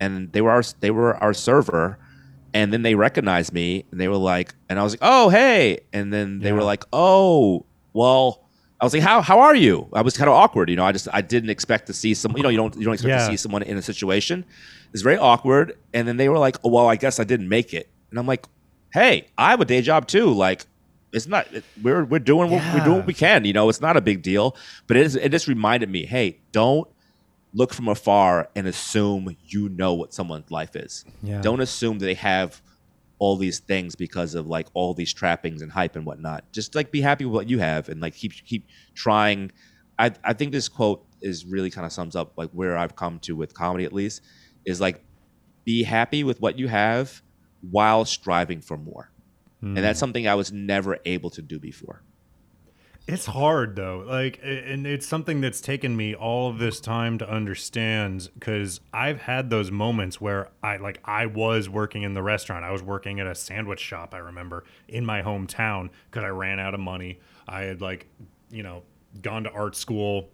And 0.00 0.32
they 0.32 0.40
were 0.40 0.50
our 0.50 0.64
they 0.80 0.90
were 0.90 1.16
our 1.22 1.34
server, 1.34 1.98
And 2.54 2.72
then 2.72 2.82
they 2.82 2.94
recognized 2.96 3.52
me 3.52 3.84
and 3.90 4.00
they 4.00 4.08
were 4.08 4.16
like, 4.16 4.54
and 4.68 4.78
I 4.78 4.82
was 4.82 4.94
like, 4.94 5.00
oh, 5.02 5.30
hey. 5.30 5.80
And 5.92 6.12
then 6.12 6.40
they 6.40 6.52
were 6.52 6.62
like, 6.64 6.84
oh, 6.92 7.66
well, 7.94 8.41
I 8.82 8.84
was 8.84 8.92
like, 8.92 9.02
how, 9.04 9.22
how 9.22 9.38
are 9.40 9.54
you? 9.54 9.88
I 9.92 10.02
was 10.02 10.16
kind 10.16 10.28
of 10.28 10.34
awkward. 10.34 10.68
You 10.68 10.74
know, 10.76 10.84
I 10.84 10.90
just, 10.92 11.06
I 11.12 11.20
didn't 11.20 11.50
expect 11.50 11.86
to 11.86 11.92
see 11.92 12.14
some, 12.14 12.36
you 12.36 12.42
know, 12.42 12.48
you 12.48 12.56
don't, 12.58 12.74
you 12.76 12.84
don't 12.84 12.94
expect 12.94 13.10
Yeah. 13.10 13.18
to 13.18 13.26
see 13.26 13.36
someone 13.36 13.62
in 13.62 13.76
a 13.76 13.82
situation. 13.82 14.44
It's 14.92 15.02
very 15.02 15.16
awkward. 15.16 15.78
And 15.94 16.06
then 16.08 16.16
they 16.16 16.28
were 16.28 16.38
like, 16.38 16.56
oh, 16.64 16.68
well, 16.70 16.88
I 16.88 16.96
guess 16.96 17.20
I 17.20 17.24
didn't 17.24 17.48
make 17.48 17.72
it. 17.72 17.88
And 18.10 18.18
I'm 18.18 18.26
like, 18.26 18.44
hey, 18.92 19.28
I 19.38 19.50
have 19.50 19.60
a 19.60 19.64
day 19.64 19.80
job 19.82 20.08
too. 20.08 20.32
Like, 20.32 20.66
it's 21.12 21.26
not, 21.28 21.46
we're, 21.82 22.04
we're 22.04 22.18
doing, 22.18 22.50
what, 22.50 22.62
we're 22.74 22.84
doing 22.84 22.96
what 22.98 23.06
we 23.06 23.14
can, 23.14 23.44
you 23.44 23.52
know, 23.52 23.68
it's 23.68 23.80
not 23.80 23.96
a 23.96 24.00
big 24.00 24.20
deal, 24.20 24.56
but 24.88 24.96
it 24.96 25.06
is, 25.06 25.14
it 25.14 25.28
just 25.30 25.46
reminded 25.46 25.88
me, 25.88 26.04
hey, 26.04 26.38
don't, 26.50 26.88
look 27.54 27.74
from 27.74 27.86
afar 27.86 28.48
and 28.56 28.66
assume 28.66 29.36
you 29.46 29.68
know 29.68 29.92
what 29.92 30.14
someone's 30.14 30.50
life 30.50 30.74
is. 30.74 31.04
Yeah. 31.22 31.42
Don't 31.42 31.60
assume 31.60 31.98
that 31.98 32.06
they 32.06 32.14
have 32.14 32.62
all 33.22 33.36
these 33.36 33.60
things 33.60 33.94
because 33.94 34.34
of 34.34 34.48
like 34.48 34.66
all 34.74 34.94
these 34.94 35.12
trappings 35.12 35.62
and 35.62 35.70
hype 35.70 35.94
and 35.94 36.04
whatnot. 36.04 36.42
Just 36.50 36.74
like 36.74 36.90
be 36.90 37.00
happy 37.00 37.24
with 37.24 37.32
what 37.32 37.48
you 37.48 37.60
have 37.60 37.88
and 37.88 38.00
like 38.00 38.16
keep 38.16 38.32
keep 38.32 38.66
trying. 38.96 39.52
I 39.96 40.10
I 40.24 40.32
think 40.32 40.50
this 40.50 40.68
quote 40.68 41.06
is 41.20 41.46
really 41.46 41.70
kind 41.70 41.86
of 41.86 41.92
sums 41.92 42.16
up 42.16 42.32
like 42.36 42.50
where 42.50 42.76
I've 42.76 42.96
come 42.96 43.20
to 43.20 43.36
with 43.36 43.54
comedy 43.54 43.84
at 43.84 43.92
least 43.92 44.22
is 44.64 44.80
like 44.80 45.04
be 45.64 45.84
happy 45.84 46.24
with 46.24 46.40
what 46.40 46.58
you 46.58 46.66
have 46.66 47.22
while 47.70 48.04
striving 48.04 48.60
for 48.60 48.76
more. 48.76 49.12
And 49.60 49.76
that's 49.76 50.00
hmm. 50.00 50.02
something 50.02 50.26
I 50.26 50.34
was 50.34 50.50
never 50.50 50.98
able 51.06 51.30
to 51.30 51.42
do 51.42 51.60
before. 51.60 52.02
It's 53.06 53.26
hard 53.26 53.74
though. 53.74 54.04
Like 54.06 54.40
and 54.42 54.86
it's 54.86 55.06
something 55.06 55.40
that's 55.40 55.60
taken 55.60 55.96
me 55.96 56.14
all 56.14 56.48
of 56.48 56.58
this 56.58 56.80
time 56.80 57.18
to 57.18 57.28
understand 57.28 58.30
cuz 58.40 58.80
I've 58.92 59.22
had 59.22 59.50
those 59.50 59.70
moments 59.70 60.20
where 60.20 60.50
I 60.62 60.76
like 60.76 61.00
I 61.04 61.26
was 61.26 61.68
working 61.68 62.02
in 62.02 62.14
the 62.14 62.22
restaurant. 62.22 62.64
I 62.64 62.70
was 62.70 62.82
working 62.82 63.18
at 63.18 63.26
a 63.26 63.34
sandwich 63.34 63.80
shop, 63.80 64.14
I 64.14 64.18
remember, 64.18 64.64
in 64.86 65.04
my 65.04 65.22
hometown 65.22 65.90
cuz 66.12 66.22
I 66.22 66.28
ran 66.28 66.60
out 66.60 66.74
of 66.74 66.80
money. 66.80 67.18
I 67.48 67.62
had 67.62 67.80
like, 67.80 68.06
you 68.50 68.62
know, 68.62 68.84
gone 69.20 69.44
to 69.44 69.50
art 69.50 69.74
school 69.74 70.30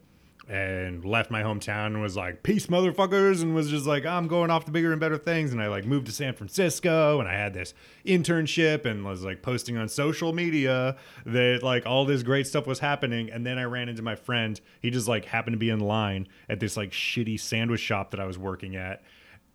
and 0.48 1.04
left 1.04 1.30
my 1.30 1.42
hometown 1.42 1.86
and 1.86 2.00
was 2.00 2.16
like, 2.16 2.42
peace, 2.42 2.68
motherfuckers, 2.68 3.42
and 3.42 3.54
was 3.54 3.68
just 3.68 3.86
like, 3.86 4.06
I'm 4.06 4.28
going 4.28 4.50
off 4.50 4.64
to 4.64 4.70
bigger 4.70 4.92
and 4.92 5.00
better 5.00 5.18
things. 5.18 5.52
And 5.52 5.62
I 5.62 5.68
like 5.68 5.84
moved 5.84 6.06
to 6.06 6.12
San 6.12 6.32
Francisco 6.32 7.20
and 7.20 7.28
I 7.28 7.34
had 7.34 7.52
this 7.52 7.74
internship 8.06 8.86
and 8.86 9.04
was 9.04 9.22
like 9.22 9.42
posting 9.42 9.76
on 9.76 9.88
social 9.88 10.32
media 10.32 10.96
that 11.26 11.62
like 11.62 11.84
all 11.84 12.06
this 12.06 12.22
great 12.22 12.46
stuff 12.46 12.66
was 12.66 12.78
happening. 12.78 13.30
And 13.30 13.44
then 13.44 13.58
I 13.58 13.64
ran 13.64 13.90
into 13.90 14.02
my 14.02 14.14
friend. 14.14 14.58
He 14.80 14.90
just 14.90 15.06
like 15.06 15.26
happened 15.26 15.54
to 15.54 15.58
be 15.58 15.68
in 15.68 15.80
line 15.80 16.28
at 16.48 16.60
this 16.60 16.78
like 16.78 16.92
shitty 16.92 17.38
sandwich 17.38 17.80
shop 17.80 18.10
that 18.12 18.20
I 18.20 18.24
was 18.24 18.38
working 18.38 18.74
at. 18.74 19.02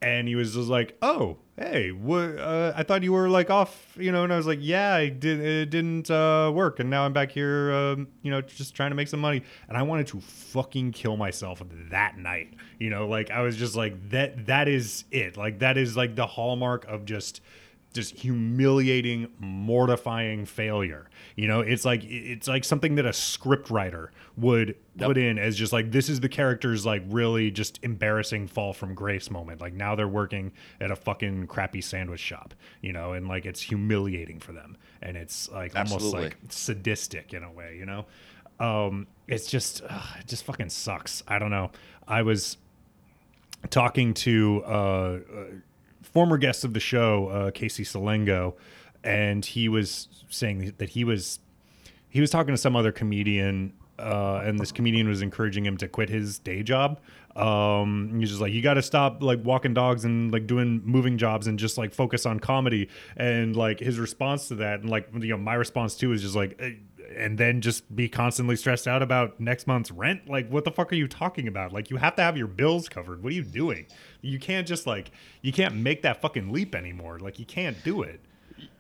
And 0.04 0.28
he 0.28 0.36
was 0.36 0.54
just 0.54 0.70
like, 0.70 0.98
"Oh, 1.02 1.38
hey, 1.58 1.92
what? 1.92 2.38
Uh, 2.38 2.74
I 2.76 2.84
thought 2.84 3.04
you 3.04 3.14
were 3.14 3.30
like 3.30 3.50
off, 3.50 3.96
you 3.98 4.12
know." 4.12 4.24
And 4.24 4.34
I 4.34 4.38
was 4.38 4.46
like, 4.46 4.60
"Yeah, 4.62 4.94
I 4.94 5.10
did. 5.10 5.40
It 5.40 5.70
didn't 5.70 6.12
uh, 6.12 6.52
work, 6.54 6.80
and 6.80 6.90
now 6.90 7.06
I'm 7.06 7.14
back 7.14 7.32
here, 7.32 7.72
um, 7.72 8.08
you 8.22 8.32
know, 8.32 8.42
just 8.42 8.76
trying 8.76 8.92
to 8.92 8.96
make 8.96 9.08
some 9.08 9.22
money." 9.22 9.44
And 9.68 9.78
I 9.78 9.84
wanted 9.84 10.08
to 10.08 10.20
fucking 10.20 10.92
kill 10.92 11.18
myself 11.18 11.62
that 11.92 12.18
night. 12.18 12.54
You 12.80 12.90
know, 12.90 13.08
like 13.08 13.32
I 13.32 13.42
was 13.42 13.56
just 13.56 13.76
like 13.76 14.10
that. 14.10 14.48
That 14.48 14.68
is 14.68 15.06
it. 15.12 15.38
Like 15.38 15.60
that 15.60 15.78
is 15.78 15.96
like 15.96 16.16
the 16.16 16.28
hallmark 16.28 16.86
of 16.86 17.06
just 17.06 17.42
just 17.94 18.16
humiliating 18.16 19.30
mortifying 19.40 20.46
failure. 20.46 21.10
You 21.36 21.48
know 21.48 21.62
it's 21.62 21.86
like 21.86 22.04
it's 22.04 22.48
like 22.48 22.64
something 22.64 22.96
that 22.96 23.06
a 23.06 23.14
script 23.14 23.70
writer 23.70 24.12
would 24.38 24.76
put 24.98 25.18
in 25.18 25.38
as 25.38 25.56
just 25.56 25.72
like 25.74 25.92
this 25.92 26.10
is 26.10 26.20
the 26.20 26.30
character's 26.30 26.86
like 26.86 27.04
really 27.08 27.52
just 27.52 27.80
embarrassing 27.84 28.48
fall 28.48 28.74
from 28.74 28.94
grace 28.96 29.32
moment. 29.32 29.62
Like 29.62 29.74
now 29.74 29.96
they're 29.96 30.08
working 30.08 30.52
at 30.82 30.92
a 30.92 30.96
fucking 30.96 31.48
crappy 31.48 31.82
sandwich 31.82 32.20
shop 32.20 32.54
you 32.82 32.94
know 32.94 33.14
and 33.14 33.28
like 33.28 33.46
it's 33.46 33.62
humiliating 33.62 34.40
for 34.40 34.54
them. 34.54 34.78
And 35.02 35.18
it's 35.18 35.50
like 35.52 35.76
almost 35.76 36.14
like 36.14 36.38
sadistic 36.50 37.34
in 37.34 37.44
a 37.44 37.52
way 37.52 37.78
you 37.78 37.86
know? 37.86 38.06
Um 38.60 39.08
it's 39.28 39.48
just 39.48 39.82
ugh, 39.88 40.18
it 40.20 40.28
just 40.28 40.44
fucking 40.44 40.70
sucks. 40.70 41.24
I 41.28 41.40
don't 41.40 41.52
know. 41.52 41.72
I 42.08 42.24
was 42.24 42.58
talking 43.70 44.14
to 44.14 44.64
uh, 44.66 44.70
uh, 44.70 45.20
former 46.14 46.38
guest 46.38 46.64
of 46.64 46.74
the 46.74 46.80
show, 46.80 47.28
uh, 47.28 47.52
Casey 47.52 47.84
Salengo, 47.84 48.54
and 49.04 49.44
he 49.44 49.68
was 49.68 50.08
saying 50.30 50.74
that 50.78 50.90
he 50.90 51.04
was 51.04 51.40
he 52.10 52.22
was 52.22 52.30
talking 52.30 52.54
to 52.54 52.58
some 52.58 52.76
other 52.76 52.92
comedian, 52.92 53.74
uh, 54.00 54.42
and 54.46 54.60
this 54.60 54.72
comedian 54.72 55.08
was 55.08 55.22
encouraging 55.22 55.66
him 55.66 55.78
to 55.78 55.88
quit 55.88 56.10
his 56.10 56.40
day 56.40 56.62
job. 56.64 57.00
Um, 57.36 58.20
he's 58.20 58.30
just 58.30 58.42
like, 58.42 58.54
you 58.54 58.62
got 58.62 58.76
to 58.76 58.84
stop 58.84 59.24
like 59.24 59.44
walking 59.44 59.74
dogs 59.74 60.06
and 60.06 60.32
like 60.32 60.46
doing 60.46 60.82
moving 60.86 61.18
jobs 61.18 61.48
and 61.48 61.58
just 61.58 61.80
like 61.80 61.92
focus 61.92 62.28
on 62.28 62.40
comedy. 62.40 62.90
And 63.18 63.56
like 63.56 63.80
his 63.80 63.98
response 63.98 64.48
to 64.50 64.56
that, 64.56 64.82
and 64.82 64.90
like 64.90 65.10
you 65.14 65.30
know, 65.30 65.38
my 65.38 65.56
response 65.56 65.96
too 65.96 66.14
is 66.14 66.22
just 66.22 66.36
like. 66.36 66.56
eh, 66.60 66.74
and 67.16 67.38
then 67.38 67.62
just 67.62 67.96
be 67.96 68.10
constantly 68.10 68.56
stressed 68.56 68.88
out 68.88 69.02
about 69.02 69.40
next 69.40 69.68
month's 69.68 69.92
rent. 69.92 70.30
Like, 70.30 70.50
what 70.50 70.64
the 70.64 70.72
fuck 70.72 70.92
are 70.92 70.96
you 70.96 71.08
talking 71.08 71.48
about? 71.48 71.74
Like, 71.74 71.90
you 71.90 71.98
have 71.98 72.16
to 72.16 72.22
have 72.22 72.38
your 72.38 72.48
bills 72.48 72.90
covered. 72.90 73.24
What 73.24 73.32
are 73.32 73.36
you 73.36 73.44
doing? 73.44 73.88
You 74.22 74.40
can't 74.40 74.68
just 74.68 74.88
like, 74.88 75.12
you 75.42 75.52
can't 75.52 75.76
make 75.76 76.02
that 76.04 76.22
fucking 76.22 76.52
leap 76.52 76.76
anymore. 76.76 77.20
Like, 77.20 77.40
you 77.40 77.46
can't 77.46 77.82
do 77.84 78.02
it. 78.04 78.22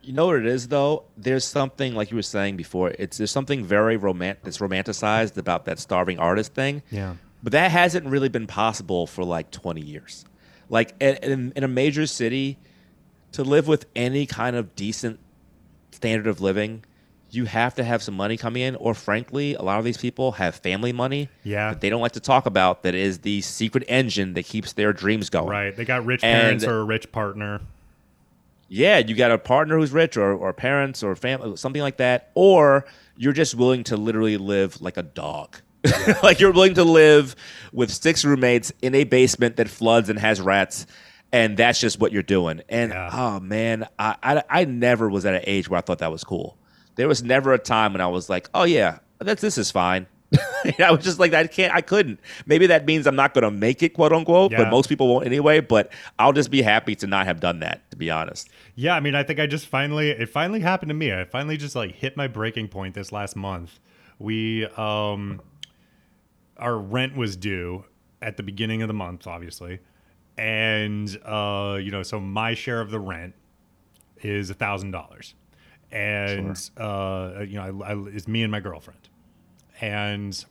You 0.02 0.14
know 0.14 0.28
what 0.28 0.38
it 0.38 0.46
is 0.46 0.68
though? 0.68 1.06
There's 1.18 1.46
something 1.46 1.96
like 1.96 2.12
you 2.12 2.16
were 2.16 2.22
saying 2.22 2.58
before. 2.58 2.94
It's 3.00 3.18
there's 3.18 3.32
something 3.32 3.64
very 3.64 3.98
romantic 3.98 4.44
that's 4.44 4.60
romanticized 4.60 5.38
about 5.38 5.66
that 5.66 5.80
starving 5.80 6.20
artist 6.20 6.54
thing. 6.54 6.84
Yeah. 6.92 7.16
But 7.42 7.54
that 7.54 7.72
hasn't 7.72 8.06
really 8.06 8.30
been 8.30 8.48
possible 8.48 9.08
for 9.08 9.24
like 9.24 9.52
20 9.52 9.82
years. 9.82 10.26
Like 10.70 10.94
in, 11.02 11.16
in, 11.18 11.54
in 11.56 11.64
a 11.64 11.68
major 11.68 12.06
city, 12.06 12.60
to 13.34 13.44
live 13.44 13.68
with 13.68 13.86
any 13.96 14.26
kind 14.26 14.56
of 14.56 14.76
decent 14.76 15.20
standard 15.92 16.28
of 16.28 16.40
living, 16.40 16.86
you 17.34 17.46
have 17.46 17.74
to 17.76 17.84
have 17.84 18.02
some 18.04 18.14
money 18.16 18.38
coming 18.38 18.62
in. 18.62 18.76
Or 18.76 18.94
frankly, 18.94 19.56
a 19.56 19.62
lot 19.62 19.80
of 19.80 19.86
these 19.86 19.98
people 19.98 20.34
have 20.34 20.56
family 20.56 20.92
money 20.94 21.30
Yeah. 21.44 21.72
that 21.72 21.82
they 21.82 21.90
don't 21.90 22.02
like 22.02 22.12
to 22.14 22.20
talk 22.20 22.46
about. 22.46 22.84
That 22.84 22.96
is 22.96 23.20
the 23.20 23.42
secret 23.42 23.84
engine 23.88 24.34
that 24.36 24.46
keeps 24.46 24.74
their 24.74 24.94
dreams 24.94 25.30
going. 25.30 25.48
Right. 25.50 25.76
They 25.76 25.86
got 25.86 26.06
rich 26.06 26.24
And- 26.24 26.42
parents 26.42 26.64
or 26.66 26.80
a 26.80 26.84
rich 26.84 27.12
partner. 27.12 27.62
Yeah, 28.70 29.00
you 29.00 29.14
got 29.16 29.32
a 29.32 29.38
partner 29.38 29.78
who's 29.78 29.92
rich, 29.92 30.18
or, 30.18 30.34
or 30.34 30.52
parents, 30.52 31.04
or 31.04 31.16
family, 31.16 31.56
something 31.58 31.82
like 31.82 31.98
that, 31.98 32.32
or 32.34 32.86
you're 33.18 33.34
just 33.34 33.54
willing 33.56 33.84
to 33.86 33.98
literally 33.98 34.38
live 34.38 34.82
like 34.82 34.98
a 34.98 35.04
dog. 35.04 35.58
like 36.24 36.40
you're 36.40 36.52
willing 36.54 36.74
to 36.76 36.84
live 36.84 37.36
with 37.72 37.92
six 37.92 38.24
roommates 38.26 38.72
in 38.82 38.96
a 38.96 39.04
basement 39.04 39.58
that 39.58 39.70
floods 39.70 40.10
and 40.10 40.18
has 40.18 40.42
rats, 40.42 40.88
and 41.32 41.56
that's 41.58 41.80
just 41.80 42.00
what 42.00 42.12
you're 42.12 42.24
doing. 42.24 42.62
And 42.70 42.92
Yeah. 42.92 43.10
oh 43.14 43.40
man, 43.42 43.86
I, 44.00 44.16
I 44.24 44.44
I 44.50 44.66
never 44.66 45.08
was 45.10 45.26
at 45.26 45.36
an 45.36 45.42
age 45.46 45.70
where 45.70 45.78
I 45.78 45.82
thought 45.82 46.00
that 46.00 46.12
was 46.12 46.24
cool. 46.24 46.58
There 46.96 47.08
was 47.08 47.24
never 47.24 47.54
a 47.54 47.60
time 47.60 47.94
when 47.94 48.02
I 48.02 48.08
was 48.08 48.30
like, 48.30 48.50
oh 48.54 48.64
yeah, 48.64 49.00
that's 49.20 49.42
this 49.42 49.58
is 49.58 49.72
fine. 49.72 50.08
I 50.80 50.92
was 50.92 51.04
just 51.04 51.20
like, 51.20 51.34
I 51.34 51.46
can't, 51.48 51.74
I 51.74 51.82
couldn't. 51.82 52.20
Maybe 52.46 52.68
that 52.68 52.86
means 52.86 53.06
I'm 53.06 53.16
not 53.16 53.34
going 53.34 53.44
to 53.44 53.52
make 53.52 53.84
it, 53.84 53.90
quote 53.90 54.14
unquote. 54.14 54.52
Yeah. 54.52 54.64
But 54.64 54.72
most 54.72 54.90
people 54.90 55.08
won't 55.08 55.26
anyway. 55.26 55.60
But 55.60 55.92
I'll 56.18 56.34
just 56.34 56.50
be 56.50 56.62
happy 56.62 56.96
to 56.96 57.08
not 57.08 57.26
have 57.26 57.40
done 57.40 57.60
that, 57.60 57.90
to 57.92 57.98
be 57.98 58.10
honest. 58.10 58.50
Yeah, 58.76 58.96
I 58.96 59.00
mean, 59.00 59.16
I 59.16 59.24
think 59.24 59.40
I 59.40 59.48
just 59.48 59.68
finally 59.68 60.10
it 60.10 60.30
finally 60.30 60.62
happened 60.62 60.90
to 60.90 60.96
me. 60.96 61.14
I 61.14 61.26
finally 61.26 61.58
just 61.58 61.76
like 61.76 61.96
hit 61.96 62.18
my 62.18 62.28
breaking 62.28 62.70
point 62.70 62.96
this 62.96 63.12
last 63.12 63.36
month. 63.36 63.80
We 64.20 64.66
um 64.66 65.42
our 66.58 66.78
rent 66.78 67.16
was 67.16 67.36
due 67.36 67.86
at 68.22 68.38
the 68.38 68.44
beginning 68.44 68.82
of 68.82 68.88
the 68.88 68.94
month, 68.94 69.28
obviously. 69.28 69.80
And 70.38 71.16
uh, 71.26 71.78
you 71.82 71.92
know, 71.92 72.04
so 72.04 72.20
my 72.20 72.54
share 72.54 72.82
of 72.82 72.90
the 72.90 73.00
rent 73.00 73.36
is 74.22 74.50
a 74.50 74.54
thousand 74.54 74.92
dollars. 74.92 75.36
And 75.94 76.70
uh, 76.78 77.44
you 77.48 77.56
know, 77.56 77.84
I, 77.84 77.92
I, 77.94 78.08
it's 78.08 78.28
me 78.28 78.42
and 78.44 78.52
my 78.52 78.60
girlfriend. 78.60 79.10
And 79.80 80.44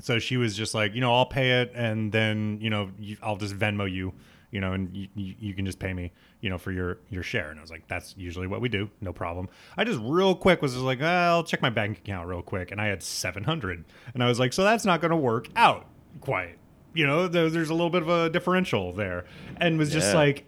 so 0.00 0.18
she 0.18 0.36
was 0.36 0.56
just 0.56 0.74
like, 0.74 0.94
you 0.94 1.00
know, 1.00 1.14
I'll 1.14 1.26
pay 1.26 1.60
it, 1.62 1.72
and 1.74 2.10
then 2.10 2.58
you 2.60 2.70
know, 2.70 2.90
you, 2.98 3.16
I'll 3.22 3.36
just 3.36 3.56
Venmo 3.56 3.90
you, 3.90 4.12
you 4.50 4.60
know, 4.60 4.72
and 4.72 4.94
you, 4.94 5.08
you, 5.38 5.54
can 5.54 5.64
just 5.66 5.78
pay 5.78 5.92
me, 5.92 6.12
you 6.40 6.48
know, 6.50 6.58
for 6.58 6.72
your 6.72 6.98
your 7.10 7.22
share. 7.22 7.50
And 7.50 7.58
I 7.58 7.62
was 7.62 7.70
like, 7.70 7.86
that's 7.86 8.14
usually 8.16 8.46
what 8.46 8.60
we 8.60 8.68
do, 8.68 8.90
no 9.00 9.12
problem. 9.12 9.48
I 9.76 9.84
just 9.84 10.00
real 10.02 10.34
quick 10.34 10.62
was 10.62 10.72
just 10.72 10.84
like, 10.84 11.00
"Ah, 11.02 11.26
I'll 11.28 11.44
check 11.44 11.60
my 11.62 11.70
bank 11.70 11.98
account 11.98 12.28
real 12.28 12.42
quick, 12.42 12.70
and 12.70 12.80
I 12.80 12.86
had 12.86 13.02
seven 13.02 13.44
hundred, 13.44 13.84
and 14.14 14.22
I 14.22 14.28
was 14.28 14.38
like, 14.38 14.52
so 14.52 14.64
that's 14.64 14.84
not 14.84 15.00
going 15.00 15.10
to 15.10 15.16
work 15.16 15.48
out 15.56 15.86
quite, 16.20 16.56
you 16.94 17.06
know, 17.06 17.26
there's 17.28 17.70
a 17.70 17.74
little 17.74 17.90
bit 17.90 18.02
of 18.02 18.08
a 18.08 18.30
differential 18.30 18.92
there, 18.92 19.24
and 19.58 19.78
was 19.78 19.90
just 19.92 20.12
Yeah. 20.12 20.18
like, 20.18 20.46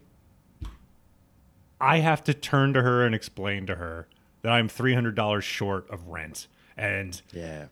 I 1.81 1.99
have 1.99 2.25
to 2.25 2.35
turn 2.35 2.73
to 2.75 2.83
her 2.83 3.05
and 3.05 3.15
explain 3.15 3.67
to 3.67 3.75
her 3.77 4.09
that 4.43 4.53
I'm 4.53 4.69
three 4.69 4.95
hundred 4.95 5.15
dollars 5.15 5.45
short 5.45 5.89
of 5.91 6.09
rent, 6.09 6.47
and 6.77 7.21
Yeah. 7.33 7.67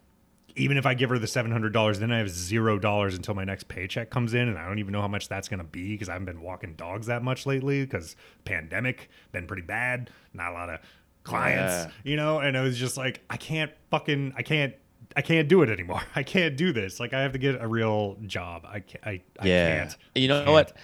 even 0.57 0.77
if 0.77 0.85
I 0.87 0.95
give 0.95 1.11
her 1.11 1.19
the 1.19 1.27
seven 1.27 1.51
hundred 1.53 1.73
dollars, 1.73 1.99
then 2.01 2.13
I 2.13 2.19
have 2.19 2.29
zero 2.31 2.79
dollars 2.79 3.15
until 3.15 3.35
my 3.35 3.45
next 3.45 3.69
paycheck 3.69 4.11
comes 4.11 4.35
in, 4.35 4.49
and 4.49 4.59
I 4.59 4.67
don't 4.67 4.79
even 4.79 4.93
know 4.93 5.01
how 5.01 5.09
much 5.09 5.29
that's 5.29 5.49
gonna 5.49 5.65
be 5.65 5.93
because 5.93 6.09
I 6.09 6.13
haven't 6.13 6.27
been 6.27 6.43
walking 6.43 6.75
dogs 6.75 7.07
that 7.07 7.23
much 7.23 7.47
lately 7.47 7.83
because 7.85 8.17
pandemic 8.45 9.09
been 9.33 9.47
pretty 9.47 9.63
bad, 9.63 10.11
not 10.33 10.51
a 10.53 10.55
lot 10.55 10.69
of 10.69 10.81
clients, 11.23 11.73
Yeah. 11.87 11.91
you 12.11 12.17
know. 12.17 12.41
And 12.41 12.57
I 12.59 12.61
was 12.63 12.77
just 12.79 12.97
like, 12.97 13.23
I 13.31 13.37
can't 13.39 13.71
fucking, 13.91 14.35
I 14.37 14.43
can't, 14.43 14.75
I 15.17 15.23
can't 15.23 15.49
do 15.49 15.63
it 15.63 15.71
anymore. 15.71 16.03
I 16.15 16.23
can't 16.23 16.57
do 16.57 16.73
this. 16.73 17.01
Like 17.01 17.15
I 17.15 17.23
have 17.23 17.33
to 17.33 17.39
get 17.39 17.61
a 17.63 17.67
real 17.67 18.19
job. 18.27 18.67
I 18.69 18.81
can't. 18.81 19.07
I, 19.07 19.11
I 19.41 19.47
Yeah. 19.47 19.79
can't. 19.79 19.97
You 20.15 20.29
know 20.29 20.41
Can't. 20.45 20.51
what? 20.53 20.77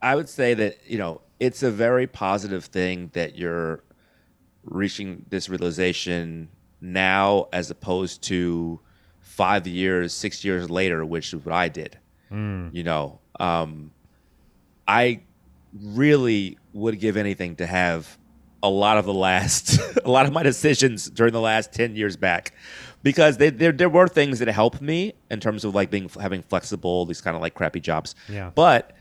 I 0.00 0.16
would 0.16 0.28
say 0.28 0.54
that, 0.54 0.78
you 0.86 0.98
know, 0.98 1.20
it's 1.42 1.64
a 1.64 1.72
very 1.72 2.06
positive 2.06 2.66
thing 2.66 3.10
that 3.14 3.34
you're 3.34 3.82
reaching 4.62 5.26
this 5.28 5.48
realization 5.48 6.48
now 6.80 7.48
as 7.52 7.68
opposed 7.68 8.22
to 8.22 8.78
five 9.18 9.66
years, 9.66 10.14
six 10.14 10.44
years 10.44 10.70
later, 10.70 11.04
which 11.04 11.34
is 11.34 11.44
what 11.44 11.52
I 11.52 11.68
did. 11.68 11.98
You 12.72 12.84
know, 12.84 13.18
um, 13.40 13.90
I 14.86 15.22
really 15.82 16.58
would 16.72 17.00
give 17.00 17.16
anything 17.16 17.56
to 17.56 17.66
have 17.66 18.16
a 18.62 18.70
lot 18.70 18.96
of 18.98 19.04
the 19.04 19.12
last, 19.12 19.80
a 20.04 20.08
lot 20.08 20.26
of 20.26 20.32
my 20.32 20.44
decisions 20.44 21.10
during 21.10 21.32
the 21.32 21.40
last 21.40 21.72
ten 21.72 21.96
years 21.96 22.16
back, 22.16 22.52
because 23.02 23.38
they, 23.38 23.50
there 23.50 23.72
there 23.72 23.88
were 23.88 24.06
things 24.06 24.38
that 24.38 24.46
helped 24.46 24.80
me 24.80 25.14
in 25.28 25.40
terms 25.40 25.64
of 25.64 25.74
like 25.74 25.90
being 25.90 26.08
having 26.20 26.42
flexible, 26.42 27.04
these 27.04 27.20
kind 27.20 27.34
of 27.34 27.42
like 27.42 27.54
crappy 27.54 27.80
jobs. 27.80 28.14
Yeah. 28.28 28.52
But 28.54 28.92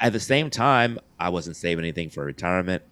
at 0.00 0.12
the 0.12 0.20
same 0.20 0.50
time, 0.50 0.98
I 1.18 1.28
wasn't 1.28 1.56
saving 1.56 1.84
anything 1.84 2.10
for 2.10 2.24
retirement. 2.24 2.82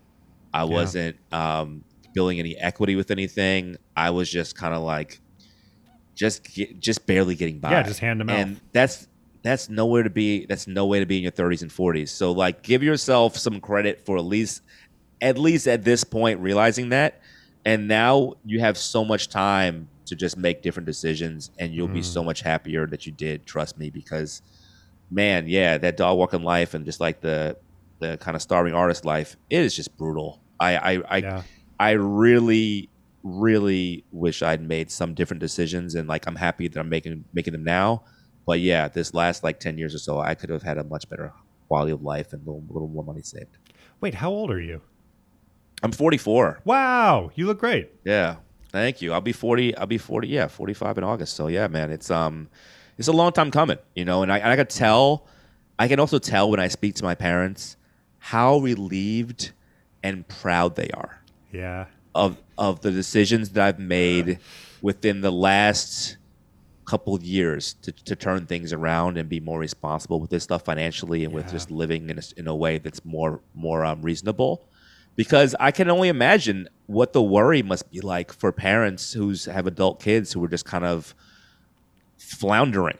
I 0.52 0.64
wasn't 0.64 1.16
um, 1.32 1.84
building 2.14 2.38
any 2.38 2.56
equity 2.56 2.96
with 2.96 3.10
anything. 3.10 3.76
I 3.96 4.10
was 4.10 4.30
just 4.30 4.56
kind 4.56 4.74
of 4.74 4.82
like, 4.82 5.20
just 6.14 6.42
get, 6.54 6.80
just 6.80 7.06
barely 7.06 7.34
getting 7.34 7.58
by. 7.60 7.70
Yeah, 7.70 7.82
just 7.82 8.00
hand 8.00 8.20
to 8.20 8.24
mouth. 8.24 8.36
And 8.36 8.60
that's 8.72 9.06
that's 9.42 9.68
nowhere 9.68 10.02
to 10.02 10.10
be. 10.10 10.46
That's 10.46 10.66
no 10.66 10.86
way 10.86 11.00
to 11.00 11.06
be 11.06 11.16
in 11.18 11.22
your 11.22 11.32
30s 11.32 11.62
and 11.62 11.70
40s. 11.70 12.08
So 12.08 12.32
like, 12.32 12.62
give 12.62 12.82
yourself 12.82 13.36
some 13.36 13.60
credit 13.60 14.04
for 14.04 14.16
at 14.16 14.24
least, 14.24 14.62
at 15.20 15.38
least 15.38 15.68
at 15.68 15.84
this 15.84 16.02
point, 16.04 16.40
realizing 16.40 16.88
that. 16.90 17.20
And 17.64 17.86
now 17.88 18.34
you 18.44 18.60
have 18.60 18.76
so 18.76 19.04
much 19.04 19.28
time 19.28 19.88
to 20.06 20.16
just 20.16 20.36
make 20.38 20.62
different 20.62 20.86
decisions, 20.86 21.50
and 21.58 21.72
you'll 21.74 21.86
be 21.88 22.00
Mm. 22.00 22.04
so 22.04 22.24
much 22.24 22.40
happier 22.40 22.86
that 22.86 23.04
you 23.04 23.12
did. 23.12 23.44
Trust 23.46 23.78
me, 23.78 23.90
because 23.90 24.40
man, 25.10 25.48
yeah, 25.48 25.78
that 25.78 25.96
dog 25.96 26.18
walking 26.18 26.42
life 26.42 26.74
and 26.74 26.84
just 26.84 27.00
like 27.00 27.20
the 27.20 27.56
the 28.00 28.16
kind 28.18 28.36
of 28.36 28.42
starving 28.42 28.74
artist 28.74 29.04
life, 29.04 29.36
it 29.50 29.60
is 29.60 29.74
just 29.74 29.96
brutal. 29.96 30.40
I 30.60 30.76
I 30.76 31.02
I, 31.08 31.16
Yeah. 31.18 31.42
I 31.80 31.90
really 31.92 32.88
really 33.24 34.04
wish 34.12 34.42
I'd 34.42 34.62
made 34.62 34.90
some 34.90 35.14
different 35.14 35.40
decisions, 35.40 35.94
and 35.94 36.08
like 36.08 36.26
I'm 36.26 36.36
happy 36.36 36.68
that 36.68 36.78
I'm 36.78 36.88
making 36.88 37.24
making 37.32 37.52
them 37.52 37.64
now. 37.64 38.04
But 38.46 38.60
yeah, 38.60 38.88
this 38.88 39.12
last 39.14 39.44
like 39.44 39.60
ten 39.60 39.78
years 39.78 39.94
or 39.94 39.98
so, 39.98 40.20
I 40.20 40.34
could 40.34 40.50
have 40.50 40.62
had 40.62 40.78
a 40.78 40.84
much 40.84 41.08
better 41.08 41.32
quality 41.68 41.92
of 41.92 42.02
life 42.02 42.32
and 42.32 42.42
a 42.46 42.50
little, 42.50 42.64
little 42.70 42.88
more 42.88 43.04
money 43.04 43.22
saved. 43.22 43.58
Wait, 44.00 44.14
how 44.14 44.30
old 44.30 44.50
are 44.50 44.60
you? 44.60 44.80
I'm 45.82 45.92
44. 45.92 46.60
Wow, 46.64 47.30
you 47.34 47.46
look 47.46 47.58
great. 47.60 47.90
Yeah. 48.04 48.36
Thank 48.72 49.00
you. 49.02 49.12
I'll 49.12 49.20
be 49.20 49.32
40. 49.32 49.76
I'll 49.76 49.86
be 49.86 49.98
40. 49.98 50.28
Yeah, 50.28 50.48
45 50.48 50.98
in 50.98 51.04
August. 51.04 51.36
So 51.36 51.46
yeah, 51.46 51.68
man, 51.68 51.90
it's 51.90 52.10
um, 52.10 52.48
it's 52.98 53.08
a 53.08 53.12
long 53.12 53.32
time 53.32 53.50
coming, 53.50 53.78
you 53.94 54.04
know. 54.04 54.22
And 54.22 54.32
I, 54.32 54.38
and 54.38 54.48
I 54.48 54.56
could 54.56 54.70
tell, 54.70 55.26
I 55.78 55.88
can 55.88 56.00
also 56.00 56.18
tell 56.18 56.50
when 56.50 56.60
I 56.60 56.68
speak 56.68 56.94
to 56.96 57.04
my 57.04 57.14
parents 57.14 57.76
how 58.18 58.58
relieved 58.58 59.52
and 60.02 60.26
proud 60.28 60.76
they 60.76 60.90
are 60.90 61.20
Yeah. 61.52 61.86
of 62.14 62.36
of 62.56 62.80
the 62.80 62.90
decisions 62.90 63.50
that 63.50 63.64
I've 63.66 63.78
made 63.78 64.38
within 64.82 65.20
the 65.20 65.30
last 65.32 66.16
couple 66.84 67.14
of 67.14 67.22
years 67.22 67.74
to, 67.82 67.92
to 67.92 68.16
turn 68.16 68.46
things 68.46 68.72
around 68.72 69.18
and 69.18 69.28
be 69.28 69.40
more 69.40 69.58
responsible 69.58 70.18
with 70.20 70.30
this 70.30 70.44
stuff 70.44 70.64
financially 70.64 71.22
and 71.24 71.32
with 71.34 71.48
just 71.50 71.70
living 71.70 72.08
in 72.10 72.18
a, 72.18 72.22
in 72.38 72.48
a 72.48 72.54
way 72.56 72.78
that's 72.78 73.04
more 73.04 73.40
more 73.54 73.84
um, 73.84 74.00
reasonable 74.02 74.64
because 75.14 75.54
I 75.60 75.70
can 75.70 75.90
only 75.90 76.08
imagine 76.08 76.68
what 76.86 77.12
the 77.12 77.22
worry 77.22 77.62
must 77.62 77.90
be 77.90 78.00
like 78.00 78.32
for 78.32 78.50
parents 78.52 79.12
who 79.12 79.34
have 79.52 79.66
adult 79.66 80.00
kids 80.02 80.32
who 80.32 80.42
are 80.44 80.48
just 80.48 80.64
kind 80.64 80.84
of 80.84 81.14
floundering. 82.18 82.98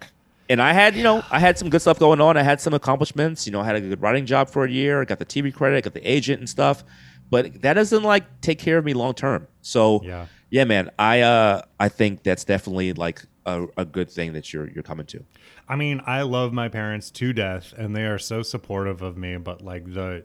And 0.51 0.62
I 0.62 0.73
had, 0.73 0.97
you 0.97 1.03
know, 1.03 1.23
I 1.31 1.39
had 1.40 1.59
some 1.59 1.69
good 1.69 1.82
stuff 1.82 1.99
going 1.99 2.20
on. 2.23 2.36
I 2.39 2.43
had 2.43 2.61
some 2.61 2.73
accomplishments. 2.73 3.47
You 3.47 3.53
know, 3.53 3.61
I 3.61 3.65
had 3.65 3.77
a 3.77 3.81
good 3.82 4.01
writing 4.01 4.24
job 4.24 4.49
for 4.49 4.65
a 4.65 4.70
year. 4.70 5.03
I 5.03 5.05
got 5.05 5.19
the 5.19 5.27
TV 5.27 5.53
credit. 5.53 5.77
I 5.77 5.81
got 5.82 5.93
the 5.93 6.11
agent 6.11 6.39
and 6.40 6.49
stuff. 6.49 6.85
But 7.31 7.61
that 7.61 7.74
doesn't 7.74 8.03
like 8.03 8.40
take 8.40 8.59
care 8.59 8.78
of 8.78 8.85
me 8.86 8.95
long 8.95 9.12
term. 9.12 9.47
So 9.61 10.01
Yeah. 10.03 10.27
yeah, 10.49 10.65
man, 10.65 10.90
I 10.99 11.20
uh 11.20 11.61
I 11.78 11.90
think 11.90 12.23
that's 12.23 12.45
definitely 12.45 12.95
like 12.95 13.24
a, 13.45 13.66
a 13.77 13.85
good 13.85 14.11
thing 14.11 14.32
that 14.32 14.51
you're 14.55 14.70
you're 14.70 14.82
coming 14.82 15.05
to. 15.07 15.23
I 15.69 15.77
mean, 15.77 16.01
I 16.07 16.23
love 16.23 16.55
my 16.55 16.69
parents 16.70 17.11
to 17.11 17.35
death 17.35 17.74
and 17.77 17.95
they 17.95 18.07
are 18.07 18.19
so 18.19 18.40
supportive 18.43 19.03
of 19.03 19.19
me, 19.19 19.36
but 19.36 19.61
like 19.61 19.93
the 19.93 20.24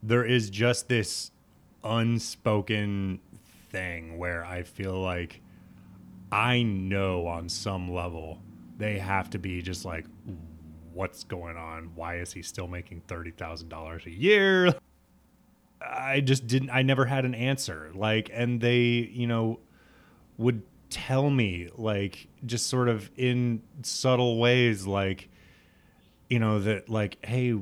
there 0.00 0.24
is 0.24 0.50
just 0.50 0.88
this 0.88 1.32
unspoken 1.82 3.20
thing 3.70 4.18
where 4.18 4.44
I 4.44 4.62
feel 4.62 4.94
like 5.00 5.40
I 6.34 6.64
know 6.64 7.28
on 7.28 7.48
some 7.48 7.94
level 7.94 8.40
they 8.76 8.98
have 8.98 9.30
to 9.30 9.38
be 9.38 9.62
just 9.62 9.84
like 9.84 10.04
what's 10.92 11.22
going 11.22 11.56
on? 11.56 11.92
Why 11.94 12.16
is 12.16 12.32
he 12.32 12.42
still 12.42 12.66
making 12.66 13.02
$30,000 13.06 14.06
a 14.06 14.10
year? 14.10 14.74
I 15.80 16.20
just 16.20 16.48
didn't 16.48 16.70
I 16.70 16.82
never 16.82 17.04
had 17.04 17.24
an 17.24 17.36
answer. 17.36 17.92
Like 17.94 18.30
and 18.32 18.60
they, 18.60 18.78
you 19.12 19.28
know, 19.28 19.60
would 20.36 20.62
tell 20.90 21.30
me 21.30 21.68
like 21.76 22.26
just 22.44 22.66
sort 22.66 22.88
of 22.88 23.12
in 23.16 23.62
subtle 23.82 24.40
ways 24.40 24.88
like 24.88 25.28
you 26.28 26.40
know 26.40 26.58
that 26.58 26.88
like 26.88 27.16
hey 27.24 27.56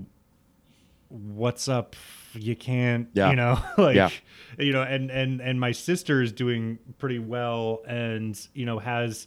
what's 1.09 1.69
up 1.69 1.94
you 2.35 2.57
can't 2.57 3.09
Yeah. 3.15 3.31
you 3.31 3.37
know 3.37 3.59
like 3.79 3.97
Yeah. 3.97 4.11
you 4.59 4.73
know 4.73 4.83
and 4.83 5.11
and 5.11 5.41
and 5.41 5.59
my 5.61 5.73
sister 5.73 6.23
is 6.23 6.33
doing 6.33 6.79
pretty 6.99 7.19
well 7.19 7.83
and 7.87 8.39
you 8.55 8.65
know 8.67 8.79
has 8.79 9.27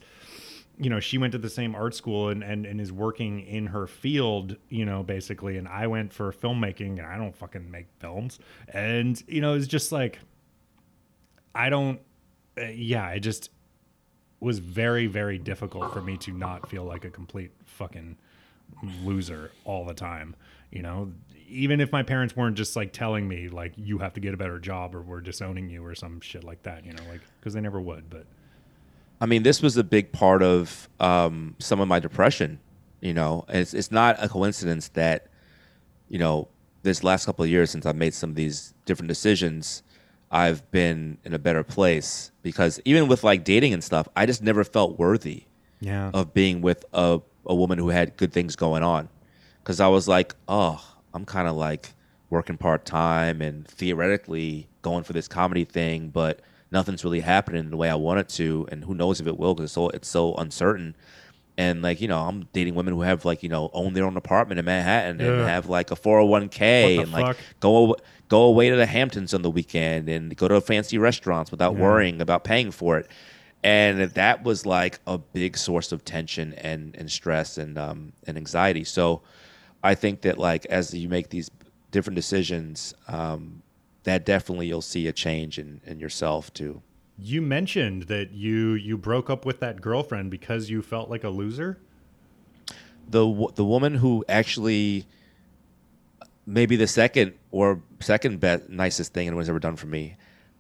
you 0.78 0.90
know 0.90 1.00
she 1.00 1.18
went 1.18 1.32
to 1.32 1.38
the 1.38 1.50
same 1.50 1.74
art 1.76 1.96
school 1.96 2.30
and, 2.30 2.44
and 2.44 2.66
and 2.66 2.82
is 2.82 2.92
working 2.92 3.40
in 3.42 3.68
her 3.68 3.88
field 3.88 4.58
you 4.70 4.84
know 4.86 5.04
basically 5.04 5.58
and 5.58 5.68
i 5.68 5.88
went 5.88 6.12
for 6.12 6.32
filmmaking 6.34 6.98
and 7.00 7.02
i 7.08 7.16
don't 7.18 7.36
fucking 7.36 7.70
make 7.72 7.86
films 8.00 8.40
and 8.70 9.24
you 9.28 9.40
know 9.40 9.54
it's 9.54 9.68
just 9.68 9.92
like 9.94 10.20
i 11.54 11.70
don't 11.70 12.02
uh, 12.62 12.66
yeah 12.66 13.10
it 13.12 13.22
just 13.22 13.52
was 14.42 14.60
very 14.60 15.08
very 15.08 15.38
difficult 15.38 15.94
for 15.94 16.02
me 16.02 16.18
to 16.18 16.32
not 16.32 16.70
feel 16.70 16.84
like 16.84 17.06
a 17.06 17.10
complete 17.10 17.52
fucking 17.64 18.18
loser 19.04 19.52
all 19.64 19.86
the 19.86 19.94
time 19.94 20.36
you 20.72 20.82
know 20.82 21.10
even 21.48 21.80
if 21.80 21.92
my 21.92 22.04
parents 22.04 22.36
weren't 22.36 22.58
just 22.58 22.76
like 22.76 22.92
telling 22.92 23.28
me 23.28 23.50
like 23.50 23.74
you 23.78 24.00
have 24.00 24.14
to 24.14 24.20
get 24.20 24.34
a 24.34 24.38
better 24.38 24.60
job 24.60 24.96
or 24.96 25.02
we're 25.02 25.22
disowning 25.22 25.70
you 25.70 25.86
or 25.86 25.94
some 25.94 26.20
shit 26.20 26.44
like 26.44 26.62
that 26.64 26.86
you 26.86 26.92
know 26.92 27.04
like 27.10 27.22
because 27.40 27.54
they 27.54 27.62
never 27.62 27.80
would 27.80 28.10
but 28.10 28.26
I 29.22 29.26
mean, 29.26 29.44
this 29.44 29.62
was 29.62 29.78
a 29.78 29.84
big 29.84 30.12
part 30.12 30.44
of 30.44 30.90
um, 31.00 31.56
some 31.60 31.80
of 31.80 31.88
my 31.88 32.00
depression. 32.00 32.60
You 33.02 33.14
know, 33.14 33.46
And 33.48 33.60
it's 33.60 33.74
it's 33.74 33.92
not 33.92 34.22
a 34.24 34.28
coincidence 34.28 34.90
that 34.90 35.28
you 36.10 36.18
know 36.18 36.48
this 36.82 37.04
last 37.04 37.26
couple 37.26 37.44
of 37.44 37.50
years 37.50 37.70
since 37.70 37.86
I've 37.86 37.96
made 37.96 38.14
some 38.14 38.32
of 38.32 38.36
these 38.36 38.74
different 38.86 39.10
decisions, 39.10 39.84
I've 40.32 40.70
been 40.72 41.18
in 41.24 41.34
a 41.34 41.40
better 41.40 41.64
place 41.64 42.32
because 42.42 42.80
even 42.86 43.08
with 43.08 43.24
like 43.24 43.44
dating 43.44 43.74
and 43.74 43.84
stuff, 43.84 44.08
I 44.16 44.26
just 44.26 44.42
never 44.42 44.64
felt 44.64 44.98
worthy 44.98 45.44
yeah 45.82 46.10
of 46.14 46.34
being 46.34 46.62
with 46.62 46.86
a, 46.94 47.22
a 47.46 47.54
woman 47.54 47.78
who 47.78 47.90
had 47.90 48.18
good 48.18 48.34
things 48.34 48.56
going 48.56 48.82
on. 48.82 49.10
Because 49.62 49.80
I 49.80 49.88
was 49.88 50.08
like, 50.08 50.36
oh, 50.48 50.84
I'm 51.16 51.26
kind 51.26 51.48
of 51.48 51.56
like 51.56 51.94
working 52.30 52.58
part 52.58 52.86
time 52.86 53.42
and 53.42 53.68
theoretically 53.68 54.68
going 54.82 55.04
for 55.04 55.14
this 55.14 55.28
comedy 55.28 55.64
thing, 55.66 56.10
but 56.10 56.42
nothing's 56.72 57.04
really 57.06 57.22
happening 57.22 57.70
the 57.70 57.78
way 57.78 57.90
I 57.90 57.96
want 57.96 58.20
it 58.20 58.30
to. 58.30 58.68
And 58.72 58.84
who 58.84 58.94
knows 58.94 59.22
if 59.22 59.28
it 59.28 59.38
will 59.40 59.56
because 59.56 59.66
it's 59.66 59.74
so, 59.74 59.90
it's 59.90 60.08
so 60.10 60.36
uncertain. 60.36 60.96
And 61.58 61.82
like, 61.82 62.02
you 62.02 62.10
know, 62.10 62.20
I'm 62.20 62.50
dating 62.52 62.76
women 62.76 62.94
who 62.94 63.02
have 63.02 63.24
like, 63.24 63.42
you 63.42 63.48
know, 63.48 63.70
own 63.72 63.94
their 63.94 64.04
own 64.04 64.18
apartment 64.18 64.60
in 64.60 64.66
Manhattan 64.66 65.22
and 65.22 65.40
have 65.40 65.70
like 65.70 65.90
a 65.90 65.96
401k 65.96 66.84
What 66.84 66.90
the 66.90 67.00
and 67.00 67.12
like 67.14 67.38
go 67.62 67.96
go 68.28 68.42
away 68.44 68.70
to 68.70 68.76
the 68.76 68.86
Hamptons 68.86 69.34
on 69.34 69.42
the 69.42 69.50
weekend 69.50 70.10
and 70.10 70.36
go 70.36 70.50
to 70.50 70.60
fancy 70.60 70.98
restaurants 70.98 71.52
without 71.52 71.76
Yeah. 71.76 71.82
worrying 71.82 72.20
about 72.22 72.44
paying 72.44 72.72
for 72.72 72.98
it. 72.98 73.08
And 73.64 74.02
that 74.02 74.44
was 74.44 74.66
like 74.66 75.00
a 75.08 75.18
big 75.18 75.56
source 75.58 75.94
of 75.94 76.04
tension 76.04 76.54
and, 76.56 76.96
and 76.98 77.10
stress 77.10 77.58
and 77.58 77.78
um, 77.78 78.12
and 78.28 78.36
anxiety. 78.38 78.84
So 78.84 79.22
I 79.86 79.96
think 79.96 80.22
that 80.22 80.38
like 80.38 80.66
as 80.68 80.94
you 80.94 81.08
make 81.10 81.30
these 81.30 81.50
different 81.92 82.16
decisions, 82.16 82.94
um, 83.08 83.62
that 84.04 84.26
definitely 84.26 84.68
you'll 84.68 84.82
see 84.82 85.08
a 85.08 85.14
change 85.14 85.60
in, 85.60 85.82
in 85.86 86.00
yourself 86.00 86.54
too. 86.54 86.82
you 87.18 87.42
mentioned 87.42 88.04
that 88.14 88.32
you 88.32 88.74
you 88.88 88.98
broke 88.98 89.30
up 89.30 89.46
with 89.46 89.60
that 89.62 89.76
girlfriend 89.82 90.30
because 90.32 90.70
you 90.70 90.82
felt 90.82 91.08
like 91.10 91.24
a 91.24 91.30
loser 91.30 91.80
the 93.16 93.24
the 93.56 93.64
woman 93.64 93.96
who 93.96 94.14
actually 94.28 95.06
maybe 96.46 96.76
the 96.76 96.88
second 96.88 97.34
or 97.52 97.82
second 98.00 98.40
best 98.40 98.70
nicest 98.70 99.14
thing 99.14 99.28
anyone's 99.28 99.50
ever 99.50 99.60
done 99.60 99.76
for 99.76 99.88
me. 99.88 100.16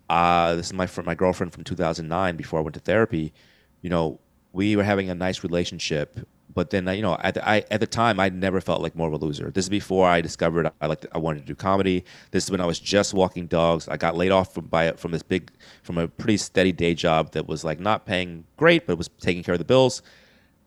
Uh, 0.10 0.56
this 0.56 0.68
is 0.68 0.73
my 0.73 0.88
fr- 0.88 1.02
my 1.02 1.15
girlfriend 1.15 1.52
from 1.53 1.64
2009 1.64 2.35
before 2.35 2.60
I 2.60 2.64
went 2.64 2.76
to 2.76 2.80
therapy. 2.80 3.34
You 3.81 3.89
know, 3.89 4.19
we 4.53 4.76
were 4.76 4.84
having 4.84 5.10
a 5.10 5.15
nice 5.15 5.43
relationship, 5.43 6.19
but 6.54 6.70
then 6.70 6.88
you 6.88 7.02
know, 7.02 7.18
at 7.22 7.34
the, 7.34 7.48
I 7.48 7.64
at 7.72 7.80
the 7.80 7.88
time 7.88 8.20
I 8.20 8.30
never 8.30 8.62
felt 8.62 8.82
like 8.82 8.96
more 8.96 9.08
of 9.08 9.14
a 9.14 9.18
loser. 9.26 9.52
This 9.52 9.66
is 9.66 9.70
before 9.70 10.08
I 10.08 10.22
discovered 10.22 10.72
I 10.82 10.88
like 10.88 11.06
I 11.12 11.18
wanted 11.18 11.40
to 11.42 11.46
do 11.46 11.56
comedy. 11.56 12.06
This 12.32 12.46
is 12.46 12.52
when 12.52 12.62
I 12.62 12.66
was 12.66 12.80
just 12.80 13.14
walking 13.14 13.48
dogs. 13.48 13.88
I 13.88 13.98
got 13.98 14.16
laid 14.16 14.32
off 14.32 14.54
from 14.54 14.66
by 14.68 14.92
from 14.94 15.12
this 15.12 15.24
big 15.24 15.52
from 15.84 15.98
a 15.98 16.08
pretty 16.08 16.38
steady 16.38 16.72
day 16.72 16.94
job 16.94 17.32
that 17.32 17.48
was 17.48 17.64
like 17.64 17.80
not 17.80 18.06
paying 18.06 18.46
great, 18.58 18.86
but 18.88 18.98
was 18.98 19.10
taking 19.20 19.44
care 19.44 19.54
of 19.56 19.60
the 19.60 19.66
bills 19.66 20.02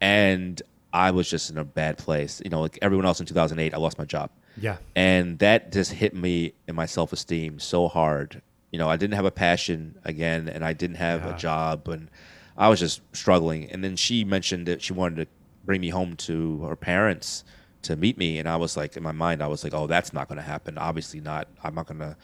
and 0.00 0.60
I 0.92 1.10
was 1.10 1.28
just 1.28 1.50
in 1.50 1.58
a 1.58 1.64
bad 1.64 1.98
place. 1.98 2.40
You 2.44 2.50
know, 2.50 2.60
like 2.60 2.78
everyone 2.82 3.04
else 3.06 3.20
in 3.20 3.26
2008, 3.26 3.74
I 3.74 3.76
lost 3.76 3.98
my 3.98 4.04
job. 4.04 4.30
Yeah. 4.60 4.78
And 4.96 5.38
that 5.40 5.70
just 5.72 5.92
hit 5.92 6.14
me 6.14 6.54
in 6.66 6.74
my 6.74 6.86
self 6.86 7.12
esteem 7.12 7.58
so 7.60 7.88
hard. 7.88 8.42
You 8.72 8.78
know, 8.78 8.88
I 8.88 8.96
didn't 8.96 9.14
have 9.14 9.24
a 9.24 9.30
passion 9.30 9.98
again, 10.04 10.48
and 10.48 10.64
I 10.64 10.72
didn't 10.72 10.96
have 10.96 11.24
Yeah. 11.24 11.34
a 11.34 11.38
job, 11.38 11.88
and 11.88 12.10
I 12.56 12.68
was 12.68 12.80
just 12.80 13.00
struggling. 13.12 13.70
And 13.70 13.82
then 13.84 13.96
she 13.96 14.24
mentioned 14.24 14.66
that 14.66 14.82
she 14.82 14.92
wanted 14.92 15.16
to 15.24 15.26
bring 15.68 15.82
me 15.82 15.90
home 15.90 16.16
to 16.16 16.62
her 16.62 16.74
parents 16.74 17.44
to 17.82 17.94
meet 17.94 18.16
me, 18.16 18.38
and 18.38 18.48
I 18.48 18.56
was 18.56 18.74
like, 18.74 18.96
in 18.96 19.02
my 19.02 19.12
mind, 19.12 19.42
I 19.42 19.48
was 19.48 19.62
like, 19.62 19.74
oh, 19.74 19.86
that's 19.86 20.14
not 20.14 20.26
going 20.26 20.36
to 20.36 20.42
happen. 20.42 20.78
Obviously 20.78 21.20
not. 21.20 21.46
I'm 21.62 21.74
not 21.74 21.86
going 21.86 22.00
to 22.00 22.16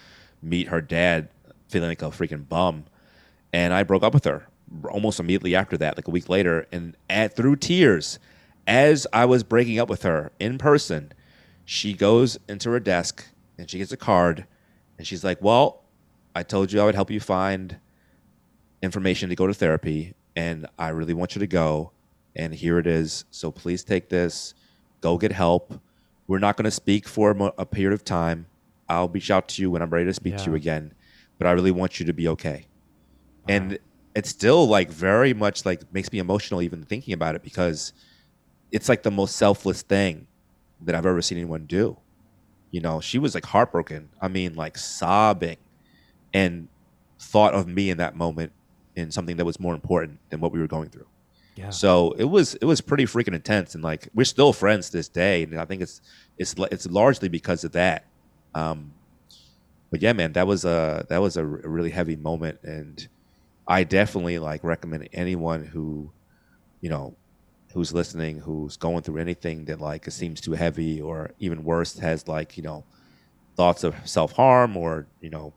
meet 0.43 0.69
her 0.69 0.81
dad 0.81 1.29
feeling 1.69 1.91
like 1.91 2.01
a 2.01 2.07
freaking 2.07 2.49
bum. 2.49 2.87
And 3.53 3.75
I 3.75 3.83
broke 3.83 4.03
up 4.03 4.15
with 4.15 4.25
her 4.25 4.49
almost 4.89 5.21
immediately 5.21 5.55
after 5.55 5.77
that, 5.77 5.99
like 5.99 6.09
a 6.09 6.11
week 6.11 6.31
later, 6.31 6.67
and 6.73 6.97
at, 7.11 7.37
through 7.37 7.57
tears, 7.57 8.19
as 8.67 9.07
I 9.13 9.27
was 9.27 9.43
breaking 9.43 9.79
up 9.79 9.91
with 9.91 10.05
her 10.05 10.33
in 10.41 10.57
person, 10.57 11.13
she 11.67 11.93
goes 11.93 12.39
into 12.49 12.71
her 12.71 12.81
desk 12.81 13.27
and 13.59 13.69
she 13.69 13.77
gets 13.77 13.93
a 13.93 13.99
card 13.99 14.47
and 14.97 15.07
she's 15.07 15.23
like, 15.23 15.43
Well, 15.43 15.83
I 16.35 16.45
told 16.45 16.73
you 16.73 16.81
I 16.81 16.87
would 16.87 16.95
help 16.95 17.11
you 17.11 17.21
find 17.21 17.77
information 18.81 19.29
to 19.29 19.37
go 19.37 19.47
to 19.47 19.53
therapy, 19.53 20.15
and 20.35 20.67
I 20.79 20.89
really 20.89 21.15
want 21.15 21.37
you 21.37 21.41
to 21.41 21.47
go. 21.47 21.93
And 22.37 22.55
here 22.55 22.79
it 22.79 22.87
is. 22.87 23.25
So 23.31 23.51
please 23.51 23.85
take 23.85 24.09
this, 24.09 24.55
go 25.01 25.19
get 25.19 25.33
help. 25.33 25.81
We're 26.27 26.39
not 26.39 26.57
going 26.57 26.65
to 26.65 26.71
speak 26.71 27.07
for 27.07 27.31
a, 27.31 27.35
mo- 27.35 27.55
a 27.59 27.67
period 27.67 27.95
of 27.95 28.05
time. 28.05 28.47
I'll 28.89 29.09
reach 29.09 29.31
out 29.31 29.49
to 29.49 29.63
you 29.63 29.71
when 29.71 29.83
I'm 29.83 29.91
ready 29.91 30.07
to 30.07 30.15
speak 30.15 30.35
to 30.39 30.51
you 30.51 30.57
again, 30.57 30.93
but 31.39 31.47
I 31.47 31.53
really 31.53 31.71
want 31.71 32.01
you 32.01 32.07
to 32.07 32.13
be 32.13 32.29
okay. 32.29 32.67
And 33.49 33.79
it's 34.15 34.29
still 34.31 34.67
like 34.67 34.91
very 34.91 35.35
much 35.35 35.67
like 35.67 35.93
makes 35.93 36.13
me 36.13 36.19
emotional 36.19 36.63
even 36.63 36.83
thinking 36.85 37.15
about 37.15 37.35
it 37.35 37.43
because 37.43 37.93
it's 38.73 38.89
like 38.89 39.03
the 39.03 39.11
most 39.11 39.37
selfless 39.37 39.83
thing 39.83 40.27
that 40.81 40.95
I've 40.95 41.07
ever 41.07 41.23
seen 41.23 41.39
anyone 41.39 41.67
do. 41.67 41.97
You 42.71 42.81
know, 42.81 43.01
she 43.01 43.19
was 43.19 43.35
like 43.35 43.45
heartbroken. 43.45 44.09
I 44.21 44.29
mean, 44.29 44.55
like 44.55 44.77
sobbing 44.77 45.59
and 46.33 46.69
thought 47.19 47.55
of 47.55 47.67
me 47.69 47.91
in 47.91 47.99
that 47.99 48.17
moment 48.17 48.53
in 48.97 49.11
something 49.11 49.37
that 49.37 49.45
was 49.45 49.61
more 49.61 49.75
important 49.75 50.19
than 50.31 50.41
what 50.41 50.53
we 50.53 50.59
were 50.59 50.67
going 50.67 50.89
through. 50.89 51.07
Yeah. 51.57 51.71
So 51.71 52.13
it 52.19 52.25
was 52.25 52.55
it 52.57 52.65
was 52.65 52.81
pretty 52.81 53.05
freaking 53.05 53.35
intense, 53.35 53.75
and 53.75 53.85
like 53.85 54.09
we're 54.15 54.25
still 54.25 54.53
friends 54.53 54.91
this 54.91 55.09
day, 55.09 55.45
and 55.45 55.61
I 55.61 55.65
think 55.65 55.83
it's 55.83 56.01
it's 56.37 56.55
it's 56.73 56.87
largely 56.91 57.29
because 57.29 57.63
of 57.65 57.73
that. 57.73 58.07
Um, 58.55 58.93
but 59.91 60.03
yeah, 60.03 60.13
man, 60.13 60.33
that 60.33 60.47
was 60.47 60.65
a 60.65 61.07
that 61.09 61.19
was 61.19 61.37
a 61.37 61.45
really 61.45 61.91
heavy 61.91 62.17
moment, 62.17 62.59
and 62.65 63.07
I 63.69 63.85
definitely 63.85 64.41
like 64.41 64.65
recommend 64.65 65.09
anyone 65.13 65.65
who, 65.65 66.11
you 66.81 66.91
know, 66.91 67.15
who's 67.73 67.93
listening, 67.93 68.41
who's 68.41 68.77
going 68.77 69.03
through 69.03 69.19
anything 69.19 69.67
that 69.67 69.81
like 69.81 70.11
seems 70.11 70.41
too 70.41 70.53
heavy, 70.53 71.01
or 71.01 71.31
even 71.39 71.63
worse, 71.63 71.99
has 71.99 72.27
like 72.27 72.57
you 72.57 72.65
know, 72.65 72.83
thoughts 73.57 73.85
of 73.85 73.95
self 74.09 74.33
harm, 74.33 74.77
or 74.77 75.07
you 75.21 75.31
know, 75.31 75.53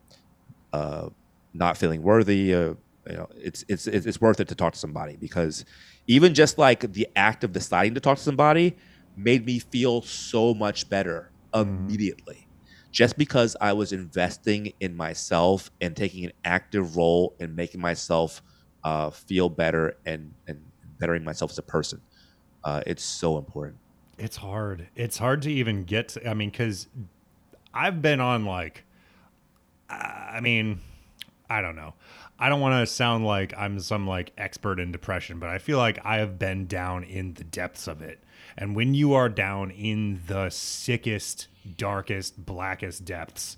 uh, 0.72 1.08
not 1.52 1.76
feeling 1.76 2.02
worthy. 2.02 2.54
Uh, 2.54 2.74
you 3.08 3.16
know, 3.16 3.28
it's 3.34 3.64
it's 3.68 3.86
it's 3.86 4.20
worth 4.20 4.40
it 4.40 4.48
to 4.48 4.54
talk 4.54 4.74
to 4.74 4.78
somebody 4.78 5.16
because 5.16 5.64
even 6.06 6.34
just 6.34 6.58
like 6.58 6.92
the 6.92 7.08
act 7.16 7.44
of 7.44 7.52
deciding 7.52 7.94
to 7.94 8.00
talk 8.00 8.18
to 8.18 8.22
somebody 8.22 8.76
made 9.16 9.44
me 9.44 9.58
feel 9.58 10.02
so 10.02 10.54
much 10.54 10.88
better 10.88 11.30
immediately. 11.54 12.46
Just 12.90 13.18
because 13.18 13.56
I 13.60 13.72
was 13.74 13.92
investing 13.92 14.72
in 14.80 14.96
myself 14.96 15.70
and 15.80 15.94
taking 15.96 16.24
an 16.24 16.32
active 16.44 16.96
role 16.96 17.34
in 17.38 17.54
making 17.54 17.80
myself 17.80 18.42
uh, 18.84 19.10
feel 19.10 19.48
better 19.48 19.96
and 20.06 20.34
and 20.46 20.62
bettering 20.98 21.24
myself 21.24 21.50
as 21.50 21.58
a 21.58 21.62
person, 21.62 22.00
uh, 22.64 22.82
it's 22.86 23.02
so 23.02 23.38
important. 23.38 23.78
It's 24.18 24.36
hard. 24.36 24.88
It's 24.96 25.16
hard 25.18 25.42
to 25.42 25.52
even 25.52 25.84
get 25.84 26.08
to, 26.10 26.28
I 26.28 26.34
mean, 26.34 26.50
because 26.50 26.88
I've 27.72 28.02
been 28.02 28.20
on 28.20 28.44
like, 28.44 28.84
I 29.88 30.40
mean, 30.42 30.80
I 31.48 31.62
don't 31.62 31.76
know. 31.76 31.94
I 32.38 32.48
don't 32.48 32.60
want 32.60 32.80
to 32.80 32.92
sound 32.92 33.24
like 33.24 33.52
I'm 33.56 33.80
some 33.80 34.06
like 34.06 34.32
expert 34.38 34.78
in 34.78 34.92
depression, 34.92 35.38
but 35.38 35.48
I 35.48 35.58
feel 35.58 35.78
like 35.78 35.98
I 36.04 36.18
have 36.18 36.38
been 36.38 36.66
down 36.66 37.02
in 37.04 37.34
the 37.34 37.44
depths 37.44 37.88
of 37.88 38.00
it. 38.00 38.22
And 38.56 38.76
when 38.76 38.94
you 38.94 39.14
are 39.14 39.28
down 39.28 39.70
in 39.72 40.20
the 40.26 40.48
sickest, 40.50 41.48
darkest, 41.76 42.44
blackest 42.44 43.04
depths 43.04 43.56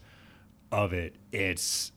of 0.72 0.92
it, 0.92 1.16
it's 1.30 1.92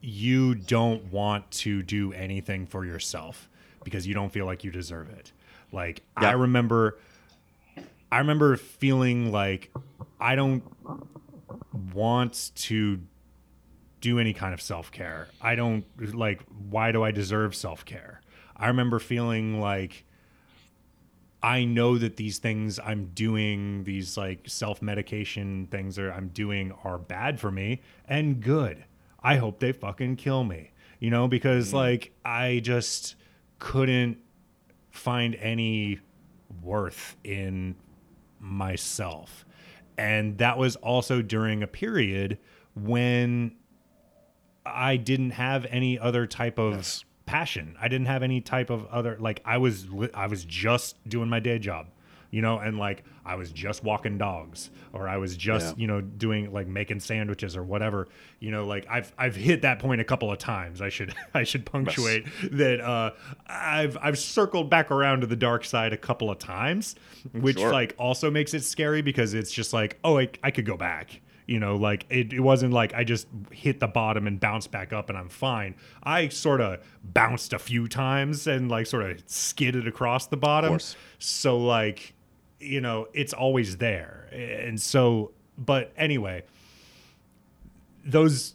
you 0.00 0.54
don't 0.54 1.12
want 1.12 1.50
to 1.50 1.82
do 1.82 2.12
anything 2.12 2.66
for 2.66 2.84
yourself 2.84 3.48
because 3.84 4.06
you 4.06 4.14
don't 4.14 4.32
feel 4.32 4.46
like 4.46 4.62
you 4.64 4.70
deserve 4.70 5.08
it. 5.10 5.32
Like 5.72 6.02
I 6.16 6.32
remember 6.32 6.98
I 8.12 8.18
remember 8.18 8.56
feeling 8.56 9.32
like 9.32 9.72
I 10.20 10.36
don't 10.36 10.62
want 11.94 12.52
to 12.56 13.00
do 14.02 14.18
any 14.18 14.34
kind 14.34 14.52
of 14.52 14.60
self-care. 14.60 15.28
I 15.40 15.54
don't 15.54 15.86
like 16.14 16.42
why 16.68 16.92
do 16.92 17.02
I 17.02 17.12
deserve 17.12 17.54
self-care? 17.54 18.20
I 18.54 18.66
remember 18.66 18.98
feeling 18.98 19.58
like 19.60 20.04
I 21.42 21.64
know 21.64 21.96
that 21.98 22.16
these 22.16 22.38
things 22.38 22.78
I'm 22.84 23.06
doing, 23.14 23.84
these 23.84 24.16
like 24.16 24.40
self-medication 24.46 25.68
things 25.70 25.96
that 25.96 26.12
I'm 26.12 26.28
doing 26.28 26.72
are 26.84 26.98
bad 26.98 27.40
for 27.40 27.50
me 27.50 27.80
and 28.06 28.40
good. 28.40 28.84
I 29.22 29.36
hope 29.36 29.60
they 29.60 29.72
fucking 29.72 30.16
kill 30.16 30.44
me. 30.44 30.72
You 30.98 31.10
know, 31.10 31.26
because 31.26 31.68
mm-hmm. 31.68 31.76
like 31.76 32.12
I 32.24 32.60
just 32.62 33.14
couldn't 33.58 34.18
find 34.90 35.34
any 35.36 36.00
worth 36.62 37.16
in 37.24 37.76
myself. 38.38 39.46
And 39.96 40.38
that 40.38 40.58
was 40.58 40.76
also 40.76 41.22
during 41.22 41.62
a 41.62 41.66
period 41.66 42.38
when 42.74 43.56
I 44.64 44.96
didn't 44.96 45.30
have 45.30 45.66
any 45.70 45.98
other 45.98 46.26
type 46.26 46.58
of 46.58 47.02
passion. 47.26 47.76
I 47.80 47.88
didn't 47.88 48.06
have 48.06 48.22
any 48.22 48.40
type 48.40 48.70
of 48.70 48.86
other 48.86 49.16
like 49.20 49.40
I 49.44 49.58
was 49.58 49.86
I 50.14 50.26
was 50.26 50.44
just 50.44 50.96
doing 51.08 51.28
my 51.28 51.40
day 51.40 51.58
job, 51.58 51.86
you 52.30 52.42
know, 52.42 52.58
and 52.58 52.78
like 52.78 53.04
I 53.24 53.36
was 53.36 53.52
just 53.52 53.84
walking 53.84 54.18
dogs 54.18 54.70
or 54.92 55.08
I 55.08 55.16
was 55.16 55.36
just, 55.36 55.66
Yeah. 55.76 55.80
you 55.80 55.86
know, 55.86 56.00
doing 56.00 56.52
like 56.52 56.66
making 56.66 56.98
sandwiches 57.00 57.56
or 57.56 57.62
whatever. 57.62 58.08
You 58.40 58.50
know, 58.50 58.66
like 58.66 58.86
I've 58.90 59.12
I've 59.16 59.36
hit 59.36 59.62
that 59.62 59.78
point 59.78 60.00
a 60.00 60.04
couple 60.04 60.30
of 60.30 60.38
times. 60.38 60.80
I 60.82 60.88
should 60.88 61.14
I 61.34 61.44
should 61.44 61.64
punctuate 61.64 62.26
that 62.50 62.80
uh 62.80 63.12
I've 63.46 63.96
I've 64.00 64.18
circled 64.18 64.68
back 64.70 64.90
around 64.90 65.20
to 65.20 65.26
the 65.26 65.36
dark 65.36 65.64
side 65.64 65.92
a 65.92 65.96
couple 65.96 66.30
of 66.30 66.38
times, 66.38 66.96
which 67.32 67.58
Sure. 67.58 67.72
like 67.72 67.94
also 67.98 68.30
makes 68.30 68.52
it 68.54 68.62
scary 68.64 69.02
because 69.02 69.32
it's 69.34 69.52
just 69.52 69.72
like, 69.72 69.98
oh, 70.04 70.18
I, 70.18 70.28
I 70.42 70.50
could 70.50 70.66
go 70.66 70.76
back. 70.76 71.20
You 71.52 71.60
know, 71.60 71.76
like 71.76 72.06
it, 72.08 72.32
it 72.32 72.40
wasn't 72.40 72.72
like 72.72 72.94
I 72.94 73.04
just 73.04 73.26
hit 73.50 73.78
the 73.78 73.86
bottom 73.86 74.26
and 74.26 74.40
bounced 74.40 74.70
back 74.70 74.94
up 74.94 75.10
and 75.10 75.18
I'm 75.18 75.28
fine. 75.28 75.74
I 76.02 76.28
sort 76.28 76.62
of 76.62 76.78
bounced 77.04 77.52
a 77.52 77.58
few 77.58 77.88
times 77.88 78.46
and 78.46 78.70
like 78.70 78.86
sort 78.86 79.02
of 79.02 79.22
skidded 79.26 79.86
across 79.86 80.28
the 80.28 80.38
bottom. 80.38 80.72
So 81.18 81.58
like, 81.58 82.14
you 82.58 82.80
know, 82.80 83.06
it's 83.12 83.34
always 83.34 83.76
there. 83.76 84.28
And 84.32 84.80
so, 84.80 85.32
but 85.58 85.92
anyway, 85.94 86.44
those 88.02 88.54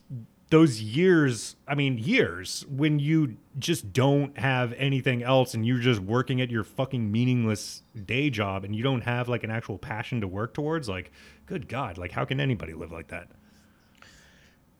those 0.49 0.79
years 0.81 1.57
i 1.67 1.75
mean 1.75 1.97
years 1.97 2.65
when 2.69 2.99
you 2.99 3.35
just 3.59 3.91
don't 3.91 4.37
have 4.37 4.71
anything 4.77 5.21
else 5.21 5.53
and 5.53 5.65
you're 5.65 5.79
just 5.79 5.99
working 5.99 6.39
at 6.39 6.49
your 6.49 6.63
fucking 6.63 7.11
meaningless 7.11 7.81
day 8.05 8.29
job 8.29 8.63
and 8.63 8.73
you 8.73 8.81
don't 8.81 9.01
have 9.01 9.27
like 9.27 9.43
an 9.43 9.51
actual 9.51 9.77
passion 9.77 10.21
to 10.21 10.27
work 10.27 10.53
towards 10.53 10.87
like 10.87 11.11
good 11.47 11.67
god 11.67 11.97
like 11.97 12.11
how 12.11 12.23
can 12.23 12.39
anybody 12.39 12.73
live 12.73 12.91
like 12.91 13.07
that 13.07 13.27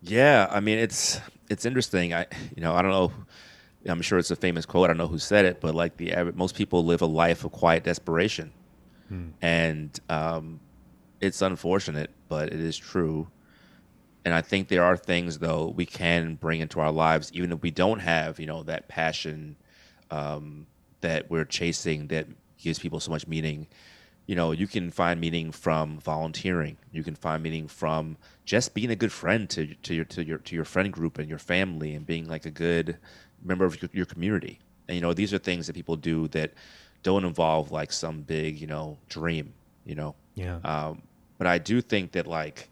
Yeah, 0.02 0.48
I 0.52 0.60
mean 0.60 0.78
it's 0.78 1.20
it's 1.50 1.66
interesting. 1.66 2.14
I 2.14 2.28
you 2.56 2.62
know 2.62 2.74
I 2.76 2.82
don't 2.84 2.92
know. 2.92 3.12
I'm 3.88 4.02
sure 4.02 4.20
it's 4.20 4.32
a 4.32 4.36
famous 4.36 4.66
quote. 4.66 4.86
I 4.86 4.88
don't 4.88 4.98
know 4.98 5.08
who 5.08 5.18
said 5.18 5.46
it, 5.46 5.60
but 5.60 5.74
like 5.74 5.98
the 5.98 6.32
most 6.36 6.56
people 6.56 6.86
live 6.86 7.02
a 7.02 7.06
life 7.08 7.44
of 7.44 7.52
quiet 7.52 7.84
desperation, 7.84 8.52
and 9.42 10.00
um, 10.10 10.60
it's 11.20 11.42
unfortunate, 11.42 12.12
but 12.28 12.54
it 12.54 12.60
is 12.60 12.78
true. 12.78 13.28
And 14.26 14.34
I 14.34 14.42
think 14.42 14.68
there 14.68 14.84
are 14.84 14.98
things 14.98 15.40
though 15.40 15.74
we 15.76 15.86
can 15.86 16.36
bring 16.36 16.60
into 16.60 16.80
our 16.80 16.92
lives, 16.92 17.32
even 17.34 17.52
if 17.52 17.62
we 17.62 17.72
don't 17.72 18.00
have 18.00 18.40
you 18.40 18.46
know 18.46 18.64
that 18.64 18.88
passion 18.88 19.56
um, 20.12 20.68
that 21.02 21.30
we're 21.32 21.46
chasing 21.46 22.08
that 22.10 22.28
gives 22.58 22.78
people 22.78 23.00
so 23.00 23.10
much 23.12 23.26
meaning. 23.26 23.68
You 24.28 24.36
know, 24.36 24.52
you 24.52 24.68
can 24.68 24.92
find 24.92 25.20
meaning 25.20 25.52
from 25.52 26.00
volunteering. 26.00 26.78
You 26.92 27.04
can 27.04 27.16
find 27.16 27.42
meaning 27.42 27.68
from 27.68 28.18
just 28.46 28.74
being 28.74 28.92
a 28.92 28.96
good 28.96 29.12
friend 29.12 29.50
to 29.50 29.74
to 29.74 29.96
your 29.96 30.06
to 30.06 30.24
your 30.24 30.38
to 30.40 30.56
your 30.56 30.66
friend 30.66 30.94
group 30.94 31.18
and 31.18 31.28
your 31.28 31.40
family, 31.40 31.96
and 31.96 32.06
being 32.06 32.28
like 32.28 32.46
a 32.46 32.52
good 32.52 32.98
member 33.44 33.66
of 33.66 33.78
your, 33.94 34.06
community. 34.06 34.60
And 34.88 34.96
you 34.96 35.02
know, 35.02 35.14
these 35.14 35.34
are 35.34 35.38
things 35.38 35.68
that 35.68 35.74
people 35.74 35.96
do 35.96 36.28
that 36.30 36.52
don't 37.04 37.24
involve 37.26 37.72
like 37.72 37.92
some 37.92 38.22
big 38.22 38.60
you 38.62 38.68
know 38.68 38.98
dream. 39.10 39.54
You 39.86 39.96
know, 39.96 40.16
yeah 40.36 40.60
um, 40.66 41.02
but 41.38 41.48
I 41.48 41.58
do 41.58 41.82
think 41.82 42.12
that 42.12 42.28
like 42.28 42.70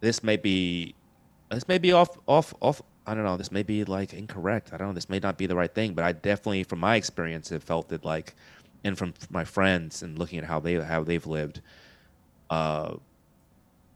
this 0.00 0.22
may 0.22 0.36
be 0.36 0.94
this 1.50 1.66
may 1.68 1.78
be 1.78 1.92
off 1.92 2.18
off 2.26 2.54
off. 2.60 2.82
I 3.06 3.14
don't 3.14 3.24
know. 3.24 3.36
This 3.36 3.52
may 3.52 3.62
be 3.62 3.84
like 3.84 4.12
incorrect. 4.12 4.72
I 4.72 4.76
don't 4.76 4.88
know. 4.88 4.94
This 4.94 5.08
may 5.08 5.18
not 5.18 5.36
be 5.36 5.46
the 5.46 5.54
right 5.54 5.72
thing. 5.72 5.94
But 5.94 6.04
I 6.04 6.12
definitely, 6.12 6.64
from 6.64 6.80
my 6.80 6.96
experience, 6.96 7.50
have 7.50 7.62
felt 7.62 7.88
that 7.90 8.04
like, 8.04 8.34
and 8.84 8.96
from 8.96 9.14
my 9.30 9.44
friends 9.44 10.02
and 10.02 10.18
looking 10.18 10.38
at 10.38 10.44
how 10.44 10.60
they 10.60 10.74
how 10.74 11.02
they've 11.02 11.26
lived, 11.26 11.60
uh, 12.50 12.94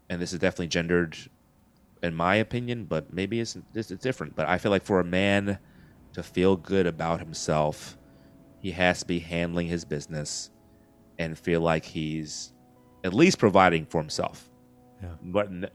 and 0.08 0.20
this 0.20 0.32
is 0.32 0.38
definitely 0.38 0.68
gendered, 0.68 1.16
in 2.02 2.14
my 2.14 2.36
opinion, 2.36 2.84
but 2.84 3.12
maybe 3.12 3.40
it's 3.40 3.56
it's, 3.74 3.90
it's 3.90 4.02
different. 4.02 4.34
But 4.34 4.48
I 4.48 4.58
feel 4.58 4.70
like 4.70 4.84
for 4.84 5.00
a 5.00 5.04
man 5.04 5.58
to 6.14 6.22
feel 6.22 6.56
good 6.56 6.86
about 6.86 7.20
himself, 7.20 7.96
he 8.60 8.70
has 8.72 9.00
to 9.00 9.06
be 9.06 9.18
handling 9.18 9.68
his 9.68 9.84
business 9.84 10.50
and 11.18 11.38
feel 11.38 11.60
like 11.60 11.84
he's 11.84 12.52
at 13.04 13.12
least 13.14 13.38
providing 13.38 13.84
for 13.86 14.00
himself. 14.00 14.48
Yeah. 15.02 15.10
But 15.22 15.52
ne- 15.52 15.68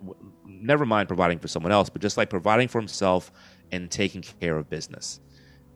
never 0.46 0.86
mind 0.86 1.08
providing 1.08 1.40
for 1.40 1.48
someone 1.48 1.72
else, 1.72 1.90
but 1.90 2.02
just 2.02 2.18
like 2.18 2.30
providing 2.30 2.68
for 2.68 2.80
himself 2.80 3.32
and 3.72 3.90
taking 3.90 4.22
care 4.22 4.58
of 4.58 4.70
business. 4.70 5.20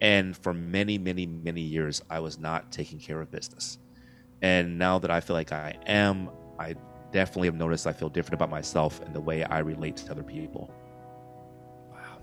And 0.02 0.38
for 0.38 0.54
many, 0.54 0.98
many, 0.98 1.26
many 1.26 1.62
years, 1.62 2.02
I 2.10 2.20
was 2.20 2.38
not 2.38 2.72
taking 2.72 3.00
care 3.00 3.20
of 3.20 3.32
business. 3.32 3.80
And 4.42 4.78
now 4.78 5.00
that 5.00 5.10
I 5.10 5.20
feel 5.20 5.36
like 5.36 5.52
I 5.52 5.76
am, 5.88 6.30
I 6.60 6.76
definitely 7.12 7.48
have 7.48 7.56
noticed 7.56 7.88
I 7.88 7.94
feel 7.94 8.10
different 8.10 8.36
about 8.36 8.50
myself 8.50 9.02
and 9.02 9.14
the 9.14 9.22
way 9.22 9.44
I 9.44 9.60
relate 9.60 9.98
to 9.98 10.12
other 10.12 10.24
people. 10.24 10.70
Wow, 11.92 12.20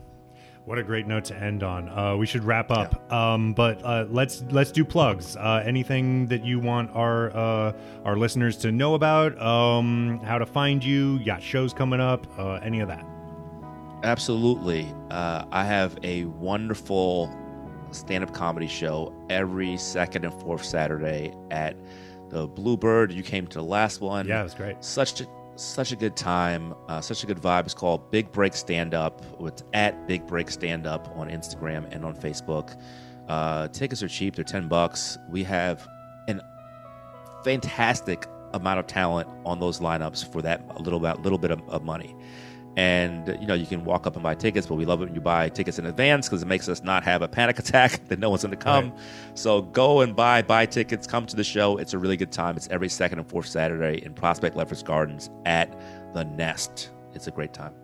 What 0.65 0.79
a 0.79 0.85
great 0.85 1.07
note 1.07 1.25
to 1.27 1.37
end 1.37 1.65
on. 1.65 1.89
Uh, 1.89 2.17
we 2.17 2.27
should 2.27 2.45
wrap 2.45 2.71
up, 2.71 3.11
um, 3.13 3.55
but 3.55 3.85
uh, 3.85 4.07
let's 4.11 4.45
let's 4.51 4.71
do 4.71 4.85
plugs. 4.85 5.37
Uh, 5.37 5.63
anything 5.67 6.27
that 6.27 6.45
you 6.45 6.61
want 6.61 6.91
our 6.93 7.37
uh, 7.37 7.73
our 8.05 8.17
listeners 8.17 8.57
to 8.59 8.71
know 8.71 8.95
about, 8.95 9.41
um, 9.41 10.21
how 10.25 10.39
to 10.39 10.47
find 10.47 10.85
you, 10.85 11.17
you 11.19 11.25
got 11.25 11.43
shows 11.43 11.73
coming 11.73 12.01
up, 12.01 12.27
uh, 12.39 12.55
any 12.63 12.81
of 12.81 12.89
that. 12.89 13.05
Absolutely. 14.05 14.87
Uh, 15.11 15.47
I 15.51 15.65
have 15.65 15.97
a 16.03 16.27
wonderful 16.27 17.35
stand 17.95 18.25
up 18.25 18.35
comedy 18.35 18.67
show 18.67 19.13
every 19.31 19.77
second 19.77 20.25
and 20.25 20.35
fourth 20.41 20.65
Saturday 20.65 21.35
at 21.51 21.77
the 22.31 22.47
Bluebird. 22.47 23.13
You 23.13 23.23
came 23.23 23.47
to 23.49 23.59
the 23.59 23.65
last 23.65 24.01
one. 24.01 24.27
Yeah, 24.27 24.41
it 24.41 24.45
was 24.45 24.55
great. 24.55 24.83
Such 24.83 25.21
a, 25.21 25.27
such 25.57 25.93
a 25.93 25.97
good 25.97 26.17
time, 26.17 26.75
uh, 26.89 27.01
such 27.01 27.23
a 27.23 27.27
good 27.27 27.39
vibe. 27.39 27.65
It's 27.65 27.75
called 27.75 28.11
Big 28.11 28.33
Break 28.33 28.55
Stand 28.55 28.95
Up. 28.95 29.23
It's 29.41 29.63
at 29.73 30.07
Big 30.07 30.27
Break 30.27 30.51
Stand 30.51 30.87
Up 30.87 31.09
on 31.17 31.29
Instagram 31.29 31.91
and 31.93 32.05
on 32.05 32.15
Facebook. 32.17 32.81
Uh, 33.29 33.69
tickets 33.69 34.03
are 34.03 34.09
cheap; 34.09 34.35
they're 34.35 34.45
ten 34.45 34.69
bucks. 34.69 35.17
We 35.31 35.45
have 35.45 35.87
an 36.29 36.41
fantastic 37.45 38.27
amount 38.53 38.79
of 38.79 38.87
talent 38.87 39.29
on 39.45 39.61
those 39.61 39.81
lineups 39.81 40.31
for 40.33 40.43
that 40.43 40.81
little 40.81 41.01
bit, 41.01 41.21
little 41.21 41.39
bit 41.39 41.51
of, 41.51 41.61
of 41.69 41.83
money. 41.83 42.15
And 42.77 43.29
you 43.41 43.47
know 43.47 43.55
you 43.55 43.67
can 43.67 43.85
walk 43.85 44.07
up 44.07 44.15
and 44.15 44.23
buy 44.23 44.35
tickets, 44.35 44.67
but 44.67 44.75
we 44.75 44.85
love 44.85 45.01
it 45.01 45.05
when 45.07 45.15
you 45.15 45.21
buy 45.21 45.49
tickets 45.49 45.79
in 45.79 45.87
advance 45.87 46.29
because 46.29 46.43
it 46.43 46.47
makes 46.47 46.69
us 46.69 46.83
not 46.83 47.05
have 47.05 47.23
a 47.23 47.29
panic 47.29 47.59
attack 47.61 48.09
that 48.09 48.19
no 48.19 48.31
one's 48.31 48.43
going 48.43 48.51
to 48.51 48.57
come. 48.57 48.91
Right. 48.91 49.01
So 49.35 49.63
go 49.63 50.01
and 50.01 50.17
buy 50.17 50.43
buy 50.43 50.67
tickets. 50.67 51.07
Come 51.07 51.27
to 51.27 51.37
the 51.37 51.45
show. 51.45 51.77
It's 51.77 51.95
a 51.95 51.99
really 51.99 52.17
good 52.17 52.33
time. 52.33 52.57
It's 52.57 52.69
every 52.69 52.89
second 52.89 53.21
and 53.21 53.29
fourth 53.29 53.47
Saturday 53.47 54.05
in 54.05 54.13
Prospect 54.13 54.57
Lefferts 54.57 54.83
Gardens 54.83 55.31
at 55.45 55.73
the 56.15 56.25
Nest. 56.25 56.91
It's 57.15 57.29
a 57.29 57.31
great 57.31 57.53
time. 57.53 57.75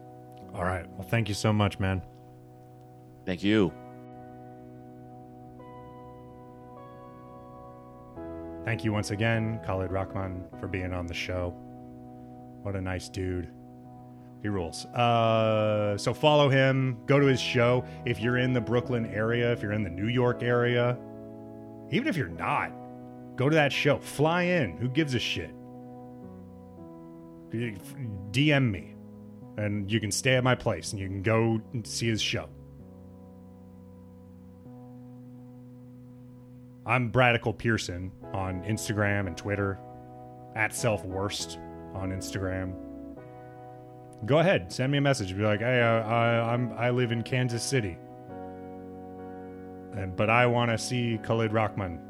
All 0.55 0.65
right. 0.65 0.87
Well, 0.97 1.07
thank 1.07 1.29
you 1.29 1.35
so 1.35 1.53
much, 1.53 1.79
man. 1.79 2.03
Thank 3.27 3.45
you. 3.45 3.73
Thank 8.65 8.85
you 8.85 8.93
once 8.93 9.11
again, 9.11 9.61
Khalid 9.65 9.91
Rahman, 9.91 10.45
for 10.59 10.69
being 10.69 10.93
on 10.93 11.07
the 11.07 11.15
show. 11.15 11.55
What 12.63 12.77
a 12.77 12.81
nice 12.81 13.09
dude. 13.09 13.51
He 14.43 14.49
rules. 14.49 14.87
Uh, 14.87 15.99
so 15.99 16.15
follow 16.15 16.49
him. 16.49 16.99
Go 17.07 17.21
to 17.21 17.27
his 17.27 17.41
show. 17.41 17.85
If 18.07 18.21
you're 18.21 18.39
in 18.39 18.53
the 18.53 18.61
Brooklyn 18.61 19.07
area, 19.07 19.53
if 19.53 19.63
you're 19.63 19.73
in 19.73 19.83
the 19.83 19.91
New 19.91 20.09
York 20.09 20.43
area, 20.43 20.99
even 21.91 22.09
if 22.09 22.17
you're 22.17 22.29
not, 22.29 22.73
go 23.37 23.49
to 23.49 23.55
that 23.55 23.73
show. 23.73 23.99
Fly 23.99 24.43
in. 24.43 24.77
Who 24.79 24.89
gives 24.89 25.15
a 25.15 25.19
shit? 25.19 25.55
DM 27.51 28.71
me, 28.71 28.95
and 29.57 29.91
you 29.91 30.01
can 30.01 30.13
stay 30.13 30.37
at 30.37 30.45
my 30.45 30.55
place, 30.55 30.93
and 30.93 31.01
you 31.01 31.09
can 31.09 31.23
go 31.23 31.61
and 31.73 31.87
see 31.87 32.07
his 32.07 32.23
show. 32.23 32.49
I'm 36.87 37.11
Bradical 37.13 37.57
Pearson 37.57 38.13
on 38.33 38.63
Instagram 38.63 39.27
and 39.27 39.37
Twitter, 39.37 39.79
at 40.57 40.75
Self 40.75 41.05
Worst 41.05 41.59
on 41.93 42.11
Instagram. 42.11 42.90
Go 44.27 44.39
ahead, 44.39 44.71
send 44.71 44.93
me 44.93 44.99
a 44.99 45.01
message. 45.01 45.35
Be 45.37 45.43
like, 45.43 45.61
hey, 45.61 45.81
uh, 45.81 46.07
I, 46.07 46.53
I'm 46.53 46.73
I 46.75 46.91
live 46.91 47.11
in 47.11 47.23
Kansas 47.23 47.63
City, 47.63 47.97
and 49.97 50.15
but 50.15 50.29
I 50.29 50.47
want 50.47 50.71
to 50.71 50.79
see 50.79 51.19
Khalid 51.23 51.53
Rahman 51.53 52.01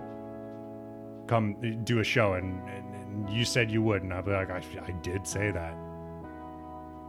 come 1.28 1.54
do 1.84 2.00
a 2.00 2.04
show, 2.04 2.34
and, 2.34 2.60
and, 2.68 2.94
and 2.94 3.30
you 3.30 3.44
said 3.44 3.70
you 3.70 3.80
would, 3.82 4.02
and 4.02 4.12
I'll 4.12 4.22
be 4.22 4.32
like, 4.32 4.50
I, 4.50 4.60
I 4.84 4.90
did 5.02 5.24
say 5.26 5.52
that. 5.52 5.74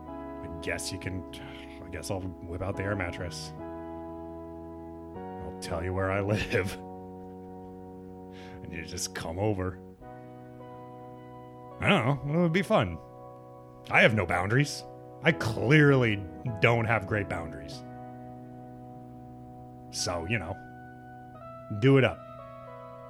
I 0.07 0.47
guess 0.61 0.91
you 0.91 0.99
can. 0.99 1.23
I 1.83 1.89
guess 1.89 2.11
I'll 2.11 2.21
whip 2.21 2.61
out 2.61 2.77
the 2.77 2.83
air 2.83 2.95
mattress. 2.95 3.51
I'll 5.17 5.59
tell 5.59 5.83
you 5.83 5.93
where 5.93 6.11
I 6.11 6.21
live 6.21 6.77
and 8.63 8.71
you 8.71 8.85
just 8.85 9.13
come 9.15 9.39
over. 9.39 9.77
I 11.79 11.89
don't 11.89 12.05
know. 12.05 12.33
It 12.33 12.41
would 12.43 12.53
be 12.53 12.61
fun. 12.61 12.97
I 13.89 14.01
have 14.01 14.13
no 14.13 14.25
boundaries. 14.25 14.83
I 15.23 15.31
clearly 15.31 16.23
don't 16.61 16.85
have 16.85 17.07
great 17.07 17.29
boundaries. 17.29 17.83
So, 19.91 20.25
you 20.29 20.39
know, 20.39 20.57
do 21.79 21.97
it 21.97 22.03
up. 22.03 22.19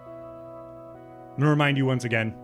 I'm 0.07 1.37
going 1.37 1.43
to 1.43 1.49
remind 1.49 1.77
you 1.77 1.85
once 1.85 2.03
again 2.03 2.35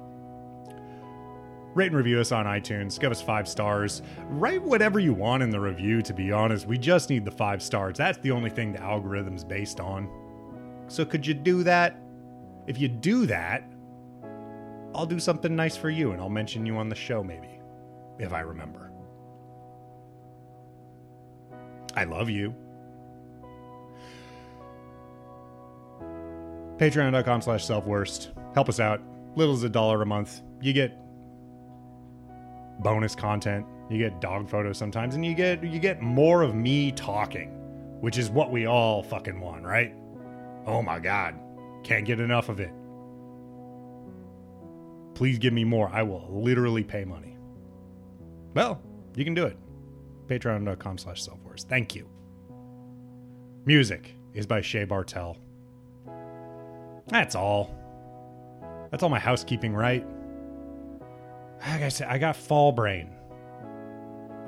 rate 1.77 1.87
and 1.87 1.95
review 1.95 2.19
us 2.19 2.31
on 2.31 2.45
iTunes. 2.45 2.99
Give 2.99 3.11
us 3.11 3.21
five 3.21 3.47
stars. 3.47 4.01
Write 4.29 4.63
whatever 4.63 4.99
you 4.99 5.13
want 5.13 5.43
in 5.43 5.51
the 5.51 5.59
review, 5.59 6.01
to 6.01 6.13
be 6.13 6.31
honest. 6.31 6.65
We 6.65 6.77
just 6.77 7.09
need 7.09 7.23
the 7.23 7.31
five 7.31 7.61
stars. 7.61 7.97
That's 7.97 8.17
the 8.17 8.31
only 8.31 8.49
thing 8.49 8.73
the 8.73 8.81
algorithm's 8.81 9.43
based 9.43 9.79
on. 9.79 10.09
So, 10.87 11.05
could 11.05 11.25
you 11.25 11.35
do 11.35 11.63
that? 11.63 11.95
If 12.65 12.79
you 12.79 12.87
do 12.87 13.27
that, 13.27 13.63
I'll 14.95 15.05
do 15.05 15.19
something 15.19 15.55
nice 15.55 15.77
for 15.77 15.89
you 15.91 16.11
and 16.11 16.21
I'll 16.21 16.29
mention 16.29 16.65
you 16.65 16.77
on 16.77 16.89
the 16.89 16.95
show, 16.95 17.23
maybe, 17.23 17.59
if 18.17 18.33
I 18.33 18.39
remember. 18.39 18.86
I 21.97 22.03
love 22.03 22.29
you. 22.29 22.53
Patreon.com 26.77 27.41
slash 27.41 27.65
self-worst. 27.65 28.29
Help 28.53 28.69
us 28.69 28.79
out. 28.79 29.01
Little 29.35 29.55
as 29.55 29.63
a 29.63 29.69
dollar 29.69 30.03
a 30.03 30.05
month. 30.05 30.41
You 30.61 30.73
get 30.73 30.95
bonus 32.81 33.15
content. 33.15 33.65
You 33.89 33.97
get 33.97 34.21
dog 34.21 34.47
photos 34.47 34.77
sometimes, 34.77 35.15
and 35.15 35.25
you 35.25 35.33
get 35.33 35.63
you 35.63 35.79
get 35.79 36.01
more 36.01 36.43
of 36.43 36.53
me 36.53 36.91
talking, 36.91 37.49
which 37.99 38.17
is 38.17 38.29
what 38.29 38.51
we 38.51 38.67
all 38.67 39.01
fucking 39.01 39.39
want, 39.39 39.63
right? 39.63 39.95
Oh 40.67 40.83
my 40.83 40.99
god. 40.99 41.35
Can't 41.83 42.05
get 42.05 42.19
enough 42.19 42.49
of 42.49 42.59
it. 42.59 42.71
Please 45.15 45.39
give 45.39 45.53
me 45.53 45.63
more. 45.63 45.89
I 45.91 46.03
will 46.03 46.27
literally 46.29 46.83
pay 46.83 47.05
money. 47.05 47.37
Well, 48.53 48.81
you 49.15 49.23
can 49.23 49.33
do 49.33 49.45
it. 49.45 49.57
Patreon.com 50.27 50.99
slash 50.99 51.23
Thank 51.63 51.95
you. 51.95 52.07
Music 53.65 54.15
is 54.33 54.45
by 54.45 54.61
Shea 54.61 54.85
Bartel. 54.85 55.37
That's 57.07 57.35
all. 57.35 57.75
That's 58.91 59.03
all 59.03 59.09
my 59.09 59.19
housekeeping, 59.19 59.73
right? 59.73 60.05
Like 61.59 61.81
I 61.81 61.89
said, 61.89 62.07
I 62.07 62.17
got 62.17 62.35
fall 62.35 62.71
brain. 62.71 63.09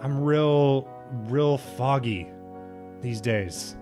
I'm 0.02 0.23
real, 0.23 0.88
real 1.27 1.57
foggy 1.57 2.27
these 3.02 3.19
days. 3.19 3.76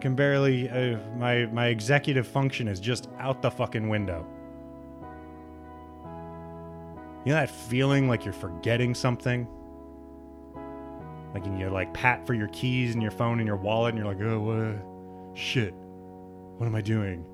Can 0.00 0.14
barely. 0.14 0.68
Uh, 0.68 0.98
my 1.16 1.46
my 1.46 1.66
executive 1.66 2.26
function 2.26 2.68
is 2.68 2.78
just 2.78 3.08
out 3.18 3.42
the 3.42 3.50
fucking 3.50 3.88
window. 3.88 4.26
You 7.24 7.32
know 7.32 7.40
that 7.40 7.50
feeling 7.50 8.08
like 8.08 8.24
you're 8.24 8.34
forgetting 8.34 8.94
something? 8.94 9.48
Like 11.36 11.44
and 11.44 11.60
you 11.60 11.68
like 11.68 11.92
pat 11.92 12.26
for 12.26 12.32
your 12.32 12.48
keys 12.48 12.94
and 12.94 13.02
your 13.02 13.10
phone 13.10 13.40
and 13.40 13.46
your 13.46 13.58
wallet 13.58 13.94
and 13.94 14.02
you're 14.02 14.10
like, 14.10 14.22
oh, 14.22 14.40
what? 14.40 15.36
Shit. 15.38 15.74
What 16.56 16.64
am 16.64 16.74
I 16.74 16.80
doing? 16.80 17.26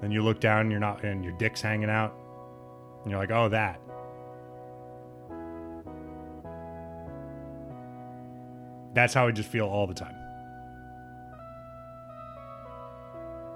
Then 0.00 0.10
you 0.10 0.22
look 0.22 0.40
down 0.40 0.62
and 0.62 0.70
you're 0.70 0.80
not, 0.80 1.04
and 1.04 1.22
your 1.22 1.34
dick's 1.34 1.60
hanging 1.60 1.90
out. 1.90 2.14
And 3.02 3.10
you're 3.10 3.20
like, 3.20 3.30
oh, 3.30 3.50
that. 3.50 3.78
That's 8.94 9.12
how 9.12 9.26
I 9.26 9.32
just 9.32 9.50
feel 9.50 9.66
all 9.66 9.86
the 9.86 9.92
time. 9.92 10.16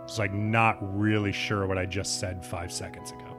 It's 0.04 0.18
like 0.18 0.34
not 0.34 0.76
really 0.94 1.32
sure 1.32 1.66
what 1.66 1.78
I 1.78 1.86
just 1.86 2.20
said 2.20 2.44
five 2.44 2.70
seconds 2.70 3.12
ago. 3.12 3.34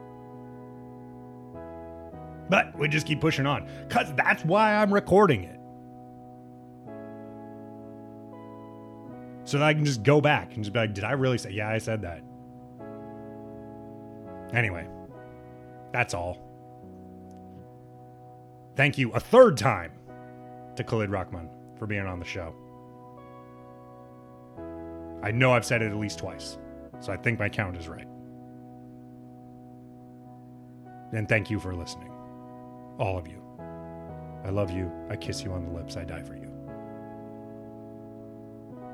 But 2.49 2.75
we 2.79 2.87
just 2.87 3.05
keep 3.05 3.21
pushing 3.21 3.45
on 3.45 3.69
because 3.87 4.11
that's 4.15 4.43
why 4.43 4.73
I'm 4.73 4.91
recording 4.91 5.43
it. 5.43 5.56
So 9.47 9.63
I 9.63 9.73
can 9.73 9.85
just 9.85 10.03
go 10.03 10.19
back 10.19 10.55
and 10.55 10.63
just 10.65 10.73
be 10.73 10.79
like, 10.79 10.93
did 10.93 11.05
I 11.05 11.11
really 11.11 11.37
say, 11.37 11.51
yeah, 11.51 11.69
I 11.69 11.77
said 11.77 12.01
that. 12.01 12.21
Anyway, 14.53 14.85
that's 15.93 16.13
all. 16.13 16.37
Thank 18.75 18.97
you 18.97 19.13
a 19.13 19.21
third 19.21 19.57
time 19.57 19.93
to 20.75 20.83
Khalid 20.83 21.09
Rahman 21.09 21.49
for 21.79 21.87
being 21.87 22.05
on 22.05 22.19
the 22.19 22.25
show. 22.25 22.53
I 25.23 25.31
know 25.31 25.53
I've 25.53 25.65
said 25.65 25.81
it 25.81 25.91
at 25.91 25.97
least 25.97 26.19
twice, 26.19 26.57
so 26.99 27.13
I 27.13 27.15
think 27.15 27.39
my 27.39 27.47
count 27.47 27.77
is 27.77 27.87
right. 27.87 28.07
And 31.13 31.29
thank 31.29 31.49
you 31.49 31.57
for 31.57 31.73
listening. 31.73 32.11
All 32.99 33.17
of 33.17 33.27
you. 33.27 33.41
I 34.43 34.49
love 34.49 34.71
you. 34.71 34.91
I 35.09 35.15
kiss 35.15 35.41
you 35.41 35.53
on 35.53 35.63
the 35.63 35.71
lips. 35.71 35.95
I 35.95 36.03
die 36.03 36.21
for 36.21 36.35
you. 36.35 36.46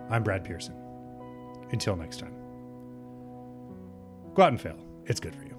I'm 0.09 0.23
Brad 0.23 0.43
Pearson. 0.43 0.75
Until 1.71 1.95
next 1.95 2.19
time. 2.19 2.35
Go 4.33 4.43
out 4.43 4.49
and 4.49 4.61
fail. 4.61 4.77
It's 5.05 5.19
good 5.19 5.35
for 5.35 5.43
you. 5.43 5.52